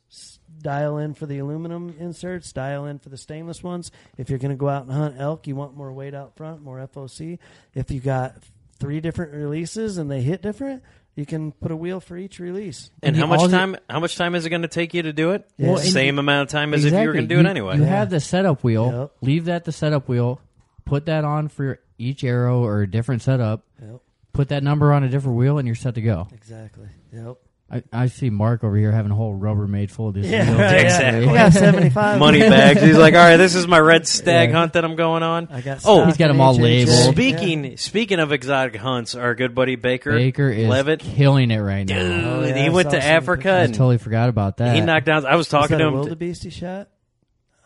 dial 0.63 0.97
in 0.97 1.13
for 1.13 1.27
the 1.27 1.37
aluminum 1.37 1.95
inserts, 1.99 2.51
dial 2.51 2.87
in 2.87 2.97
for 2.97 3.09
the 3.09 3.17
stainless 3.17 3.61
ones. 3.61 3.91
If 4.17 4.31
you're 4.31 4.39
going 4.39 4.49
to 4.49 4.57
go 4.57 4.69
out 4.69 4.85
and 4.85 4.91
hunt 4.91 5.15
elk, 5.19 5.45
you 5.45 5.55
want 5.55 5.77
more 5.77 5.93
weight 5.93 6.15
out 6.15 6.35
front, 6.35 6.63
more 6.63 6.79
FOC. 6.87 7.37
If 7.75 7.91
you 7.91 7.99
got 7.99 8.35
three 8.79 8.99
different 8.99 9.33
releases 9.33 9.99
and 9.99 10.09
they 10.09 10.21
hit 10.21 10.41
different, 10.41 10.81
you 11.17 11.25
can 11.25 11.51
put 11.51 11.71
a 11.71 11.75
wheel 11.75 11.99
for 11.99 12.15
each 12.15 12.39
release. 12.39 12.89
and 13.03 13.15
you 13.15 13.21
how 13.23 13.27
much 13.27 13.39
also- 13.39 13.51
time? 13.57 13.75
How 13.89 13.99
much 13.99 14.15
time 14.15 14.35
is 14.35 14.45
it 14.45 14.49
going 14.49 14.61
to 14.61 14.67
take 14.69 14.93
you 14.93 15.01
to 15.01 15.11
do 15.11 15.31
it? 15.31 15.45
Well, 15.59 15.77
and- 15.77 15.85
Same 15.85 16.19
amount 16.19 16.43
of 16.43 16.49
time 16.49 16.73
as 16.73 16.85
if 16.85 16.93
you 16.93 16.99
were 16.99 17.13
going 17.13 17.27
to 17.27 17.35
do 17.35 17.41
You- 17.41 17.45
it 17.47 17.49
anyway. 17.49 17.75
You 17.77 17.83
have 17.83 18.09
the 18.09 18.19
setup 18.21 18.63
wheel. 18.63 18.91
Yep. 18.91 19.11
Leave 19.21 19.45
that 19.45 19.65
the 19.65 19.71
setup 19.73 20.07
wheel. 20.07 20.39
Put 20.85 21.07
that 21.07 21.25
on 21.25 21.49
for 21.49 21.79
each 21.97 22.23
arrow 22.23 22.63
or 22.63 22.83
a 22.83 22.89
different 22.89 23.21
setup. 23.23 23.65
Yep, 23.81 23.99
Put 24.31 24.49
that 24.49 24.61
number 24.63 24.93
on 24.93 25.03
a 25.03 25.09
different 25.09 25.37
wheel, 25.37 25.57
and 25.57 25.67
you're 25.67 25.75
set 25.75 25.95
to 25.95 26.01
go. 26.01 26.27
exactly. 26.31 26.87
Yep. 27.11 27.37
I, 27.69 27.83
I 27.91 28.07
see 28.07 28.29
Mark 28.29 28.63
over 28.63 28.77
here 28.77 28.93
having 28.93 29.11
a 29.11 29.15
whole 29.15 29.37
Rubbermaid 29.37 29.91
full 29.91 30.07
of 30.07 30.13
these 30.13 30.29
Yeah, 30.29 30.49
right, 30.57 30.81
Exactly. 30.85 31.25
yeah. 31.25 31.31
I 31.31 31.35
got 31.35 31.53
75 31.53 32.17
Money 32.17 32.39
bags. 32.39 32.81
He's 32.81 32.97
like, 32.97 33.13
all 33.13 33.19
right, 33.19 33.35
this 33.35 33.55
is 33.55 33.67
my 33.67 33.77
red 33.79 34.07
stag 34.07 34.49
Yeah. 34.51 34.55
hunt 34.55 34.73
that 34.73 34.85
I'm 34.85 34.95
going 34.95 35.21
on. 35.21 35.49
I 35.51 35.59
got 35.59 35.81
Oh, 35.83 36.05
He's 36.05 36.15
got 36.15 36.29
in 36.29 36.37
'em 36.37 36.41
all 36.41 36.53
HHA. 36.55 36.61
labeled. 36.63 37.13
Speaking 37.13 37.75
speaking 37.75 38.19
of 38.19 38.31
exotic 38.31 38.77
hunts, 38.77 39.15
our 39.15 39.35
good 39.35 39.53
buddy 39.53 39.75
Baker, 39.75 40.11
Baker 40.13 40.49
is 40.49 40.69
Levitt, 40.69 41.01
killing 41.01 41.51
it 41.51 41.59
right 41.59 41.85
dude, 41.85 41.97
now. 41.97 42.29
Oh, 42.35 42.45
yeah, 42.45 42.55
he 42.55 42.65
I 42.67 42.69
went 42.69 42.89
to 42.91 43.01
some 43.01 43.09
Africa 43.11 43.59
I 43.63 43.67
totally 43.67 43.97
forgot 43.97 44.29
about 44.29 44.57
that. 44.57 44.73
he 44.73 44.79
knocked 44.79 45.05
down. 45.05 45.25
I 45.25 45.35
was 45.35 45.39
Was 45.39 45.49
talking 45.49 45.77
that 45.77 45.83
to 45.83 45.85
a 45.85 45.87
him. 45.89 45.93
wildebeest 45.95 46.43
he 46.45 46.49
shot? 46.49 46.87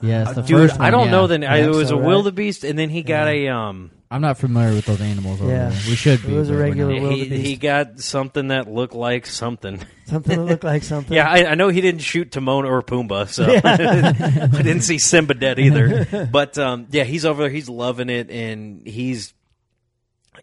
Yes, 0.02 0.34
the 0.34 0.42
Dude, 0.42 0.58
first 0.72 0.80
one, 0.80 0.88
I 0.88 0.90
don't 0.90 1.06
yeah. 1.06 1.12
know 1.12 1.28
that 1.28 1.44
I, 1.44 1.58
Yeah, 1.60 1.66
it 1.66 1.70
was 1.70 1.90
so, 1.90 1.98
a 1.98 2.00
right? 2.00 2.08
wildebeest, 2.08 2.64
and 2.64 2.80
then 2.80 2.90
he 2.90 3.04
got 3.04 3.28
a 3.28 3.50
um. 3.50 3.92
I'm 4.12 4.20
not 4.22 4.38
familiar 4.38 4.76
with 4.76 4.86
those 4.86 5.00
animals 5.00 5.42
over 5.42 5.50
Yeah. 5.50 5.70
there. 5.70 5.80
We 5.88 5.96
should 5.96 6.22
be. 6.22 6.36
It 6.36 6.38
was 6.38 6.50
a 6.50 6.52
but 6.52 6.58
we're 6.58 6.64
regular 6.66 6.94
not. 6.94 7.00
He, 7.00 7.08
wildebeest. 7.08 7.46
he 7.48 7.56
got 7.56 8.00
something 8.02 8.50
that 8.50 8.70
looked 8.70 8.94
like 8.94 9.26
something. 9.26 9.80
Something 10.06 10.38
that 10.40 10.44
looked 10.46 10.64
like 10.66 10.84
something. 10.84 11.16
Yeah, 11.16 11.30
I, 11.30 11.46
I 11.52 11.56
know 11.56 11.70
he 11.70 11.80
didn't 11.80 12.02
shoot 12.02 12.34
Timon 12.34 12.66
or 12.66 12.82
Pumbaa, 12.82 13.30
so 13.30 13.46
I 13.64 14.62
didn't 14.62 14.82
see 14.82 14.98
Simba 15.00 15.34
dead 15.36 15.58
either. 15.58 16.28
But 16.32 16.58
um, 16.58 16.88
yeah, 16.92 17.06
he's 17.06 17.24
over 17.24 17.44
there. 17.44 17.50
He's 17.50 17.70
loving 17.70 18.10
it, 18.10 18.30
and 18.30 18.86
he's 18.86 19.34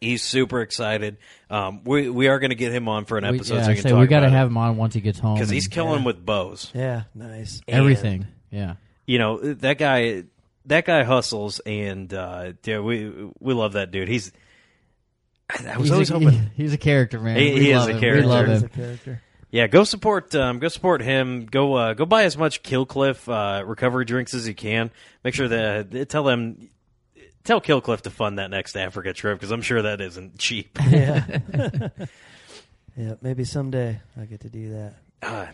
he's 0.01 0.23
super 0.23 0.63
excited. 0.63 1.19
Um, 1.51 1.83
we 1.85 2.09
we 2.09 2.29
are 2.29 2.39
going 2.39 2.49
to 2.49 2.57
get 2.57 2.73
him 2.73 2.89
on 2.89 3.05
for 3.05 3.19
an 3.19 3.25
We, 3.31 3.37
episode. 3.37 3.57
yeah, 3.57 3.61
so 3.63 3.67
I 3.67 3.69
we 3.69 3.75
can 3.75 3.83
say 3.83 3.91
talk 3.91 4.01
we 4.01 4.07
got 4.07 4.21
to 4.21 4.27
about 4.29 4.37
have 4.39 4.49
him 4.49 4.57
on 4.57 4.77
once 4.79 4.95
he 4.95 5.03
gets 5.03 5.19
home 5.19 5.35
because 5.35 5.51
he's 5.51 5.67
and 5.67 5.73
killing 5.75 6.05
with 6.05 6.25
bows. 6.25 6.71
Yeah, 6.75 7.03
nice. 7.15 7.61
And, 7.69 7.77
everything. 7.77 8.27
Yeah. 8.51 8.77
You 9.05 9.19
know 9.19 9.39
that 9.55 9.77
guy. 9.77 10.25
That 10.69 10.85
guy 10.87 11.03
hustles, 11.05 11.61
and 11.61 12.13
uh, 12.15 12.53
yeah, 12.65 12.79
we 12.81 13.31
we 13.41 13.55
love 13.55 13.73
that 13.75 13.91
dude. 13.91 14.09
He's. 14.09 14.33
I, 15.51 15.73
I 15.73 15.77
was 15.79 15.87
he's 15.89 15.93
always 15.93 16.11
a, 16.11 16.13
hoping. 16.15 16.51
he's 16.55 16.73
a 16.73 16.79
character, 16.79 17.19
man. 17.21 17.37
He- 17.39 17.55
We 17.55 17.61
he 17.61 17.71
is 17.73 17.79
love 17.79 17.89
a 17.89 17.93
him. 17.93 18.01
character. 18.01 18.23
We 18.23 18.27
love 18.35 18.47
He's 18.47 18.61
him. 18.63 18.67
a 18.67 18.69
character. 18.77 19.23
Yeah, 19.51 19.67
go 19.67 19.85
support. 19.85 20.35
Um, 20.35 20.59
go 20.59 20.69
support 20.69 21.01
him. 21.01 21.47
Go 21.47 21.73
uh, 21.75 21.95
go 21.95 22.05
buy 22.05 22.25
as 22.25 22.37
much 22.37 22.63
Kill 22.63 22.85
Cliff 22.85 23.27
uh, 23.29 23.63
recovery 23.67 24.05
drinks 24.05 24.35
as 24.35 24.47
you 24.47 24.55
can. 24.55 24.91
Make 25.25 25.33
sure 25.35 25.49
that 25.49 26.09
tell 26.11 26.23
them 26.25 26.69
tell 27.45 27.61
Kill 27.63 27.81
Cliff 27.81 28.03
to 28.03 28.11
fund 28.11 28.39
that 28.39 28.51
next 28.51 28.77
Africa 28.77 29.15
trip 29.15 29.39
because 29.39 29.51
I'm 29.51 29.63
sure 29.63 29.81
that 29.83 30.03
isn't 30.03 30.39
cheap. 30.39 30.77
Yeah. 30.87 31.39
yeah, 32.95 33.15
maybe 33.23 33.45
someday 33.45 34.01
I 34.21 34.27
get 34.27 34.41
to 34.41 34.51
do 34.51 34.71
that. 34.73 34.95
Uh, 35.23 35.47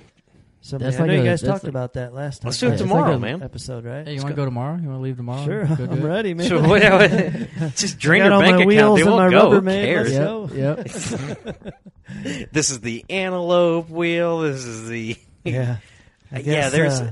Someday. 0.67 0.85
That's 0.87 0.97
I 0.99 1.01
know 1.07 1.13
like 1.13 1.19
you 1.23 1.29
guys 1.31 1.43
talked 1.43 1.65
like- 1.65 1.69
about 1.71 1.93
that 1.93 2.15
last 2.15 2.41
time. 2.41 2.49
Let's 2.49 2.59
do 2.59 2.69
it 2.69 2.71
Right. 2.71 2.79
Tomorrow, 2.79 3.09
like 3.09 3.17
a 3.17 3.19
man. 3.19 3.43
Episode, 3.43 3.85
right? 3.85 4.07
Hey, 4.07 4.15
you 4.15 4.21
want 4.23 4.31
to 4.31 4.35
go 4.37 4.47
tomorrow? 4.47 4.79
You 4.81 4.89
want 4.89 4.99
to 4.99 5.03
leave 5.03 5.17
tomorrow? 5.19 5.45
Sure, 5.45 5.67
Go 5.67 5.85
I'm 5.85 6.03
ready, 6.03 6.33
man. 6.33 6.49
So 6.49 6.67
what- 6.67 6.81
just 7.77 7.99
drain 7.99 8.25
your 8.25 8.31
bank 8.41 8.43
my 8.43 8.63
account. 8.63 8.67
wheels 8.67 8.97
They 8.99 9.03
and 9.03 9.11
won't 9.11 9.33
my 9.33 9.39
go. 9.39 9.51
Who 9.51 9.61
cares? 9.61 10.13
Let's 10.13 10.49
Yep. 10.55 12.49
This 12.53 12.71
is 12.71 12.81
the 12.81 13.05
antelope 13.11 13.91
wheel. 13.91 14.39
This 14.41 14.65
is 14.65 14.89
the 14.89 15.17
yeah. 15.45 15.77
I 16.33 16.39
Yeah, 16.39 16.69
there's- 16.71 17.03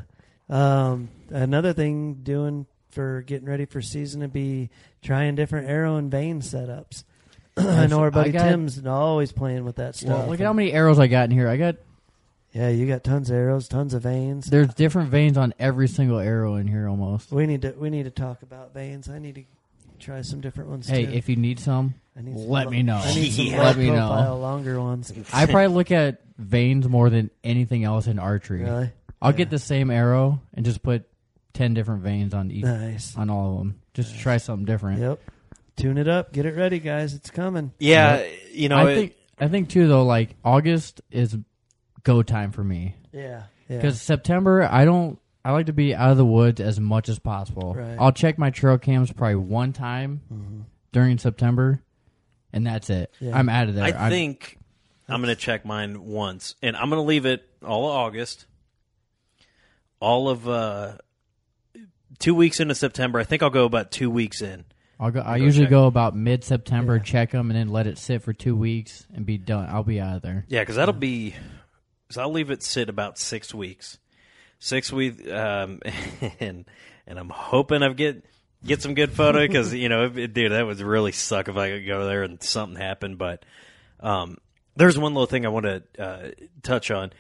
uh, 0.49 0.55
um, 0.55 1.11
another 1.31 1.75
thing 1.75 2.21
doing 2.23 2.67
for 2.91 3.21
getting 3.23 3.47
ready 3.49 3.65
for 3.67 3.81
season 3.83 4.21
to 4.23 4.29
be 4.29 4.71
trying 5.03 5.35
different 5.35 5.69
arrow 5.69 5.97
and 5.97 6.11
vane 6.11 6.41
setups. 6.41 7.05
I 7.59 7.87
know 7.87 8.01
our 8.01 8.11
buddy 8.11 8.31
got- 8.33 8.49
Tim's 8.49 8.83
always 8.87 9.31
playing 9.33 9.65
with 9.65 9.77
that 9.77 9.95
stuff. 9.95 10.09
Well, 10.21 10.29
look 10.29 10.41
at 10.41 10.47
how 10.47 10.53
many 10.55 10.73
arrows 10.73 10.99
I 10.99 11.07
got 11.07 11.25
in 11.25 11.31
here. 11.31 11.49
I 11.49 11.57
got 11.59 11.77
Yeah, 12.53 12.69
you 12.69 12.87
got 12.87 13.03
tons 13.03 13.31
of 13.31 13.37
arrows, 13.37 13.67
tons 13.67 13.95
of 13.95 14.03
vanes. 14.03 14.47
there's 14.47 14.75
different 14.75 15.09
vanes 15.11 15.39
on 15.39 15.55
every 15.59 15.89
single 15.89 16.19
arrow 16.19 16.57
in 16.57 16.67
here 16.67 16.87
almost. 16.89 17.33
We 17.33 17.47
need 17.47 17.63
to 17.63 17.73
we 17.73 17.89
need 17.91 18.05
to 18.05 18.11
talk 18.11 18.43
about 18.43 18.75
vanes. 18.75 19.09
I 19.09 19.19
need 19.19 19.35
to 19.37 19.45
try 19.99 20.21
some 20.23 20.41
different 20.41 20.69
ones 20.71 20.87
Hey, 20.89 21.07
too. 21.07 21.13
if 21.13 21.29
you 21.29 21.37
need 21.37 21.59
some, 21.61 21.95
I 22.17 22.21
need 22.23 22.39
some 22.39 22.49
let 22.49 22.67
lo- 22.67 22.71
me 22.73 22.83
know. 22.83 22.97
I 22.97 23.15
need 23.15 23.31
some 23.33 23.47
Yeah. 23.47 23.63
Let 23.63 23.77
me 23.79 23.87
know. 23.87 23.95
profile, 24.09 24.39
longer 24.41 24.81
ones. 24.81 25.13
I 25.33 25.47
probably 25.47 25.69
look 25.69 25.91
at 25.91 26.21
vanes 26.37 26.89
more 26.89 27.09
than 27.09 27.31
anything 27.43 27.85
else 27.85 28.07
in 28.07 28.19
archery. 28.19 28.65
Really? 28.65 28.91
I'll 29.23 29.31
Yeah. 29.31 29.37
get 29.39 29.51
the 29.51 29.59
same 29.59 29.91
arrow 29.91 30.41
and 30.53 30.65
just 30.67 30.83
put 30.83 31.05
ten 31.55 31.73
different 31.73 32.03
vanes 32.03 32.35
on 32.35 32.51
each 32.51 32.65
Nice. 32.65 33.17
on 33.17 33.31
all 33.31 33.53
of 33.53 33.59
them. 33.59 33.79
Just 33.95 34.13
to 34.15 34.19
try 34.19 34.37
something 34.39 34.65
different. 34.67 35.01
Yep. 35.01 35.21
Tune 35.77 35.97
it 35.99 36.09
up. 36.09 36.33
Get 36.33 36.45
it 36.45 36.55
ready, 36.57 36.81
guys. 36.81 37.15
It's 37.15 37.31
coming. 37.31 37.73
yeah. 37.79 38.25
You 38.53 38.69
know, 38.69 38.77
I 38.77 38.91
it- 38.91 38.95
think 38.95 39.15
I 39.41 39.49
think 39.49 39.71
too 39.71 39.87
though. 39.89 40.05
Like 40.05 40.35
August 40.45 41.01
is 41.11 41.35
go 42.05 42.23
time 42.23 42.51
for 42.53 42.65
me 42.65 42.97
Yeah. 43.13 43.45
Yeah. 43.69 43.77
because 43.77 44.01
September 44.01 44.63
I 44.71 44.85
don't. 44.85 45.19
I 45.45 45.51
like 45.51 45.67
to 45.67 45.73
be 45.73 45.93
out 45.95 46.11
of 46.13 46.17
the 46.17 46.25
woods 46.25 46.61
as 46.61 46.79
much 46.79 47.09
as 47.09 47.19
possible. 47.19 47.75
Right. 47.75 47.97
I'll 47.99 48.13
check 48.13 48.39
my 48.39 48.51
trail 48.51 48.79
cams 48.79 49.13
probably 49.13 49.35
one 49.37 49.73
time 49.73 50.21
Mhm. 50.33 50.65
during 50.93 51.19
September, 51.19 51.83
and 52.53 52.65
that's 52.65 52.91
it. 52.91 53.13
Yeah. 53.19 53.37
I'm 53.37 53.49
out 53.49 53.69
of 53.69 53.75
there. 53.75 53.85
I 53.85 53.89
I'm- 53.91 54.11
think 54.11 54.59
I'm 55.09 55.21
going 55.21 55.35
to 55.35 55.41
check 55.41 55.65
mine 55.65 56.05
once, 56.07 56.55
and 56.63 56.77
I'm 56.77 56.89
going 56.91 57.03
to 57.03 57.07
leave 57.07 57.27
it 57.27 57.43
all 57.67 57.87
of 57.91 57.97
August, 57.97 58.47
all 60.01 60.29
of 60.29 60.49
uh, 60.49 60.93
two 62.21 62.35
weeks 62.37 62.61
into 62.61 62.75
September. 62.77 63.19
I 63.19 63.25
think 63.25 63.43
I'll 63.43 63.51
go 63.51 63.65
about 63.65 63.91
two 63.91 64.11
weeks 64.11 64.43
in. 64.43 64.65
I'll 65.01 65.11
go. 65.11 65.23
I 65.27 65.39
go 65.39 65.45
usually 65.45 65.65
check. 65.67 65.71
go 65.71 65.87
about 65.87 66.15
mid 66.15 66.45
September, 66.45 66.97
Yeah. 66.97 67.03
check 67.03 67.31
them, 67.33 67.51
and 67.51 67.59
then 67.59 67.69
let 67.69 67.89
it 67.89 67.99
sit 67.99 68.23
for 68.23 68.33
two 68.33 68.55
weeks 68.55 69.07
and 69.13 69.27
be 69.27 69.39
done. 69.39 69.69
I'll 69.69 69.83
be 69.83 70.01
out 70.01 70.17
of 70.17 70.23
there. 70.23 70.45
Yeah, 70.49 70.61
because 70.61 70.77
that'll 70.77 70.93
be. 70.95 71.35
Cause 72.13 72.19
I'll 72.19 72.33
leave 72.33 72.51
it 72.51 72.63
sit 72.63 72.89
about 72.91 73.19
six 73.19 73.55
weeks, 73.55 73.99
six 74.59 74.93
weeks, 74.93 75.27
um, 75.31 75.81
and 76.41 76.67
and 77.07 77.19
I'm 77.19 77.31
hoping 77.31 77.83
I 77.83 77.91
get 77.95 78.25
get 78.65 78.83
some 78.83 78.95
good 78.95 79.13
photo 79.13 79.41
because 79.47 79.73
you 79.73 79.89
know, 79.89 80.13
it, 80.15 80.35
dude, 80.35 80.53
that 80.53 80.67
would 80.67 80.79
really 80.81 81.13
suck 81.13 81.49
if 81.49 81.57
I 81.57 81.71
could 81.71 81.87
go 81.87 82.07
there 82.07 82.23
and 82.23 82.43
something 82.43 82.79
happened. 82.81 83.17
But 83.17 83.45
um, 84.01 84.37
there's 84.77 84.99
one 84.99 85.15
little 85.15 85.27
thing 85.27 85.47
I 85.47 85.49
want 85.49 85.65
to 85.67 85.83
uh, 85.99 86.31
touch 86.63 86.91
on. 86.91 87.13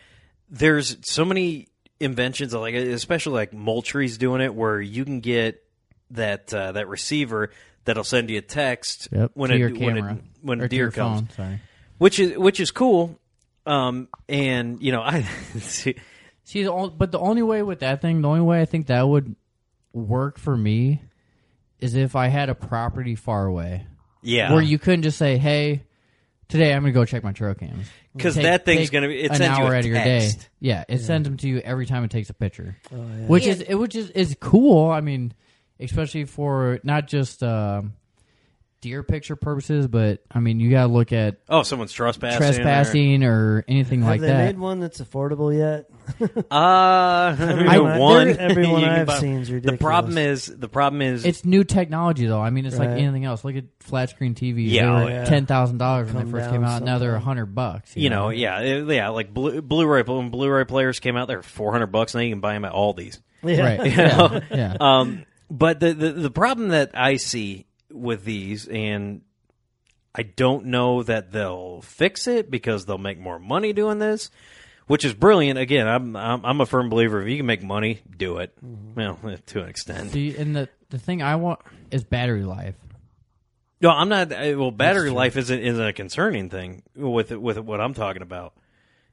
There's 0.50 0.98
so 1.00 1.24
many 1.24 1.68
inventions, 1.98 2.52
like 2.52 2.74
especially 2.74 3.32
like 3.32 3.52
Moultrie's 3.52 4.18
doing 4.18 4.42
it, 4.42 4.54
where 4.54 4.78
you 4.80 5.04
can 5.06 5.20
get 5.20 5.64
that 6.10 6.52
uh, 6.52 6.72
that 6.72 6.86
receiver 6.88 7.50
that'll 7.86 8.04
send 8.04 8.28
you 8.28 8.38
a 8.38 8.42
text 8.42 9.08
Yep. 9.10 9.30
when 9.32 9.50
your 9.58 9.70
when 9.70 9.96
a, 9.96 10.18
when 10.42 10.60
a 10.60 10.68
deer 10.68 10.90
comes 10.90 11.20
phone. 11.20 11.30
Sorry. 11.30 11.60
which 11.96 12.18
is 12.20 12.36
which 12.36 12.60
is 12.60 12.70
cool. 12.70 13.18
Um, 13.66 14.08
and 14.28 14.82
you 14.82 14.92
know, 14.92 15.02
I 15.02 15.22
see, 15.58 15.94
See, 16.44 16.62
the, 16.64 16.72
ol- 16.72 16.90
but 16.90 17.12
the 17.12 17.18
only 17.20 17.42
way 17.42 17.62
with 17.62 17.80
that 17.80 18.02
thing, 18.02 18.20
the 18.22 18.28
only 18.28 18.40
way 18.40 18.60
I 18.60 18.64
think 18.64 18.88
that 18.88 19.06
would 19.08 19.36
work 19.92 20.38
for 20.38 20.56
me 20.56 21.02
is 21.78 21.94
if 21.94 22.16
I 22.16 22.28
had 22.28 22.48
a 22.48 22.54
property 22.54 23.14
far 23.14 23.46
away 23.46 23.86
yeah, 24.22 24.52
where 24.52 24.62
you 24.62 24.78
couldn't 24.78 25.02
just 25.02 25.18
say, 25.18 25.36
"Hey, 25.38 25.84
today 26.48 26.72
I'm 26.74 26.82
going 26.82 26.92
to 26.92 26.98
go 26.98 27.04
check 27.04 27.22
my 27.24 27.32
trail 27.32 27.54
cams." 27.54 27.86
'Cause 28.18 28.34
Take- 28.34 28.42
that 28.44 28.64
thing's 28.64 28.80
take 28.82 28.92
gonna 28.92 29.08
be- 29.08 29.22
it 29.22 29.30
an 29.30 29.36
sends 29.36 29.58
you 29.58 29.64
hour 29.64 29.72
a 29.72 29.76
out 29.78 29.80
of 29.80 29.86
your 29.86 29.94
day. 29.96 30.20
text. 30.20 30.48
Yeah, 30.60 30.84
it 30.88 30.98
sends 30.98 31.26
them 31.26 31.36
to 31.38 31.48
you 31.48 31.58
every 31.60 31.86
time 31.86 32.04
it 32.04 32.10
takes 32.10 32.28
a 32.30 32.34
picture, 32.34 32.76
Oh, 32.92 32.96
yeah. 32.96 33.26
which 33.26 33.46
is 33.46 33.60
it, 33.62 33.74
which 33.76 33.94
is 33.96 34.10
is 34.10 34.36
cool. 34.38 34.90
I 34.90 35.00
mean, 35.00 35.32
especially 35.80 36.24
for 36.24 36.78
not 36.84 37.06
just 37.08 37.42
um 37.42 37.94
deer 38.82 39.02
picture 39.02 39.36
purposes, 39.36 39.86
but 39.86 40.22
I 40.30 40.40
mean, 40.40 40.60
you 40.60 40.70
got 40.70 40.88
to 40.88 40.92
look 40.92 41.12
at 41.12 41.38
oh, 41.48 41.62
someone's 41.62 41.92
trespassing. 41.92 42.38
trespassing 42.38 43.24
or 43.24 43.64
anything 43.66 44.00
Have 44.00 44.10
like 44.10 44.20
they 44.20 44.26
that. 44.26 44.44
made 44.44 44.58
one 44.58 44.80
that's 44.80 45.00
affordable 45.00 45.56
yet? 45.56 45.88
Uh, 46.50 47.36
Everyone 47.40 47.68
I- 47.68 47.98
one. 47.98 48.28
everyone 48.38 48.80
you 48.80 48.86
can 48.86 49.00
I've 49.00 49.06
buy- 49.06 49.18
seen's 49.20 49.48
The 49.48 49.76
problem 49.78 50.18
is 50.18 50.46
the 50.46 50.68
problem 50.68 51.00
is 51.00 51.24
It's 51.24 51.44
new 51.44 51.62
technology, 51.64 52.26
though. 52.26 52.40
I 52.40 52.50
mean, 52.50 52.66
it's 52.66 52.76
like 52.76 52.88
anything 52.90 53.24
else. 53.24 53.44
Look 53.44 53.54
at 53.54 53.64
flat 53.80 54.10
screen 54.10 54.34
TVs. 54.34 54.68
Yeah, 54.70 54.82
they 54.82 54.88
oh, 54.88 55.04
were 55.04 55.10
yeah. 55.10 55.24
ten 55.24 55.46
thousand 55.46 55.78
dollars 55.78 56.08
when 56.12 56.24
Come 56.24 56.32
they 56.32 56.38
first 56.38 56.50
down 56.50 56.54
came 56.54 56.64
out. 56.64 56.82
Now 56.82 56.98
they're 56.98 57.10
a 57.10 57.12
sometime. 57.12 57.24
hundred 57.24 57.46
bucks. 57.54 57.96
you 57.96 58.10
know, 58.10 58.30
yeah, 58.30 58.60
it- 58.60 58.86
yeah, 58.88 59.08
like 59.10 59.32
Blu- 59.32 59.62
Blu-ray 59.62 60.02
when 60.02 60.30
Blu-ray 60.30 60.64
players 60.64 60.98
came 60.98 61.16
out, 61.16 61.28
they're 61.28 61.42
four 61.42 61.70
hundred 61.72 61.86
bucks. 61.88 62.14
Now 62.14 62.20
you 62.20 62.30
can 62.30 62.40
buy 62.40 62.54
them 62.54 62.64
at 62.64 62.72
Aldi's. 62.72 63.20
Yeah. 63.44 63.62
right? 63.62 63.86
You 63.90 63.96
know? 63.96 64.40
yeah. 64.50 64.76
Um, 64.80 65.24
but 65.50 65.78
the, 65.80 65.92
the 65.94 66.12
the 66.12 66.30
problem 66.30 66.68
that 66.70 66.90
I 66.94 67.16
see 67.16 67.66
with 67.92 68.24
these, 68.24 68.66
and 68.66 69.22
I 70.14 70.22
don't 70.22 70.66
know 70.66 71.02
that 71.02 71.32
they'll 71.32 71.80
fix 71.82 72.26
it 72.26 72.50
because 72.50 72.84
they'll 72.84 72.98
make 72.98 73.18
more 73.18 73.38
money 73.38 73.72
doing 73.72 73.98
this, 73.98 74.30
which 74.86 75.04
is 75.04 75.14
brilliant. 75.14 75.58
Again, 75.58 75.88
I'm 75.88 76.16
I'm, 76.16 76.44
I'm 76.44 76.60
a 76.60 76.66
firm 76.66 76.88
believer 76.88 77.22
if 77.22 77.28
you 77.28 77.38
can 77.38 77.46
make 77.46 77.62
money, 77.62 78.02
do 78.16 78.38
it. 78.38 78.52
Mm-hmm. 78.64 78.94
Well, 79.24 79.36
to 79.46 79.62
an 79.62 79.68
extent. 79.68 80.12
See, 80.12 80.36
and 80.36 80.54
the 80.54 80.68
the 80.90 80.98
thing 80.98 81.22
I 81.22 81.36
want 81.36 81.60
is 81.90 82.04
battery 82.04 82.44
life. 82.44 82.74
No, 83.80 83.90
I'm 83.90 84.08
not. 84.08 84.30
Well, 84.30 84.70
battery 84.70 85.10
life 85.10 85.36
isn't 85.36 85.58
isn't 85.58 85.84
a 85.84 85.92
concerning 85.92 86.50
thing 86.50 86.82
with 86.94 87.32
with 87.32 87.58
what 87.58 87.80
I'm 87.80 87.94
talking 87.94 88.22
about. 88.22 88.54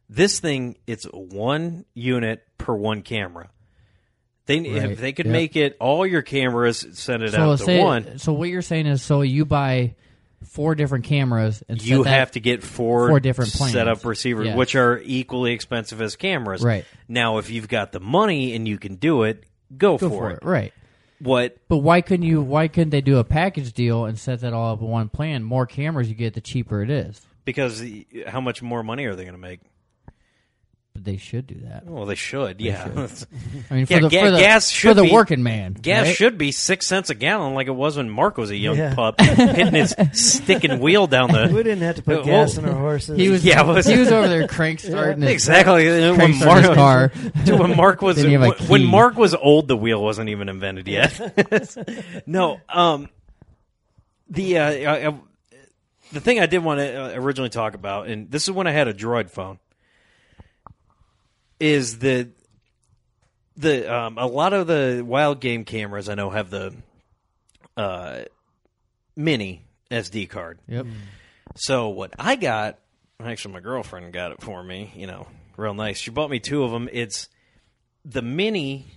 This 0.10 0.40
thing, 0.40 0.78
it's 0.88 1.06
one 1.06 1.86
unit 1.94 2.44
per 2.58 2.76
one 2.76 3.04
camera. 3.04 3.50
They 4.50 4.60
Right. 4.62 4.92
if 4.92 5.00
they 5.00 5.12
could 5.14 5.28
Yep. 5.28 5.32
make 5.32 5.56
it 5.56 5.78
all 5.80 6.06
your 6.06 6.22
cameras 6.24 6.86
send 6.94 7.24
it 7.24 7.32
So 7.32 7.52
out 7.52 7.60
to 7.60 7.64
say, 7.66 7.82
one. 7.84 8.18
so 8.18 8.34
what 8.34 8.50
you're 8.50 8.62
saying 8.64 8.88
is, 8.88 9.02
so 9.02 9.22
you 9.22 9.46
buy 9.46 9.94
four 10.44 10.74
different 10.74 11.06
cameras 11.06 11.64
and 11.70 11.82
You 11.82 12.04
have 12.04 12.32
to 12.32 12.40
get 12.40 12.64
four, 12.64 13.10
four 13.10 13.20
different 13.20 13.52
plans. 13.54 13.74
set 13.74 13.88
up 13.88 14.04
receivers, 14.06 14.56
which 14.56 14.74
are 14.76 15.00
equally 15.06 15.54
expensive 15.54 16.02
as 16.02 16.16
cameras. 16.16 16.64
Right. 16.64 16.86
now, 17.08 17.38
if 17.38 17.50
you've 17.52 17.68
got 17.68 17.92
the 17.92 18.00
money 18.00 18.56
and 18.56 18.68
you 18.68 18.78
can 18.80 18.96
do 18.96 19.24
it, 19.24 19.44
go, 19.78 19.98
go 19.98 20.10
for, 20.10 20.32
it. 20.32 20.40
right. 20.42 20.74
What 21.22 21.58
But 21.68 21.78
why 21.80 22.02
couldn't 22.02 22.26
you? 22.26 22.42
Why 22.42 22.68
couldn't 22.70 22.92
they 22.92 23.02
do 23.02 23.18
a 23.18 23.24
package 23.26 23.74
deal 23.74 24.06
and 24.06 24.18
set 24.18 24.40
that 24.42 24.54
all 24.54 24.74
up 24.74 24.82
in 24.82 24.88
one 24.88 25.10
plan? 25.10 25.44
More 25.44 25.66
cameras 25.66 26.08
you 26.10 26.16
get, 26.16 26.34
the 26.34 26.42
cheaper 26.42 26.82
it 26.82 26.90
is. 26.90 27.22
because 27.46 27.84
how 28.28 28.40
much 28.42 28.62
more 28.62 28.84
money 28.84 29.06
are 29.06 29.16
they 29.16 29.24
going 29.24 29.34
to 29.36 29.40
make? 29.42 29.60
But 31.00 31.06
they 31.06 31.16
should 31.18 31.48
do 31.48 31.56
that. 31.70 31.86
Well, 31.86 32.06
they 32.06 32.16
should. 32.16 32.60
yeah, 32.60 32.84
I 33.72 33.74
mean, 33.74 33.86
for 33.86 33.94
Yeah, 33.94 34.00
the 34.02 34.10
ga- 34.10 34.20
for 34.22 34.32
the, 34.32 34.38
gas 34.38 34.70
for 34.72 34.94
the 34.94 35.04
be- 35.04 35.12
working 35.14 35.44
man, 35.44 35.74
Gas 35.74 36.08
right? 36.08 36.16
should 36.16 36.38
be 36.38 36.52
six 36.52 36.88
cents 36.88 37.10
a 37.10 37.16
gallon, 37.16 37.54
like 37.54 37.68
it 37.68 37.72
was 37.76 37.96
when 37.96 38.10
Mark 38.10 38.38
was 38.38 38.50
a 38.50 38.58
young 38.58 38.76
Yeah. 38.76 38.94
pup, 38.96 39.22
hitting 39.22 39.74
his 39.74 39.96
sticking 40.12 40.80
wheel 40.82 41.08
down 41.08 41.32
the 41.32 41.44
We 41.48 41.54
the. 41.60 41.64
didn't 41.64 41.84
have 41.84 41.96
to 41.96 42.02
put 42.04 42.18
Uh, 42.18 42.24
gas 42.24 42.58
well, 42.58 42.66
in 42.68 42.74
our 42.74 42.80
horses. 42.82 43.18
He 43.18 43.30
was 43.30 43.46
Yeah, 43.46 43.62
was- 43.62 43.86
he 43.86 43.98
was 43.98 44.12
over 44.12 44.28
there 44.28 44.46
crank 44.50 44.82
starting 44.82 45.22
his, 45.22 45.32
Exactly. 45.32 45.88
When 45.88 46.16
crank 46.16 46.36
starting 46.36 46.64
his 46.70 46.76
Mark, 46.78 47.12
car. 47.14 47.58
when 47.58 47.78
Mark 47.78 48.02
was 48.02 48.18
Didn't 48.18 48.42
have 48.42 48.60
a 48.60 48.64
when 48.66 48.82
key. 48.82 48.88
Mark 48.88 49.16
was 49.16 49.34
old, 49.34 49.70
the 49.70 49.78
wheel 49.78 50.04
wasn't 50.04 50.28
even 50.30 50.50
invented 50.50 50.86
yet. 50.90 52.24
no, 52.28 52.60
um, 52.68 53.08
the 54.30 54.58
uh, 54.58 54.70
I, 54.70 55.08
I- 55.08 55.20
the 56.12 56.20
thing 56.20 56.40
I 56.40 56.48
did 56.48 56.64
want 56.64 56.80
to 56.80 57.16
uh, 57.16 57.22
originally 57.22 57.52
talk 57.52 57.76
about, 57.76 58.08
and 58.08 58.32
this 58.32 58.44
is 58.46 58.52
when 58.52 58.66
I 58.66 58.72
had 58.72 58.88
a 58.88 58.94
Droid 58.96 59.30
phone, 59.30 59.60
is 61.60 62.00
the 62.00 62.30
the 63.58 63.94
um, 63.94 64.18
a 64.18 64.26
lot 64.26 64.54
of 64.54 64.68
the 64.68 65.04
wild 65.06 65.42
game 65.42 65.66
cameras 65.66 66.10
I 66.10 66.16
know 66.16 66.30
have 66.30 66.50
the 66.50 66.74
uh, 67.76 68.22
mini 69.16 69.66
SD 69.92 70.30
card. 70.30 70.60
Yep. 70.68 70.86
So 71.56 71.90
what 71.90 72.14
I 72.18 72.36
got, 72.36 72.80
actually, 73.20 73.56
my 73.56 73.60
girlfriend 73.60 74.14
got 74.14 74.32
it 74.32 74.42
for 74.42 74.64
me. 74.64 74.94
You 74.96 75.08
know, 75.08 75.28
real 75.58 75.74
nice. 75.74 75.98
She 75.98 76.12
bought 76.12 76.30
me 76.30 76.40
two 76.40 76.64
of 76.64 76.72
them. 76.72 76.90
It's 76.92 77.28
the 78.06 78.22
mini. 78.22 78.88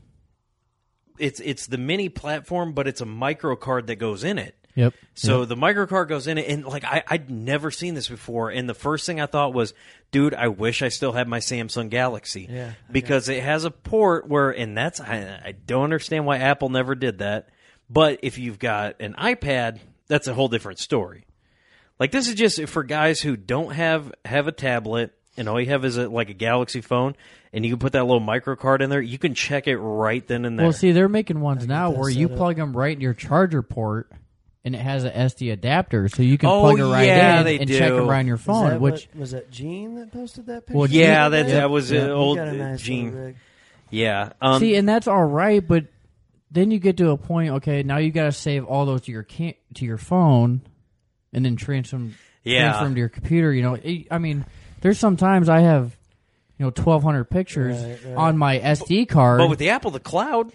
It's 1.19 1.41
it's 1.41 1.67
the 1.67 1.79
mini 1.79 2.09
platform, 2.09 2.73
but 2.73 2.87
it's 2.87 3.01
a 3.01 3.07
micro 3.07 3.57
card 3.57 3.89
that 3.89 3.97
goes 3.97 4.25
in 4.25 4.39
it. 4.39 4.55
Yep. 4.75 4.95
So 5.15 5.45
the 5.45 5.57
micro 5.57 5.87
card 5.87 6.09
goes 6.09 6.27
in 6.27 6.39
it, 6.39 6.49
and 6.49 6.65
like 6.65 6.85
I, 6.85 7.03
I'd 7.07 7.31
never 7.31 7.71
seen 7.71 7.95
this 7.95 8.09
before. 8.09 8.51
And 8.51 8.69
the 8.69 8.75
first 8.75 9.07
thing 9.07 9.21
I 9.21 9.27
thought 9.27 9.53
was, 9.53 9.75
dude, 10.11 10.35
I 10.35 10.49
wish 10.49 10.83
I 10.83 10.89
still 10.89 11.13
had 11.13 11.29
my 11.29 11.41
Samsung 11.41 11.91
Galaxy. 11.91 12.49
Yeah. 12.51 12.73
Because 12.91 13.29
it 13.29 13.43
has 13.43 13.65
a 13.65 13.71
port 13.71 14.29
where, 14.29 14.51
and 14.51 14.77
that's 14.77 15.01
I, 15.01 15.41
I 15.45 15.53
don't 15.67 15.85
understand 15.85 16.25
why 16.25 16.39
Apple 16.39 16.71
never 16.71 16.95
did 16.95 17.19
that. 17.19 17.49
But 17.91 18.21
if 18.23 18.39
you've 18.39 18.59
got 18.59 19.01
an 19.01 19.15
iPad, 19.15 19.81
that's 20.07 20.27
a 20.27 20.35
whole 20.35 20.49
different 20.49 20.79
story. 20.79 21.27
Like 22.01 22.11
this 22.11 22.29
is 22.29 22.35
just 22.35 22.69
for 22.69 22.83
guys 22.83 23.21
who 23.21 23.37
don't 23.37 23.73
have 23.73 24.13
have 24.25 24.49
a 24.49 24.53
tablet 24.53 25.13
and 25.37 25.49
all 25.49 25.61
you 25.61 25.69
have 25.71 25.85
is 25.85 25.97
a, 25.97 26.09
like 26.09 26.31
a 26.31 26.35
Galaxy 26.35 26.81
phone, 26.81 27.17
and 27.53 27.65
you 27.65 27.73
can 27.73 27.79
put 27.79 27.93
that 27.93 28.05
little 28.05 28.21
micro 28.21 28.57
card 28.57 28.83
in 28.83 28.91
there. 28.91 29.01
You 29.01 29.19
can 29.19 29.35
check 29.35 29.67
it 29.67 29.77
right 29.79 30.27
then 30.27 30.45
and 30.45 30.59
there. 30.59 30.67
Well, 30.67 30.73
see, 30.73 30.93
they're 30.93 31.09
making 31.09 31.41
ones 31.41 31.67
now 31.67 31.91
where 31.91 32.11
you 32.11 32.27
set 32.27 32.33
up. 32.33 32.39
plug 32.39 32.57
them 32.57 32.77
right 32.77 32.95
in 32.95 33.01
your 33.01 33.15
charger 33.15 33.63
port, 33.63 34.11
and 34.65 34.75
it 34.75 34.81
has 34.81 35.05
an 35.05 35.13
SD 35.13 35.53
adapter, 35.53 36.09
so 36.09 36.23
you 36.23 36.39
can 36.39 36.49
Oh, 36.49 36.61
plug 36.63 36.79
it 36.79 36.85
right 36.85 37.07
yeah, 37.07 37.39
in 37.41 37.45
they 37.45 37.59
and 37.59 37.67
do. 37.67 37.79
check 37.79 37.91
them 37.93 38.07
right 38.09 38.21
on 38.21 38.27
your 38.27 38.37
phone. 38.37 38.71
that 38.71 38.81
Which 38.81 39.09
what- 39.13 39.21
was 39.21 39.31
that 39.33 39.51
Gene 39.51 39.97
that 39.97 40.13
posted 40.13 40.47
that 40.47 40.67
picture? 40.67 40.79
Well, 40.79 40.89
yeah, 40.89 41.01
Yeah, 41.25 41.29
that 41.31 41.47
that 41.49 41.71
was 41.71 41.91
Yeah, 41.91 42.03
an 42.03 42.11
old 42.11 42.37
got 42.39 42.49
a 42.49 42.53
nice 42.53 42.81
Gene. 42.81 43.07
little 43.11 43.21
rig. 43.27 43.37
Yeah. 43.91 44.31
Um, 44.41 44.61
see, 44.61 44.75
and 44.77 44.89
that's 44.89 45.07
all 45.09 45.25
right, 45.25 45.67
but 45.67 45.85
then 46.51 46.71
you 46.71 46.79
get 46.79 46.97
to 46.99 47.11
a 47.11 47.17
point. 47.17 47.51
Okay, 47.51 47.83
now 47.83 47.97
you 47.99 48.11
got 48.11 48.25
to 48.27 48.33
save 48.33 48.65
all 48.65 48.87
those 48.87 49.03
to 49.03 49.13
your 49.13 49.23
can- 49.23 49.55
to 49.75 49.85
your 49.85 49.99
phone, 49.99 50.61
and 51.33 51.45
then 51.45 51.57
transfer 51.57 51.97
them, 51.97 52.15
Yeah. 52.45 52.63
transfer 52.69 52.85
'em 52.87 52.95
to 52.95 52.99
your 53.01 53.09
computer. 53.09 53.53
You 53.53 53.63
know, 53.63 53.75
It- 53.75 54.07
I 54.11 54.19
mean, 54.19 54.45
there's 54.81 54.99
sometimes 54.99 55.49
I 55.49 55.61
have, 55.61 55.97
you 56.59 56.65
know, 56.67 56.71
1,200 56.71 57.25
pictures 57.31 57.83
Right, 57.83 57.99
right. 58.07 58.17
on 58.17 58.39
my 58.39 58.59
SD 58.59 59.07
card, 59.07 59.39
but 59.39 59.51
with 59.51 59.59
the 59.59 59.71
Apple, 59.71 59.91
the 59.91 59.99
cloud, 60.01 60.53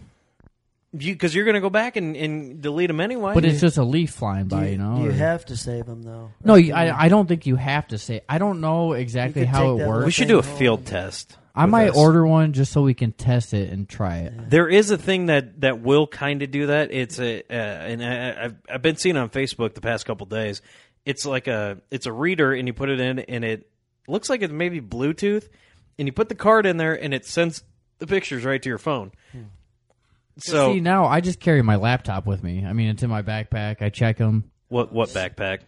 you 0.94 1.14
because 1.14 1.36
you're 1.36 1.46
going 1.46 1.56
to 1.56 1.62
go 1.62 1.70
back 1.70 1.96
and, 1.96 2.16
and 2.16 2.62
delete 2.62 2.88
them 2.88 3.00
anyway. 3.02 3.34
but 3.34 3.44
it's 3.46 3.60
just 3.62 3.78
a 3.78 3.84
leaf 3.84 4.12
flying 4.12 4.48
by. 4.48 4.66
you, 4.66 4.72
You, 4.72 4.78
know, 4.78 5.04
you 5.04 5.10
or- 5.10 5.14
have 5.14 5.46
to 5.46 5.58
save 5.58 5.86
them 5.86 6.02
though? 6.04 6.32
no, 6.44 6.56
you, 6.56 6.74
I 6.74 7.06
I 7.06 7.10
don't 7.10 7.28
think 7.28 7.46
you 7.46 7.56
have 7.58 7.88
to 7.90 7.98
save. 7.98 8.22
I 8.30 8.38
don't 8.38 8.62
know 8.62 8.94
exactly 8.94 9.46
how 9.46 9.78
it 9.78 9.86
works. 9.88 10.06
we 10.06 10.12
should 10.12 10.28
do 10.28 10.40
a 10.40 10.42
home. 10.42 10.58
field 10.58 10.86
test. 10.86 11.38
I 11.56 11.66
might 11.66 11.90
us. 11.90 11.98
order 11.98 12.26
one 12.26 12.54
just 12.54 12.72
so 12.72 12.84
we 12.84 12.94
can 12.94 13.12
test 13.14 13.52
it 13.56 13.72
and 13.74 13.90
try 13.90 14.18
it. 14.20 14.50
There 14.52 14.70
is 14.70 14.92
a 14.92 14.98
thing 14.98 15.26
that 15.26 15.62
that 15.62 15.82
will 15.82 16.06
kind 16.06 16.44
of 16.44 16.52
do 16.52 16.68
that. 16.68 16.92
It's 16.94 17.20
a 17.20 17.42
uh, 17.50 17.54
and 17.54 18.04
I, 18.06 18.46
I've 18.46 18.56
I've 18.76 18.82
been 18.84 18.96
seeing 18.96 19.16
it 19.16 19.20
on 19.20 19.30
Facebook 19.30 19.74
the 19.74 19.82
past 19.82 20.06
couple 20.06 20.28
days. 20.28 20.62
It's 21.04 21.26
like 21.26 21.48
a 21.48 21.80
it's 21.90 22.06
a 22.06 22.12
reader 22.14 22.54
and 22.54 22.68
you 22.68 22.74
put 22.74 22.90
it 22.90 23.00
in 23.00 23.20
and 23.20 23.44
it 23.44 23.70
looks 24.08 24.30
like 24.30 24.42
it's 24.44 24.54
maybe 24.54 24.80
Bluetooth 24.82 25.50
and 25.98 26.08
you 26.08 26.12
put 26.12 26.30
the 26.30 26.36
card 26.36 26.66
in 26.68 26.78
there 26.78 26.94
and 26.94 27.12
it 27.14 27.26
sends 27.26 27.64
the 27.98 28.06
pictures 28.08 28.46
right 28.46 28.62
to 28.62 28.70
your 28.70 28.78
phone. 28.78 29.12
So 30.40 30.74
See, 30.74 30.80
now 30.80 31.06
I 31.06 31.22
just 31.22 31.40
carry 31.40 31.62
my 31.62 31.76
laptop 31.78 32.26
with 32.26 32.44
me. 32.44 32.66
I 32.66 32.74
mean, 32.74 32.90
it's 32.90 33.04
in 33.04 33.10
my 33.10 33.22
backpack. 33.24 33.82
I 33.82 33.90
check 33.90 34.18
them. 34.18 34.52
what 34.68 34.92
what 34.94 35.10
backpack? 35.10 35.60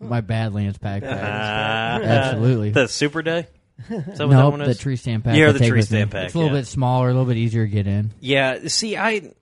my 0.00 0.20
Badlands 0.20 0.78
backpack. 0.78 1.18
Ah, 1.20 1.98
Absolutely. 2.02 2.70
The 2.70 2.86
Super 2.88 3.22
Day. 3.22 3.46
Is 3.88 3.88
that 3.88 3.98
what 3.98 4.16
that 4.18 4.26
nope, 4.28 4.50
one 4.52 4.60
the 4.60 4.70
is? 4.70 4.78
tree 4.78 4.96
stand 4.96 5.24
pack. 5.24 5.36
Yeah, 5.36 5.48
I 5.48 5.52
the 5.52 5.58
take 5.60 5.68
tree 5.70 5.78
with 5.80 5.90
me. 5.92 6.04
pack, 6.04 6.26
It's 6.26 6.34
a 6.34 6.38
little 6.38 6.52
yeah. 6.54 6.60
bit 6.60 6.66
smaller, 6.66 7.08
a 7.08 7.12
little 7.12 7.26
bit 7.26 7.36
easier 7.36 7.64
to 7.64 7.70
get 7.70 7.86
in. 7.86 8.12
Yeah, 8.20 8.66
see, 8.68 8.96
I 8.96 9.32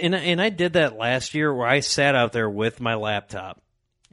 and 0.00 0.14
and 0.14 0.40
I 0.40 0.50
did 0.50 0.74
that 0.74 0.96
last 0.96 1.34
year 1.34 1.52
where 1.52 1.66
I 1.66 1.80
sat 1.80 2.14
out 2.14 2.32
there 2.32 2.48
with 2.48 2.80
my 2.80 2.94
laptop. 2.94 3.60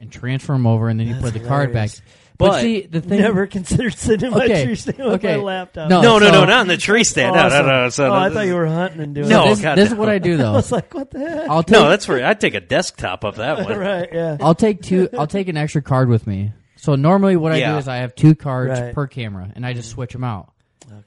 and 0.00 0.10
transfer 0.10 0.52
them 0.54 0.66
over, 0.66 0.88
and 0.88 0.98
then 0.98 1.06
you 1.06 1.14
That's 1.14 1.24
put 1.30 1.34
the 1.34 1.46
card 1.46 1.72
back. 1.72 1.90
hilarious. 1.90 2.02
But, 2.36 2.48
But- 2.48 2.62
see, 2.62 2.80
the 2.86 3.00
thing 3.00 3.20
Never 3.20 3.46
considered 3.48 3.94
sitting 3.94 4.32
in 4.32 4.36
my 4.36 4.46
tree 4.48 4.74
stand 4.74 4.98
with 4.98 5.06
okay. 5.24 5.36
my 5.36 5.42
laptop. 5.42 5.88
No, 5.88 6.02
No, 6.02 6.18
no, 6.18 6.32
no, 6.32 6.44
not 6.44 6.62
in 6.62 6.68
the 6.68 6.76
tree 6.76 7.04
stand. 7.04 7.36
No, 7.36 7.42
Awesome. 7.42 7.66
no, 7.66 7.82
no. 7.84 7.88
So 7.90 8.08
oh, 8.10 8.12
I 8.12 8.30
thought 8.30 8.46
you 8.46 8.54
were 8.56 8.66
hunting 8.66 9.00
and 9.02 9.14
doing. 9.14 9.28
No, 9.28 9.46
this, 9.48 9.60
God, 9.60 9.76
this 9.76 9.90
is 9.90 9.94
what 9.96 10.08
I 10.08 10.18
do 10.18 10.36
though. 10.38 10.50
I 10.52 10.56
was 10.56 10.72
like, 10.72 10.92
what 10.94 11.10
the 11.12 11.20
heck? 11.20 11.48
I'll 11.48 11.62
take 11.62 11.72
No, 11.72 11.88
that's 11.88 12.06
for 12.06 12.24
I 12.24 12.34
take 12.34 12.54
a 12.54 12.60
desktop 12.60 13.22
of 13.24 13.36
that 13.36 13.58
one. 13.64 13.78
right. 13.78 14.08
Yeah. 14.12 14.36
I'll 14.40 14.54
take 14.56 14.82
two. 14.82 15.08
I'll 15.16 15.28
take 15.28 15.46
an 15.48 15.56
extra 15.56 15.80
card 15.82 16.08
with 16.08 16.26
me. 16.26 16.52
So 16.76 16.96
normally, 16.96 17.36
what 17.36 17.52
I 17.52 17.60
do 17.60 17.76
is 17.78 17.86
I 17.88 17.96
have 17.98 18.14
two 18.16 18.34
cards 18.34 18.78
Right. 18.80 18.94
per 18.94 19.06
camera, 19.06 19.50
and 19.54 19.64
I 19.64 19.72
just 19.72 19.90
switch 19.90 20.12
them 20.12 20.24
out. 20.24 20.52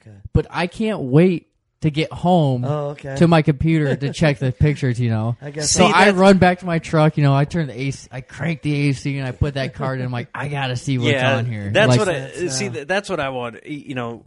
Okay. 0.02 0.16
But 0.34 0.48
I 0.50 0.68
can't 0.68 1.02
wait 1.02 1.47
to 1.82 1.92
get 1.92 2.12
home 2.12 2.66
Oh, 2.66 2.90
okay. 2.90 3.16
to 3.18 3.28
my 3.28 3.42
computer 3.44 3.96
to 3.96 4.12
check 4.12 4.40
the 4.40 4.52
pictures. 4.60 5.00
You 5.00 5.10
know, 5.10 5.38
I 5.42 5.52
guess 5.52 5.72
so 5.72 5.80
See, 5.80 5.86
I 5.86 6.06
that's- 6.06 6.16
run 6.16 6.38
back 6.40 6.60
to 6.60 6.66
my 6.66 6.80
truck. 6.80 7.18
You 7.18 7.24
know, 7.24 7.36
I 7.36 7.46
turn 7.46 7.68
the 7.68 7.80
AC, 7.80 8.08
I 8.12 8.22
crank 8.22 8.62
the 8.64 8.74
AC, 8.74 9.18
and 9.18 9.28
I 9.28 9.32
put 9.32 9.54
that 9.56 9.74
card 9.76 10.00
in. 10.00 10.06
I'm 10.06 10.12
like, 10.12 10.30
I 10.34 10.48
gotta 10.48 10.76
see 10.76 10.98
what's 10.98 11.12
yeah, 11.12 11.38
on 11.38 11.46
here. 11.46 11.70
that's 11.72 11.90
Like, 11.90 12.00
what 12.00 12.10
I 12.10 12.48
see. 12.48 12.68
uh, 12.70 12.86
That's 12.88 13.10
what 13.10 13.20
I 13.20 13.30
want. 13.30 13.66
You 13.68 13.94
know, 13.96 14.26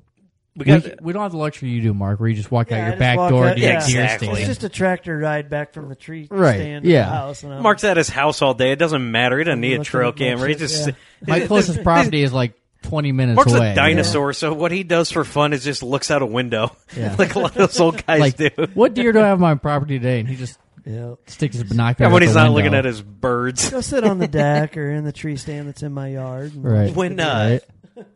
we 0.57 0.65
we, 0.65 0.81
got. 0.81 1.01
we 1.03 1.13
don't 1.13 1.23
have 1.23 1.31
the 1.33 1.39
luxury 1.39 1.71
you 1.71 1.81
do, 1.81 1.95
Mark, 1.95 2.19
where 2.21 2.29
you 2.29 2.35
just 2.35 2.51
walk 2.51 2.71
Yeah, 2.71 2.77
I 2.77 2.81
out 2.81 2.83
your 2.85 2.91
just 2.93 2.99
back 2.99 3.19
walk 3.19 3.31
door 3.31 3.47
out- 3.47 3.55
to 3.55 3.61
your 3.61 3.71
yeah, 3.71 3.87
deer 3.87 4.01
exactly. 4.03 4.27
stand. 4.29 4.39
It's 4.39 4.49
just 4.49 4.65
a 4.65 4.69
tractor 4.69 5.17
ride 5.19 5.49
back 5.49 5.73
from 5.73 5.89
the 5.89 5.95
tree 5.95 6.27
Right, 6.31 6.57
stand 6.57 6.85
to 6.85 6.91
yeah. 6.91 7.05
the 7.05 7.11
house. 7.11 7.43
And 7.45 7.55
I'm, 7.55 7.63
Mark's 7.63 7.85
at 7.85 7.97
his 7.97 8.09
house 8.09 8.43
all 8.43 8.53
day. 8.55 8.73
It 8.73 8.79
doesn't 8.79 9.11
matter. 9.11 9.39
He 9.39 9.45
doesn't 9.45 9.61
need 9.61 9.69
a 9.75 9.79
Looking 9.79 9.85
trail 9.85 10.09
at 10.09 10.17
camera. 10.17 10.49
He 10.49 10.55
shit, 10.55 10.59
just 10.61 10.87
yeah. 10.89 10.95
my 11.27 11.41
closest 11.47 11.83
property 11.85 12.23
is 12.23 12.33
like 12.33 12.55
20 12.83 13.13
minutes 13.13 13.37
Mark's 13.37 13.53
away. 13.53 13.73
a 13.73 13.75
dinosaur, 13.75 14.33
so 14.33 14.53
what 14.55 14.73
he 14.73 14.83
does 14.85 15.11
for 15.11 15.25
fun 15.25 15.53
is 15.53 15.63
just 15.65 15.83
looks 15.83 16.11
out 16.11 16.23
a 16.23 16.27
window, 16.27 16.75
Yeah. 16.97 17.15
like 17.19 17.35
a 17.35 17.39
lot 17.39 17.51
of 17.53 17.57
those 17.57 17.81
old 17.81 18.05
guys 18.07 18.21
Like, 18.21 18.37
do. 18.37 18.51
what 18.75 18.95
deer 18.95 19.13
do 19.13 19.21
I 19.21 19.27
have 19.29 19.35
on 19.35 19.41
my 19.41 19.55
property 19.57 19.99
today? 19.99 20.21
And 20.21 20.29
he 20.29 20.37
just 20.37 20.59
Yeah. 20.87 21.15
sticks 21.27 21.57
his 21.57 21.65
binocular. 21.65 22.07
And 22.07 22.15
when 22.15 22.23
out 22.23 22.27
he's 22.27 22.35
the 22.35 22.41
not 22.41 22.53
window. 22.55 22.65
looking 22.65 22.79
at 22.79 22.85
his 22.87 23.03
birds. 23.03 23.69
Go 23.71 23.81
sit 23.83 24.03
on 24.05 24.19
the 24.19 24.29
deck 24.43 24.77
or 24.77 24.91
in 24.91 25.05
the 25.05 25.13
tree 25.13 25.37
stand 25.37 25.69
that's 25.69 25.83
in 25.83 25.93
my 25.93 26.09
yard. 26.09 26.55
and 26.55 26.65
Right. 26.65 26.95
When 26.95 27.17
the 27.17 27.23
uh, 27.29 27.59
Right. 27.97 28.07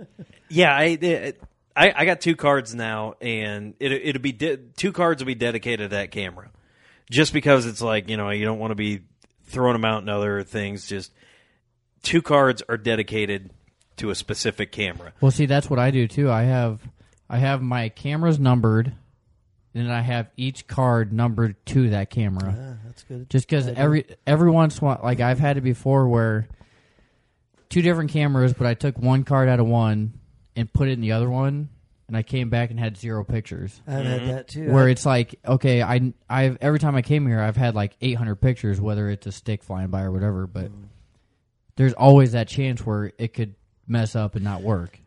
yeah, 0.48 0.74
I, 0.74 0.84
it, 0.84 1.42
I 1.76 1.92
I 1.94 2.04
got 2.06 2.20
two 2.20 2.36
cards 2.36 2.74
now, 2.74 3.14
and 3.20 3.74
it 3.80 3.92
it'll 3.92 4.22
be 4.22 4.32
de- 4.32 4.56
two 4.56 4.92
cards 4.92 5.20
will 5.22 5.26
be 5.26 5.34
dedicated 5.34 5.90
to 5.90 5.96
that 5.96 6.10
camera, 6.10 6.50
just 7.10 7.32
because 7.32 7.66
it's 7.66 7.82
like 7.82 8.08
you 8.08 8.16
know 8.16 8.30
you 8.30 8.44
don't 8.44 8.58
want 8.60 8.70
to 8.70 8.76
be 8.76 9.00
throwing 9.46 9.74
them 9.74 9.84
out 9.84 9.98
and 10.02 10.08
other 10.10 10.42
things. 10.42 10.86
Just 10.86 11.12
two 12.02 12.22
cards 12.22 12.62
are 12.68 12.76
dedicated 12.76 13.50
to 13.96 14.10
a 14.10 14.14
specific 14.14 14.72
camera. 14.72 15.12
Well, 15.20 15.30
see, 15.30 15.46
that's 15.46 15.68
what 15.70 15.78
I 15.78 15.90
do 15.90 16.06
too. 16.08 16.30
I 16.30 16.42
have, 16.44 16.80
I 17.30 17.38
have 17.38 17.62
my 17.62 17.88
cameras 17.88 18.38
numbered, 18.38 18.92
and 19.74 19.92
I 19.92 20.00
have 20.02 20.30
each 20.36 20.66
card 20.66 21.12
numbered 21.12 21.56
to 21.66 21.90
that 21.90 22.10
camera. 22.10 22.54
Yeah, 22.56 22.74
that's 22.86 23.02
good. 23.04 23.28
Just 23.30 23.48
because 23.48 23.66
every 23.68 24.04
every 24.26 24.50
once 24.50 24.78
in 24.78 24.84
a 24.84 24.86
while, 24.88 25.00
like 25.02 25.20
I've 25.20 25.38
had 25.40 25.56
it 25.56 25.62
before 25.62 26.08
where 26.08 26.48
two 27.68 27.82
different 27.82 28.10
cameras, 28.10 28.52
but 28.52 28.66
I 28.66 28.74
took 28.74 28.98
one 28.98 29.24
card 29.24 29.48
out 29.48 29.60
of 29.60 29.66
one 29.66 30.14
and 30.56 30.72
put 30.72 30.88
it 30.88 30.92
in 30.92 31.00
the 31.00 31.12
other 31.12 31.28
one, 31.28 31.68
and 32.06 32.16
I 32.16 32.22
came 32.22 32.50
back 32.50 32.70
and 32.70 32.78
had 32.78 32.96
zero 32.96 33.24
pictures. 33.24 33.80
I've 33.86 34.04
had 34.04 34.26
that 34.28 34.48
too. 34.48 34.70
Where 34.70 34.88
it's 34.88 35.04
like, 35.06 35.40
okay, 35.44 35.82
I 35.82 36.12
I've 36.28 36.58
every 36.60 36.78
time 36.78 36.94
I 36.94 37.02
came 37.02 37.26
here, 37.26 37.40
I've 37.40 37.56
had 37.56 37.74
like 37.74 37.96
800 38.00 38.36
pictures, 38.36 38.80
whether 38.80 39.08
it's 39.10 39.26
a 39.26 39.32
stick 39.32 39.62
flying 39.62 39.88
by 39.88 40.02
or 40.02 40.12
whatever. 40.12 40.46
But 40.46 40.66
Mm. 40.70 40.84
there's 41.76 41.94
always 41.94 42.32
that 42.32 42.46
chance 42.48 42.84
where 42.86 43.12
it 43.18 43.34
could 43.34 43.54
mess 43.86 44.14
up 44.16 44.34
and 44.34 44.44
not 44.44 44.62
work. 44.62 45.00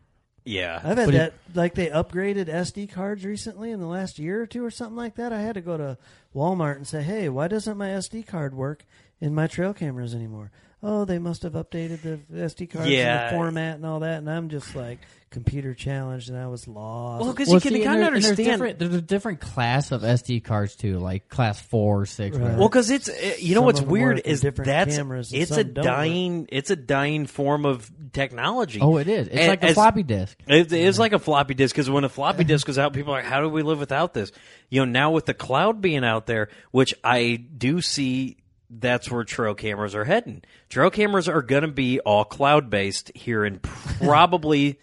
Yeah, 0.44 0.80
I've 0.82 0.96
had 0.96 1.06
But 1.06 1.14
it- 1.14 1.18
that. 1.18 1.34
like 1.54 1.74
they 1.74 1.88
upgraded 1.88 2.48
SD 2.48 2.86
cards 2.90 3.24
recently 3.24 3.70
in 3.70 3.80
the 3.80 3.86
last 3.86 4.18
year 4.18 4.40
or 4.42 4.46
two 4.46 4.64
or 4.64 4.70
something 4.70 4.96
like 4.96 5.16
that. 5.16 5.30
I 5.32 5.42
had 5.42 5.54
to 5.56 5.60
go 5.60 5.76
to 5.76 5.98
Walmart 6.34 6.76
and 6.76 6.86
say, 6.86 7.02
"Hey, 7.02 7.28
why 7.28 7.48
doesn't 7.48 7.76
my 7.76 7.90
SD 7.90 8.22
card 8.22 8.54
work 8.54 8.84
in 9.20 9.34
my 9.34 9.46
trail 9.46 9.74
cameras 9.74 10.14
anymore?" 10.14 10.50
Oh, 10.82 11.04
they 11.04 11.18
must 11.18 11.42
have 11.42 11.54
updated 11.54 12.02
the 12.02 12.20
SD 12.44 12.70
cards 12.70 12.86
and 12.86 12.94
Yeah. 12.94 13.30
the 13.30 13.36
format 13.36 13.76
and 13.76 13.84
all 13.86 14.00
that. 14.00 14.18
And 14.18 14.30
I'm 14.30 14.48
just 14.48 14.76
like 14.76 15.00
computer 15.30 15.74
challenged, 15.74 16.30
and 16.30 16.38
I 16.38 16.46
was 16.46 16.66
lost. 16.68 17.22
well, 17.24 17.32
because 17.32 17.48
Well, 17.48 17.56
you 17.56 17.60
can 17.60 17.70
see, 17.72 17.76
and 17.82 17.84
kind 17.84 18.00
of 18.00 18.06
understand. 18.06 18.36
There's, 18.38 18.46
different, 18.48 18.78
there's 18.78 18.94
a 18.94 19.02
different 19.02 19.40
class 19.40 19.90
of 19.92 20.02
SD 20.02 20.44
cards 20.44 20.76
too, 20.76 20.98
like 21.00 21.28
class 21.28 21.60
four, 21.60 22.06
six. 22.06 22.36
Right. 22.36 22.56
Well, 22.56 22.68
because 22.68 22.90
it's 22.90 23.08
uh, 23.08 23.12
you 23.40 23.54
know 23.54 23.60
Some 23.60 23.64
what's 23.66 23.80
weird 23.80 24.20
is 24.24 24.40
that's 24.42 24.96
cameras 24.96 25.32
it's 25.32 25.50
a 25.50 25.54
some 25.54 25.72
don't 25.72 25.84
work. 25.84 25.84
dying 25.84 26.48
it's 26.50 26.70
a 26.70 26.76
dying 26.76 27.26
form 27.26 27.66
of 27.66 27.90
technology. 28.12 28.78
oh, 28.80 28.96
it 28.98 29.08
is. 29.08 29.26
It's 29.28 29.36
A- 29.36 29.48
like 29.48 29.62
a 29.64 29.74
floppy 29.74 30.04
disk. 30.04 30.38
It 30.46 30.72
is 30.72 30.98
like 30.98 31.12
a 31.12 31.18
floppy 31.18 31.54
disk 31.54 31.74
because 31.74 31.90
when 31.90 32.04
a 32.04 32.08
floppy 32.08 32.44
disk 32.44 32.66
goes 32.68 32.78
out, 32.78 32.92
people 32.92 33.12
are 33.12 33.18
like, 33.18 33.26
"How 33.26 33.40
do 33.40 33.48
we 33.48 33.62
live 33.62 33.80
without 33.80 34.14
this?" 34.14 34.30
You 34.70 34.80
know, 34.86 34.90
now 34.92 35.10
with 35.10 35.26
the 35.26 35.34
cloud 35.34 35.80
being 35.80 36.04
out 36.04 36.26
there, 36.26 36.48
which 36.70 36.94
I 37.02 37.34
do 37.34 37.80
see, 37.80 38.36
that's 38.70 39.10
where 39.10 39.24
trail 39.24 39.54
cameras 39.54 39.94
are 39.94 40.04
heading. 40.04 40.42
Trail 40.68 40.90
cameras 40.90 41.28
are 41.28 41.42
going 41.42 41.62
to 41.62 41.68
be 41.68 42.00
all 42.00 42.24
cloud 42.24 42.68
based 42.70 43.10
here 43.14 43.44
in 43.44 43.58
probably, 44.02 44.78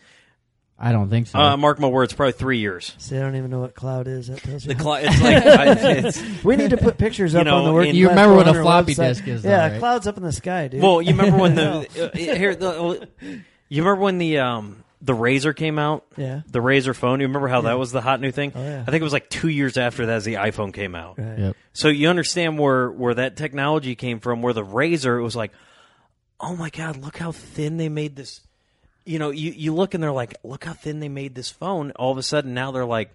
I 0.80 0.92
don't 0.92 1.10
think 1.10 1.28
so. 1.28 1.40
uh, 1.40 1.56
mark 1.58 1.80
my 1.80 1.88
words, 1.88 2.14
probably 2.14 2.34
three 2.34 2.58
years. 2.60 2.94
See, 2.98 3.16
I 3.18 3.22
don't 3.22 3.36
even 3.36 3.52
know 3.52 3.60
what 3.60 3.76
cloud 3.76 4.08
is. 4.08 4.28
That 4.28 4.40
tells 4.40 4.66
you. 4.66 4.74
The 4.74 4.80
cloud, 4.82 5.04
it's 5.06 5.22
like 5.22 5.46
I, 5.46 5.66
it's, 6.08 6.44
we 6.44 6.56
need 6.56 6.72
to 6.72 6.78
put 6.78 6.98
pictures 6.98 7.34
You 7.34 7.40
up 7.42 7.46
know, 7.46 7.58
on 7.58 7.66
the 7.66 7.74
working. 7.74 7.92
in- 7.92 7.96
You 7.98 8.10
remember 8.10 8.36
what 8.36 8.48
a 8.48 8.54
floppy 8.62 8.94
website. 8.94 9.08
disk 9.08 9.28
is, 9.28 9.44
though, 9.44 9.50
Yeah, 9.50 9.68
right? 9.72 9.80
clouds 9.80 10.08
up 10.08 10.18
in 10.18 10.24
the 10.24 10.32
sky, 10.32 10.68
dude. 10.68 10.82
well, 10.82 11.02
you 11.02 11.12
remember 11.12 11.38
when 11.38 11.56
the 11.56 12.12
uh, 12.14 12.18
here 12.18 12.56
the 12.56 13.08
you 13.70 13.82
remember 13.84 14.02
when 14.04 14.18
the 14.18 14.40
um 14.40 14.84
the 15.02 15.14
RAZR 15.14 15.56
came 15.56 15.78
out? 15.78 16.06
Yeah. 16.18 16.42
the 16.48 16.60
RAZR 16.60 16.96
phone. 16.96 17.20
You 17.20 17.28
remember 17.28 17.48
how 17.48 17.62
that 17.62 17.78
was 17.78 17.92
the 17.92 18.02
hot 18.02 18.22
new 18.22 18.32
thing? 18.32 18.52
Oh, 18.56 18.64
yeah. 18.64 18.82
I 18.82 18.92
think 18.92 19.02
it 19.02 19.04
was 19.04 19.14
like 19.14 19.30
two 19.30 19.50
years 19.50 19.78
after 19.78 20.06
that 20.08 20.16
as 20.16 20.26
the 20.26 20.36
iPhone 20.36 20.74
came 20.74 20.96
out. 20.96 21.18
Right. 21.20 21.38
Yep. 21.40 21.56
So 21.74 21.90
you 21.90 22.10
understand 22.10 22.58
where 22.58 22.90
where 22.90 23.14
that 23.16 23.36
technology 23.36 23.96
came 23.96 24.20
from. 24.20 24.42
Where 24.42 24.54
the 24.54 24.64
RAZR, 24.64 25.20
it 25.20 25.24
was 25.24 25.36
like, 25.36 25.52
oh 26.40 26.56
my 26.56 26.70
god, 26.70 26.98
look 26.98 27.18
how 27.18 27.32
thin 27.32 27.78
they 27.78 27.90
made 27.90 28.16
this. 28.16 28.42
You 29.06 29.20
know, 29.20 29.30
you 29.30 29.52
you 29.52 29.74
look 29.74 29.94
and 29.94 30.02
they're 30.02 30.12
like, 30.12 30.36
look 30.44 30.64
how 30.64 30.74
thin 30.74 31.00
they 31.00 31.10
made 31.10 31.36
this 31.36 31.50
phone. 31.50 31.92
All 31.92 32.12
of 32.12 32.18
a 32.18 32.24
sudden, 32.24 32.54
now 32.54 32.72
they're 32.72 32.86
like, 32.86 33.12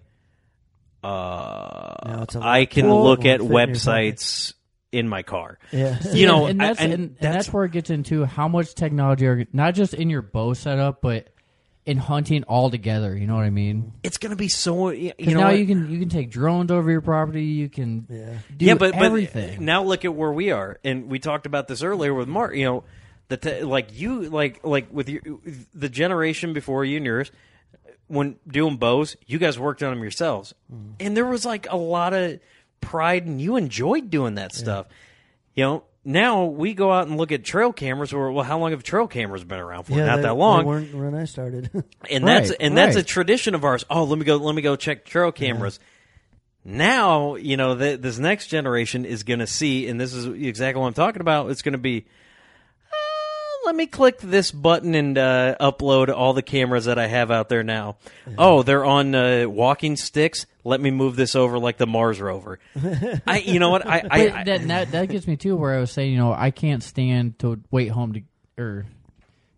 uh, 1.03 1.95
Now 2.05 2.21
it's 2.23 2.35
a 2.35 2.41
I 2.41 2.65
can 2.65 2.87
laptop. 2.89 3.03
look 3.03 3.25
at 3.25 3.41
Won't 3.41 3.49
fit 3.51 3.51
in 3.51 3.67
your 3.67 3.75
websites 3.75 4.53
in 4.91 5.07
my 5.07 5.23
car. 5.23 5.57
Yeah. 5.71 5.97
You 6.13 6.27
know, 6.27 6.45
and, 6.45 6.51
and 6.51 6.61
that's 6.61 6.79
I- 6.79 6.83
and, 6.85 6.93
and 6.93 7.01
and 7.03 7.15
that's, 7.19 7.21
that's- 7.47 7.53
where 7.53 7.65
it 7.65 7.71
gets 7.71 7.89
into 7.89 8.25
how 8.25 8.47
much 8.47 8.75
technology 8.75 9.25
are 9.27 9.45
not 9.53 9.73
just 9.73 9.93
in 9.93 10.09
your 10.09 10.21
bow 10.21 10.53
setup, 10.53 11.01
but 11.01 11.27
in 11.85 11.97
hunting 11.97 12.43
altogether. 12.47 13.15
You 13.17 13.25
know 13.27 13.35
what 13.35 13.43
I 13.45 13.49
mean? 13.49 13.93
It's 14.03 14.17
gonna 14.17 14.35
be 14.35 14.47
so. 14.49 14.89
You 14.89 15.13
know, 15.19 15.39
now 15.41 15.47
what? 15.47 15.59
you 15.59 15.65
can 15.65 15.89
you 15.91 15.99
can 15.99 16.09
take 16.09 16.29
drones 16.29 16.71
over 16.71 16.89
your 16.91 17.01
property. 17.01 17.43
You 17.45 17.69
can 17.69 18.05
Yeah. 18.09 18.33
do 18.55 18.65
yeah, 18.65 18.73
but 18.75 18.93
everything. 18.95 19.55
but 19.57 19.61
now 19.63 19.83
look 19.83 20.05
at 20.05 20.13
where 20.13 20.31
we 20.31 20.51
are, 20.51 20.79
and 20.83 21.09
we 21.09 21.19
talked 21.19 21.45
about 21.45 21.67
this 21.67 21.81
earlier 21.83 22.13
with 22.13 22.27
Mark. 22.27 22.55
You 22.55 22.65
know, 22.65 22.83
the 23.29 23.37
te- 23.37 23.61
like 23.63 23.87
you 23.99 24.29
like 24.29 24.63
like 24.65 24.91
with 24.93 25.09
your, 25.09 25.21
the 25.73 25.89
generation 25.89 26.53
before 26.53 26.85
you 26.85 26.97
and 26.97 27.05
yours, 27.05 27.31
when 28.07 28.35
doing 28.47 28.77
bows, 28.77 29.15
you 29.25 29.39
guys 29.39 29.57
worked 29.57 29.81
on 29.81 29.89
them 29.91 30.01
yourselves, 30.01 30.53
Mm-hmm. 30.71 30.91
and 30.99 31.17
there 31.17 31.25
was 31.25 31.45
like 31.45 31.65
a 31.71 31.77
lot 31.77 32.13
of 32.13 32.39
pride, 32.79 33.25
and 33.25 33.41
you 33.41 33.55
enjoyed 33.55 34.09
doing 34.09 34.35
that 34.35 34.53
stuff. 34.53 34.85
You 35.55 35.63
know. 35.63 35.83
Now 36.03 36.45
we 36.45 36.73
go 36.73 36.91
out 36.91 37.07
and 37.07 37.17
look 37.17 37.31
at 37.31 37.43
trail 37.43 37.71
cameras. 37.71 38.11
Or 38.11 38.31
well, 38.31 38.43
how 38.43 38.57
long 38.59 38.71
have 38.71 38.83
trail 38.83 39.07
cameras 39.07 39.43
been 39.43 39.59
around 39.59 39.83
for? 39.83 39.93
Yeah, 39.93 40.05
Not 40.05 40.15
they- 40.17 40.21
that 40.23 40.33
long. 40.33 40.65
When 40.65 41.13
I 41.15 41.25
started. 41.25 41.69
and 42.09 42.27
that's 42.27 42.49
Right, 42.49 42.57
and 42.59 42.77
that's 42.77 42.95
a 42.95 43.03
tradition 43.03 43.53
of 43.53 43.63
ours. 43.63 43.85
Oh, 43.89 44.03
let 44.03 44.17
me 44.17 44.25
go, 44.25 44.37
let 44.37 44.55
me 44.55 44.61
go 44.61 44.75
check 44.75 45.05
trail 45.05 45.31
cameras. 45.31 45.79
Now, 46.63 47.35
you 47.35 47.57
know, 47.57 47.75
th- 47.75 48.01
this 48.01 48.19
next 48.19 48.47
generation 48.47 49.05
is 49.05 49.23
going 49.23 49.39
to 49.39 49.47
see, 49.47 49.87
and 49.87 49.99
this 49.99 50.13
is 50.13 50.27
exactly 50.27 50.79
what 50.79 50.87
I'm 50.87 50.93
talking 50.93 51.21
about. 51.21 51.49
It's 51.49 51.63
going 51.63 51.73
to 51.73 51.79
be, 51.79 52.05
let 53.65 53.75
me 53.75 53.87
click 53.87 54.19
this 54.19 54.51
button 54.51 54.95
and 54.95 55.17
uh, 55.17 55.55
upload 55.59 56.09
all 56.13 56.33
the 56.33 56.41
cameras 56.41 56.85
that 56.85 56.97
I 56.97 57.07
have 57.07 57.31
out 57.31 57.49
there 57.49 57.63
now. 57.63 57.97
Oh, 58.37 58.63
they're 58.63 58.85
on 58.85 59.13
uh, 59.15 59.45
walking 59.47 59.95
sticks. 59.95 60.45
Let 60.63 60.79
me 60.79 60.91
move 60.91 61.15
this 61.15 61.35
over 61.35 61.59
like 61.59 61.77
the 61.77 61.87
Mars 61.87 62.21
rover. 62.21 62.59
I, 63.25 63.39
you 63.45 63.59
know 63.59 63.69
what? 63.69 63.85
I, 63.85 63.99
I, 63.99 64.01
I 64.11 64.43
that, 64.43 64.67
that 64.67 64.91
that 64.91 65.09
gets 65.09 65.27
me 65.27 65.37
too 65.37 65.55
where 65.55 65.75
I 65.75 65.79
was 65.79 65.91
saying, 65.91 66.11
you 66.11 66.17
know, 66.17 66.33
I 66.33 66.51
can't 66.51 66.83
stand 66.83 67.39
to 67.39 67.61
wait 67.71 67.87
home 67.87 68.13
to 68.13 68.21
or 68.61 68.85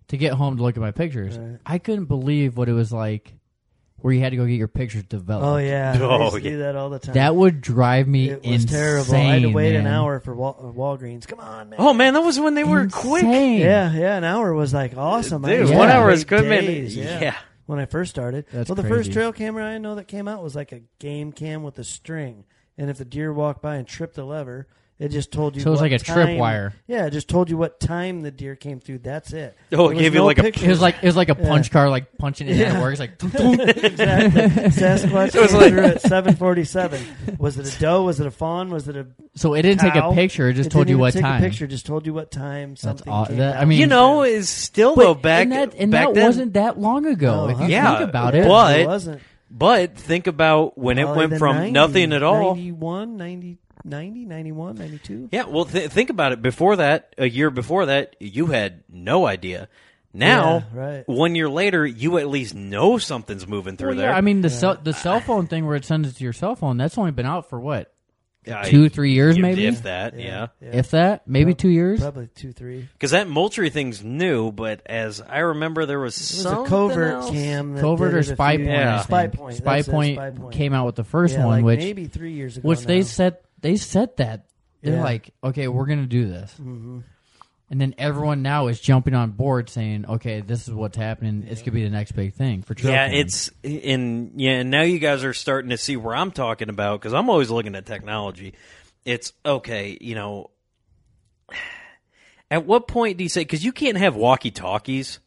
to 0.07 0.17
get 0.17 0.33
home 0.33 0.57
to 0.57 0.63
look 0.63 0.77
at 0.77 0.81
my 0.81 0.91
pictures. 0.91 1.37
I 1.65 1.77
couldn't 1.77 2.05
believe 2.05 2.55
what 2.55 2.69
it 2.69 2.73
was 2.73 2.93
like 2.93 3.33
where 4.03 4.13
you 4.13 4.19
had 4.19 4.31
to 4.31 4.35
go 4.35 4.45
get 4.45 4.55
your 4.55 4.67
pictures 4.67 5.03
developed. 5.03 5.45
oh 5.47 5.55
yeah, 5.57 5.97
oh, 6.01 6.07
I 6.09 6.13
Oh, 6.17 6.23
used 6.25 6.35
to 6.35 6.41
yeah. 6.43 6.49
do 6.51 6.57
that 6.59 6.75
all 6.75 6.89
the 6.89 6.99
time. 6.99 7.15
That 7.15 7.35
would 7.35 7.61
drive 7.61 8.05
me 8.07 8.29
it 8.31 8.43
was 8.43 8.63
insane. 8.63 8.67
terrible. 8.67 9.15
I 9.15 9.17
had 9.19 9.41
to 9.43 9.47
wait 9.51 9.75
an 9.75 9.87
hour 9.87 10.19
for 10.19 10.35
Wal- 10.35 10.73
Walgreens. 10.75 11.25
Come 11.25 11.39
on, 11.39 11.69
man. 11.69 11.79
oh 11.81 11.93
man, 11.93 12.13
that 12.13 12.21
was 12.21 12.37
when 12.39 12.53
they 12.53 12.65
were 12.65 12.87
quick. 12.89 13.23
Insane. 13.23 13.59
Yeah, 13.61 13.93
yeah, 13.93 14.17
an 14.17 14.25
hour 14.25 14.53
was 14.53 14.73
like 14.73 14.97
awesome. 14.97 15.41
Dude, 15.43 15.61
used 15.61 15.73
one 15.73 15.89
hour 15.89 16.11
is 16.11 16.25
good, 16.25 16.45
man. 16.45 16.63
Yeah. 16.89 17.19
Yeah. 17.21 17.35
When 17.65 17.79
I 17.79 17.85
first 17.85 18.11
started, 18.11 18.45
That's 18.51 18.67
well, 18.69 18.75
the 18.75 18.81
crazy. 18.81 18.95
first 18.95 19.13
trail 19.13 19.31
camera 19.31 19.63
I 19.65 19.77
know 19.77 19.95
that 19.95 20.09
came 20.09 20.27
out 20.27 20.43
was 20.43 20.53
like 20.53 20.73
a 20.73 20.81
game 20.99 21.31
cam 21.31 21.63
with 21.63 21.79
a 21.79 21.85
string, 21.85 22.43
and 22.77 22.89
if 22.89 22.97
the 22.97 23.05
deer 23.05 23.31
walked 23.31 23.61
by 23.61 23.77
and 23.77 23.87
tripped 23.87 24.15
the 24.15 24.25
lever, 24.25 24.67
It 24.99 25.09
just 25.09 25.31
told 25.31 25.55
you. 25.55 25.61
So 25.63 25.69
it 25.69 25.71
was 25.71 25.81
what 25.81 25.91
like 25.91 26.01
a 26.01 26.03
time- 26.05 26.27
tripwire. 26.27 26.73
Yeah, 26.87 27.07
it 27.07 27.11
just 27.11 27.27
told 27.27 27.49
you 27.49 27.57
what 27.57 27.79
time 27.79 28.21
the 28.21 28.31
deer 28.31 28.55
came 28.55 28.79
through. 28.79 28.99
That's 28.99 29.33
it. 29.33 29.57
Oh, 29.73 29.89
it 29.89 29.95
gave 29.97 30.13
you 30.13 30.19
no 30.19 30.25
like 30.25 30.37
a- 30.37 30.47
It 30.47 30.67
was 30.67 30.81
like 30.81 30.95
it 31.01 31.05
was 31.05 31.17
like 31.17 31.29
a 31.29 31.37
Yeah. 31.37 31.47
punch 31.47 31.71
card, 31.71 31.89
like 31.89 32.17
punching 32.17 32.47
it 32.47 32.55
Yeah. 32.55 32.73
at 32.75 32.81
work. 32.81 32.99
Like 32.99 33.11
exactly. 33.23 34.41
Sasquatch 34.69 35.35
It 35.35 35.41
was 35.41 35.53
like- 35.53 35.73
at 35.73 36.01
seven 36.01 36.35
forty-seven. 36.35 37.01
Was 37.37 37.57
it 37.57 37.75
a 37.75 37.79
doe? 37.79 38.03
Was 38.03 38.19
it 38.19 38.27
a 38.27 38.31
fawn? 38.31 38.69
Was 38.69 38.87
it 38.87 38.95
a? 38.95 39.07
so 39.35 39.55
it 39.55 39.63
didn't 39.63 39.81
take 39.81 39.95
a 39.95 40.11
picture. 40.13 40.47
It 40.49 40.53
just 40.53 40.67
It 40.67 40.69
told 40.71 40.87
didn't 40.87 40.89
you 40.89 40.95
even 40.95 41.01
what 41.01 41.13
take 41.13 41.21
time. 41.23 41.43
A 41.43 41.45
picture 41.47 41.67
just 41.67 41.85
told 41.85 42.05
you 42.05 42.13
what 42.13 42.31
time 42.31 42.71
That's 42.71 42.81
something. 42.81 43.11
aw- 43.11 43.25
came 43.25 43.37
that- 43.37 43.57
I 43.59 43.65
mean- 43.65 43.79
you 43.79 43.87
know, 43.87 44.23
is 44.23 44.47
still 44.47 44.95
But 44.95 45.01
though 45.03 45.15
back 45.15 45.43
and 45.43 45.51
that, 45.53 45.73
and 45.77 45.91
back 45.91 46.07
that 46.07 46.13
then, 46.15 46.25
wasn't 46.27 46.53
that 46.53 46.79
long 46.79 47.05
ago. 47.07 47.47
No, 47.47 47.49
if 47.49 47.57
you 47.57 47.63
huh? 47.63 47.67
Yeah, 47.67 47.97
think 47.97 48.09
about 48.09 48.33
Yeah, 48.35 48.41
it, 48.43 48.47
but- 48.47 48.79
it 48.79 48.87
wasn't. 48.87 49.21
But 49.55 49.95
think 49.97 50.25
about 50.25 50.79
when 50.79 50.97
it 50.97 51.07
went 51.07 51.37
from 51.37 51.57
90, 51.57 51.71
nothing 51.73 52.11
at 52.13 52.23
all. 52.23 52.55
91, 52.55 53.17
90, 53.17 53.59
90, 53.83 54.25
91, 54.25 54.75
92. 54.75 55.29
Yeah, 55.31 55.45
well, 55.45 55.65
th- 55.65 55.89
think 55.91 56.09
about 56.09 56.31
it. 56.31 56.41
Before 56.41 56.75
that, 56.77 57.13
a 57.17 57.27
year 57.29 57.49
before 57.49 57.87
that, 57.87 58.15
you 58.19 58.47
had 58.47 58.83
no 58.89 59.25
idea. 59.25 59.67
Now, 60.13 60.65
Yeah, 60.75 60.79
right. 60.79 61.03
one 61.07 61.33
year 61.35 61.49
later, 61.49 61.85
you 61.85 62.17
at 62.19 62.27
least 62.27 62.53
know 62.53 62.97
something's 62.99 63.47
moving 63.47 63.77
through 63.77 63.89
Well, 63.89 63.97
there. 63.97 64.13
I 64.13 64.21
mean 64.21 64.41
the 64.41 64.49
cell 64.49 64.77
the 64.81 64.93
cell 64.93 65.19
phone 65.19 65.47
thing 65.47 65.65
where 65.65 65.75
it 65.75 65.85
sends 65.85 66.07
it 66.07 66.15
to 66.17 66.23
your 66.23 66.33
cell 66.33 66.55
phone. 66.55 66.77
That's 66.77 66.97
only 66.99 67.09
been 67.11 67.25
out 67.25 67.49
for 67.49 67.59
what 67.59 67.91
I- 68.47 68.69
two 68.69 68.89
three 68.89 69.13
years 69.13 69.39
maybe, 69.39 69.65
if 69.65 69.81
that, 69.83 70.19
yeah. 70.19 70.47
if 70.61 70.91
that 70.91 71.27
maybe 71.27 71.55
two 71.55 71.69
years. 71.69 71.99
Probably 72.01 72.27
two, 72.27 72.51
three. 72.51 72.87
Because 72.93 73.09
that 73.11 73.27
Moultrie 73.27 73.71
thing's 73.71 74.03
new, 74.03 74.51
but 74.51 74.81
as 74.85 75.19
I 75.19 75.39
remember, 75.39 75.87
there 75.87 75.99
was, 75.99 76.15
It 76.15 76.19
was 76.19 76.41
something 76.43 76.65
a 76.65 76.69
covert 76.69 77.11
else. 77.13 77.31
cam. 77.31 77.73
That 77.73 77.81
Covert 77.81 78.13
or 78.13 78.17
it 78.19 78.29
a 78.29 78.35
Spy 78.35 78.57
few- 78.57 78.65
Point. 78.65 78.77
Yeah. 78.77 79.01
Spy. 79.01 79.27
Point. 79.29 79.55
Spy 79.55 79.81
Point 79.81 80.15
Spy 80.17 80.29
Point. 80.29 80.53
came 80.53 80.73
out 80.73 80.85
with 80.85 80.95
the 80.95 81.03
first 81.05 81.33
Yeah, 81.35 81.45
one, 81.45 81.55
like 81.55 81.65
which 81.65 81.79
maybe 81.79 82.05
three 82.05 82.33
years 82.33 82.57
ago. 82.57 82.67
which 82.69 82.81
they 82.85 82.99
now. 82.99 83.03
Set 83.63 83.69
they 83.69 83.75
said 83.77 84.17
that 84.17 84.45
they're 84.81 84.95
Yeah. 84.95 85.03
like 85.03 85.33
okay 85.43 85.67
we're 85.67 85.85
gonna 85.85 86.05
do 86.05 86.27
this 86.27 86.51
Mm-hmm. 86.53 86.99
and 87.69 87.81
then 87.81 87.95
everyone 87.97 88.41
now 88.41 88.67
is 88.67 88.79
jumping 88.79 89.13
on 89.15 89.31
board 89.31 89.69
saying 89.69 90.05
okay 90.07 90.41
this 90.41 90.67
is 90.67 90.73
what's 90.73 90.97
happening 90.97 91.45
it's 91.49 91.61
gonna 91.61 91.71
be 91.71 91.83
the 91.83 91.89
next 91.89 92.11
big 92.11 92.33
thing 92.33 92.61
for 92.61 92.73
trail 92.75 92.93
Yeah, 92.93 93.07
cams. 93.09 93.51
it's 93.63 93.83
and 93.85 94.31
yeah, 94.39 94.51
and 94.59 94.69
now 94.69 94.81
you 94.81 94.99
guys 94.99 95.23
are 95.23 95.33
starting 95.33 95.69
to 95.71 95.77
see 95.77 95.95
where 95.97 96.15
I'm 96.15 96.31
talking 96.31 96.69
about 96.69 96.99
because 96.99 97.13
I'm 97.13 97.29
always 97.29 97.49
looking 97.49 97.75
at 97.75 97.85
technology. 97.85 98.53
It's 99.05 99.33
okay, 99.45 99.97
you 99.99 100.15
know. 100.15 100.49
At 102.51 102.65
what 102.65 102.87
point 102.87 103.17
do 103.17 103.23
you 103.23 103.29
say 103.29 103.41
because 103.41 103.65
you 103.65 103.71
can't 103.71 103.97
have 103.97 104.15
walkie 104.15 104.51
talkies 104.51 105.19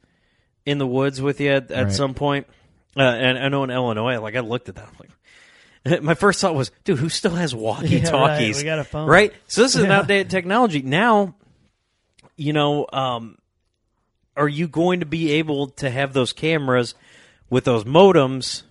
in 0.65 0.79
the 0.79 0.87
woods 0.87 1.21
with 1.21 1.41
you 1.41 1.51
at, 1.51 1.71
at 1.71 1.85
Right. 1.85 1.93
some 1.93 2.15
point? 2.15 2.47
Uh, 2.97 3.03
and 3.03 3.37
I 3.39 3.49
know 3.49 3.65
in 3.65 3.71
Illinois, 3.71 4.19
like 4.21 4.37
I 4.37 4.41
looked 4.41 4.69
at 4.69 4.77
that, 4.77 4.87
I'm 4.87 4.95
like, 5.01 5.11
my 6.03 6.15
first 6.15 6.41
thought 6.41 6.55
was, 6.55 6.71
dude, 6.85 6.99
who 6.99 7.09
still 7.09 7.35
has 7.35 7.55
walkie 7.55 8.01
talkies? 8.01 8.57
we 8.59 8.65
got 8.65 8.79
a 8.79 8.85
phone. 8.85 9.09
right? 9.09 9.33
So 9.47 9.63
this 9.63 9.75
is 9.75 9.83
an 9.83 9.91
Yeah. 9.91 9.99
outdated 10.01 10.31
technology. 10.31 10.83
Now, 10.83 11.35
you 12.37 12.53
know, 12.53 12.87
um, 12.93 13.39
are 14.37 14.49
you 14.49 14.69
going 14.69 15.01
to 15.01 15.07
be 15.07 15.33
able 15.33 15.69
to 15.69 15.89
have 15.91 16.13
those 16.13 16.33
cameras 16.33 16.95
with 17.49 17.65
those 17.65 17.85
modems? 17.85 18.63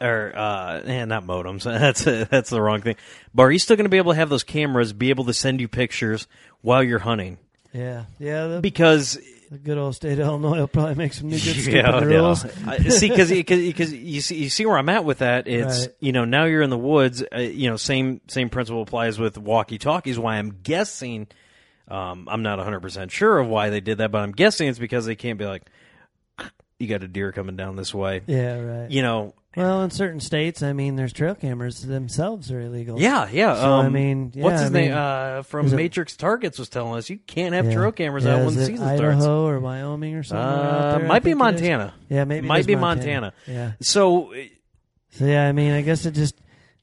Or 0.00 0.32
uh, 0.36 0.82
eh, 0.84 1.04
not 1.06 1.24
modems. 1.24 1.62
That's 1.64 2.04
that's 2.04 2.50
the 2.50 2.60
wrong 2.60 2.82
thing. 2.82 2.96
But 3.34 3.44
are 3.44 3.50
you 3.50 3.58
still 3.58 3.76
going 3.76 3.86
to 3.86 3.90
be 3.90 3.96
able 3.96 4.12
to 4.12 4.18
have 4.18 4.28
those 4.28 4.44
cameras 4.44 4.92
be 4.92 5.08
able 5.08 5.24
to 5.24 5.32
send 5.32 5.58
you 5.58 5.68
pictures 5.68 6.26
while 6.60 6.82
you're 6.82 6.98
hunting? 6.98 7.38
Yeah, 7.72 8.04
yeah. 8.18 8.46
The, 8.46 8.60
Because 8.60 9.18
the 9.50 9.58
good 9.58 9.78
old 9.78 9.94
state 9.94 10.18
of 10.18 10.26
Illinois 10.26 10.58
will 10.58 10.68
probably 10.68 10.94
make 10.96 11.12
some 11.12 11.28
new 11.28 11.36
good 11.38 11.54
stupid 11.62 11.74
yeah, 11.74 12.00
rules. 12.00 12.44
I- 12.66 12.78
see, 12.78 13.08
because 13.08 13.30
because 13.30 13.92
you 13.92 14.20
see 14.20 14.36
you 14.36 14.48
see 14.50 14.66
where 14.66 14.78
I'm 14.78 14.88
at 14.88 15.04
with 15.04 15.18
that. 15.18 15.46
It's 15.46 15.86
Right. 15.86 15.94
you 16.00 16.12
know 16.12 16.24
now 16.24 16.44
you're 16.44 16.62
in 16.62 16.70
the 16.70 16.78
woods. 16.78 17.22
Uh, 17.34 17.38
you 17.40 17.70
know 17.70 17.76
same 17.76 18.20
same 18.28 18.48
principle 18.50 18.82
applies 18.82 19.18
with 19.18 19.38
walkie 19.38 19.78
talkies. 19.78 20.18
Why 20.18 20.36
I'm 20.36 20.58
guessing, 20.62 21.26
um, 21.88 22.28
I'm 22.30 22.42
not 22.42 22.58
100 22.58 22.80
percent 22.80 23.10
sure 23.12 23.38
of 23.38 23.48
why 23.48 23.70
they 23.70 23.80
did 23.80 23.98
that, 23.98 24.10
but 24.10 24.18
I'm 24.18 24.32
guessing 24.32 24.68
it's 24.68 24.78
because 24.78 25.06
they 25.06 25.16
can't 25.16 25.38
be 25.38 25.46
like, 25.46 25.62
you 26.78 26.86
got 26.88 27.02
a 27.02 27.08
deer 27.08 27.32
coming 27.32 27.56
down 27.56 27.76
this 27.76 27.94
way. 27.94 28.22
Yeah, 28.26 28.58
right. 28.60 28.90
You 28.90 29.02
know, 29.02 29.34
Well, 29.56 29.82
in 29.82 29.90
certain 29.90 30.20
states, 30.20 30.62
I 30.62 30.72
mean, 30.74 30.96
there's 30.96 31.12
trail 31.14 31.34
cameras 31.34 31.80
themselves 31.82 32.50
are 32.52 32.60
illegal. 32.60 33.00
yeah, 33.00 33.28
yeah. 33.32 33.54
So, 33.54 33.72
um, 33.72 33.86
I 33.86 33.88
mean, 33.88 34.32
yeah, 34.34 34.44
what's 34.44 34.60
his 34.60 34.70
I 34.70 34.72
name? 34.74 34.84
mean, 34.90 34.92
Uh, 34.98 35.42
from 35.42 35.66
is 35.66 35.72
it- 35.72 35.76
Matrix 35.76 36.16
Targets 36.16 36.58
was 36.58 36.68
telling 36.68 36.98
us 36.98 37.08
you 37.08 37.18
can't 37.26 37.54
have 37.54 37.66
Yeah. 37.66 37.72
trail 37.74 37.92
cameras 37.92 38.24
yeah, 38.24 38.34
out 38.36 38.44
when 38.46 38.54
the 38.54 38.66
season 38.66 38.86
Idaho 38.86 39.10
starts. 39.12 39.26
or 39.26 39.58
Wyoming 39.60 40.14
or 40.16 40.22
something. 40.22 40.44
Uh, 40.44 40.98
there, 40.98 41.06
might 41.08 41.22
be 41.24 41.30
think 41.32 41.40
it 41.42 41.54
is. 41.54 41.60
Montana. 41.62 41.94
Yeah, 42.10 42.24
maybe 42.24 42.46
might 42.46 42.66
be 42.66 42.76
Montana. 42.76 43.20
Montana. 43.20 43.32
Yeah. 43.46 43.72
So 43.80 44.32
So 45.10 45.24
yeah, 45.24 45.48
I 45.48 45.52
mean, 45.52 45.72
I 45.72 45.80
guess 45.80 46.04
it 46.04 46.12
just 46.12 46.38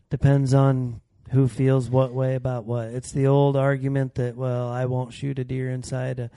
depends 0.09 0.55
on 0.55 1.01
who 1.29 1.47
feels 1.47 1.89
what 1.89 2.13
way 2.13 2.33
about 2.33 2.65
what. 2.65 2.87
It's 2.87 3.11
the 3.11 3.27
old 3.27 3.55
argument 3.55 4.15
that 4.15 4.35
well, 4.35 4.69
I 4.69 4.85
won't 4.85 5.13
shoot 5.13 5.37
a 5.37 5.43
deer 5.43 5.69
inside 5.69 6.19
a, 6.19 6.31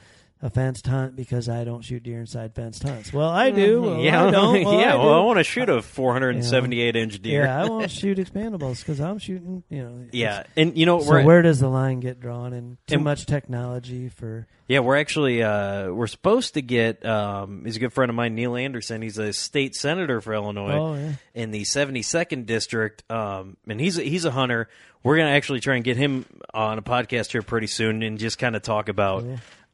a 0.46 0.50
fenced 0.50 0.86
hunt 0.86 1.16
because 1.16 1.48
I 1.48 1.64
don't 1.64 1.82
shoot 1.82 2.02
deer 2.04 2.20
inside 2.20 2.54
fenced 2.54 2.82
hunts. 2.84 3.12
Well, 3.12 3.28
I 3.28 3.50
do. 3.50 3.82
Well, 3.86 3.98
yeah, 4.00 4.24
I 4.24 4.30
don't. 4.30 4.64
Well, 4.64 4.80
yeah. 4.80 4.94
I 4.94 4.96
well, 4.96 5.14
I 5.14 5.20
want 5.24 5.38
to 5.38 5.44
shoot 5.44 5.68
a 5.68 5.82
478 5.82 6.94
inch 6.96 7.20
deer. 7.20 7.44
Yeah, 7.44 7.62
I 7.64 7.68
won't 7.68 7.90
shoot 7.90 8.18
expandables 8.18 8.78
because 8.80 9.00
I'm 9.00 9.18
shooting. 9.18 9.62
You 9.68 9.82
know. 9.82 10.06
Yeah, 10.12 10.44
and 10.56 10.76
you 10.78 10.86
know 10.86 11.00
So 11.00 11.22
where 11.24 11.42
does 11.42 11.60
the 11.60 11.68
line 11.68 12.00
get 12.00 12.20
drawn? 12.20 12.52
And 12.52 12.76
too 12.86 12.94
And- 12.96 13.04
much 13.04 13.26
technology 13.26 14.08
for. 14.08 14.46
yeah 14.68 14.78
we're 14.80 14.96
actually 14.96 15.42
uh, 15.42 15.90
we're 15.90 16.06
supposed 16.06 16.54
to 16.54 16.62
get 16.62 17.04
um, 17.04 17.62
he's 17.64 17.76
a 17.76 17.80
good 17.80 17.92
friend 17.92 18.08
of 18.10 18.14
mine 18.16 18.34
Neil 18.34 18.56
Anderson 18.56 19.02
he's 19.02 19.18
a 19.18 19.32
state 19.32 19.74
senator 19.74 20.20
for 20.20 20.32
Illinois 20.34 20.72
Oh, 20.78 20.94
yeah. 20.94 21.12
in 21.34 21.50
the 21.50 21.62
72nd 21.62 22.46
district 22.46 23.08
um, 23.10 23.56
and 23.68 23.80
he's 23.80 23.98
a, 23.98 24.02
he's 24.02 24.24
a 24.24 24.30
hunter 24.30 24.68
we're 25.02 25.16
gonna 25.16 25.30
actually 25.30 25.60
try 25.60 25.74
and 25.76 25.84
get 25.84 25.96
him 25.96 26.24
on 26.54 26.78
a 26.78 26.82
podcast 26.82 27.30
here 27.32 27.42
pretty 27.42 27.66
soon 27.68 28.02
and 28.02 28.18
just 28.18 28.38
kind 28.38 28.56
of 28.56 28.62
talk 28.62 28.88
about 28.88 29.24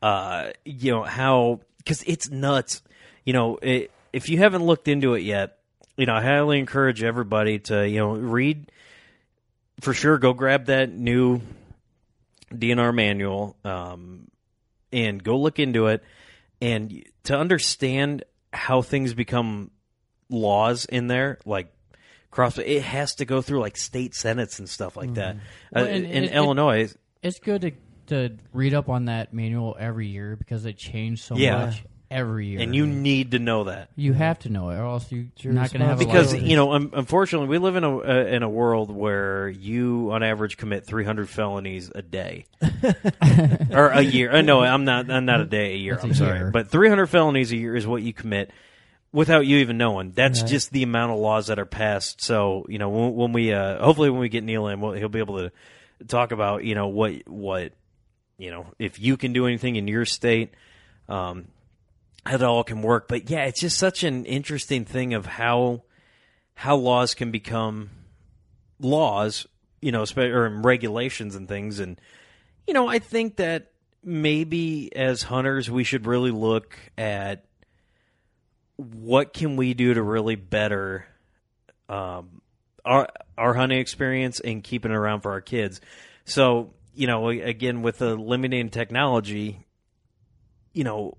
uh, 0.03 0.51
you 0.65 0.91
know 0.93 1.03
how 1.05 1.61
because 1.79 2.03
it's 2.03 2.29
nuts. 2.31 2.83
You 3.25 3.33
know 3.33 3.57
it, 3.63 3.91
if 4.13 4.29
you 4.29 4.39
haven't 4.39 4.65
looked 4.65 4.89
into 4.89 5.15
it 5.15 5.21
yet 5.21 5.59
you 5.97 6.07
know 6.07 6.15
I 6.15 6.23
highly 6.23 6.59
encourage 6.59 7.03
everybody 7.03 7.59
to 7.61 7.89
you 7.89 7.99
know 8.01 8.13
read 8.13 8.71
for 9.81 9.95
sure 9.95 10.19
go 10.19 10.33
grab 10.33 10.67
that 10.67 10.91
new 10.93 11.41
DNR 12.53 12.95
manual 12.95 13.57
um, 13.65 14.29
and 14.93 15.23
go 15.23 15.39
look 15.39 15.59
into 15.59 15.87
it. 15.87 16.03
And 16.61 17.05
to 17.25 17.37
understand 17.39 18.25
how 18.53 18.83
things 18.83 19.15
become 19.15 19.71
laws 20.29 20.85
in 20.87 21.07
there 21.09 21.39
like 21.45 21.73
cross 22.31 22.57
it 22.59 22.83
has 22.83 23.17
to 23.17 23.25
go 23.25 23.43
through 23.43 23.61
like 23.61 23.77
state 23.77 24.15
senates 24.15 24.59
and 24.59 24.69
stuff 24.69 24.97
like 24.97 25.15
that. 25.15 25.37
Well, 25.73 25.85
uh, 25.85 25.89
and 25.89 26.05
in 26.07 26.25
it- 26.25 26.33
it- 26.33 26.35
Illinois 26.37 26.95
it's 27.23 27.39
good 27.39 27.61
to 27.63 27.73
to 28.13 28.33
read 28.53 28.73
up 28.75 28.89
on 28.89 29.07
that 29.07 29.35
manual 29.35 29.77
every 29.79 30.07
year 30.07 30.37
because 30.37 30.65
it 30.65 30.77
change 30.77 31.23
so 31.23 31.37
Yeah. 31.37 31.67
much 31.67 31.83
every 32.11 32.47
year. 32.49 32.61
And 32.61 32.75
you 32.75 32.87
need 32.87 33.31
to 33.31 33.39
know 33.39 33.65
that. 33.65 33.89
You 33.97 34.13
have 34.13 34.39
to 34.41 34.51
know 34.51 34.69
it 34.69 34.75
or 34.77 34.85
else 34.85 35.11
you, 35.11 35.29
you're 35.39 35.55
not 35.55 35.73
going 35.73 35.81
to 35.81 35.87
have 35.87 35.97
a 36.01 36.05
because 36.05 36.33
license. 36.35 36.49
you 36.51 36.57
know 36.57 36.73
un- 36.73 36.91
unfortunately 36.93 37.49
we 37.49 37.57
live 37.59 37.75
in 37.77 37.85
a 37.85 37.97
uh, 37.99 38.25
in 38.27 38.43
a 38.43 38.49
world 38.51 38.91
where 38.91 39.49
you 39.49 40.11
on 40.13 40.23
average 40.23 40.59
commit 40.59 40.85
300 40.87 41.29
felonies 41.29 41.91
a 41.95 42.03
day. 42.03 42.45
Or 43.73 43.89
a 43.89 44.03
year. 44.03 44.31
Uh, 44.33 44.43
no 44.43 44.61
i'm 44.61 44.85
not 44.85 45.11
i'm 45.11 45.25
not 45.25 45.41
a 45.41 45.45
day 45.47 45.73
a 45.73 45.77
year. 45.77 45.95
That's 45.95 46.05
a 46.05 46.09
i'm 46.09 46.15
sorry. 46.15 46.39
year. 46.41 46.51
but 46.51 46.69
300 46.69 47.07
felonies 47.07 47.53
a 47.53 47.57
year 47.57 47.75
is 47.75 47.87
what 47.87 48.03
you 48.03 48.13
commit 48.13 48.51
without 49.13 49.47
you 49.47 49.59
even 49.59 49.79
knowing. 49.79 50.13
That's 50.13 50.41
Right. 50.43 50.51
just 50.51 50.71
the 50.73 50.83
amount 50.83 51.13
of 51.13 51.19
laws 51.19 51.47
that 51.49 51.59
are 51.59 51.65
passed. 51.67 52.23
So 52.23 52.67
you 52.69 52.79
know 52.79 52.91
when, 52.91 53.15
when 53.15 53.33
we 53.33 53.53
uh 53.55 53.83
hopefully 53.83 54.11
when 54.11 54.21
we 54.21 54.29
get 54.29 54.45
neil 54.45 54.67
in 54.69 54.81
we'll, 54.81 54.93
he'll 54.93 55.09
be 55.09 55.19
able 55.21 55.39
to 55.39 55.53
talk 56.09 56.33
about 56.33 56.65
you 56.65 56.75
know 56.75 56.89
what 56.89 57.27
what 57.27 57.73
you 58.43 58.51
know 58.51 58.67
if 58.79 58.99
you 58.99 59.17
can 59.17 59.33
do 59.33 59.47
anything 59.47 59.77
in 59.77 59.87
your 59.87 60.05
state 60.05 60.51
um 61.09 61.47
it 62.27 62.43
all 62.43 62.65
can 62.65 62.83
work. 62.83 63.09
But 63.09 63.31
yeah, 63.31 63.45
it's 63.45 63.61
just 63.61 63.79
such 63.79 64.05
an 64.05 64.25
interesting 64.25 64.85
thing 64.85 65.15
of 65.15 65.27
how 65.27 65.83
how 66.55 66.77
laws 66.77 67.15
can 67.15 67.31
become 67.31 67.91
laws, 68.79 69.47
you 69.81 69.93
know, 69.93 70.05
or 70.17 70.49
regulations 70.49 71.35
and 71.35 71.49
things. 71.49 71.81
And 71.81 72.01
you 72.67 72.75
know, 72.75 72.87
I 72.89 72.99
think 72.99 73.37
that 73.37 73.73
maybe 74.05 74.95
as 74.95 75.23
hunters, 75.23 75.71
we 75.71 75.85
should 75.85 76.07
really 76.07 76.31
look 76.31 76.79
at 76.97 77.45
what 78.77 79.33
can 79.33 79.57
we 79.57 79.75
do 79.75 79.95
to 79.95 80.03
really 80.03 80.37
better 80.37 81.07
um, 81.89 82.41
our 82.85 83.09
our 83.37 83.55
hunting 83.55 83.79
experience 83.79 84.39
and 84.39 84.63
keeping 84.63 84.93
it 84.93 84.97
around 84.97 85.23
for 85.23 85.33
our 85.33 85.41
kids. 85.41 85.81
So 86.25 86.73
you 86.95 87.07
know, 87.07 87.29
again, 87.29 87.83
with 87.83 87.99
the 87.99 88.15
limiting 88.15 88.69
technology, 88.71 89.65
you 90.73 90.85
know, 90.85 91.17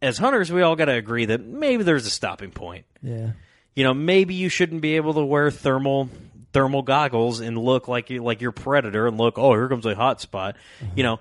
as 0.00 0.18
hunters, 0.18 0.52
we 0.52 0.62
all 0.62 0.76
got 0.76 0.86
to 0.86 0.94
agree 0.94 1.26
that 1.26 1.44
maybe 1.44 1.82
there's 1.82 2.06
a 2.06 2.10
stopping 2.10 2.50
point. 2.50 2.84
Yeah. 3.02 3.30
You 3.74 3.84
know, 3.84 3.94
maybe 3.94 4.34
you 4.34 4.48
shouldn't 4.48 4.82
be 4.82 4.96
able 4.96 5.14
to 5.14 5.24
wear 5.24 5.50
thermal 5.50 6.08
thermal 6.52 6.82
goggles 6.82 7.40
and 7.40 7.58
look 7.58 7.88
like 7.88 8.10
you 8.10 8.22
like 8.22 8.40
your 8.40 8.52
predator 8.52 9.06
and 9.08 9.18
look, 9.18 9.38
oh, 9.38 9.52
here 9.52 9.68
comes 9.68 9.86
a 9.86 9.94
hot 9.94 10.20
spot. 10.20 10.56
Uh-huh. 10.80 10.90
You 10.94 11.02
know, 11.02 11.20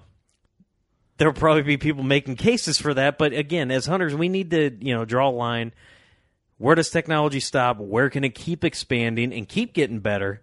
there'll 1.17 1.33
probably 1.33 1.63
be 1.63 1.77
people 1.77 2.03
making 2.03 2.35
cases 2.35 2.79
for 2.79 2.93
that, 2.93 3.17
but 3.17 3.33
again, 3.33 3.71
as 3.71 3.85
hunters, 3.85 4.13
we 4.13 4.29
need 4.29 4.51
to 4.51 4.77
you 4.79 4.93
know 4.93 5.05
draw 5.05 5.29
a 5.29 5.31
line. 5.31 5.73
Where 6.57 6.75
does 6.75 6.89
technology 6.89 7.39
stop? 7.39 7.77
Where 7.77 8.09
can 8.09 8.23
it 8.23 8.35
keep 8.35 8.63
expanding 8.63 9.33
and 9.33 9.47
keep 9.47 9.73
getting 9.73 9.99
better? 9.99 10.41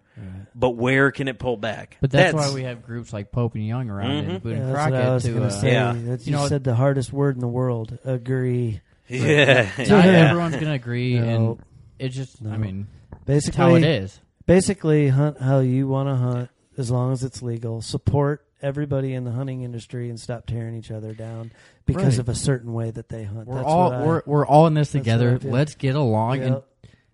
But 0.55 0.71
where 0.71 1.11
can 1.11 1.29
it 1.29 1.39
pull 1.39 1.57
back? 1.57 1.97
But 2.01 2.11
that's, 2.11 2.35
why 2.35 2.53
we 2.53 2.63
have 2.65 2.83
groups 2.83 3.13
like 3.13 3.31
Pope 3.33 3.55
and 3.55 3.67
Young 3.67 3.89
around 3.91 4.11
Mhm. 4.27 4.29
and 4.31 4.43
Boone 4.43 4.53
Yeah, 4.57 4.59
and 4.65 4.75
that's 4.75 4.91
what 4.91 5.01
I 5.03 5.15
was 5.15 5.23
to 5.25 5.33
gonna 5.33 5.47
uh, 5.47 5.51
say. 5.51 5.73
Yeah. 5.73 5.93
That's- 5.93 6.27
You 6.27 6.33
you 6.33 6.39
know- 6.39 6.47
said 6.49 6.65
the 6.65 6.75
hardest 6.75 7.13
word 7.13 7.35
in 7.37 7.41
the 7.41 7.49
world. 7.49 7.99
Agree. 8.05 8.81
Yeah, 9.09 9.69
not 9.79 9.89
yeah. 9.89 10.29
everyone's 10.31 10.57
gonna 10.57 10.73
agree, 10.75 11.19
No. 11.19 11.25
and 11.29 11.59
it's 11.99 12.15
just 12.15 12.37
I 12.45 12.57
mean 12.57 12.87
Basically, 13.27 13.51
that's 13.51 13.57
how 13.57 13.75
it 13.75 13.85
is. 13.85 14.21
Basically, 14.47 15.09
hunt 15.09 15.41
how 15.41 15.59
you 15.61 15.87
want 15.89 16.09
to 16.09 16.17
hunt 16.17 16.51
as 16.79 16.91
long 16.91 17.13
as 17.13 17.23
it's 17.23 17.43
legal. 17.43 17.83
Support 17.83 18.45
everybody 18.63 19.15
in 19.15 19.25
the 19.25 19.31
hunting 19.31 19.63
industry 19.63 20.11
and 20.11 20.19
stop 20.21 20.47
tearing 20.47 20.75
each 20.77 20.91
other 20.91 21.13
down 21.15 21.51
because 21.87 22.19
Right. 22.19 22.19
of 22.21 22.29
a 22.29 22.35
certain 22.35 22.73
way 22.73 22.91
that 22.91 23.09
they 23.09 23.25
hunt. 23.25 23.47
We're 23.49 23.57
That's 23.57 23.67
all 23.67 23.91
what 23.91 23.99
I- 24.01 24.05
we're 24.07 24.23
we're 24.27 24.47
all 24.47 24.67
in 24.67 24.75
this 24.75 24.93
that's 24.93 25.07
what 25.07 25.13
I 25.13 25.19
together. 25.19 25.51
Let's 25.51 25.75
get 25.75 25.95
along 25.97 26.39
and 26.41 26.55
Yep. 26.55 26.65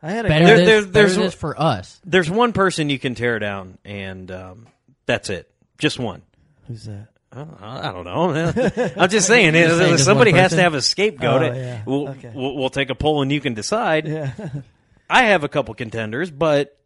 I 0.02 0.10
had 0.10 0.26
a 0.26 0.28
better 0.28 0.44
guy- 0.44 0.54
this, 0.56 0.66
There- 0.66 0.66
there- 0.82 0.90
better 0.92 1.08
there's- 1.08 1.16
this 1.16 1.34
for 1.34 1.60
us. 1.60 2.00
There's 2.04 2.30
one 2.30 2.52
person 2.52 2.90
you 2.90 2.98
can 2.98 3.14
tear 3.14 3.38
down, 3.38 3.78
and 3.84 4.30
um, 4.30 4.66
that's 5.06 5.30
it. 5.30 5.50
Just 5.78 5.98
one. 5.98 6.22
Who's 6.68 6.84
that? 6.84 7.08
I 7.32 7.36
don't- 7.38 7.62
I 7.62 7.92
don't 7.92 8.04
know. 8.04 8.92
I'm 8.96 9.10
just 9.10 9.26
saying, 9.26 9.54
You're 9.56 9.66
just 9.68 9.78
saying 9.78 9.98
somebody 9.98 10.32
has 10.32 10.52
to 10.52 10.60
have 10.62 10.74
a 10.74 10.82
scapegoat. 10.82 11.42
Oh, 11.42 11.54
yeah. 11.54 11.82
we'll, 11.84 12.08
Okay. 12.10 12.32
we'll, 12.34 12.56
we'll 12.56 12.70
take 12.70 12.88
a 12.90 12.94
poll 12.94 13.22
and 13.22 13.30
you 13.32 13.40
can 13.40 13.54
decide. 13.54 14.06
Yeah. 14.06 14.30
I 15.10 15.24
have 15.24 15.44
a 15.44 15.48
couple 15.48 15.74
contenders, 15.74 16.30
but 16.30 16.78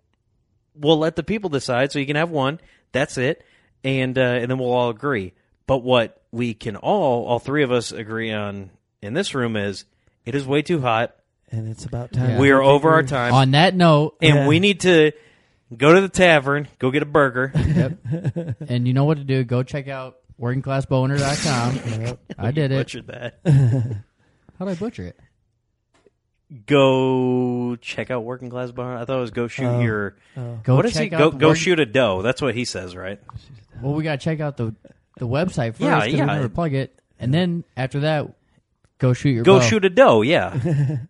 we'll 0.75 0.99
let 0.99 1.17
the 1.17 1.23
people 1.23 1.51
decide. 1.51 1.93
So 1.93 1.99
you 1.99 2.07
can 2.07 2.17
have 2.17 2.31
one. 2.31 2.61
That's 2.93 3.17
it, 3.19 3.45
and 3.85 4.19
uh, 4.19 4.23
and 4.23 4.51
then 4.51 4.59
we'll 4.59 4.73
all 4.73 4.91
agree. 4.91 5.33
But 5.67 5.79
what 5.85 6.21
we 6.33 6.53
can 6.55 6.75
all, 6.77 7.27
all 7.27 7.39
three 7.39 7.63
of 7.63 7.71
us, 7.71 7.93
agree 7.93 8.33
on 8.33 8.71
in 9.01 9.15
this 9.15 9.35
room 9.35 9.57
is 9.57 9.85
it 10.25 10.35
is 10.35 10.45
way 10.45 10.63
too 10.63 10.81
hot. 10.81 11.15
And 11.51 11.69
it's 11.69 11.85
about 11.85 12.13
time. 12.13 12.31
Yeah. 12.31 12.39
We 12.41 12.51
are 12.51 12.63
over 12.63 12.91
our 12.91 13.03
time, 13.03 13.33
On 13.35 13.51
that 13.53 13.75
note, 13.75 14.17
and 14.23 14.35
Yeah. 14.37 14.47
we 14.49 14.61
need 14.61 14.81
to 14.81 15.13
go 15.77 15.95
to 15.95 16.01
the 16.01 16.09
tavern, 16.09 16.69
go 16.79 16.91
get 16.91 17.03
a 17.03 17.07
burger. 17.07 17.53
yep. 17.55 17.99
and 18.69 18.87
you 18.89 18.95
know 18.95 19.05
what 19.05 19.19
to 19.19 19.25
do. 19.25 19.45
Go 19.45 19.63
check 19.63 19.89
out 19.89 20.17
workingclassboner.com. 20.41 22.19
I 22.39 22.51
did 22.51 22.73
it. 22.73 22.77
Butchered 22.77 23.07
that. 23.09 23.41
How 24.59 24.65
did 24.67 24.73
I 24.73 24.75
butcher 24.75 25.05
it? 25.05 25.17
Go 26.67 27.77
check 27.77 28.11
out 28.11 28.25
Working 28.25 28.51
Class 28.51 28.73
Bar. 28.73 28.97
I 28.97 29.05
thought 29.05 29.19
it 29.19 29.21
was 29.21 29.31
go 29.31 29.47
shoot 29.47 29.67
Oh. 29.67 29.81
your. 29.81 30.17
Oh. 30.37 30.59
Go 30.65 30.75
what 30.77 30.85
is 30.87 30.95
check 30.95 31.11
he? 31.11 31.15
out 31.15 31.19
Go 31.19 31.31
the 31.31 31.37
go 31.39 31.49
work- 31.49 31.57
shoot 31.57 31.79
a 31.79 31.87
doe. 31.87 32.23
That's 32.23 32.43
what 32.43 32.55
he 32.57 32.65
says, 32.65 32.97
right? 32.97 33.21
Well, 33.81 33.95
we 33.95 34.03
gotta 34.03 34.19
check 34.19 34.41
out 34.41 34.57
the 34.57 34.75
the 35.19 35.29
website 35.29 35.71
first. 35.75 35.81
Yeah, 35.83 36.01
'cause 36.01 36.09
yeah. 36.13 36.21
We 36.27 36.33
never 36.33 36.49
plug 36.49 36.75
it, 36.75 36.99
and 37.21 37.33
then 37.33 37.63
after 37.77 38.01
that, 38.01 38.33
go 38.99 39.13
shoot 39.13 39.31
your 39.31 39.45
Go 39.45 39.61
bow. 39.61 39.65
shoot 39.65 39.85
a 39.85 39.91
doe. 39.91 40.23
Yeah. 40.23 40.59